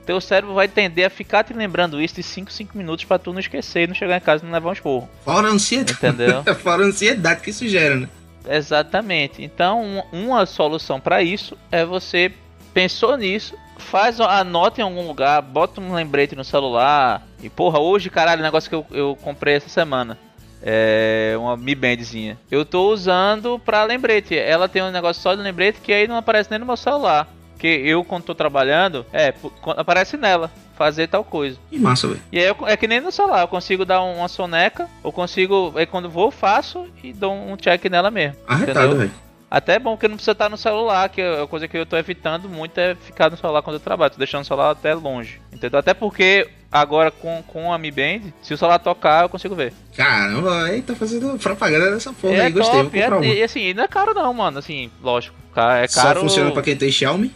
teu 0.06 0.20
cérebro 0.22 0.54
vai 0.54 0.68
tender 0.68 1.06
a 1.08 1.10
ficar 1.10 1.44
te 1.44 1.54
lembrando 1.54 2.02
isso 2.02 2.16
de 2.16 2.24
5, 2.24 2.52
5 2.52 2.78
minutos 2.78 3.06
pra 3.06 3.18
tu 3.18 3.32
não 3.34 3.40
esquecer 3.40 3.84
e 3.84 3.88
não 3.88 3.96
chegar 3.96 4.18
em 4.18 4.22
casa 4.22 4.44
e 4.44 4.46
não 4.46 4.54
levar 4.54 4.70
um 4.70 4.74
esporro. 4.74 5.10
Fora 5.26 5.48
a 5.48 5.52
ansiedade. 5.52 5.94
Entendeu? 5.98 6.44
Fora 6.62 6.84
a 6.84 6.88
ansiedade 6.88 7.42
que 7.42 7.50
isso 7.50 7.68
gera, 7.68 7.96
né? 7.96 8.10
Exatamente. 8.48 9.42
Então, 9.42 9.82
um- 10.12 10.26
uma 10.26 10.46
solução 10.46 11.00
pra 11.00 11.24
isso 11.24 11.58
é 11.72 11.84
você 11.86 12.32
pensou 12.74 13.16
nisso, 13.18 13.56
faz 13.78 14.20
anota 14.20 14.82
em 14.82 14.84
algum 14.84 15.08
lugar, 15.08 15.42
bota 15.42 15.80
um 15.82 15.94
lembrete 15.94 16.36
no 16.36 16.44
celular. 16.44 17.26
E 17.42 17.50
porra, 17.50 17.80
hoje, 17.80 18.10
caralho, 18.10 18.42
o 18.42 18.44
negócio 18.44 18.70
que 18.70 18.76
eu, 18.76 18.86
eu 18.92 19.18
comprei 19.22 19.56
essa 19.56 19.70
semana. 19.70 20.18
É 20.66 21.36
uma 21.38 21.58
Mi 21.58 21.76
Bandzinha. 21.76 22.38
Eu 22.50 22.64
tô 22.64 22.90
usando 22.92 23.60
pra 23.60 23.84
lembrete. 23.84 24.38
Ela 24.38 24.70
tem 24.70 24.82
um 24.82 24.92
negócio 24.92 25.22
só 25.22 25.36
de 25.36 25.42
lembrete 25.42 25.80
que 25.82 25.92
aí 25.92 26.08
não 26.08 26.16
aparece 26.16 26.50
nem 26.50 26.60
no 26.60 26.66
meu 26.66 26.78
celular. 26.78 27.28
Que 27.60 27.68
eu, 27.68 28.04
quando 28.04 28.24
tô 28.24 28.34
trabalhando, 28.36 29.06
é, 29.14 29.34
aparece 29.78 30.18
nela. 30.18 30.50
Fazer 30.76 31.08
tal 31.08 31.24
coisa. 31.24 31.58
Que 31.70 31.78
massa, 31.78 32.08
velho. 32.08 32.20
E 32.32 32.40
aí 32.40 32.46
eu- 32.46 32.58
é 32.68 32.76
que 32.76 32.88
nem 32.88 33.00
no 33.00 33.12
celular, 33.12 33.42
eu 33.42 33.48
consigo 33.48 33.86
dar 33.86 34.02
uma 34.02 34.28
soneca, 34.28 34.90
eu 35.04 35.12
consigo. 35.12 35.72
Aí 35.76 35.86
quando 35.86 36.10
vou, 36.10 36.32
faço 36.32 36.88
e 37.04 37.14
dou 37.14 37.32
um 37.34 37.56
check 37.56 37.86
nela 37.90 38.10
mesmo. 38.10 38.38
Arretado, 38.48 38.96
velho. 38.98 39.12
Até 39.52 39.76
é 39.76 39.80
bom 39.80 39.96
que 39.96 40.08
não 40.08 40.16
precisa 40.16 40.32
estar 40.32 40.50
no 40.50 40.58
celular, 40.58 41.08
que 41.10 41.22
é 41.22 41.44
a 41.44 41.48
coisa 41.48 41.68
que 41.68 41.78
eu 41.78 41.86
tô 41.86 41.96
evitando 41.96 42.50
muito 42.50 42.76
é 42.80 42.96
ficar 42.96 43.30
no 43.30 43.38
celular 43.38 43.62
quando 43.62 43.76
eu 43.76 43.80
trabalho. 43.80 44.12
Tô 44.12 44.18
deixando 44.18 44.42
o 44.42 44.46
celular 44.46 44.72
até 44.72 44.96
longe. 44.96 45.40
Entendeu? 45.54 45.80
Até 45.80 45.94
porque 45.94 46.50
agora 46.74 47.12
com, 47.12 47.44
com 47.44 47.72
a 47.72 47.78
Mi 47.78 47.92
Band, 47.92 48.32
se 48.42 48.52
o 48.52 48.58
celular 48.58 48.80
tocar, 48.80 49.24
eu 49.24 49.30
consigo 49.30 49.54
ver. 49.54 49.72
Caramba, 49.96 50.64
aí 50.64 50.82
tá 50.82 50.96
fazendo 50.96 51.38
propaganda 51.38 51.92
dessa 51.92 52.12
porra 52.12 52.34
é 52.34 52.42
aí. 52.42 52.52
Gostei, 52.52 52.74
vou 52.74 52.84
top, 52.86 53.00
comprar 53.00 53.16
é, 53.16 53.20
uma. 53.20 53.26
e 53.28 53.44
assim, 53.44 53.74
não 53.76 53.84
é 53.84 53.88
caro 53.88 54.16
não, 54.16 54.34
mano. 54.34 54.58
Assim, 54.58 54.90
lógico. 55.02 55.36
É 55.56 55.88
Só 55.88 56.02
caro. 56.02 56.22
funciona 56.22 56.52
pra 56.52 56.64
quem 56.64 56.76
tem 56.76 56.92
Xiaomi? 56.92 57.32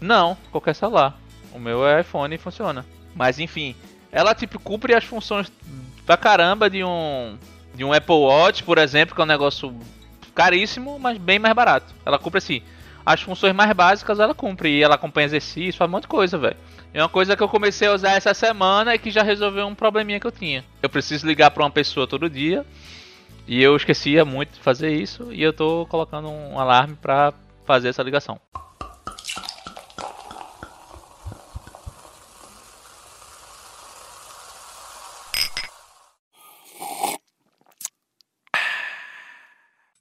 Não, 0.00 0.38
qualquer 0.50 0.74
celular. 0.74 1.20
O 1.52 1.58
meu 1.58 1.86
é 1.86 2.00
iPhone 2.00 2.34
e 2.34 2.38
funciona. 2.38 2.86
Mas 3.14 3.38
enfim, 3.38 3.76
ela 4.10 4.34
tipo 4.34 4.58
cumpre 4.58 4.94
as 4.94 5.04
funções 5.04 5.52
pra 6.06 6.16
caramba 6.16 6.70
de 6.70 6.82
um 6.82 7.36
de 7.74 7.84
um 7.84 7.92
Apple 7.92 8.14
Watch, 8.14 8.62
por 8.64 8.78
exemplo, 8.78 9.14
que 9.14 9.20
é 9.20 9.24
um 9.24 9.28
negócio 9.28 9.76
caríssimo, 10.34 10.98
mas 10.98 11.18
bem 11.18 11.38
mais 11.38 11.54
barato. 11.54 11.94
Ela 12.06 12.18
cumpre 12.18 12.38
assim, 12.38 12.62
as 13.04 13.20
funções 13.20 13.54
mais 13.54 13.70
básicas 13.72 14.18
ela 14.18 14.34
cumpre 14.34 14.70
e 14.70 14.82
ela 14.82 14.94
acompanha 14.94 15.26
exercício, 15.26 15.78
faz 15.78 15.88
um 15.88 15.92
monte 15.92 16.02
de 16.02 16.08
coisa, 16.08 16.38
velho. 16.38 16.56
É 16.92 17.02
uma 17.02 17.08
coisa 17.08 17.36
que 17.36 17.42
eu 17.42 17.48
comecei 17.48 17.86
a 17.86 17.92
usar 17.92 18.12
essa 18.12 18.32
semana 18.32 18.94
e 18.94 18.98
que 18.98 19.10
já 19.10 19.22
resolveu 19.22 19.66
um 19.66 19.74
probleminha 19.74 20.18
que 20.18 20.26
eu 20.26 20.32
tinha. 20.32 20.64
Eu 20.82 20.88
preciso 20.88 21.26
ligar 21.26 21.50
pra 21.50 21.62
uma 21.62 21.70
pessoa 21.70 22.06
todo 22.06 22.30
dia 22.30 22.64
e 23.46 23.62
eu 23.62 23.76
esquecia 23.76 24.24
muito 24.24 24.54
de 24.54 24.60
fazer 24.60 24.90
isso 24.94 25.30
e 25.30 25.42
eu 25.42 25.52
tô 25.52 25.86
colocando 25.86 26.28
um 26.28 26.58
alarme 26.58 26.96
pra 26.96 27.34
fazer 27.66 27.88
essa 27.88 28.02
ligação. 28.02 28.40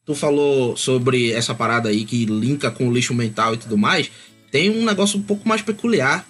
Tu 0.05 0.15
falou 0.15 0.77
sobre 0.77 1.33
essa 1.33 1.53
parada 1.53 1.89
aí 1.89 2.05
que 2.05 2.25
linka 2.25 2.71
com 2.71 2.87
o 2.87 2.93
lixo 2.93 3.13
mental 3.13 3.55
e 3.55 3.57
tudo 3.57 3.77
mais. 3.77 4.09
Tem 4.49 4.69
um 4.69 4.85
negócio 4.85 5.19
um 5.19 5.21
pouco 5.21 5.45
mais 5.45 5.61
peculiar 5.61 6.25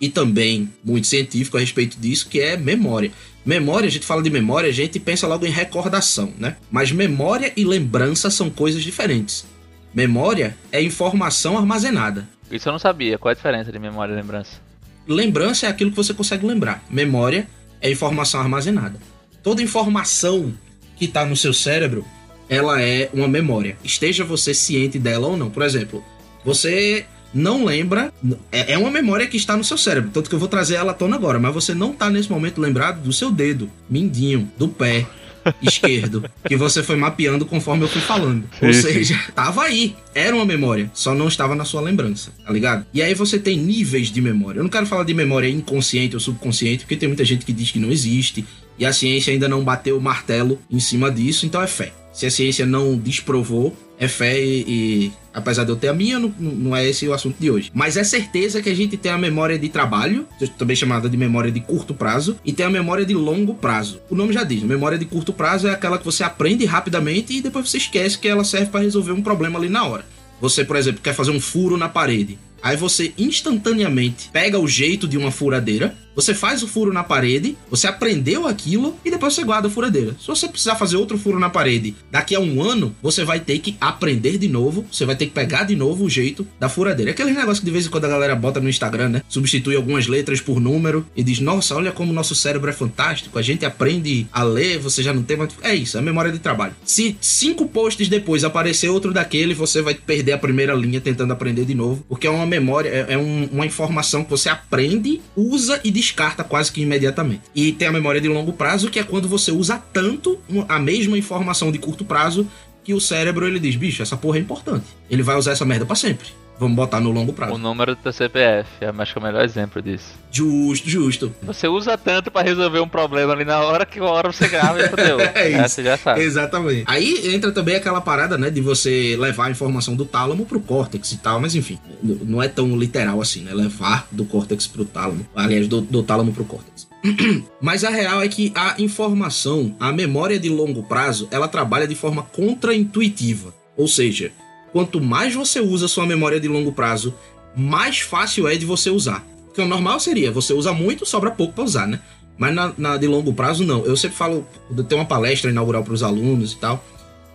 e 0.00 0.08
também 0.08 0.70
muito 0.84 1.06
científico 1.06 1.56
a 1.56 1.60
respeito 1.60 1.98
disso, 1.98 2.28
que 2.28 2.40
é 2.40 2.56
memória. 2.56 3.10
Memória, 3.44 3.86
a 3.86 3.90
gente 3.90 4.06
fala 4.06 4.22
de 4.22 4.30
memória, 4.30 4.68
a 4.68 4.72
gente 4.72 5.00
pensa 5.00 5.26
logo 5.26 5.46
em 5.46 5.50
recordação, 5.50 6.32
né? 6.38 6.56
Mas 6.70 6.92
memória 6.92 7.52
e 7.56 7.64
lembrança 7.64 8.30
são 8.30 8.50
coisas 8.50 8.82
diferentes. 8.82 9.46
Memória 9.94 10.56
é 10.70 10.82
informação 10.82 11.56
armazenada. 11.56 12.28
Isso 12.50 12.68
eu 12.68 12.72
não 12.72 12.78
sabia. 12.78 13.18
Qual 13.18 13.30
é 13.30 13.32
a 13.32 13.36
diferença 13.36 13.72
de 13.72 13.78
memória 13.78 14.12
e 14.12 14.16
lembrança? 14.16 14.60
Lembrança 15.06 15.66
é 15.66 15.68
aquilo 15.68 15.90
que 15.90 15.96
você 15.96 16.12
consegue 16.12 16.46
lembrar. 16.46 16.84
Memória 16.90 17.48
é 17.80 17.90
informação 17.90 18.40
armazenada. 18.40 19.00
Toda 19.42 19.62
informação 19.62 20.52
que 20.96 21.06
está 21.06 21.24
no 21.24 21.36
seu 21.36 21.54
cérebro, 21.54 22.04
ela 22.48 22.82
é 22.82 23.08
uma 23.12 23.28
memória. 23.28 23.78
Esteja 23.82 24.24
você 24.24 24.52
ciente 24.52 24.98
dela 24.98 25.28
ou 25.28 25.36
não. 25.36 25.48
Por 25.48 25.62
exemplo, 25.62 26.04
você 26.44 27.06
não 27.32 27.64
lembra. 27.64 28.12
É, 28.50 28.72
é 28.72 28.78
uma 28.78 28.90
memória 28.90 29.26
que 29.26 29.36
está 29.36 29.56
no 29.56 29.64
seu 29.64 29.78
cérebro. 29.78 30.10
Tanto 30.12 30.28
que 30.28 30.34
eu 30.34 30.38
vou 30.38 30.48
trazer 30.48 30.76
ela 30.76 30.92
à 30.92 30.94
tona 30.94 31.16
agora. 31.16 31.38
Mas 31.38 31.54
você 31.54 31.74
não 31.74 31.92
tá 31.92 32.10
nesse 32.10 32.30
momento 32.30 32.60
lembrado 32.60 33.02
do 33.02 33.12
seu 33.12 33.30
dedo, 33.30 33.70
mindinho, 33.88 34.50
do 34.58 34.68
pé, 34.68 35.06
esquerdo, 35.62 36.24
que 36.46 36.56
você 36.56 36.82
foi 36.82 36.96
mapeando 36.96 37.46
conforme 37.46 37.84
eu 37.84 37.88
fui 37.88 38.00
falando. 38.00 38.44
Ou 38.60 38.72
seja, 38.72 39.18
tava 39.34 39.62
aí. 39.62 39.94
Era 40.14 40.34
uma 40.34 40.44
memória, 40.44 40.90
só 40.94 41.14
não 41.14 41.28
estava 41.28 41.54
na 41.54 41.64
sua 41.64 41.80
lembrança, 41.80 42.32
tá 42.44 42.52
ligado? 42.52 42.86
E 42.92 43.02
aí 43.02 43.14
você 43.14 43.38
tem 43.38 43.56
níveis 43.56 44.10
de 44.10 44.20
memória. 44.20 44.58
Eu 44.58 44.64
não 44.64 44.70
quero 44.70 44.86
falar 44.86 45.04
de 45.04 45.14
memória 45.14 45.48
inconsciente 45.48 46.16
ou 46.16 46.20
subconsciente, 46.20 46.84
porque 46.84 46.96
tem 46.96 47.08
muita 47.08 47.24
gente 47.24 47.44
que 47.44 47.52
diz 47.52 47.70
que 47.70 47.78
não 47.78 47.90
existe. 47.90 48.44
E 48.78 48.86
a 48.86 48.92
ciência 48.92 49.32
ainda 49.32 49.48
não 49.48 49.64
bateu 49.64 49.98
o 49.98 50.00
martelo 50.00 50.58
em 50.70 50.78
cima 50.78 51.10
disso, 51.10 51.46
então 51.46 51.60
é 51.60 51.66
fé. 51.66 51.92
Se 52.12 52.26
a 52.26 52.30
ciência 52.30 52.64
não 52.64 52.96
desprovou, 52.96 53.76
é 53.98 54.06
fé 54.06 54.40
e, 54.40 54.64
e, 54.68 55.12
apesar 55.38 55.64
de 55.64 55.70
eu 55.70 55.76
ter 55.76 55.88
a 55.88 55.94
minha, 55.94 56.18
não, 56.18 56.32
não, 56.38 56.76
é 56.76 56.86
esse 56.86 57.06
o 57.08 57.14
assunto 57.14 57.36
de 57.38 57.50
hoje. 57.50 57.70
Mas 57.74 57.96
é 57.96 58.04
certeza 58.04 58.60
que 58.60 58.68
a 58.68 58.74
gente 58.74 58.96
tem 58.96 59.10
a 59.12 59.18
memória 59.18 59.58
de 59.58 59.68
trabalho, 59.68 60.26
também 60.58 60.76
chamada 60.76 61.08
de 61.08 61.16
memória 61.16 61.50
de 61.50 61.60
curto 61.60 61.94
prazo, 61.94 62.36
e 62.44 62.52
tem 62.52 62.66
a 62.66 62.70
memória 62.70 63.04
de 63.04 63.14
longo 63.14 63.54
prazo. 63.54 64.00
O 64.10 64.14
nome 64.14 64.32
já 64.32 64.44
diz, 64.44 64.62
memória 64.62 64.98
de 64.98 65.04
curto 65.04 65.32
prazo 65.32 65.68
é 65.68 65.72
aquela 65.72 65.98
que 65.98 66.04
você 66.04 66.22
aprende 66.22 66.64
rapidamente 66.64 67.32
e 67.32 67.40
depois 67.40 67.68
você 67.68 67.78
esquece 67.78 68.18
que 68.18 68.28
ela 68.28 68.44
serve 68.44 68.66
para 68.66 68.80
resolver 68.80 69.12
um 69.12 69.22
problema 69.22 69.58
ali 69.58 69.68
na 69.68 69.84
hora. 69.84 70.04
Você, 70.40 70.64
por 70.64 70.76
exemplo, 70.76 71.00
quer 71.02 71.14
fazer 71.14 71.30
um 71.30 71.40
furo 71.40 71.76
na 71.76 71.88
parede. 71.88 72.38
Aí 72.62 72.76
você 72.76 73.12
instantaneamente 73.16 74.30
pega 74.32 74.58
o 74.58 74.66
jeito 74.66 75.06
de 75.06 75.16
uma 75.16 75.30
furadeira, 75.30 75.96
você 76.18 76.34
faz 76.34 76.64
o 76.64 76.66
furo 76.66 76.92
na 76.92 77.04
parede, 77.04 77.56
você 77.70 77.86
aprendeu 77.86 78.48
aquilo 78.48 78.98
e 79.04 79.10
depois 79.10 79.34
você 79.34 79.44
guarda 79.44 79.68
a 79.68 79.70
furadeira. 79.70 80.16
Se 80.20 80.26
você 80.26 80.48
precisar 80.48 80.74
fazer 80.74 80.96
outro 80.96 81.16
furo 81.16 81.38
na 81.38 81.48
parede 81.48 81.94
daqui 82.10 82.34
a 82.34 82.40
um 82.40 82.60
ano, 82.60 82.92
você 83.00 83.24
vai 83.24 83.38
ter 83.38 83.60
que 83.60 83.76
aprender 83.80 84.36
de 84.36 84.48
novo, 84.48 84.84
você 84.90 85.04
vai 85.04 85.14
ter 85.14 85.26
que 85.26 85.30
pegar 85.30 85.62
de 85.62 85.76
novo 85.76 86.04
o 86.04 86.10
jeito 86.10 86.44
da 86.58 86.68
furadeira. 86.68 87.12
Aquele 87.12 87.30
negócio 87.30 87.60
que 87.60 87.66
de 87.66 87.70
vez 87.70 87.86
em 87.86 87.88
quando 87.88 88.06
a 88.06 88.08
galera 88.08 88.34
bota 88.34 88.58
no 88.58 88.68
Instagram, 88.68 89.10
né? 89.10 89.22
Substitui 89.28 89.76
algumas 89.76 90.08
letras 90.08 90.40
por 90.40 90.60
número 90.60 91.06
e 91.14 91.22
diz: 91.22 91.38
Nossa, 91.38 91.76
olha 91.76 91.92
como 91.92 92.10
o 92.10 92.14
nosso 92.14 92.34
cérebro 92.34 92.68
é 92.68 92.72
fantástico, 92.72 93.38
a 93.38 93.42
gente 93.42 93.64
aprende 93.64 94.26
a 94.32 94.42
ler, 94.42 94.80
você 94.80 95.04
já 95.04 95.14
não 95.14 95.22
tem 95.22 95.36
mais. 95.36 95.50
É 95.62 95.72
isso, 95.72 95.96
é 95.96 96.00
memória 96.00 96.32
de 96.32 96.40
trabalho. 96.40 96.74
Se 96.84 97.16
cinco 97.20 97.68
posts 97.68 98.08
depois 98.08 98.42
aparecer 98.42 98.88
outro 98.88 99.12
daquele, 99.12 99.54
você 99.54 99.80
vai 99.80 99.94
perder 99.94 100.32
a 100.32 100.38
primeira 100.38 100.74
linha 100.74 101.00
tentando 101.00 101.32
aprender 101.32 101.64
de 101.64 101.76
novo, 101.76 102.04
porque 102.08 102.26
é 102.26 102.30
uma 102.30 102.44
memória, 102.44 102.88
é, 102.88 103.14
é 103.14 103.18
um, 103.18 103.48
uma 103.52 103.66
informação 103.66 104.24
que 104.24 104.30
você 104.30 104.48
aprende, 104.48 105.20
usa 105.36 105.80
e 105.84 105.92
descarta 106.08 106.42
quase 106.42 106.72
que 106.72 106.80
imediatamente. 106.80 107.42
E 107.54 107.72
tem 107.72 107.88
a 107.88 107.92
memória 107.92 108.20
de 108.20 108.28
longo 108.28 108.52
prazo, 108.52 108.90
que 108.90 108.98
é 108.98 109.04
quando 109.04 109.28
você 109.28 109.52
usa 109.52 109.82
tanto 109.92 110.38
a 110.68 110.78
mesma 110.78 111.16
informação 111.18 111.70
de 111.70 111.78
curto 111.78 112.04
prazo 112.04 112.46
que 112.82 112.94
o 112.94 113.00
cérebro 113.00 113.46
ele 113.46 113.60
diz: 113.60 113.76
bicho, 113.76 114.02
essa 114.02 114.16
porra 114.16 114.38
é 114.38 114.40
importante. 114.40 114.86
Ele 115.10 115.22
vai 115.22 115.36
usar 115.36 115.52
essa 115.52 115.64
merda 115.64 115.84
para 115.84 115.96
sempre. 115.96 116.26
Vamos 116.58 116.76
botar 116.76 117.00
no 117.00 117.10
longo 117.10 117.32
prazo. 117.32 117.54
O 117.54 117.58
número 117.58 117.94
do 117.94 118.02
teu 118.02 118.12
CPF, 118.12 118.68
é 118.80 118.88
acho 118.88 119.12
que 119.12 119.18
é 119.18 119.20
o 119.20 119.24
melhor 119.24 119.44
exemplo 119.44 119.80
disso. 119.80 120.14
Justo, 120.30 120.88
justo. 120.88 121.34
Você 121.42 121.68
usa 121.68 121.96
tanto 121.96 122.30
para 122.30 122.46
resolver 122.46 122.80
um 122.80 122.88
problema 122.88 123.32
ali 123.32 123.44
na 123.44 123.60
hora 123.60 123.86
que 123.86 124.00
uma 124.00 124.10
hora 124.10 124.32
você 124.32 124.48
grava 124.48 124.80
e 124.80 124.88
fodeu. 124.88 125.20
é 125.34 125.50
isso. 125.50 125.76
você 125.76 125.84
já 125.84 125.96
sabe. 125.96 126.20
Exatamente. 126.20 126.84
Aí 126.86 127.34
entra 127.34 127.52
também 127.52 127.76
aquela 127.76 128.00
parada, 128.00 128.36
né, 128.36 128.50
de 128.50 128.60
você 128.60 129.16
levar 129.18 129.46
a 129.46 129.50
informação 129.50 129.94
do 129.94 130.04
tálamo 130.04 130.44
pro 130.44 130.60
córtex 130.60 131.12
e 131.12 131.18
tal, 131.18 131.40
mas 131.40 131.54
enfim, 131.54 131.78
não 132.02 132.42
é 132.42 132.48
tão 132.48 132.76
literal 132.76 133.20
assim, 133.20 133.42
né? 133.42 133.54
Levar 133.54 134.06
do 134.10 134.24
córtex 134.24 134.66
pro 134.66 134.84
tálamo. 134.84 135.26
Aliás, 135.34 135.68
do, 135.68 135.80
do 135.80 136.02
tálamo 136.02 136.32
pro 136.32 136.44
córtex. 136.44 136.88
Mas 137.60 137.84
a 137.84 137.90
real 137.90 138.20
é 138.22 138.28
que 138.28 138.52
a 138.54 138.74
informação, 138.78 139.74
a 139.78 139.92
memória 139.92 140.38
de 140.38 140.48
longo 140.48 140.82
prazo, 140.82 141.28
ela 141.30 141.46
trabalha 141.46 141.86
de 141.86 141.94
forma 141.94 142.22
contraintuitiva. 142.22 143.54
Ou 143.76 143.86
seja, 143.86 144.32
quanto 144.72 145.00
mais 145.00 145.34
você 145.34 145.60
usa 145.60 145.88
sua 145.88 146.06
memória 146.06 146.40
de 146.40 146.48
longo 146.48 146.72
prazo, 146.72 147.14
mais 147.56 148.00
fácil 148.00 148.46
é 148.46 148.56
de 148.56 148.66
você 148.66 148.90
usar. 148.90 149.26
Porque 149.46 149.60
o 149.60 149.66
normal 149.66 149.98
seria, 149.98 150.30
você 150.30 150.52
usa 150.52 150.72
muito, 150.72 151.04
sobra 151.04 151.30
pouco 151.30 151.54
para 151.54 151.64
usar, 151.64 151.86
né? 151.86 152.00
Mas 152.36 152.54
na, 152.54 152.72
na, 152.78 152.96
de 152.96 153.06
longo 153.06 153.32
prazo, 153.32 153.64
não. 153.64 153.84
Eu 153.84 153.96
sempre 153.96 154.16
falo, 154.16 154.46
tenho 154.88 155.00
uma 155.00 155.06
palestra 155.06 155.50
inaugural 155.50 155.82
para 155.82 155.92
os 155.92 156.02
alunos 156.04 156.52
e 156.52 156.56
tal, 156.56 156.84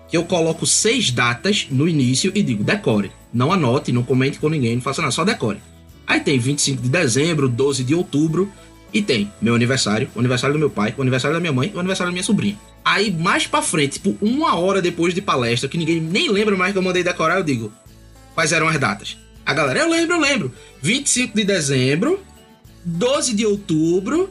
que 0.08 0.16
eu 0.16 0.24
coloco 0.24 0.66
seis 0.66 1.12
datas 1.12 1.68
no 1.70 1.88
início 1.88 2.32
e 2.34 2.42
digo, 2.42 2.64
decore. 2.64 3.12
Não 3.34 3.52
anote, 3.52 3.92
não 3.92 4.04
comente 4.04 4.40
com 4.40 4.48
ninguém, 4.48 4.76
não 4.76 4.82
faça 4.82 5.02
nada, 5.02 5.12
só 5.12 5.26
decore. 5.26 5.58
Aí 6.08 6.20
tem 6.20 6.40
25 6.40 6.82
de 6.82 6.90
dezembro, 6.90 7.50
12 7.50 7.84
de 7.84 7.96
outubro, 7.96 8.50
e 8.94 9.02
tem 9.02 9.32
meu 9.42 9.56
aniversário, 9.56 10.10
o 10.16 10.20
aniversário 10.20 10.54
do 10.54 10.60
meu 10.60 10.70
pai, 10.70 10.94
o 10.98 11.02
aniversário 11.02 11.36
da 11.36 11.40
minha 11.40 11.52
mãe 11.52 11.72
o 11.74 11.80
aniversário 11.80 12.12
da 12.12 12.14
minha 12.14 12.24
sobrinha. 12.24 12.58
Aí, 12.86 13.12
mais 13.12 13.48
pra 13.48 13.62
frente, 13.62 13.94
tipo, 13.94 14.16
uma 14.22 14.56
hora 14.56 14.82
depois 14.82 15.14
de 15.14 15.22
palestra, 15.22 15.70
que 15.70 15.78
ninguém 15.78 16.00
nem 16.00 16.30
lembra 16.30 16.56
mais 16.56 16.74
que 16.74 16.78
eu 16.78 16.82
mandei 16.82 17.04
decorar, 17.04 17.38
eu 17.38 17.44
digo: 17.44 17.72
quais 18.36 18.52
eram 18.52 18.68
as 18.68 18.78
datas? 18.78 19.18
A 19.46 19.54
galera, 19.54 19.80
eu 19.80 19.90
lembro, 19.90 20.16
eu 20.16 20.20
lembro. 20.20 20.54
25 20.82 21.36
de 21.36 21.44
dezembro, 21.44 22.24
12 22.86 23.34
de 23.34 23.46
outubro 23.46 24.30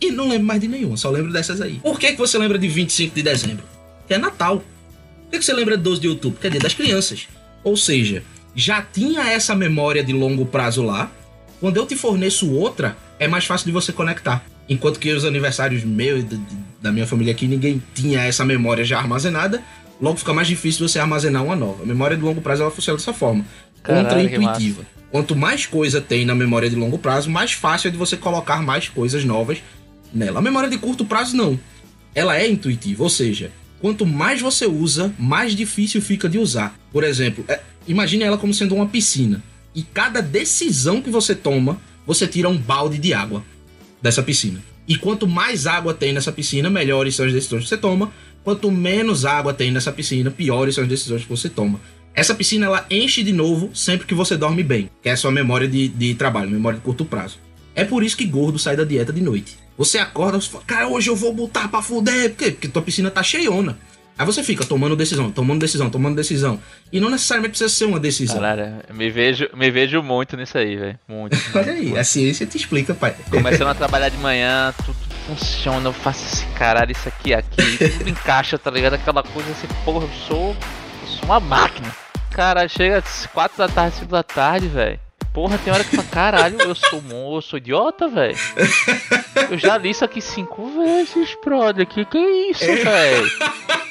e 0.00 0.10
não 0.10 0.28
lembro 0.28 0.46
mais 0.46 0.60
de 0.60 0.66
nenhuma, 0.66 0.96
só 0.96 1.10
lembro 1.10 1.32
dessas 1.32 1.60
aí. 1.60 1.78
Por 1.82 1.98
que, 1.98 2.12
que 2.12 2.18
você 2.18 2.38
lembra 2.38 2.58
de 2.58 2.68
25 2.68 3.14
de 3.14 3.22
dezembro? 3.22 3.64
Que 4.08 4.14
é 4.14 4.18
Natal. 4.18 4.58
Por 4.58 5.32
que, 5.32 5.38
que 5.38 5.44
você 5.44 5.52
lembra 5.52 5.76
de 5.76 5.82
12 5.82 6.00
de 6.00 6.08
outubro? 6.08 6.40
Que 6.40 6.46
é 6.46 6.50
dia 6.50 6.60
das 6.60 6.74
crianças. 6.74 7.28
Ou 7.62 7.76
seja, 7.76 8.22
já 8.54 8.80
tinha 8.80 9.30
essa 9.30 9.54
memória 9.54 10.02
de 10.02 10.12
longo 10.12 10.46
prazo 10.46 10.82
lá. 10.82 11.12
Quando 11.60 11.76
eu 11.76 11.86
te 11.86 11.94
forneço 11.94 12.50
outra, 12.50 12.96
é 13.20 13.28
mais 13.28 13.44
fácil 13.44 13.66
de 13.66 13.72
você 13.72 13.92
conectar. 13.92 14.42
Enquanto 14.68 14.98
que 14.98 15.12
os 15.12 15.26
aniversários 15.26 15.84
meus 15.84 16.24
e 16.24 16.40
da 16.80 16.90
minha 16.90 17.06
família 17.06 17.32
aqui, 17.32 17.46
ninguém 17.46 17.80
tinha 17.94 18.22
essa 18.22 18.44
memória 18.44 18.82
já 18.82 18.98
armazenada, 18.98 19.62
logo 20.00 20.16
fica 20.16 20.32
mais 20.32 20.48
difícil 20.48 20.88
você 20.88 20.98
armazenar 20.98 21.44
uma 21.44 21.54
nova. 21.54 21.82
A 21.82 21.86
memória 21.86 22.16
de 22.16 22.22
longo 22.22 22.40
prazo 22.40 22.62
ela 22.62 22.70
funciona 22.70 22.96
dessa 22.96 23.12
forma, 23.12 23.44
contra-intuitiva. 23.82 24.84
Quanto 25.10 25.36
mais 25.36 25.66
coisa 25.66 26.00
tem 26.00 26.24
na 26.24 26.34
memória 26.34 26.70
de 26.70 26.76
longo 26.76 26.98
prazo, 26.98 27.28
mais 27.28 27.52
fácil 27.52 27.88
é 27.88 27.90
de 27.90 27.98
você 27.98 28.16
colocar 28.16 28.62
mais 28.62 28.88
coisas 28.88 29.22
novas 29.22 29.58
nela. 30.14 30.38
A 30.38 30.42
memória 30.42 30.70
de 30.70 30.78
curto 30.78 31.04
prazo 31.04 31.36
não. 31.36 31.60
Ela 32.14 32.38
é 32.38 32.48
intuitiva, 32.48 33.02
ou 33.02 33.10
seja, 33.10 33.50
quanto 33.80 34.06
mais 34.06 34.40
você 34.40 34.66
usa, 34.66 35.12
mais 35.18 35.54
difícil 35.54 36.00
fica 36.00 36.26
de 36.26 36.38
usar. 36.38 36.74
Por 36.90 37.04
exemplo, 37.04 37.44
é, 37.48 37.60
imagine 37.86 38.24
ela 38.24 38.38
como 38.38 38.54
sendo 38.54 38.74
uma 38.74 38.86
piscina. 38.86 39.42
E 39.74 39.82
cada 39.82 40.22
decisão 40.22 41.02
que 41.02 41.10
você 41.10 41.34
toma 41.34 41.78
você 42.12 42.26
tira 42.26 42.48
um 42.48 42.58
balde 42.58 42.98
de 42.98 43.14
água 43.14 43.44
dessa 44.02 44.20
piscina. 44.20 44.60
E 44.88 44.96
quanto 44.96 45.28
mais 45.28 45.64
água 45.68 45.94
tem 45.94 46.12
nessa 46.12 46.32
piscina, 46.32 46.68
melhores 46.68 47.14
são 47.14 47.24
as 47.24 47.32
decisões 47.32 47.62
que 47.62 47.68
você 47.68 47.76
toma. 47.76 48.12
Quanto 48.42 48.68
menos 48.68 49.24
água 49.24 49.54
tem 49.54 49.70
nessa 49.70 49.92
piscina, 49.92 50.28
piores 50.28 50.74
são 50.74 50.82
as 50.82 50.90
decisões 50.90 51.22
que 51.22 51.28
você 51.28 51.48
toma. 51.48 51.80
Essa 52.12 52.34
piscina 52.34 52.66
ela 52.66 52.84
enche 52.90 53.22
de 53.22 53.32
novo 53.32 53.70
sempre 53.72 54.08
que 54.08 54.14
você 54.14 54.36
dorme 54.36 54.64
bem, 54.64 54.90
que 55.00 55.08
é 55.08 55.12
a 55.12 55.16
sua 55.16 55.30
memória 55.30 55.68
de, 55.68 55.86
de 55.86 56.12
trabalho, 56.16 56.50
memória 56.50 56.80
de 56.80 56.84
curto 56.84 57.04
prazo. 57.04 57.38
É 57.76 57.84
por 57.84 58.02
isso 58.02 58.16
que 58.16 58.24
gordo 58.24 58.58
sai 58.58 58.76
da 58.76 58.82
dieta 58.82 59.12
de 59.12 59.20
noite. 59.20 59.56
Você 59.78 59.96
acorda, 59.96 60.40
você 60.40 60.50
fala, 60.50 60.64
cara, 60.64 60.88
hoje 60.88 61.08
eu 61.08 61.14
vou 61.14 61.32
botar 61.32 61.68
pra 61.68 61.80
fuder. 61.80 62.30
Por 62.30 62.38
quê? 62.38 62.50
Porque 62.50 62.66
tua 62.66 62.82
piscina 62.82 63.08
tá 63.08 63.22
cheiona. 63.22 63.78
Aí 64.20 64.26
você 64.26 64.42
fica 64.42 64.66
tomando 64.66 64.94
decisão, 64.94 65.30
tomando 65.30 65.60
decisão, 65.60 65.88
tomando 65.88 66.14
decisão. 66.14 66.60
E 66.92 67.00
não 67.00 67.08
necessariamente 67.08 67.52
precisa 67.52 67.70
ser 67.70 67.86
uma 67.86 67.98
decisão. 67.98 68.36
Galera, 68.36 68.84
me 68.92 69.08
vejo, 69.08 69.48
me 69.54 69.70
vejo 69.70 70.02
muito 70.02 70.36
nisso 70.36 70.58
aí, 70.58 70.76
velho. 70.76 70.98
Muito. 71.08 71.38
Olha 71.56 71.72
aí, 71.72 71.84
muito. 71.84 71.98
a 71.98 72.04
ciência 72.04 72.44
te 72.44 72.58
explica, 72.58 72.92
pai. 72.92 73.16
Começando 73.30 73.68
a 73.68 73.72
trabalhar 73.74 74.10
de 74.10 74.18
manhã, 74.18 74.74
tudo 74.84 74.98
funciona, 75.26 75.88
eu 75.88 75.92
faço 75.94 76.22
esse 76.22 76.44
caralho, 76.48 76.92
isso 76.92 77.08
aqui, 77.08 77.32
aqui, 77.32 77.78
tudo 77.96 78.10
encaixa, 78.10 78.58
tá 78.58 78.70
ligado? 78.70 78.92
Aquela 78.92 79.22
coisa 79.22 79.50
assim, 79.52 79.66
porra, 79.86 80.04
eu 80.04 80.10
sou. 80.26 80.48
Eu 80.50 81.08
sou 81.08 81.24
uma 81.24 81.40
máquina. 81.40 81.90
Cara, 82.30 82.68
chega 82.68 82.98
às 82.98 83.24
4 83.24 83.56
da 83.56 83.68
tarde, 83.68 83.96
5 83.96 84.06
da 84.12 84.22
tarde, 84.22 84.68
velho. 84.68 85.00
Porra, 85.32 85.56
tem 85.56 85.72
hora 85.72 85.82
que 85.82 85.96
fala, 85.96 86.08
caralho, 86.08 86.60
eu 86.60 86.74
sou 86.74 87.00
moço, 87.00 87.56
idiota, 87.56 88.06
velho. 88.06 88.36
Eu 89.50 89.56
já 89.56 89.78
li 89.78 89.90
isso 89.90 90.04
aqui 90.04 90.20
cinco 90.20 90.68
vezes, 90.78 91.34
brother. 91.42 91.86
Que 91.86 92.04
que 92.04 92.18
é 92.18 92.50
isso, 92.50 92.66
velho? 92.66 93.30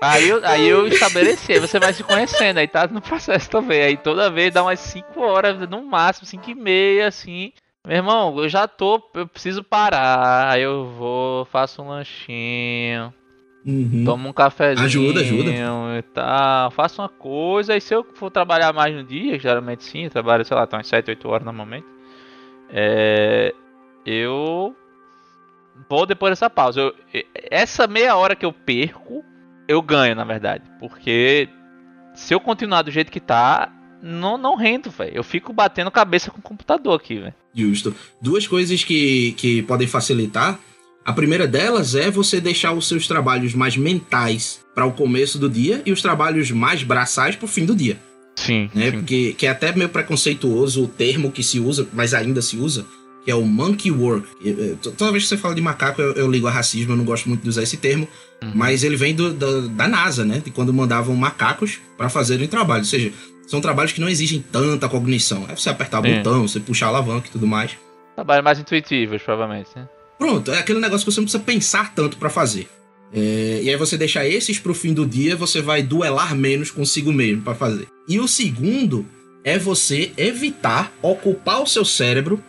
Aí 0.00 0.28
eu, 0.30 0.40
aí 0.44 0.66
eu 0.66 0.86
estabeleci, 0.86 1.58
você 1.58 1.78
vai 1.78 1.92
se 1.92 2.02
conhecendo, 2.02 2.56
aí 2.56 2.66
tá 2.66 2.86
no 2.86 3.02
processo 3.02 3.50
também. 3.50 3.82
Aí 3.82 3.96
toda 3.98 4.30
vez 4.30 4.52
dá 4.52 4.62
umas 4.62 4.80
5 4.80 5.20
horas, 5.20 5.68
no 5.68 5.84
máximo, 5.84 6.26
5 6.26 6.50
e 6.50 6.54
meia, 6.54 7.08
assim. 7.08 7.52
Meu 7.86 7.96
irmão, 7.96 8.38
eu 8.38 8.48
já 8.48 8.66
tô, 8.66 9.02
eu 9.14 9.26
preciso 9.26 9.62
parar. 9.62 10.50
Aí 10.50 10.62
eu 10.62 10.86
vou, 10.86 11.44
faço 11.46 11.82
um 11.82 11.88
lanchinho. 11.88 13.12
Uhum. 13.64 14.04
Tomo 14.06 14.28
um 14.28 14.32
cafezinho 14.32 14.86
ajuda, 14.86 15.20
ajuda. 15.20 15.50
e 15.98 16.02
tal. 16.14 16.70
Faço 16.70 17.02
uma 17.02 17.08
coisa. 17.08 17.76
E 17.76 17.80
se 17.80 17.94
eu 17.94 18.02
for 18.14 18.30
trabalhar 18.30 18.72
mais 18.72 18.94
no 18.94 19.04
dia, 19.04 19.38
geralmente 19.38 19.84
sim, 19.84 20.04
eu 20.04 20.10
trabalho, 20.10 20.44
sei 20.44 20.56
lá, 20.56 20.66
tá 20.66 20.78
umas 20.78 20.86
7, 20.86 21.10
8 21.10 21.28
horas 21.28 21.44
normalmente. 21.44 21.86
É, 22.70 23.54
eu 24.06 24.74
vou 25.88 26.06
depois 26.06 26.32
dessa 26.32 26.48
pausa. 26.48 26.80
Eu, 26.80 26.94
essa 27.50 27.86
meia 27.86 28.16
hora 28.16 28.34
que 28.36 28.46
eu 28.46 28.52
perco, 28.52 29.24
eu 29.70 29.80
ganho, 29.80 30.16
na 30.16 30.24
verdade. 30.24 30.64
Porque 30.80 31.48
se 32.14 32.34
eu 32.34 32.40
continuar 32.40 32.82
do 32.82 32.90
jeito 32.90 33.12
que 33.12 33.20
tá, 33.20 33.72
não, 34.02 34.36
não 34.36 34.56
rendo, 34.56 34.90
velho. 34.90 35.12
Eu 35.14 35.22
fico 35.22 35.52
batendo 35.52 35.90
cabeça 35.90 36.30
com 36.30 36.38
o 36.38 36.42
computador 36.42 36.98
aqui, 36.98 37.20
velho. 37.20 37.34
Justo. 37.54 37.94
Duas 38.20 38.48
coisas 38.48 38.82
que, 38.82 39.32
que 39.32 39.62
podem 39.62 39.86
facilitar. 39.86 40.58
A 41.04 41.12
primeira 41.12 41.46
delas 41.46 41.94
é 41.94 42.10
você 42.10 42.40
deixar 42.40 42.72
os 42.72 42.88
seus 42.88 43.06
trabalhos 43.06 43.54
mais 43.54 43.76
mentais 43.76 44.60
para 44.74 44.84
o 44.84 44.92
começo 44.92 45.38
do 45.38 45.48
dia 45.48 45.82
e 45.86 45.92
os 45.92 46.02
trabalhos 46.02 46.50
mais 46.50 46.82
braçais 46.82 47.36
para 47.36 47.44
o 47.44 47.48
fim 47.48 47.64
do 47.64 47.74
dia. 47.74 47.96
Sim. 48.36 48.70
né? 48.74 48.90
sim. 48.90 48.98
Porque 48.98 49.32
que 49.34 49.46
é 49.46 49.50
até 49.50 49.72
meio 49.72 49.88
preconceituoso 49.88 50.84
o 50.84 50.88
termo 50.88 51.30
que 51.30 51.42
se 51.42 51.60
usa, 51.60 51.86
mas 51.92 52.12
ainda 52.12 52.42
se 52.42 52.56
usa, 52.56 52.84
que 53.24 53.30
é 53.30 53.34
o 53.34 53.42
monkey 53.42 53.90
work. 53.90 54.26
T- 54.42 54.90
Toda 54.96 55.12
vez 55.12 55.24
que 55.24 55.28
você 55.30 55.36
fala 55.36 55.54
de 55.54 55.60
macaco, 55.60 56.00
eu, 56.00 56.12
eu 56.14 56.30
ligo 56.30 56.46
a 56.46 56.50
racismo, 56.50 56.92
eu 56.92 56.96
não 56.96 57.04
gosto 57.04 57.28
muito 57.28 57.42
de 57.42 57.48
usar 57.48 57.62
esse 57.62 57.76
termo, 57.76 58.08
Uhum. 58.42 58.52
mas 58.54 58.82
ele 58.82 58.96
vem 58.96 59.14
do- 59.14 59.32
da- 59.34 59.68
da 59.68 59.88
NASA, 59.88 60.24
né? 60.24 60.40
De 60.44 60.50
quando 60.50 60.72
mandavam 60.72 61.14
macacos 61.14 61.78
para 61.98 62.08
fazerem 62.08 62.48
trabalho. 62.48 62.80
Ou 62.80 62.86
seja, 62.86 63.12
são 63.46 63.60
trabalhos 63.60 63.92
que 63.92 64.00
não 64.00 64.08
exigem 64.08 64.42
tanta 64.50 64.88
cognição. 64.88 65.44
É 65.48 65.54
você 65.56 65.68
apertar 65.68 66.00
o 66.02 66.06
É. 66.06 66.16
botão, 66.16 66.48
você 66.48 66.58
puxar 66.60 66.86
a 66.86 66.88
alavanca 66.90 67.26
e 67.28 67.30
tudo 67.30 67.46
mais. 67.46 67.72
Trabalhos 68.14 68.44
mais 68.44 68.58
intuitivos, 68.58 69.20
provavelmente, 69.22 69.68
né? 69.76 69.86
Pronto, 70.18 70.50
é 70.52 70.58
aquele 70.58 70.78
negócio 70.80 71.04
que 71.04 71.12
você 71.12 71.20
não 71.20 71.24
precisa 71.26 71.42
pensar 71.42 71.94
tanto 71.94 72.16
para 72.16 72.30
fazer. 72.30 72.68
É, 73.12 73.60
e 73.62 73.68
aí 73.68 73.76
você 73.76 73.96
deixar 73.96 74.26
esses 74.26 74.58
pro 74.58 74.72
fim 74.72 74.92
do 74.94 75.04
dia, 75.04 75.34
você 75.34 75.60
vai 75.60 75.82
duelar 75.82 76.34
menos 76.36 76.70
consigo 76.70 77.12
mesmo 77.12 77.42
para 77.42 77.54
fazer. 77.54 77.86
E 78.08 78.20
o 78.20 78.28
segundo 78.28 79.04
é 79.42 79.58
você 79.58 80.12
evitar 80.16 80.92
ocupar 81.02 81.60
o 81.62 81.66
seu 81.66 81.84
cérebro, 81.84 82.42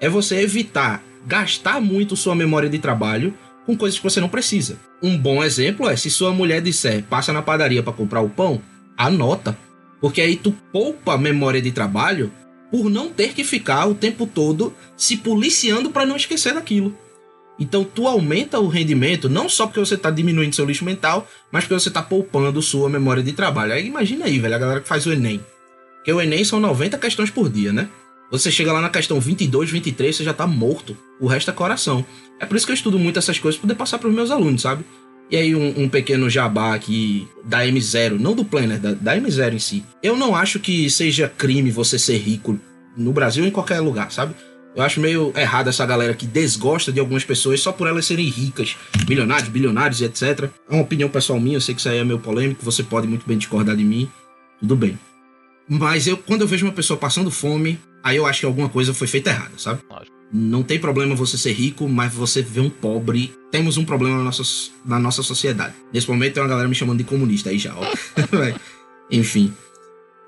é 0.00 0.08
você 0.08 0.40
evitar 0.40 1.02
gastar 1.26 1.80
muito 1.80 2.16
sua 2.16 2.34
memória 2.34 2.68
de 2.68 2.78
trabalho 2.78 3.34
com 3.66 3.76
coisas 3.76 3.98
que 3.98 4.04
você 4.04 4.20
não 4.20 4.28
precisa. 4.28 4.78
Um 5.02 5.16
bom 5.16 5.44
exemplo 5.44 5.88
é 5.88 5.96
se 5.96 6.10
sua 6.10 6.32
mulher 6.32 6.62
disser, 6.62 7.04
passa 7.04 7.32
na 7.32 7.42
padaria 7.42 7.82
para 7.82 7.92
comprar 7.92 8.20
o 8.20 8.30
pão, 8.30 8.62
anota, 8.96 9.56
porque 10.00 10.20
aí 10.20 10.36
tu 10.36 10.52
poupa 10.72 11.18
memória 11.18 11.60
de 11.60 11.70
trabalho 11.70 12.32
por 12.70 12.90
não 12.90 13.10
ter 13.10 13.34
que 13.34 13.44
ficar 13.44 13.86
o 13.86 13.94
tempo 13.94 14.26
todo 14.26 14.74
se 14.96 15.16
policiando 15.16 15.90
para 15.90 16.06
não 16.06 16.16
esquecer 16.16 16.54
daquilo. 16.54 16.96
Então 17.58 17.82
tu 17.82 18.06
aumenta 18.06 18.60
o 18.60 18.68
rendimento 18.68 19.28
não 19.28 19.48
só 19.48 19.66
porque 19.66 19.80
você 19.80 19.94
está 19.94 20.10
diminuindo 20.10 20.54
seu 20.54 20.64
lixo 20.64 20.84
mental, 20.84 21.28
mas 21.50 21.64
porque 21.64 21.80
você 21.80 21.88
está 21.88 22.00
poupando 22.00 22.62
sua 22.62 22.88
memória 22.88 23.22
de 23.22 23.32
trabalho. 23.32 23.72
Aí 23.72 23.86
imagina 23.86 24.26
aí, 24.26 24.38
velho, 24.38 24.54
a 24.54 24.58
galera 24.58 24.80
que 24.80 24.88
faz 24.88 25.06
o 25.06 25.12
Enem. 25.12 25.40
Porque 25.96 26.12
o 26.12 26.20
Enem 26.20 26.44
são 26.44 26.60
90 26.60 26.96
questões 26.98 27.30
por 27.30 27.50
dia, 27.50 27.72
né? 27.72 27.88
Você 28.30 28.50
chega 28.50 28.72
lá 28.72 28.80
na 28.80 28.90
questão 28.90 29.18
22, 29.18 29.70
23, 29.70 30.14
você 30.14 30.24
já 30.24 30.34
tá 30.34 30.46
morto. 30.46 30.96
O 31.18 31.26
resto 31.26 31.50
é 31.50 31.54
coração. 31.54 32.04
É 32.38 32.44
por 32.44 32.56
isso 32.56 32.66
que 32.66 32.72
eu 32.72 32.74
estudo 32.74 32.98
muito 32.98 33.18
essas 33.18 33.38
coisas, 33.38 33.58
pra 33.58 33.68
poder 33.68 33.78
passar 33.78 33.98
pros 33.98 34.14
meus 34.14 34.30
alunos, 34.30 34.62
sabe? 34.62 34.84
E 35.30 35.36
aí 35.36 35.54
um, 35.54 35.82
um 35.82 35.88
pequeno 35.88 36.28
jabá 36.28 36.74
aqui 36.74 37.28
da 37.44 37.64
M0, 37.64 38.18
não 38.18 38.34
do 38.34 38.44
Planner, 38.44 38.78
da, 38.78 38.92
da 38.92 39.16
M0 39.16 39.54
em 39.54 39.58
si. 39.58 39.84
Eu 40.02 40.16
não 40.16 40.34
acho 40.34 40.58
que 40.58 40.88
seja 40.88 41.28
crime 41.28 41.70
você 41.70 41.98
ser 41.98 42.18
rico 42.18 42.58
no 42.96 43.12
Brasil 43.12 43.42
ou 43.42 43.48
em 43.48 43.52
qualquer 43.52 43.80
lugar, 43.80 44.10
sabe? 44.10 44.34
Eu 44.74 44.82
acho 44.82 45.00
meio 45.00 45.32
errado 45.36 45.68
essa 45.68 45.84
galera 45.84 46.14
que 46.14 46.26
desgosta 46.26 46.92
de 46.92 47.00
algumas 47.00 47.24
pessoas 47.24 47.60
só 47.60 47.72
por 47.72 47.88
elas 47.88 48.06
serem 48.06 48.28
ricas, 48.28 48.76
milionários, 49.08 49.48
bilionários 49.48 50.00
e 50.00 50.04
etc. 50.04 50.50
É 50.68 50.74
uma 50.74 50.82
opinião 50.82 51.08
pessoal 51.08 51.40
minha, 51.40 51.56
eu 51.56 51.60
sei 51.60 51.74
que 51.74 51.80
isso 51.80 51.88
aí 51.88 51.98
é 51.98 52.04
meio 52.04 52.18
polêmico, 52.18 52.64
você 52.64 52.82
pode 52.82 53.06
muito 53.06 53.26
bem 53.26 53.36
discordar 53.36 53.76
de 53.76 53.84
mim, 53.84 54.08
tudo 54.60 54.76
bem. 54.76 54.98
Mas 55.68 56.06
eu, 56.06 56.16
quando 56.16 56.42
eu 56.42 56.46
vejo 56.46 56.64
uma 56.64 56.72
pessoa 56.72 56.98
passando 56.98 57.30
fome, 57.30 57.78
aí 58.02 58.16
eu 58.16 58.26
acho 58.26 58.40
que 58.40 58.46
alguma 58.46 58.68
coisa 58.68 58.94
foi 58.94 59.06
feita 59.06 59.30
errada, 59.30 59.52
sabe? 59.56 59.80
Lógico. 59.90 60.16
Não 60.30 60.62
tem 60.62 60.78
problema 60.78 61.14
você 61.14 61.38
ser 61.38 61.52
rico, 61.52 61.88
mas 61.88 62.12
você 62.12 62.42
ver 62.42 62.60
um 62.60 62.68
pobre. 62.68 63.32
Temos 63.50 63.78
um 63.78 63.84
problema 63.84 64.18
na 64.18 64.24
nossa, 64.24 64.42
na 64.84 64.98
nossa 64.98 65.22
sociedade. 65.22 65.74
Nesse 65.92 66.08
momento 66.08 66.34
tem 66.34 66.42
uma 66.42 66.48
galera 66.48 66.68
me 66.68 66.74
chamando 66.74 66.98
de 66.98 67.04
comunista 67.04 67.48
aí 67.48 67.58
já, 67.58 67.74
ó. 67.74 67.82
Enfim. 69.10 69.54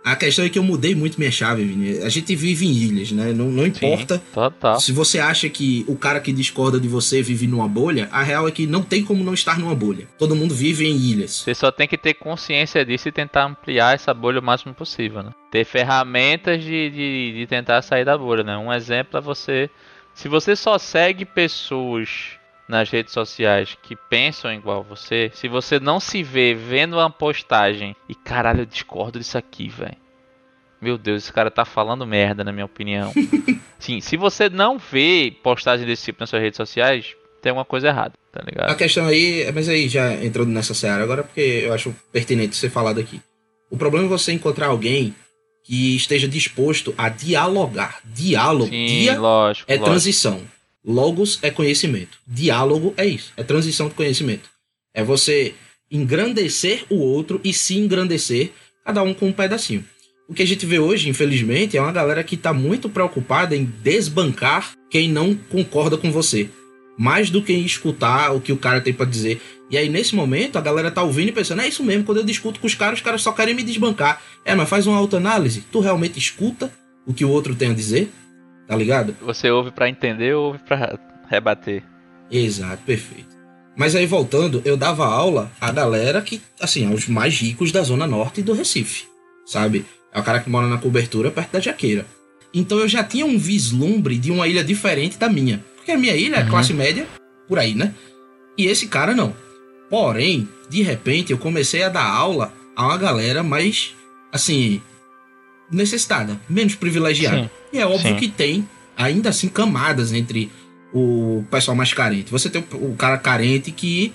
A 0.02 0.16
questão 0.16 0.44
é 0.44 0.48
que 0.48 0.58
eu 0.58 0.62
mudei 0.62 0.94
muito 0.94 1.18
minha 1.18 1.30
chave, 1.30 1.62
Vini. 1.62 1.98
A 1.98 2.08
gente 2.08 2.34
vive 2.34 2.66
em 2.66 2.72
ilhas, 2.72 3.12
né? 3.12 3.32
Não, 3.32 3.50
não 3.50 3.66
importa 3.66 4.16
Sim, 4.16 4.22
total. 4.32 4.80
se 4.80 4.92
você 4.92 5.18
acha 5.18 5.48
que 5.48 5.84
o 5.86 5.94
cara 5.94 6.20
que 6.20 6.32
discorda 6.32 6.80
de 6.80 6.88
você 6.88 7.20
vive 7.22 7.46
numa 7.46 7.68
bolha, 7.68 8.08
a 8.10 8.22
real 8.22 8.48
é 8.48 8.50
que 8.50 8.66
não 8.66 8.82
tem 8.82 9.04
como 9.04 9.22
não 9.22 9.34
estar 9.34 9.58
numa 9.58 9.74
bolha. 9.74 10.08
Todo 10.18 10.34
mundo 10.34 10.54
vive 10.54 10.86
em 10.86 10.96
ilhas. 10.96 11.42
Você 11.42 11.54
só 11.54 11.70
tem 11.70 11.86
que 11.86 11.98
ter 11.98 12.14
consciência 12.14 12.84
disso 12.84 13.08
e 13.08 13.12
tentar 13.12 13.44
ampliar 13.44 13.94
essa 13.94 14.14
bolha 14.14 14.40
o 14.40 14.42
máximo 14.42 14.72
possível, 14.72 15.22
né? 15.22 15.32
Ter 15.50 15.64
ferramentas 15.66 16.62
de, 16.62 16.90
de, 16.90 17.32
de 17.40 17.46
tentar 17.46 17.82
sair 17.82 18.04
da 18.04 18.16
bolha, 18.16 18.42
né? 18.42 18.56
Um 18.56 18.72
exemplo 18.72 19.18
é 19.18 19.20
você. 19.20 19.68
Se 20.14 20.28
você 20.28 20.56
só 20.56 20.78
segue 20.78 21.24
pessoas 21.26 22.39
nas 22.70 22.88
redes 22.88 23.12
sociais 23.12 23.76
que 23.82 23.96
pensam 24.08 24.52
igual 24.52 24.82
você, 24.82 25.30
se 25.34 25.48
você 25.48 25.78
não 25.80 25.98
se 26.00 26.22
vê 26.22 26.54
vendo 26.54 26.94
uma 26.96 27.10
postagem 27.10 27.94
e 28.08 28.14
caralho, 28.14 28.60
eu 28.62 28.66
discordo 28.66 29.18
disso 29.18 29.36
aqui, 29.36 29.68
velho. 29.68 29.96
Meu 30.80 30.96
Deus, 30.96 31.24
esse 31.24 31.32
cara 31.32 31.50
tá 31.50 31.64
falando 31.66 32.06
merda, 32.06 32.42
na 32.42 32.52
minha 32.52 32.64
opinião. 32.64 33.12
Sim, 33.78 34.00
se 34.00 34.16
você 34.16 34.48
não 34.48 34.78
vê 34.78 35.34
postagem 35.42 35.84
desse 35.86 36.04
tipo 36.06 36.20
nas 36.20 36.30
suas 36.30 36.40
redes 36.40 36.56
sociais, 36.56 37.14
tem 37.42 37.50
alguma 37.50 37.64
coisa 37.66 37.88
errada, 37.88 38.12
tá 38.32 38.40
A 38.40 38.44
ligado? 38.44 38.76
questão 38.76 39.06
aí, 39.06 39.50
mas 39.52 39.68
aí 39.68 39.88
já 39.88 40.14
entrando 40.24 40.48
nessa 40.50 40.72
seara 40.72 41.02
agora, 41.02 41.22
porque 41.22 41.40
eu 41.64 41.74
acho 41.74 41.94
pertinente 42.12 42.56
ser 42.56 42.70
falado 42.70 42.98
aqui. 42.98 43.20
O 43.70 43.76
problema 43.76 44.06
é 44.06 44.08
você 44.08 44.32
encontrar 44.32 44.68
alguém 44.68 45.14
que 45.64 45.96
esteja 45.96 46.26
disposto 46.26 46.94
a 46.96 47.08
dialogar. 47.08 48.00
Diálogo. 48.04 48.70
Sim, 48.70 48.86
Dia 48.86 49.20
lógico. 49.20 49.70
é 49.70 49.74
lógico. 49.74 49.90
transição. 49.90 50.40
Logos 50.84 51.38
é 51.42 51.50
conhecimento. 51.50 52.18
Diálogo 52.26 52.94
é 52.96 53.06
isso. 53.06 53.32
É 53.36 53.42
transição 53.42 53.88
de 53.88 53.94
conhecimento. 53.94 54.48
É 54.94 55.04
você 55.04 55.54
engrandecer 55.90 56.84
o 56.88 56.96
outro 56.96 57.40
e 57.44 57.52
se 57.52 57.76
engrandecer, 57.76 58.52
cada 58.84 59.02
um 59.02 59.12
com 59.12 59.28
um 59.28 59.32
pedacinho. 59.32 59.84
O 60.28 60.34
que 60.34 60.42
a 60.42 60.46
gente 60.46 60.64
vê 60.64 60.78
hoje, 60.78 61.08
infelizmente, 61.08 61.76
é 61.76 61.80
uma 61.80 61.92
galera 61.92 62.22
que 62.22 62.36
está 62.36 62.52
muito 62.52 62.88
preocupada 62.88 63.56
em 63.56 63.64
desbancar 63.64 64.72
quem 64.88 65.08
não 65.08 65.34
concorda 65.34 65.96
com 65.96 66.10
você. 66.12 66.48
Mais 66.96 67.30
do 67.30 67.42
que 67.42 67.52
escutar 67.52 68.32
o 68.32 68.40
que 68.40 68.52
o 68.52 68.56
cara 68.56 68.80
tem 68.80 68.92
para 68.94 69.06
dizer. 69.06 69.40
E 69.68 69.76
aí, 69.76 69.88
nesse 69.88 70.14
momento, 70.14 70.56
a 70.56 70.60
galera 70.60 70.90
tá 70.90 71.02
ouvindo 71.02 71.30
e 71.30 71.32
pensando: 71.32 71.62
é 71.62 71.68
isso 71.68 71.82
mesmo, 71.82 72.04
quando 72.04 72.18
eu 72.18 72.24
discuto 72.24 72.60
com 72.60 72.66
os 72.66 72.74
caras, 72.74 73.00
os 73.00 73.04
caras 73.04 73.22
só 73.22 73.32
querem 73.32 73.54
me 73.54 73.62
desbancar. 73.62 74.22
É, 74.44 74.54
mas 74.54 74.68
faz 74.68 74.86
uma 74.86 74.96
autoanálise. 74.96 75.64
Tu 75.72 75.80
realmente 75.80 76.18
escuta 76.18 76.72
o 77.06 77.12
que 77.12 77.24
o 77.24 77.30
outro 77.30 77.54
tem 77.54 77.70
a 77.70 77.74
dizer? 77.74 78.10
Tá 78.70 78.76
ligado? 78.76 79.16
Você 79.22 79.50
ouve 79.50 79.72
pra 79.72 79.88
entender 79.88 80.32
ou 80.32 80.46
ouve 80.46 80.60
pra 80.60 80.96
rebater? 81.28 81.82
Exato, 82.30 82.80
perfeito. 82.86 83.36
Mas 83.76 83.96
aí 83.96 84.06
voltando, 84.06 84.62
eu 84.64 84.76
dava 84.76 85.04
aula 85.06 85.50
a 85.60 85.72
galera 85.72 86.22
que, 86.22 86.40
assim, 86.60 86.86
aos 86.88 87.08
mais 87.08 87.34
ricos 87.36 87.72
da 87.72 87.82
zona 87.82 88.06
norte 88.06 88.42
do 88.42 88.52
Recife, 88.52 89.06
sabe? 89.44 89.84
É 90.12 90.20
o 90.20 90.22
cara 90.22 90.38
que 90.38 90.48
mora 90.48 90.68
na 90.68 90.78
cobertura 90.78 91.32
perto 91.32 91.50
da 91.54 91.58
Jaqueira. 91.58 92.06
Então 92.54 92.78
eu 92.78 92.86
já 92.86 93.02
tinha 93.02 93.26
um 93.26 93.36
vislumbre 93.36 94.16
de 94.16 94.30
uma 94.30 94.46
ilha 94.46 94.62
diferente 94.62 95.18
da 95.18 95.28
minha. 95.28 95.64
Porque 95.74 95.90
a 95.90 95.98
minha 95.98 96.14
ilha 96.14 96.36
é 96.36 96.42
Uhum. 96.44 96.48
classe 96.50 96.72
média, 96.72 97.08
por 97.48 97.58
aí, 97.58 97.74
né? 97.74 97.92
E 98.56 98.66
esse 98.66 98.86
cara 98.86 99.16
não. 99.16 99.34
Porém, 99.88 100.48
de 100.68 100.80
repente, 100.82 101.32
eu 101.32 101.38
comecei 101.38 101.82
a 101.82 101.88
dar 101.88 102.04
aula 102.08 102.52
a 102.76 102.84
uma 102.86 102.96
galera 102.96 103.42
mais, 103.42 103.96
assim, 104.32 104.80
necessitada, 105.70 106.40
menos 106.48 106.74
privilegiada. 106.74 107.44
Sim. 107.44 107.50
E 107.72 107.78
é 107.78 107.86
óbvio 107.86 108.12
Sim. 108.12 108.16
que 108.16 108.28
tem, 108.28 108.68
ainda 108.96 109.28
assim, 109.28 109.48
camadas 109.48 110.12
entre 110.12 110.50
o 110.92 111.44
pessoal 111.50 111.76
mais 111.76 111.92
carente. 111.92 112.30
Você 112.30 112.50
tem 112.50 112.64
o, 112.72 112.94
cara 112.96 113.16
carente 113.16 113.70
que 113.70 114.12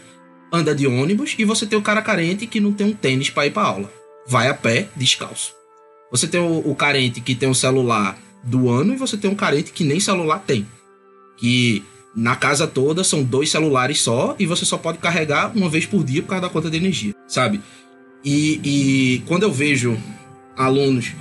anda 0.52 0.76
de 0.76 0.86
ônibus 0.88 1.36
e 1.38 1.46
você 1.46 1.66
tem 1.66 1.78
o 1.78 1.82
cara 1.82 2.02
carente 2.02 2.46
que 2.46 2.60
não 2.60 2.72
tem 2.72 2.88
um 2.88 2.94
tênis 2.94 3.30
para 3.30 3.48
ir 3.48 3.52
para 3.52 3.64
aula. 3.64 3.92
Vai 4.28 4.50
a 4.50 4.54
pé, 4.54 4.90
descalço. 4.96 5.54
Você 6.12 6.28
tem 6.28 6.40
o, 6.40 6.60
o 6.70 6.76
carente 6.76 7.22
que 7.22 7.36
tem 7.36 7.48
um 7.48 7.54
celular 7.54 8.18
do 8.44 8.70
ano 8.70 8.94
e 8.94 8.98
você 8.98 9.18
tem 9.18 9.30
um 9.30 9.36
carente 9.36 9.72
que 9.72 9.84
nem 9.84 10.00
celular 10.00 10.40
tem. 10.40 10.68
Que 11.38 11.84
na 12.16 12.36
casa 12.36 12.66
toda 12.66 13.04
são 13.04 13.24
dois 13.24 13.50
celulares 13.50 14.02
só 14.02 14.36
e 14.40 14.46
você 14.46 14.66
só 14.66 14.78
pode 14.78 15.00
carregar 15.00 15.52
uma 15.56 15.70
vez 15.70 15.86
por 15.86 16.04
dia 16.04 16.22
por 16.22 16.30
causa 16.30 16.44
da 16.44 16.50
conta 16.50 16.70
de 16.70 16.78
energia, 16.78 17.14
sabe? 17.28 17.62
E, 18.24 18.62
e 18.64 19.24
quando 19.28 19.44
eu 19.44 19.52
vejo 19.52 19.98
alunos 20.56 21.12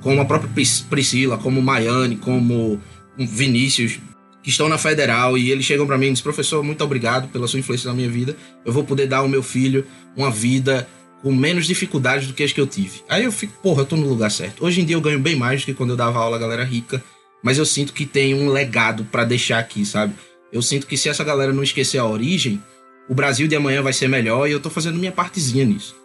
como 0.00 0.20
a 0.20 0.24
própria 0.24 0.50
Pris- 0.52 0.80
Priscila, 0.80 1.38
como 1.38 1.60
Maiane, 1.62 2.16
como 2.16 2.80
Vinícius, 3.16 3.98
que 4.42 4.50
estão 4.50 4.68
na 4.68 4.78
federal 4.78 5.36
e 5.36 5.50
eles 5.50 5.64
chegam 5.64 5.86
para 5.86 5.98
mim 5.98 6.06
e 6.06 6.10
dizem: 6.10 6.22
professor, 6.22 6.62
muito 6.62 6.82
obrigado 6.84 7.28
pela 7.28 7.46
sua 7.48 7.58
influência 7.58 7.88
na 7.88 7.94
minha 7.94 8.08
vida. 8.08 8.36
Eu 8.64 8.72
vou 8.72 8.84
poder 8.84 9.06
dar 9.06 9.18
ao 9.18 9.28
meu 9.28 9.42
filho 9.42 9.84
uma 10.16 10.30
vida 10.30 10.88
com 11.22 11.34
menos 11.34 11.66
dificuldades 11.66 12.28
do 12.28 12.34
que 12.34 12.44
as 12.44 12.52
que 12.52 12.60
eu 12.60 12.66
tive. 12.66 13.00
Aí 13.08 13.24
eu 13.24 13.32
fico, 13.32 13.52
porra, 13.60 13.82
eu 13.82 13.86
tô 13.86 13.96
no 13.96 14.08
lugar 14.08 14.30
certo. 14.30 14.64
Hoje 14.64 14.80
em 14.80 14.84
dia 14.84 14.94
eu 14.94 15.00
ganho 15.00 15.18
bem 15.18 15.34
mais 15.34 15.62
do 15.62 15.66
que 15.66 15.74
quando 15.74 15.90
eu 15.90 15.96
dava 15.96 16.18
aula 16.18 16.36
a 16.36 16.40
galera 16.40 16.62
rica, 16.64 17.02
mas 17.42 17.58
eu 17.58 17.66
sinto 17.66 17.92
que 17.92 18.06
tem 18.06 18.34
um 18.34 18.48
legado 18.50 19.04
para 19.04 19.24
deixar 19.24 19.58
aqui, 19.58 19.84
sabe? 19.84 20.14
Eu 20.52 20.62
sinto 20.62 20.86
que 20.86 20.96
se 20.96 21.08
essa 21.08 21.24
galera 21.24 21.52
não 21.52 21.62
esquecer 21.62 21.98
a 21.98 22.06
origem, 22.06 22.62
o 23.08 23.14
Brasil 23.14 23.48
de 23.48 23.56
amanhã 23.56 23.82
vai 23.82 23.92
ser 23.92 24.08
melhor 24.08 24.48
e 24.48 24.52
eu 24.52 24.60
tô 24.60 24.70
fazendo 24.70 24.98
minha 24.98 25.12
partezinha 25.12 25.64
nisso. 25.64 25.96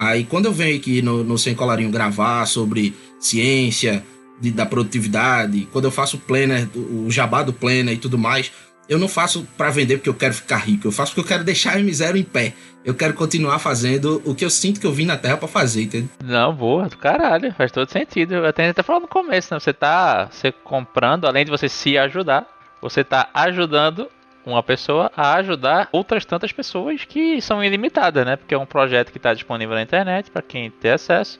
Aí 0.00 0.24
quando 0.24 0.46
eu 0.46 0.52
venho 0.52 0.76
aqui 0.78 1.02
no, 1.02 1.22
no 1.22 1.36
Sem 1.36 1.54
Colarinho 1.54 1.90
gravar 1.90 2.46
sobre 2.46 2.94
ciência, 3.18 4.02
de- 4.40 4.50
da 4.50 4.64
produtividade, 4.66 5.68
quando 5.70 5.84
eu 5.84 5.90
faço 5.90 6.16
o 6.16 6.20
planner, 6.20 6.66
o 6.74 7.10
jabá 7.10 7.42
do 7.42 7.52
planner 7.52 7.94
e 7.94 7.98
tudo 7.98 8.16
mais, 8.18 8.50
eu 8.88 8.98
não 8.98 9.06
faço 9.06 9.46
para 9.56 9.70
vender 9.70 9.98
porque 9.98 10.08
eu 10.08 10.14
quero 10.14 10.34
ficar 10.34 10.56
rico, 10.56 10.88
eu 10.88 10.92
faço 10.92 11.12
porque 11.12 11.20
eu 11.20 11.28
quero 11.36 11.44
deixar 11.44 11.74
a 11.76 11.78
M0 11.78 12.16
em 12.16 12.24
pé. 12.24 12.54
Eu 12.84 12.94
quero 12.94 13.12
continuar 13.14 13.58
fazendo 13.58 14.20
o 14.24 14.34
que 14.34 14.42
eu 14.44 14.48
sinto 14.50 14.80
que 14.80 14.86
eu 14.86 14.92
vim 14.92 15.04
na 15.04 15.16
Terra 15.18 15.36
para 15.36 15.46
fazer, 15.46 15.82
entendeu? 15.82 16.08
Não, 16.24 16.52
boa, 16.54 16.88
do 16.88 16.96
caralho, 16.96 17.52
faz 17.54 17.70
todo 17.70 17.88
sentido. 17.90 18.34
Eu 18.34 18.46
até, 18.46 18.70
até 18.70 18.82
falando 18.82 19.02
no 19.02 19.08
começo, 19.08 19.52
né? 19.54 19.60
Você 19.60 19.72
tá 19.72 20.28
você 20.32 20.50
comprando, 20.50 21.26
além 21.26 21.44
de 21.44 21.50
você 21.50 21.68
se 21.68 21.96
ajudar, 21.98 22.48
você 22.80 23.04
tá 23.04 23.28
ajudando 23.34 24.08
uma 24.44 24.62
pessoa 24.62 25.10
a 25.16 25.34
ajudar 25.34 25.88
outras 25.92 26.24
tantas 26.24 26.52
pessoas 26.52 27.04
que 27.04 27.40
são 27.40 27.62
ilimitadas, 27.62 28.24
né? 28.24 28.36
Porque 28.36 28.54
é 28.54 28.58
um 28.58 28.66
projeto 28.66 29.10
que 29.12 29.18
está 29.18 29.34
disponível 29.34 29.74
na 29.74 29.82
internet 29.82 30.30
para 30.30 30.42
quem 30.42 30.70
ter 30.70 30.90
acesso. 30.90 31.38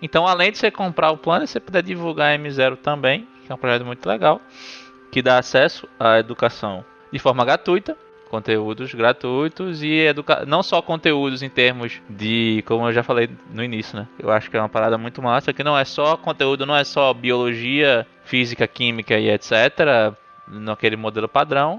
Então, 0.00 0.26
além 0.26 0.50
de 0.50 0.58
você 0.58 0.70
comprar 0.70 1.10
o 1.10 1.16
plano, 1.16 1.46
você 1.46 1.60
puder 1.60 1.82
divulgar 1.82 2.34
a 2.34 2.38
M0 2.38 2.76
também, 2.76 3.26
que 3.44 3.52
é 3.52 3.54
um 3.54 3.58
projeto 3.58 3.84
muito 3.84 4.06
legal, 4.06 4.40
que 5.10 5.22
dá 5.22 5.38
acesso 5.38 5.88
à 5.98 6.18
educação 6.18 6.84
de 7.12 7.18
forma 7.18 7.44
gratuita, 7.44 7.96
conteúdos 8.30 8.94
gratuitos 8.94 9.82
e 9.82 10.06
educa 10.06 10.46
não 10.46 10.62
só 10.62 10.80
conteúdos 10.80 11.42
em 11.42 11.50
termos 11.50 12.00
de, 12.08 12.64
como 12.66 12.88
eu 12.88 12.92
já 12.92 13.02
falei 13.02 13.28
no 13.52 13.62
início, 13.62 13.98
né? 13.98 14.08
Eu 14.18 14.30
acho 14.30 14.50
que 14.50 14.56
é 14.56 14.60
uma 14.60 14.70
parada 14.70 14.96
muito 14.96 15.20
massa, 15.20 15.52
que 15.52 15.62
não 15.62 15.78
é 15.78 15.84
só 15.84 16.16
conteúdo, 16.16 16.64
não 16.64 16.74
é 16.74 16.82
só 16.82 17.12
biologia, 17.12 18.06
física, 18.24 18.66
química 18.66 19.18
e 19.18 19.28
etc, 19.28 20.16
naquele 20.48 20.96
modelo 20.96 21.28
padrão, 21.28 21.78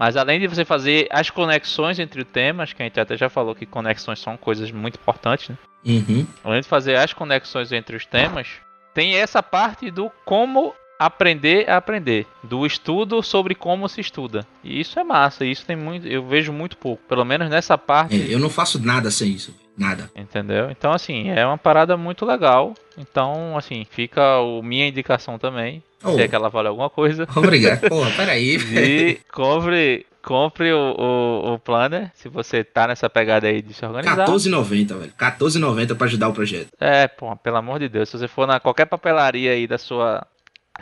mas 0.00 0.16
além 0.16 0.40
de 0.40 0.46
você 0.46 0.64
fazer 0.64 1.06
as 1.10 1.28
conexões 1.28 1.98
entre 1.98 2.22
os 2.22 2.26
temas, 2.26 2.72
que 2.72 2.80
a 2.80 2.86
gente 2.86 2.98
até 2.98 3.18
já 3.18 3.28
falou 3.28 3.54
que 3.54 3.66
conexões 3.66 4.18
são 4.18 4.34
coisas 4.34 4.70
muito 4.70 4.94
importantes, 4.98 5.50
né? 5.50 5.58
Uhum. 5.84 6.26
Além 6.42 6.62
de 6.62 6.66
fazer 6.66 6.96
as 6.96 7.12
conexões 7.12 7.70
entre 7.70 7.94
os 7.96 8.06
temas, 8.06 8.48
tem 8.94 9.16
essa 9.16 9.42
parte 9.42 9.90
do 9.90 10.10
como 10.24 10.72
aprender 10.98 11.68
a 11.68 11.76
aprender, 11.76 12.26
do 12.42 12.64
estudo 12.64 13.22
sobre 13.22 13.54
como 13.54 13.86
se 13.90 14.00
estuda. 14.00 14.46
E 14.64 14.80
isso 14.80 14.98
é 14.98 15.04
massa, 15.04 15.44
isso 15.44 15.66
tem 15.66 15.76
muito, 15.76 16.08
eu 16.08 16.26
vejo 16.26 16.50
muito 16.50 16.78
pouco, 16.78 17.02
pelo 17.06 17.24
menos 17.26 17.50
nessa 17.50 17.76
parte. 17.76 18.18
É, 18.18 18.34
eu 18.34 18.38
não 18.38 18.48
faço 18.48 18.82
nada 18.82 19.10
sem 19.10 19.28
isso, 19.28 19.54
nada. 19.80 20.10
Entendeu? 20.14 20.70
Então 20.70 20.92
assim, 20.92 21.30
é 21.30 21.44
uma 21.46 21.58
parada 21.58 21.96
muito 21.96 22.24
legal. 22.26 22.74
Então, 22.98 23.56
assim, 23.56 23.86
fica 23.90 24.38
o 24.40 24.62
minha 24.62 24.86
indicação 24.86 25.38
também, 25.38 25.82
Oh. 26.02 26.14
se 26.14 26.22
é 26.22 26.28
que 26.28 26.34
ela 26.34 26.48
vale 26.48 26.68
alguma 26.68 26.88
coisa. 26.88 27.26
Obrigado. 27.36 27.80
Porra, 27.88 28.10
peraí. 28.12 28.56
E 28.56 29.20
compre, 29.30 30.06
compre 30.22 30.72
o, 30.72 30.94
o, 30.98 31.52
o 31.54 31.58
planner, 31.58 32.10
se 32.14 32.26
você 32.28 32.64
tá 32.64 32.86
nessa 32.88 33.08
pegada 33.10 33.46
aí 33.46 33.60
de 33.60 33.74
se 33.74 33.84
organizar. 33.84 34.26
14,90, 34.26 34.96
velho. 34.98 35.12
14,90 35.18 35.94
pra 35.96 36.06
ajudar 36.06 36.28
o 36.28 36.32
projeto. 36.32 36.68
É, 36.80 37.06
pô, 37.06 37.34
pelo 37.36 37.56
amor 37.58 37.78
de 37.80 37.88
Deus, 37.88 38.08
se 38.08 38.16
você 38.18 38.26
for 38.28 38.46
na 38.46 38.58
qualquer 38.58 38.86
papelaria 38.86 39.52
aí 39.52 39.66
da 39.66 39.76
sua 39.76 40.26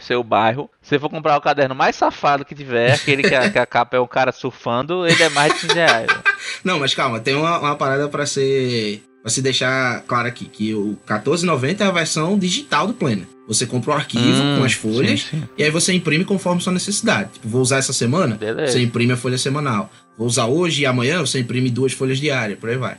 seu 0.01 0.23
bairro, 0.23 0.71
se 0.83 0.91
você 0.91 0.99
for 0.99 1.09
comprar 1.11 1.37
o 1.37 1.41
caderno 1.41 1.75
mais 1.75 1.97
safado 1.97 2.45
que 2.45 2.55
tiver, 2.55 2.93
aquele 2.95 3.23
que 3.23 3.35
a, 3.35 3.51
que 3.51 3.59
a 3.59 3.67
capa 3.67 3.97
é 3.97 4.01
um 4.01 4.07
cara 4.07 4.33
surfando, 4.33 5.07
ele 5.07 5.23
é 5.23 5.29
mais 5.31 5.53
de 5.55 5.61
15 5.61 5.75
reais. 5.75 6.09
Não, 6.65 6.79
mas 6.79 6.95
calma, 6.95 7.21
tem 7.21 7.35
uma, 7.35 7.59
uma 7.59 7.77
parada 7.77 8.09
pra 8.09 8.27
ser. 8.27 9.03
Pra 9.21 9.31
se 9.33 9.43
deixar 9.43 10.03
claro 10.03 10.29
aqui, 10.29 10.45
que 10.47 10.73
o 10.75 10.97
14,90 11.07 11.81
é 11.81 11.85
a 11.85 11.91
versão 11.91 12.39
digital 12.39 12.87
do 12.87 12.95
Planner. 12.95 13.27
Você 13.49 13.67
compra 13.67 13.91
o 13.91 13.95
arquivo 13.95 14.25
Hum, 14.43 14.59
com 14.59 14.65
as 14.65 14.75
folhas 14.75 15.23
sim, 15.23 15.41
sim. 15.41 15.49
e 15.59 15.65
aí 15.65 15.71
você 15.71 15.93
imprime 15.93 16.25
conforme 16.25 16.61
sua 16.61 16.73
necessidade. 16.73 17.31
Tipo, 17.33 17.49
vou 17.49 17.61
usar 17.61 17.79
essa 17.79 17.93
semana, 17.93 18.37
Beleza. 18.37 18.73
você 18.73 18.81
imprime 18.83 19.13
a 19.13 19.17
folha 19.17 19.37
semanal. 19.37 19.91
Vou 20.17 20.27
usar 20.29 20.47
hoje 20.47 20.83
e 20.83 20.87
amanhã, 20.87 21.19
você 21.21 21.41
imprime 21.41 21.69
duas 21.69 21.93
folhas 21.93 22.19
diárias, 22.19 22.59
por 22.61 22.71
aí 22.71 22.77
vai. 22.77 22.97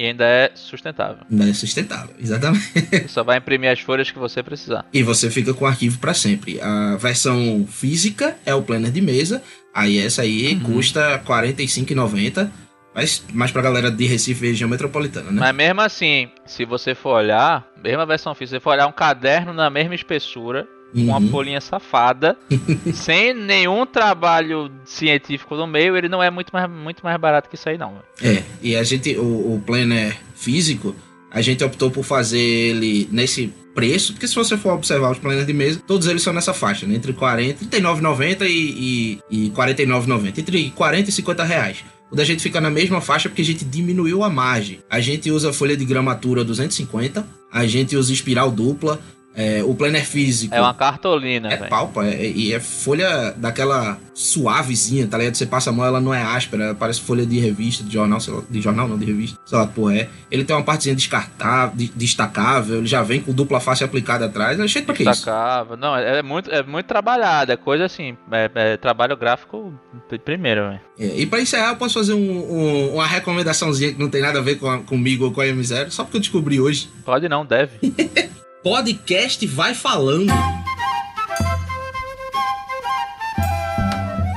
E 0.00 0.06
ainda 0.06 0.24
é 0.24 0.52
sustentável. 0.54 1.24
Não 1.28 1.44
é 1.48 1.52
sustentável, 1.52 2.14
exatamente. 2.22 3.08
Só 3.08 3.24
vai 3.24 3.38
imprimir 3.38 3.68
as 3.72 3.80
folhas 3.80 4.08
que 4.12 4.18
você 4.18 4.44
precisar. 4.44 4.86
E 4.94 5.02
você 5.02 5.28
fica 5.28 5.52
com 5.52 5.64
o 5.64 5.68
arquivo 5.68 5.98
para 5.98 6.14
sempre. 6.14 6.60
A 6.60 6.96
versão 6.96 7.66
física 7.68 8.36
é 8.46 8.54
o 8.54 8.62
planner 8.62 8.92
de 8.92 9.00
mesa. 9.00 9.42
Aí 9.74 9.98
essa 9.98 10.22
aí 10.22 10.54
Uhum. 10.54 10.60
custa 10.74 11.16
R$ 11.16 11.22
45,90. 11.24 12.48
Mas 12.94 13.24
mais 13.32 13.50
pra 13.52 13.60
galera 13.62 13.90
de 13.90 14.06
Recife 14.06 14.44
e 14.44 14.48
região 14.50 14.68
metropolitana, 14.70 15.30
né? 15.30 15.40
Mas 15.40 15.54
mesmo 15.54 15.80
assim, 15.80 16.30
se 16.46 16.64
você 16.64 16.94
for 16.94 17.10
olhar, 17.16 17.66
mesma 17.82 18.06
versão 18.06 18.34
física, 18.34 18.56
se 18.56 18.60
você 18.60 18.64
for 18.64 18.70
olhar 18.70 18.86
um 18.86 18.92
caderno 18.92 19.52
na 19.52 19.68
mesma 19.68 19.94
espessura, 19.94 20.66
com 20.92 21.00
uma 21.00 21.18
Uhum. 21.18 21.28
folhinha 21.28 21.60
safada, 21.60 22.36
sem 22.94 23.34
nenhum 23.34 23.84
trabalho 23.86 24.70
científico 24.84 25.54
no 25.56 25.66
meio, 25.66 25.96
ele 25.96 26.08
não 26.08 26.22
é 26.22 26.30
muito 26.30 26.50
mais, 26.52 26.70
muito 26.70 27.02
mais 27.02 27.18
barato 27.20 27.48
que 27.48 27.54
isso 27.56 27.68
aí, 27.68 27.76
não. 27.78 27.94
É, 28.22 28.42
e 28.62 28.74
a 28.76 28.82
gente, 28.82 29.16
o, 29.16 29.54
o 29.54 29.62
planner 29.64 30.16
físico, 30.34 30.94
a 31.30 31.40
gente 31.42 31.62
optou 31.62 31.90
por 31.90 32.04
fazer 32.04 32.38
ele 32.40 33.08
nesse 33.12 33.52
preço, 33.74 34.12
porque 34.12 34.26
se 34.26 34.34
você 34.34 34.56
for 34.56 34.72
observar 34.72 35.12
os 35.12 35.18
planners 35.18 35.46
de 35.46 35.52
mesa, 35.52 35.80
todos 35.86 36.06
eles 36.08 36.22
são 36.22 36.32
nessa 36.32 36.52
faixa, 36.54 36.86
né? 36.86 36.94
Entre 36.96 37.12
40, 37.12 37.64
39,90 37.66 38.42
e, 38.48 39.20
e, 39.30 39.46
e 39.46 39.50
49,90. 39.50 40.38
Entre 40.38 40.70
40 40.70 41.10
e 41.10 41.12
50 41.12 41.44
reais. 41.44 41.84
O 42.10 42.16
da 42.16 42.24
gente 42.24 42.42
fica 42.42 42.60
na 42.60 42.70
mesma 42.70 43.00
faixa 43.02 43.28
porque 43.28 43.42
a 43.42 43.44
gente 43.44 43.64
diminuiu 43.64 44.24
a 44.24 44.30
margem. 44.30 44.80
A 44.88 44.98
gente 44.98 45.30
usa 45.30 45.52
folha 45.52 45.76
de 45.76 45.84
gramatura 45.84 46.42
250, 46.42 47.24
a 47.52 47.66
gente 47.66 47.94
usa 47.96 48.12
espiral 48.12 48.50
dupla, 48.50 48.98
é, 49.34 49.62
o 49.62 49.74
planner 49.74 50.04
físico. 50.04 50.54
É 50.54 50.60
uma 50.60 50.74
cartolina, 50.74 51.52
É 51.52 51.56
velho. 51.56 51.70
palpa, 51.70 52.04
é- 52.06 52.26
e 52.30 52.52
é, 52.52 52.58
folha 52.60 53.32
daquela 53.36 53.98
suavezinha, 54.12 55.06
tá 55.06 55.16
ligado? 55.16 55.36
Você 55.36 55.46
passa 55.46 55.70
a 55.70 55.72
mão, 55.72 55.84
ela 55.86 56.00
não 56.00 56.12
é 56.12 56.20
áspera, 56.22 56.64
ela 56.64 56.74
parece 56.74 57.00
folha 57.00 57.24
de 57.24 57.38
revista, 57.38 57.84
de 57.84 57.92
jornal, 57.92 58.18
sei 58.20 58.34
lá, 58.34 58.42
de 58.50 58.60
jornal 58.60 58.88
não, 58.88 58.98
de 58.98 59.04
revista, 59.04 59.38
sei 59.46 59.56
lá 59.58 59.66
porra 59.66 59.96
é. 59.96 60.08
Ele 60.30 60.42
tem 60.44 60.56
uma 60.56 60.62
partezinha 60.64 60.96
descartável, 60.96 61.76
de- 61.76 61.92
destacável, 61.94 62.78
ele 62.78 62.86
já 62.88 63.02
vem 63.02 63.20
com 63.20 63.32
dupla 63.32 63.60
face 63.60 63.84
aplicada 63.84 64.26
atrás, 64.26 64.58
é 64.58 64.66
cheio 64.66 64.84
pra 64.84 64.94
que 64.94 65.02
isso? 65.02 65.10
Destacável. 65.12 65.76
Não, 65.76 65.96
é, 65.96 66.18
é 66.18 66.22
muito, 66.22 66.50
é 66.50 66.62
muito 66.64 66.86
trabalhado, 66.86 67.52
é 67.52 67.56
coisa 67.56 67.84
assim, 67.84 68.16
é, 68.32 68.50
é 68.54 68.76
trabalho 68.76 69.16
gráfico 69.16 69.72
pr- 70.08 70.18
primeiro, 70.18 70.62
velho. 70.68 70.80
É, 70.98 71.20
e 71.20 71.26
pra 71.26 71.40
encerrar, 71.40 71.70
eu 71.70 71.76
posso 71.76 71.94
fazer 71.94 72.12
um- 72.14 72.18
um- 72.18 72.94
uma 72.94 73.06
recomendaçãozinha 73.06 73.92
que 73.92 74.00
não 74.00 74.08
tem 74.10 74.20
nada 74.22 74.40
a 74.40 74.42
ver 74.42 74.56
com 74.56 74.68
a- 74.68 74.78
comigo 74.80 75.26
ou 75.26 75.32
com 75.32 75.40
a 75.40 75.46
M0, 75.46 75.90
só 75.90 76.02
porque 76.02 76.16
eu 76.16 76.20
descobri 76.20 76.60
hoje. 76.60 76.88
Pode 77.04 77.28
não, 77.28 77.46
deve. 77.46 77.70
Podcast 78.68 79.46
Vai 79.46 79.72
Falando. 79.72 80.30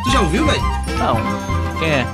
Tu 0.05 0.09
já 0.09 0.21
ouviu, 0.21 0.45
velho? 0.45 0.61
Não. 0.97 1.17
Quem 1.77 1.89
é? 1.89 2.07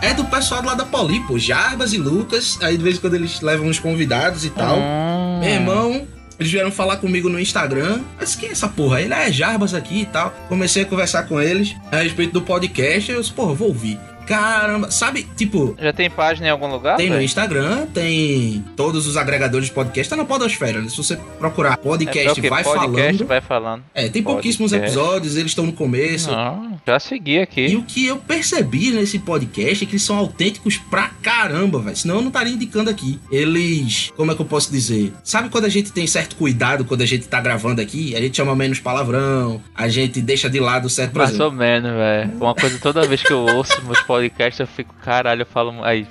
É 0.08 0.14
do 0.14 0.24
pessoal 0.24 0.64
lá 0.64 0.74
da 0.74 0.86
Poli, 0.86 1.20
pô. 1.26 1.38
Jarbas 1.38 1.92
e 1.92 1.98
Lucas. 1.98 2.58
Aí 2.62 2.78
de 2.78 2.82
vez 2.82 2.96
em 2.96 3.00
quando 3.00 3.14
eles 3.14 3.42
levam 3.42 3.66
uns 3.66 3.78
convidados 3.78 4.46
e 4.46 4.50
tal. 4.50 4.78
Hum. 4.78 5.40
Meu 5.40 5.50
irmão, 5.50 6.08
eles 6.40 6.50
vieram 6.50 6.72
falar 6.72 6.96
comigo 6.96 7.28
no 7.28 7.38
Instagram. 7.38 8.00
Mas 8.18 8.34
quem 8.34 8.48
é 8.48 8.52
essa 8.52 8.66
porra? 8.66 9.02
Ele 9.02 9.12
é 9.12 9.30
Jarbas 9.30 9.74
aqui 9.74 10.00
e 10.00 10.06
tal. 10.06 10.34
Comecei 10.48 10.82
a 10.82 10.86
conversar 10.86 11.24
com 11.24 11.38
eles 11.38 11.76
a 11.92 11.98
respeito 11.98 12.32
do 12.32 12.40
podcast. 12.40 13.12
Eu 13.12 13.20
disse, 13.20 13.32
porra, 13.32 13.52
vou 13.52 13.68
ouvir. 13.68 14.00
Caramba, 14.32 14.90
sabe, 14.90 15.26
tipo, 15.36 15.76
Já 15.78 15.92
tem 15.92 16.08
página 16.08 16.46
em 16.46 16.50
algum 16.50 16.66
lugar? 16.68 16.96
tem 16.96 17.10
no? 17.10 17.20
Instagram, 17.20 17.86
tem 17.92 18.64
todos 18.76 19.06
os 19.06 19.16
agregadores 19.16 19.66
de 19.68 19.72
podcast, 19.74 20.08
tá 20.08 20.16
na 20.16 20.24
Podosfera, 20.24 20.80
né? 20.80 20.88
Se 20.88 20.96
você 20.96 21.16
procurar 21.38 21.74
É 21.74 21.76
podcast 21.76 22.30
o 22.38 22.42
quê? 22.42 22.48
Vai 22.48 22.64
podcast 22.64 22.96
Falando. 23.18 23.26
vai 23.28 23.40
falando. 23.42 23.84
É, 23.94 24.08
tem 24.08 24.22
pouquíssimos 24.22 24.70
Podcast. 24.72 24.98
episódios, 24.98 25.36
eles 25.36 25.50
estão 25.52 25.66
no 25.66 25.72
começo. 25.72 26.30
Não, 26.30 26.80
já 26.86 26.98
segui 26.98 27.32
E 27.36 27.40
aqui. 27.40 27.76
o 27.76 27.82
que 27.82 28.06
eu 28.06 28.16
percebi 28.16 28.90
nesse 28.90 29.18
podcast 29.18 29.84
é 29.84 29.86
que 29.86 29.92
eles 29.92 30.02
são 30.02 30.16
autênticos 30.16 30.78
pra 30.78 31.10
caramba, 31.22 31.78
velho. 31.78 31.96
Senão 31.96 32.14
eu 32.16 32.20
não 32.22 32.28
estaria 32.28 32.52
indicando 32.54 32.88
aqui. 32.88 33.20
Eles, 33.30 34.10
como 34.16 34.32
é 34.32 34.34
que 34.34 34.40
eu 34.40 34.46
posso 34.46 34.70
dizer? 34.72 35.12
Sabe 35.22 35.50
quando 35.50 35.66
a 35.66 35.68
gente 35.68 35.92
tem 35.92 36.06
certo 36.06 36.36
cuidado 36.36 36.84
quando 36.86 37.02
a 37.02 37.06
gente 37.06 37.28
tá 37.28 37.38
gravando 37.40 37.80
aqui? 37.82 38.16
A 38.16 38.20
gente 38.20 38.36
chama 38.36 38.56
menos 38.56 38.80
palavrão, 38.80 39.60
a 39.74 39.88
gente 39.88 40.22
deixa 40.22 40.48
de 40.48 40.58
lado 40.58 40.88
certo, 40.88 41.16
Mais 41.18 41.38
ou 41.38 41.52
menos, 41.52 41.90
velho. 41.92 42.32
Uma 42.40 42.54
coisa, 42.54 42.78
toda 42.78 43.06
vez 43.06 43.22
que 43.22 43.32
eu 43.32 43.40
ouço 43.40 43.82
meus 43.84 44.00
podcasts, 44.00 44.21
eu 44.60 44.66
fico, 44.66 44.94
caralho, 45.02 45.42
eu 45.42 45.46
falo. 45.46 45.82
Aí. 45.84 46.06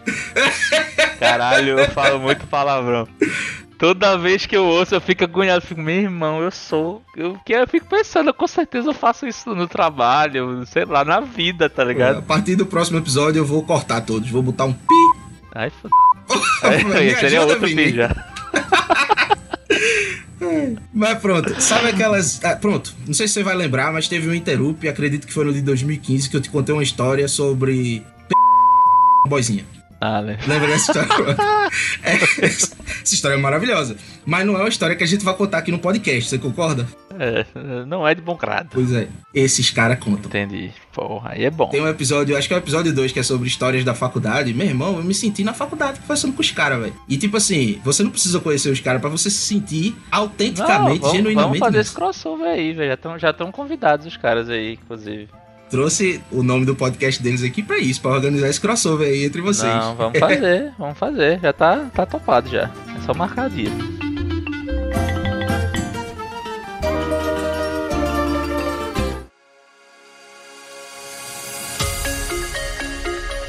Caralho, 1.19 1.79
eu 1.79 1.89
falo 1.91 2.19
muito 2.19 2.47
palavrão. 2.47 3.07
Toda 3.77 4.17
vez 4.17 4.45
que 4.45 4.55
eu 4.55 4.63
ouço, 4.65 4.93
eu 4.93 5.01
fico 5.01 5.23
agoniado. 5.23 5.57
Eu 5.63 5.67
fico, 5.67 5.81
meu 5.81 5.95
irmão, 5.95 6.41
eu 6.41 6.51
sou. 6.51 7.01
Eu, 7.15 7.37
que 7.45 7.53
eu 7.53 7.67
fico 7.67 7.87
pensando, 7.87 8.33
com 8.33 8.47
certeza 8.47 8.89
eu 8.89 8.93
faço 8.93 9.25
isso 9.27 9.53
no 9.55 9.67
trabalho, 9.67 10.63
sei 10.67 10.85
lá, 10.85 11.03
na 11.03 11.19
vida, 11.19 11.69
tá 11.69 11.81
A 11.81 11.85
ligado? 11.85 12.21
partir 12.23 12.55
do 12.55 12.65
próximo 12.65 12.99
episódio 12.99 13.39
eu 13.39 13.45
vou 13.45 13.63
cortar 13.63 14.01
todos, 14.01 14.29
vou 14.29 14.43
botar 14.43 14.65
um 14.65 14.73
pi. 14.73 14.95
Aí 15.53 15.71
foda. 15.81 15.93
Aí, 16.95 17.15
seria 17.15 17.41
outro 17.41 17.67
vídeo 17.67 17.95
já. 17.95 18.15
Mas 20.93 21.19
pronto, 21.19 21.61
sabe 21.61 21.89
aquelas. 21.89 22.43
ah, 22.43 22.55
pronto, 22.55 22.95
não 23.05 23.13
sei 23.13 23.27
se 23.27 23.35
você 23.35 23.43
vai 23.43 23.55
lembrar, 23.55 23.91
mas 23.93 24.07
teve 24.07 24.27
um 24.27 24.33
Interrupt, 24.33 24.87
acredito 24.87 25.27
que 25.27 25.33
foi 25.33 25.45
no 25.45 25.53
de 25.53 25.61
2015, 25.61 26.29
que 26.29 26.35
eu 26.35 26.41
te 26.41 26.49
contei 26.49 26.73
uma 26.73 26.83
história 26.83 27.27
sobre. 27.27 28.03
Boizinha. 29.27 29.65
Ah, 29.99 30.21
né? 30.21 30.39
Lembra 30.47 30.67
dessa 30.67 30.91
história? 30.99 31.37
É, 32.01 32.15
essa 32.45 33.13
história 33.13 33.35
é 33.35 33.37
maravilhosa. 33.37 33.95
Mas 34.25 34.45
não 34.45 34.55
é 34.55 34.59
uma 34.59 34.69
história 34.69 34.95
que 34.95 35.03
a 35.03 35.07
gente 35.07 35.23
vai 35.23 35.35
contar 35.35 35.59
aqui 35.59 35.71
no 35.71 35.77
podcast, 35.77 36.27
você 36.27 36.39
concorda? 36.39 36.87
É, 37.23 37.45
não 37.85 38.07
é 38.07 38.15
de 38.15 38.21
bom 38.21 38.35
grado. 38.35 38.69
Pois 38.71 38.91
é, 38.91 39.07
esses 39.31 39.69
caras 39.69 39.99
contam. 39.99 40.25
Entendi. 40.25 40.71
Porra, 40.91 41.33
aí 41.33 41.45
é 41.45 41.51
bom. 41.51 41.69
Tem 41.69 41.79
um 41.79 41.87
episódio, 41.87 42.35
acho 42.35 42.47
que 42.47 42.53
é 42.55 42.57
o 42.57 42.59
episódio 42.59 42.91
2, 42.91 43.11
que 43.11 43.19
é 43.19 43.23
sobre 43.23 43.47
histórias 43.47 43.85
da 43.85 43.93
faculdade. 43.93 44.51
Meu 44.55 44.65
irmão, 44.65 44.97
eu 44.97 45.03
me 45.03 45.13
senti 45.13 45.43
na 45.43 45.53
faculdade 45.53 45.99
conversando 45.99 46.33
com 46.33 46.41
os 46.41 46.49
caras, 46.49 46.81
velho. 46.81 46.95
E 47.07 47.17
tipo 47.17 47.37
assim, 47.37 47.79
você 47.83 48.01
não 48.01 48.09
precisa 48.09 48.39
conhecer 48.39 48.69
os 48.69 48.79
caras 48.79 48.99
pra 48.99 49.09
você 49.09 49.29
se 49.29 49.37
sentir 49.37 49.95
autenticamente, 50.09 50.99
vamos, 51.01 51.15
genuinamente. 51.15 51.43
vamos 51.43 51.59
fazer 51.59 51.79
esse 51.79 51.89
nisso. 51.89 51.95
crossover 51.95 52.47
aí, 52.47 52.73
velho. 52.73 52.97
Já 53.19 53.29
estão 53.29 53.51
convidados 53.51 54.07
os 54.07 54.17
caras 54.17 54.49
aí, 54.49 54.73
inclusive. 54.73 55.27
Trouxe 55.69 56.21
o 56.31 56.41
nome 56.41 56.65
do 56.65 56.75
podcast 56.75 57.21
deles 57.21 57.43
aqui 57.43 57.61
pra 57.61 57.77
isso, 57.77 58.01
pra 58.01 58.11
organizar 58.11 58.49
esse 58.49 58.59
crossover 58.59 59.07
aí 59.07 59.25
entre 59.25 59.41
vocês. 59.41 59.71
Não, 59.71 59.95
vamos 59.95 60.17
fazer, 60.19 60.73
vamos 60.77 60.97
fazer. 60.97 61.39
Já 61.39 61.53
tá, 61.53 61.85
tá 61.93 62.03
topado 62.05 62.49
já. 62.49 62.69
É 62.97 63.01
só 63.05 63.13
marcar 63.13 63.47
dia. 63.49 63.69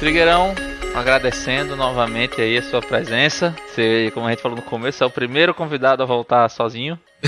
Trigueirão, 0.03 0.53
agradecendo 0.93 1.77
novamente 1.77 2.41
aí 2.41 2.57
a 2.57 2.61
sua 2.61 2.81
presença. 2.81 3.55
Você, 3.65 4.11
como 4.13 4.27
a 4.27 4.31
gente 4.31 4.41
falou 4.41 4.57
no 4.57 4.61
começo, 4.61 5.01
é 5.01 5.07
o 5.07 5.09
primeiro 5.09 5.53
convidado 5.53 6.03
a 6.03 6.05
voltar 6.05 6.49
sozinho. 6.49 6.99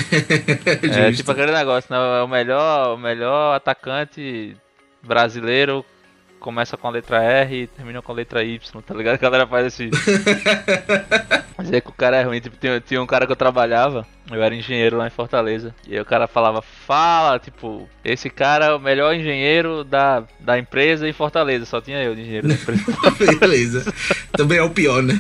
é 0.83 1.09
tipo 1.13 1.31
aquele 1.31 1.53
negócio, 1.53 1.89
né? 1.89 2.19
É 2.19 2.21
o 2.21 2.27
melhor, 2.27 2.95
o 2.95 2.97
melhor 2.97 3.55
atacante 3.55 4.57
brasileiro 5.01 5.85
começa 6.45 6.77
com 6.77 6.87
a 6.87 6.91
letra 6.91 7.23
R 7.23 7.63
e 7.63 7.65
termina 7.65 8.03
com 8.03 8.11
a 8.11 8.15
letra 8.15 8.43
Y, 8.43 8.59
tá 8.83 8.93
ligado? 8.93 9.15
A 9.15 9.17
galera 9.17 9.47
faz 9.47 9.65
esse. 9.65 9.89
Dizer 11.59 11.81
que 11.81 11.89
o 11.89 11.93
cara 11.93 12.17
é 12.17 12.23
ruim. 12.23 12.39
Tipo, 12.39 12.55
tinha, 12.55 12.79
tinha 12.79 13.01
um 13.01 13.07
cara 13.07 13.25
que 13.25 13.31
eu 13.31 13.35
trabalhava, 13.35 14.05
eu 14.29 14.43
era 14.43 14.53
engenheiro 14.53 14.95
lá 14.95 15.07
em 15.07 15.09
Fortaleza. 15.09 15.73
E 15.87 15.95
aí 15.95 15.99
o 15.99 16.05
cara 16.05 16.27
falava, 16.27 16.61
fala, 16.61 17.39
tipo, 17.39 17.89
esse 18.03 18.29
cara 18.29 18.65
é 18.65 18.75
o 18.75 18.79
melhor 18.79 19.15
engenheiro 19.15 19.83
da, 19.83 20.23
da 20.39 20.59
empresa 20.59 21.09
em 21.09 21.13
Fortaleza. 21.13 21.65
Só 21.65 21.81
tinha 21.81 22.03
eu 22.03 22.13
de 22.13 22.21
engenheiro 22.21 22.47
da 22.47 22.53
empresa. 22.53 22.83
Beleza. 23.39 23.93
Também 24.33 24.59
é 24.59 24.63
o 24.63 24.69
pior, 24.69 25.01
né? 25.01 25.19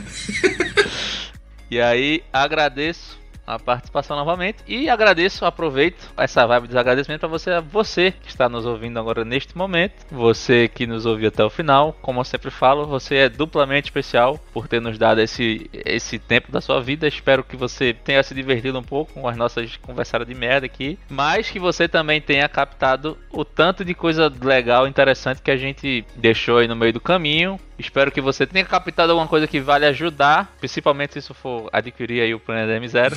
E 1.71 1.81
aí 1.81 2.23
agradeço 2.31 3.14
a 3.45 3.59
participação 3.59 4.15
novamente 4.15 4.59
e 4.67 4.89
agradeço, 4.89 5.45
aproveito 5.45 6.11
essa 6.17 6.45
vibe 6.45 6.67
dos 6.67 6.75
agradecimentos 6.75 7.19
para 7.19 7.29
você, 7.29 7.61
você 7.61 8.11
que 8.11 8.29
está 8.29 8.49
nos 8.49 8.65
ouvindo 8.65 8.99
agora 8.99 9.23
neste 9.23 9.57
momento, 9.57 10.05
você 10.11 10.67
que 10.67 10.87
nos 10.87 11.05
ouviu 11.05 11.29
até 11.29 11.43
o 11.43 11.49
final, 11.49 11.95
como 12.01 12.19
eu 12.19 12.23
sempre 12.23 12.49
falo, 12.49 12.85
você 12.85 13.15
é 13.15 13.29
duplamente 13.29 13.87
especial 13.87 14.39
por 14.53 14.67
ter 14.67 14.81
nos 14.81 14.97
dado 14.97 15.21
esse, 15.21 15.69
esse 15.73 16.17
tempo 16.17 16.51
da 16.51 16.61
sua 16.61 16.81
vida. 16.81 17.07
Espero 17.07 17.43
que 17.43 17.55
você 17.55 17.93
tenha 17.93 18.23
se 18.23 18.33
divertido 18.33 18.79
um 18.79 18.83
pouco 18.83 19.13
com 19.13 19.27
as 19.27 19.37
nossas 19.37 19.77
conversadas 19.77 20.27
de 20.27 20.33
merda 20.33 20.65
aqui, 20.65 20.97
mas 21.09 21.49
que 21.49 21.59
você 21.59 21.87
também 21.87 22.21
tenha 22.21 22.47
captado 22.49 23.17
o 23.31 23.43
tanto 23.45 23.83
de 23.85 23.93
coisa 23.93 24.31
legal, 24.41 24.87
interessante 24.87 25.41
que 25.41 25.51
a 25.51 25.57
gente 25.57 26.05
deixou 26.15 26.57
aí 26.57 26.67
no 26.67 26.75
meio 26.75 26.93
do 26.93 27.01
caminho. 27.01 27.59
Espero 27.77 28.11
que 28.11 28.21
você 28.21 28.45
tenha 28.45 28.65
captado 28.65 29.11
alguma 29.11 29.27
coisa 29.27 29.47
que 29.47 29.59
vale 29.59 29.85
ajudar, 29.85 30.53
principalmente 30.59 31.13
se 31.13 31.19
isso 31.19 31.33
for 31.33 31.69
adquirir 31.71 32.21
aí 32.21 32.33
o 32.33 32.39
Planeta 32.39 32.79
M0. 32.79 33.13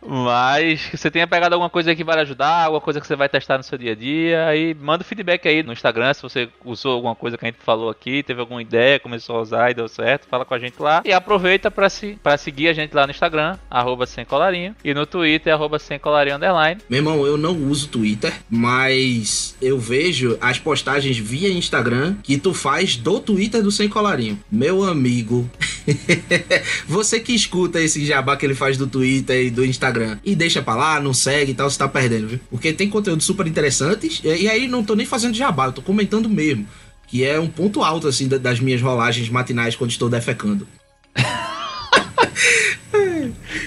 Mas 0.06 0.86
que 0.86 0.96
você 0.96 1.10
tenha 1.10 1.26
pegado 1.26 1.54
alguma 1.54 1.70
coisa 1.70 1.94
que 1.94 2.02
vale 2.02 2.22
ajudar, 2.22 2.64
alguma 2.64 2.80
coisa 2.80 3.00
que 3.00 3.06
você 3.06 3.14
vai 3.14 3.28
testar 3.28 3.58
no 3.58 3.62
seu 3.62 3.76
dia 3.76 3.92
a 3.92 3.94
dia. 3.94 4.46
Aí 4.46 4.74
manda 4.74 5.02
o 5.02 5.06
feedback 5.06 5.46
aí 5.46 5.62
no 5.62 5.72
Instagram 5.72 6.14
se 6.14 6.22
você 6.22 6.48
usou 6.64 6.94
alguma 6.94 7.14
coisa 7.14 7.36
que 7.36 7.44
a 7.44 7.48
gente 7.48 7.60
falou 7.62 7.90
aqui, 7.90 8.22
teve 8.22 8.40
alguma 8.40 8.62
ideia, 8.62 8.98
começou 8.98 9.36
a 9.36 9.42
usar 9.42 9.70
e 9.70 9.74
deu 9.74 9.88
certo, 9.88 10.26
fala 10.26 10.44
com 10.44 10.54
a 10.54 10.58
gente 10.58 10.80
lá. 10.80 11.02
E 11.04 11.12
aproveita 11.12 11.70
para 11.70 11.88
se, 11.88 12.18
pra 12.22 12.38
seguir 12.38 12.68
a 12.68 12.72
gente 12.72 12.94
lá 12.94 13.06
no 13.06 13.10
Instagram, 13.10 13.58
arroba 13.70 14.06
sem 14.06 14.24
colarinho, 14.24 14.74
e 14.82 14.94
no 14.94 15.04
Twitter, 15.04 15.52
arroba 15.52 15.78
sem 15.78 15.98
colarinho 15.98 16.36
underline. 16.36 16.80
Meu 16.88 16.98
irmão, 16.98 17.26
eu 17.26 17.36
não 17.36 17.54
uso 17.56 17.88
Twitter, 17.88 18.32
mas 18.48 19.56
eu 19.60 19.78
vejo 19.78 20.38
as 20.40 20.58
postagens 20.58 21.18
via 21.18 21.48
Instagram 21.48 22.16
que 22.22 22.38
tu 22.38 22.54
faz 22.54 22.96
do 22.96 23.09
Twitter 23.18 23.62
do 23.62 23.72
Sem 23.72 23.88
Colarinho. 23.88 24.38
Meu 24.52 24.84
amigo, 24.84 25.50
você 26.86 27.18
que 27.18 27.34
escuta 27.34 27.80
esse 27.80 28.04
jabá 28.06 28.36
que 28.36 28.46
ele 28.46 28.54
faz 28.54 28.76
do 28.76 28.86
Twitter 28.86 29.46
e 29.46 29.50
do 29.50 29.64
Instagram 29.64 30.18
e 30.24 30.36
deixa 30.36 30.62
pra 30.62 30.76
lá, 30.76 31.00
não 31.00 31.12
segue 31.12 31.52
e 31.52 31.54
tal, 31.54 31.68
você 31.68 31.78
tá 31.78 31.88
perdendo, 31.88 32.28
viu? 32.28 32.40
Porque 32.50 32.72
tem 32.72 32.88
conteúdo 32.88 33.22
super 33.22 33.46
interessantes 33.46 34.20
e, 34.22 34.48
aí 34.48 34.68
não 34.68 34.84
tô 34.84 34.94
nem 34.94 35.06
fazendo 35.06 35.34
jabá, 35.34 35.66
eu 35.66 35.72
tô 35.72 35.82
comentando 35.82 36.28
mesmo. 36.28 36.68
Que 37.08 37.24
é 37.24 37.40
um 37.40 37.48
ponto 37.48 37.82
alto, 37.82 38.06
assim, 38.06 38.28
da- 38.28 38.38
das 38.38 38.60
minhas 38.60 38.80
rolagens 38.80 39.28
matinais 39.28 39.74
quando 39.74 39.90
estou 39.90 40.08
defecando. 40.08 40.68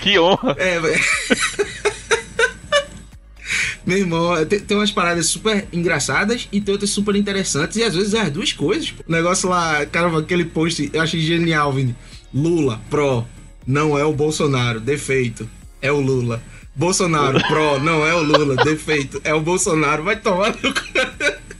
Que 0.01 0.19
honra! 0.19 0.55
É, 0.57 0.79
velho. 0.79 0.99
Meu 3.85 3.97
irmão, 3.97 4.45
tem, 4.45 4.59
tem 4.59 4.77
umas 4.77 4.91
paradas 4.91 5.27
super 5.27 5.67
engraçadas 5.73 6.47
e 6.51 6.61
tem 6.61 6.71
outras 6.71 6.89
super 6.89 7.15
interessantes, 7.15 7.77
e 7.77 7.83
às 7.83 7.93
vezes 7.93 8.13
é 8.13 8.21
as 8.21 8.31
duas 8.31 8.53
coisas. 8.53 8.91
pô. 8.91 9.03
O 9.07 9.11
negócio 9.11 9.49
lá, 9.49 9.85
caramba, 9.85 10.19
aquele 10.19 10.45
post, 10.45 10.89
eu 10.93 11.01
achei 11.01 11.19
genial, 11.19 11.71
Vini. 11.73 11.95
Lula, 12.33 12.81
pró, 12.89 13.25
não 13.67 13.97
é 13.97 14.03
o 14.03 14.13
Bolsonaro, 14.13 14.79
defeito, 14.79 15.49
é 15.81 15.91
o 15.91 15.99
Lula. 15.99 16.41
Bolsonaro, 16.75 17.39
pró, 17.47 17.77
não 17.77 18.05
é 18.05 18.15
o 18.15 18.23
Lula, 18.23 18.55
defeito, 18.63 19.21
é 19.23 19.33
o 19.33 19.41
Bolsonaro. 19.41 20.03
Vai 20.03 20.15
tomar 20.19 20.55
no 20.55 20.73
cu. 20.73 20.81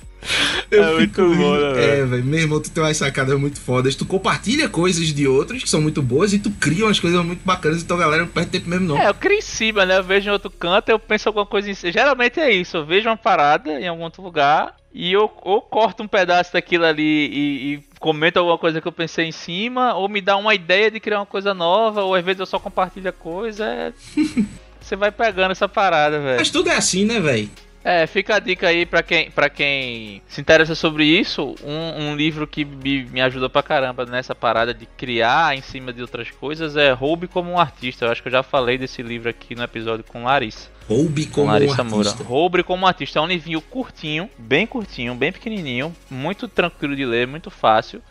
Eu 0.72 0.84
É 0.84 1.02
fico 1.02 1.22
muito 1.22 1.36
bom, 1.38 1.54
rindo. 1.54 1.66
né, 1.66 1.74
velho? 1.74 1.92
É, 1.92 2.06
velho. 2.06 2.24
Meu 2.26 2.40
irmão, 2.40 2.60
tu 2.62 2.72
tem 2.72 2.84
umas 2.84 2.98
sacadas 2.98 3.40
muito 3.40 3.60
fodas. 3.60 3.96
Tu 3.96 4.06
compartilha 4.06 4.68
coisas 4.70 5.08
de 5.14 5.28
outros 5.28 5.64
que 5.64 5.70
são 5.70 5.82
muito 5.82 6.02
boas 6.02 6.34
e 6.34 6.40
tu 6.40 6.50
cria 6.52 6.86
umas 6.86 7.00
coisas 7.00 7.24
muito 7.26 7.42
bacanas. 7.46 7.82
Então, 7.82 7.98
galera, 7.98 8.24
não 8.24 8.30
perde 8.30 8.52
tempo 8.52 8.70
mesmo, 8.70 8.88
não. 8.88 8.98
É, 9.00 9.08
eu 9.10 9.14
crio 9.14 9.38
em 9.38 9.42
cima, 9.42 9.86
né? 9.86 9.98
Eu 9.98 10.04
vejo 10.04 10.30
em 10.30 10.34
outro 10.34 10.50
canto, 10.50 10.90
eu 10.90 10.98
penso 11.00 11.30
alguma 11.30 11.46
coisa 11.46 11.70
em 11.70 11.74
cima. 11.74 11.92
Geralmente 11.94 12.40
é 12.40 12.52
isso, 12.52 12.78
eu 12.78 12.86
vejo 12.86 13.08
uma 13.10 13.18
parada 13.18 13.80
em 13.80 13.88
algum 13.88 14.04
outro 14.04 14.22
lugar 14.22 14.76
e 14.94 15.12
eu 15.12 15.32
ou 15.42 15.62
corto 15.62 16.04
um 16.04 16.08
pedaço 16.08 16.54
daquilo 16.54 16.86
ali 16.86 17.02
e, 17.04 17.74
e 17.74 17.84
comento 18.00 18.38
alguma 18.38 18.58
coisa 18.58 18.80
que 18.80 18.88
eu 18.88 18.92
pensei 18.92 19.26
em 19.26 19.32
cima, 19.32 19.94
ou 19.96 20.08
me 20.08 20.22
dá 20.22 20.38
uma 20.38 20.54
ideia 20.54 20.92
de 20.92 21.00
criar 21.00 21.20
uma 21.20 21.26
coisa 21.26 21.54
nova, 21.54 22.04
ou 22.04 22.14
às 22.14 22.24
vezes 22.24 22.40
eu 22.42 22.46
só 22.46 22.60
compartilho 22.60 23.10
a 23.10 23.14
coisa. 23.14 23.66
é- 23.66 23.94
Você 24.80 24.98
vai 24.98 25.12
pegando 25.12 25.52
essa 25.52 25.68
parada, 25.70 26.20
velho. 26.20 26.38
Mas 26.40 26.50
tudo 26.50 26.70
é 26.70 26.76
assim, 26.76 27.06
né, 27.06 27.18
velho? 27.20 27.50
É, 27.84 28.08
fica 28.08 28.36
a 28.36 28.40
dica 28.40 28.68
aí 28.68 28.86
pra 28.86 29.04
quem, 29.04 29.30
pra 29.30 29.50
quem 29.50 30.22
se 30.28 30.40
interessa 30.40 30.74
sobre 30.74 31.04
isso. 31.04 31.54
Um, 31.62 32.12
um 32.12 32.16
livro 32.16 32.48
que 32.48 32.64
me, 32.64 33.04
me 33.04 33.20
ajuda 33.20 33.50
pra 33.50 33.62
caramba 33.62 34.06
nessa 34.06 34.34
parada 34.34 34.74
de 34.74 34.86
criar 34.86 35.56
em 35.56 35.62
cima 35.62 35.92
de 35.92 36.02
outras 36.02 36.32
coisas 36.32 36.78
é 36.78 36.94
Roube 36.94 37.28
como 37.28 37.52
um 37.52 37.60
Artista. 37.60 38.06
Eu 38.06 38.12
acho 38.12 38.22
que 38.22 38.30
eu 38.30 38.32
já 38.32 38.42
falei 38.42 38.78
desse 38.78 39.02
livro 39.02 39.30
aqui 39.30 39.54
no 39.54 39.64
episódio 39.64 40.06
com 40.08 40.24
Larissa. 40.24 40.70
Roube 40.88 41.26
Com 41.26 41.34
como 41.34 41.48
um 41.48 41.52
Larissa 41.52 41.84
Moura. 41.84 42.10
artista. 42.10 42.24
Roube 42.24 42.64
como 42.64 42.84
um 42.84 42.88
Artista. 42.88 43.20
É 43.20 43.22
um 43.22 43.28
livrinho 43.28 43.62
curtinho, 43.62 44.30
bem 44.38 44.66
curtinho, 44.66 45.14
bem 45.16 45.32
pequenininho, 45.32 45.94
muito 46.10 46.48
tranquilo 46.48 46.96
de 46.96 47.06
ler, 47.06 47.28
muito 47.28 47.50
fácil. 47.50 48.02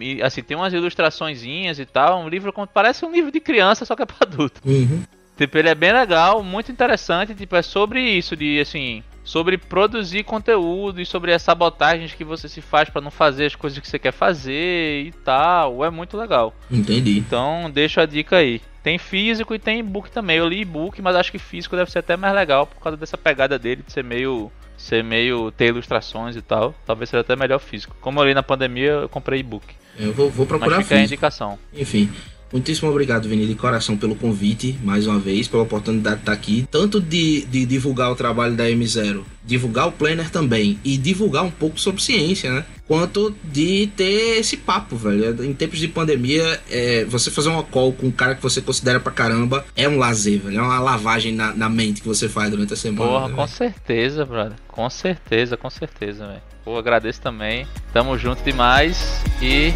E, 0.00 0.22
assim, 0.22 0.42
tem 0.42 0.56
umas 0.56 0.72
ilustraçõezinhas 0.72 1.78
e 1.78 1.84
tal. 1.84 2.20
Um 2.20 2.28
livro 2.28 2.52
como 2.52 2.66
parece 2.66 3.04
um 3.04 3.12
livro 3.12 3.30
de 3.30 3.40
criança, 3.40 3.84
só 3.84 3.94
que 3.94 4.02
é 4.02 4.06
pra 4.06 4.16
adulto. 4.22 4.60
Uhum. 4.64 5.02
Tipo, 5.36 5.58
ele 5.58 5.68
é 5.68 5.74
bem 5.74 5.92
legal, 5.92 6.42
muito 6.42 6.70
interessante, 6.70 7.34
tipo, 7.34 7.56
é 7.56 7.62
sobre 7.62 8.00
isso, 8.00 8.36
de 8.36 8.60
assim, 8.60 9.02
sobre 9.24 9.58
produzir 9.58 10.22
conteúdo 10.22 11.00
e 11.00 11.06
sobre 11.06 11.32
as 11.32 11.42
sabotagens 11.42 12.14
que 12.14 12.22
você 12.22 12.48
se 12.48 12.60
faz 12.60 12.88
pra 12.88 13.00
não 13.00 13.10
fazer 13.10 13.46
as 13.46 13.56
coisas 13.56 13.78
que 13.78 13.88
você 13.88 13.98
quer 13.98 14.12
fazer 14.12 15.06
e 15.06 15.12
tal. 15.24 15.84
É 15.84 15.90
muito 15.90 16.16
legal. 16.16 16.54
Entendi. 16.70 17.18
Então, 17.18 17.70
deixo 17.72 18.00
a 18.00 18.06
dica 18.06 18.36
aí. 18.36 18.60
Tem 18.82 18.98
físico 18.98 19.54
e 19.54 19.58
tem 19.58 19.80
e-book 19.80 20.10
também. 20.10 20.36
Eu 20.36 20.46
li 20.46 20.60
e-book, 20.60 21.00
mas 21.00 21.16
acho 21.16 21.32
que 21.32 21.38
físico 21.38 21.74
deve 21.74 21.90
ser 21.90 22.00
até 22.00 22.16
mais 22.16 22.34
legal 22.34 22.66
por 22.66 22.80
causa 22.80 22.98
dessa 22.98 23.16
pegada 23.16 23.58
dele 23.58 23.82
de 23.84 23.90
ser 23.92 24.04
meio 24.04 24.52
ser 24.76 25.02
meio 25.02 25.50
ter 25.50 25.68
ilustrações 25.68 26.36
e 26.36 26.42
tal. 26.42 26.74
Talvez 26.84 27.08
seja 27.08 27.22
até 27.22 27.34
melhor 27.34 27.58
físico. 27.58 27.96
Como 28.00 28.20
eu 28.20 28.24
li 28.24 28.34
na 28.34 28.42
pandemia, 28.42 28.90
eu 28.90 29.08
comprei 29.08 29.40
e-book. 29.40 29.64
Eu 29.98 30.12
vou, 30.12 30.28
vou 30.28 30.44
procurar 30.44 30.76
Mas 30.76 30.84
fica 30.84 30.96
a 30.96 30.98
físico. 30.98 31.14
indicação. 31.14 31.58
Enfim. 31.72 32.10
Muitíssimo 32.54 32.88
obrigado, 32.88 33.28
Vini, 33.28 33.48
de 33.48 33.56
coração 33.56 33.96
pelo 33.96 34.14
convite, 34.14 34.78
mais 34.84 35.08
uma 35.08 35.18
vez, 35.18 35.48
pela 35.48 35.64
oportunidade 35.64 36.18
de 36.18 36.22
estar 36.22 36.32
aqui. 36.32 36.64
Tanto 36.70 37.00
de, 37.00 37.44
de 37.46 37.66
divulgar 37.66 38.12
o 38.12 38.14
trabalho 38.14 38.54
da 38.54 38.62
M0, 38.66 39.24
divulgar 39.44 39.88
o 39.88 39.92
Planner 39.92 40.30
também, 40.30 40.78
e 40.84 40.96
divulgar 40.96 41.42
um 41.42 41.50
pouco 41.50 41.80
sobre 41.80 42.00
ciência, 42.00 42.52
né? 42.52 42.64
Quanto 42.86 43.34
de 43.42 43.88
ter 43.96 44.38
esse 44.38 44.56
papo, 44.56 44.94
velho. 44.94 45.44
Em 45.44 45.52
tempos 45.52 45.80
de 45.80 45.88
pandemia, 45.88 46.60
é, 46.70 47.04
você 47.06 47.28
fazer 47.28 47.48
uma 47.48 47.64
call 47.64 47.92
com 47.92 48.06
um 48.06 48.12
cara 48.12 48.36
que 48.36 48.42
você 48.42 48.60
considera 48.60 49.00
pra 49.00 49.10
caramba 49.10 49.66
é 49.74 49.88
um 49.88 49.98
lazer, 49.98 50.38
velho. 50.38 50.60
É 50.60 50.62
uma 50.62 50.78
lavagem 50.78 51.34
na, 51.34 51.52
na 51.52 51.68
mente 51.68 52.02
que 52.02 52.06
você 52.06 52.28
faz 52.28 52.50
durante 52.50 52.72
a 52.72 52.76
semana. 52.76 53.10
Porra, 53.10 53.28
né, 53.30 53.34
com 53.34 53.48
certeza, 53.48 54.24
brother. 54.24 54.56
Com 54.68 54.88
certeza, 54.88 55.56
com 55.56 55.70
certeza, 55.70 56.24
velho. 56.28 56.42
Pô, 56.64 56.78
agradeço 56.78 57.20
também. 57.20 57.66
Tamo 57.92 58.16
junto 58.16 58.44
demais 58.44 59.24
e 59.42 59.72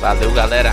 valeu, 0.00 0.32
galera. 0.32 0.72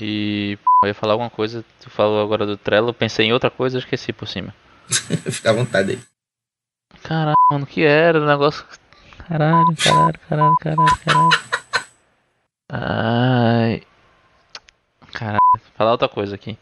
E 0.00 0.58
eu 0.82 0.88
ia 0.88 0.94
falar 0.94 1.12
alguma 1.12 1.30
coisa, 1.30 1.64
tu 1.80 1.88
falou 1.88 2.20
agora 2.20 2.44
do 2.44 2.56
Trello, 2.56 2.88
eu 2.88 2.94
pensei 2.94 3.26
em 3.26 3.32
outra 3.32 3.50
coisa, 3.50 3.76
eu 3.76 3.80
esqueci 3.80 4.12
por 4.12 4.26
cima. 4.26 4.52
Fica 5.30 5.50
à 5.50 5.52
vontade 5.52 5.92
aí. 5.92 6.00
Caralho, 7.02 7.36
mano, 7.50 7.64
o 7.64 7.66
que 7.66 7.82
era 7.82 8.20
o 8.20 8.26
negócio? 8.26 8.64
Caralho, 9.28 9.74
caralho, 9.76 10.18
caralho, 10.28 10.56
caralho, 10.56 10.98
caralho. 11.04 11.30
Ai. 12.68 13.82
Caralho, 15.12 15.40
vou 15.52 15.72
falar 15.76 15.92
outra 15.92 16.08
coisa 16.08 16.34
aqui. 16.34 16.58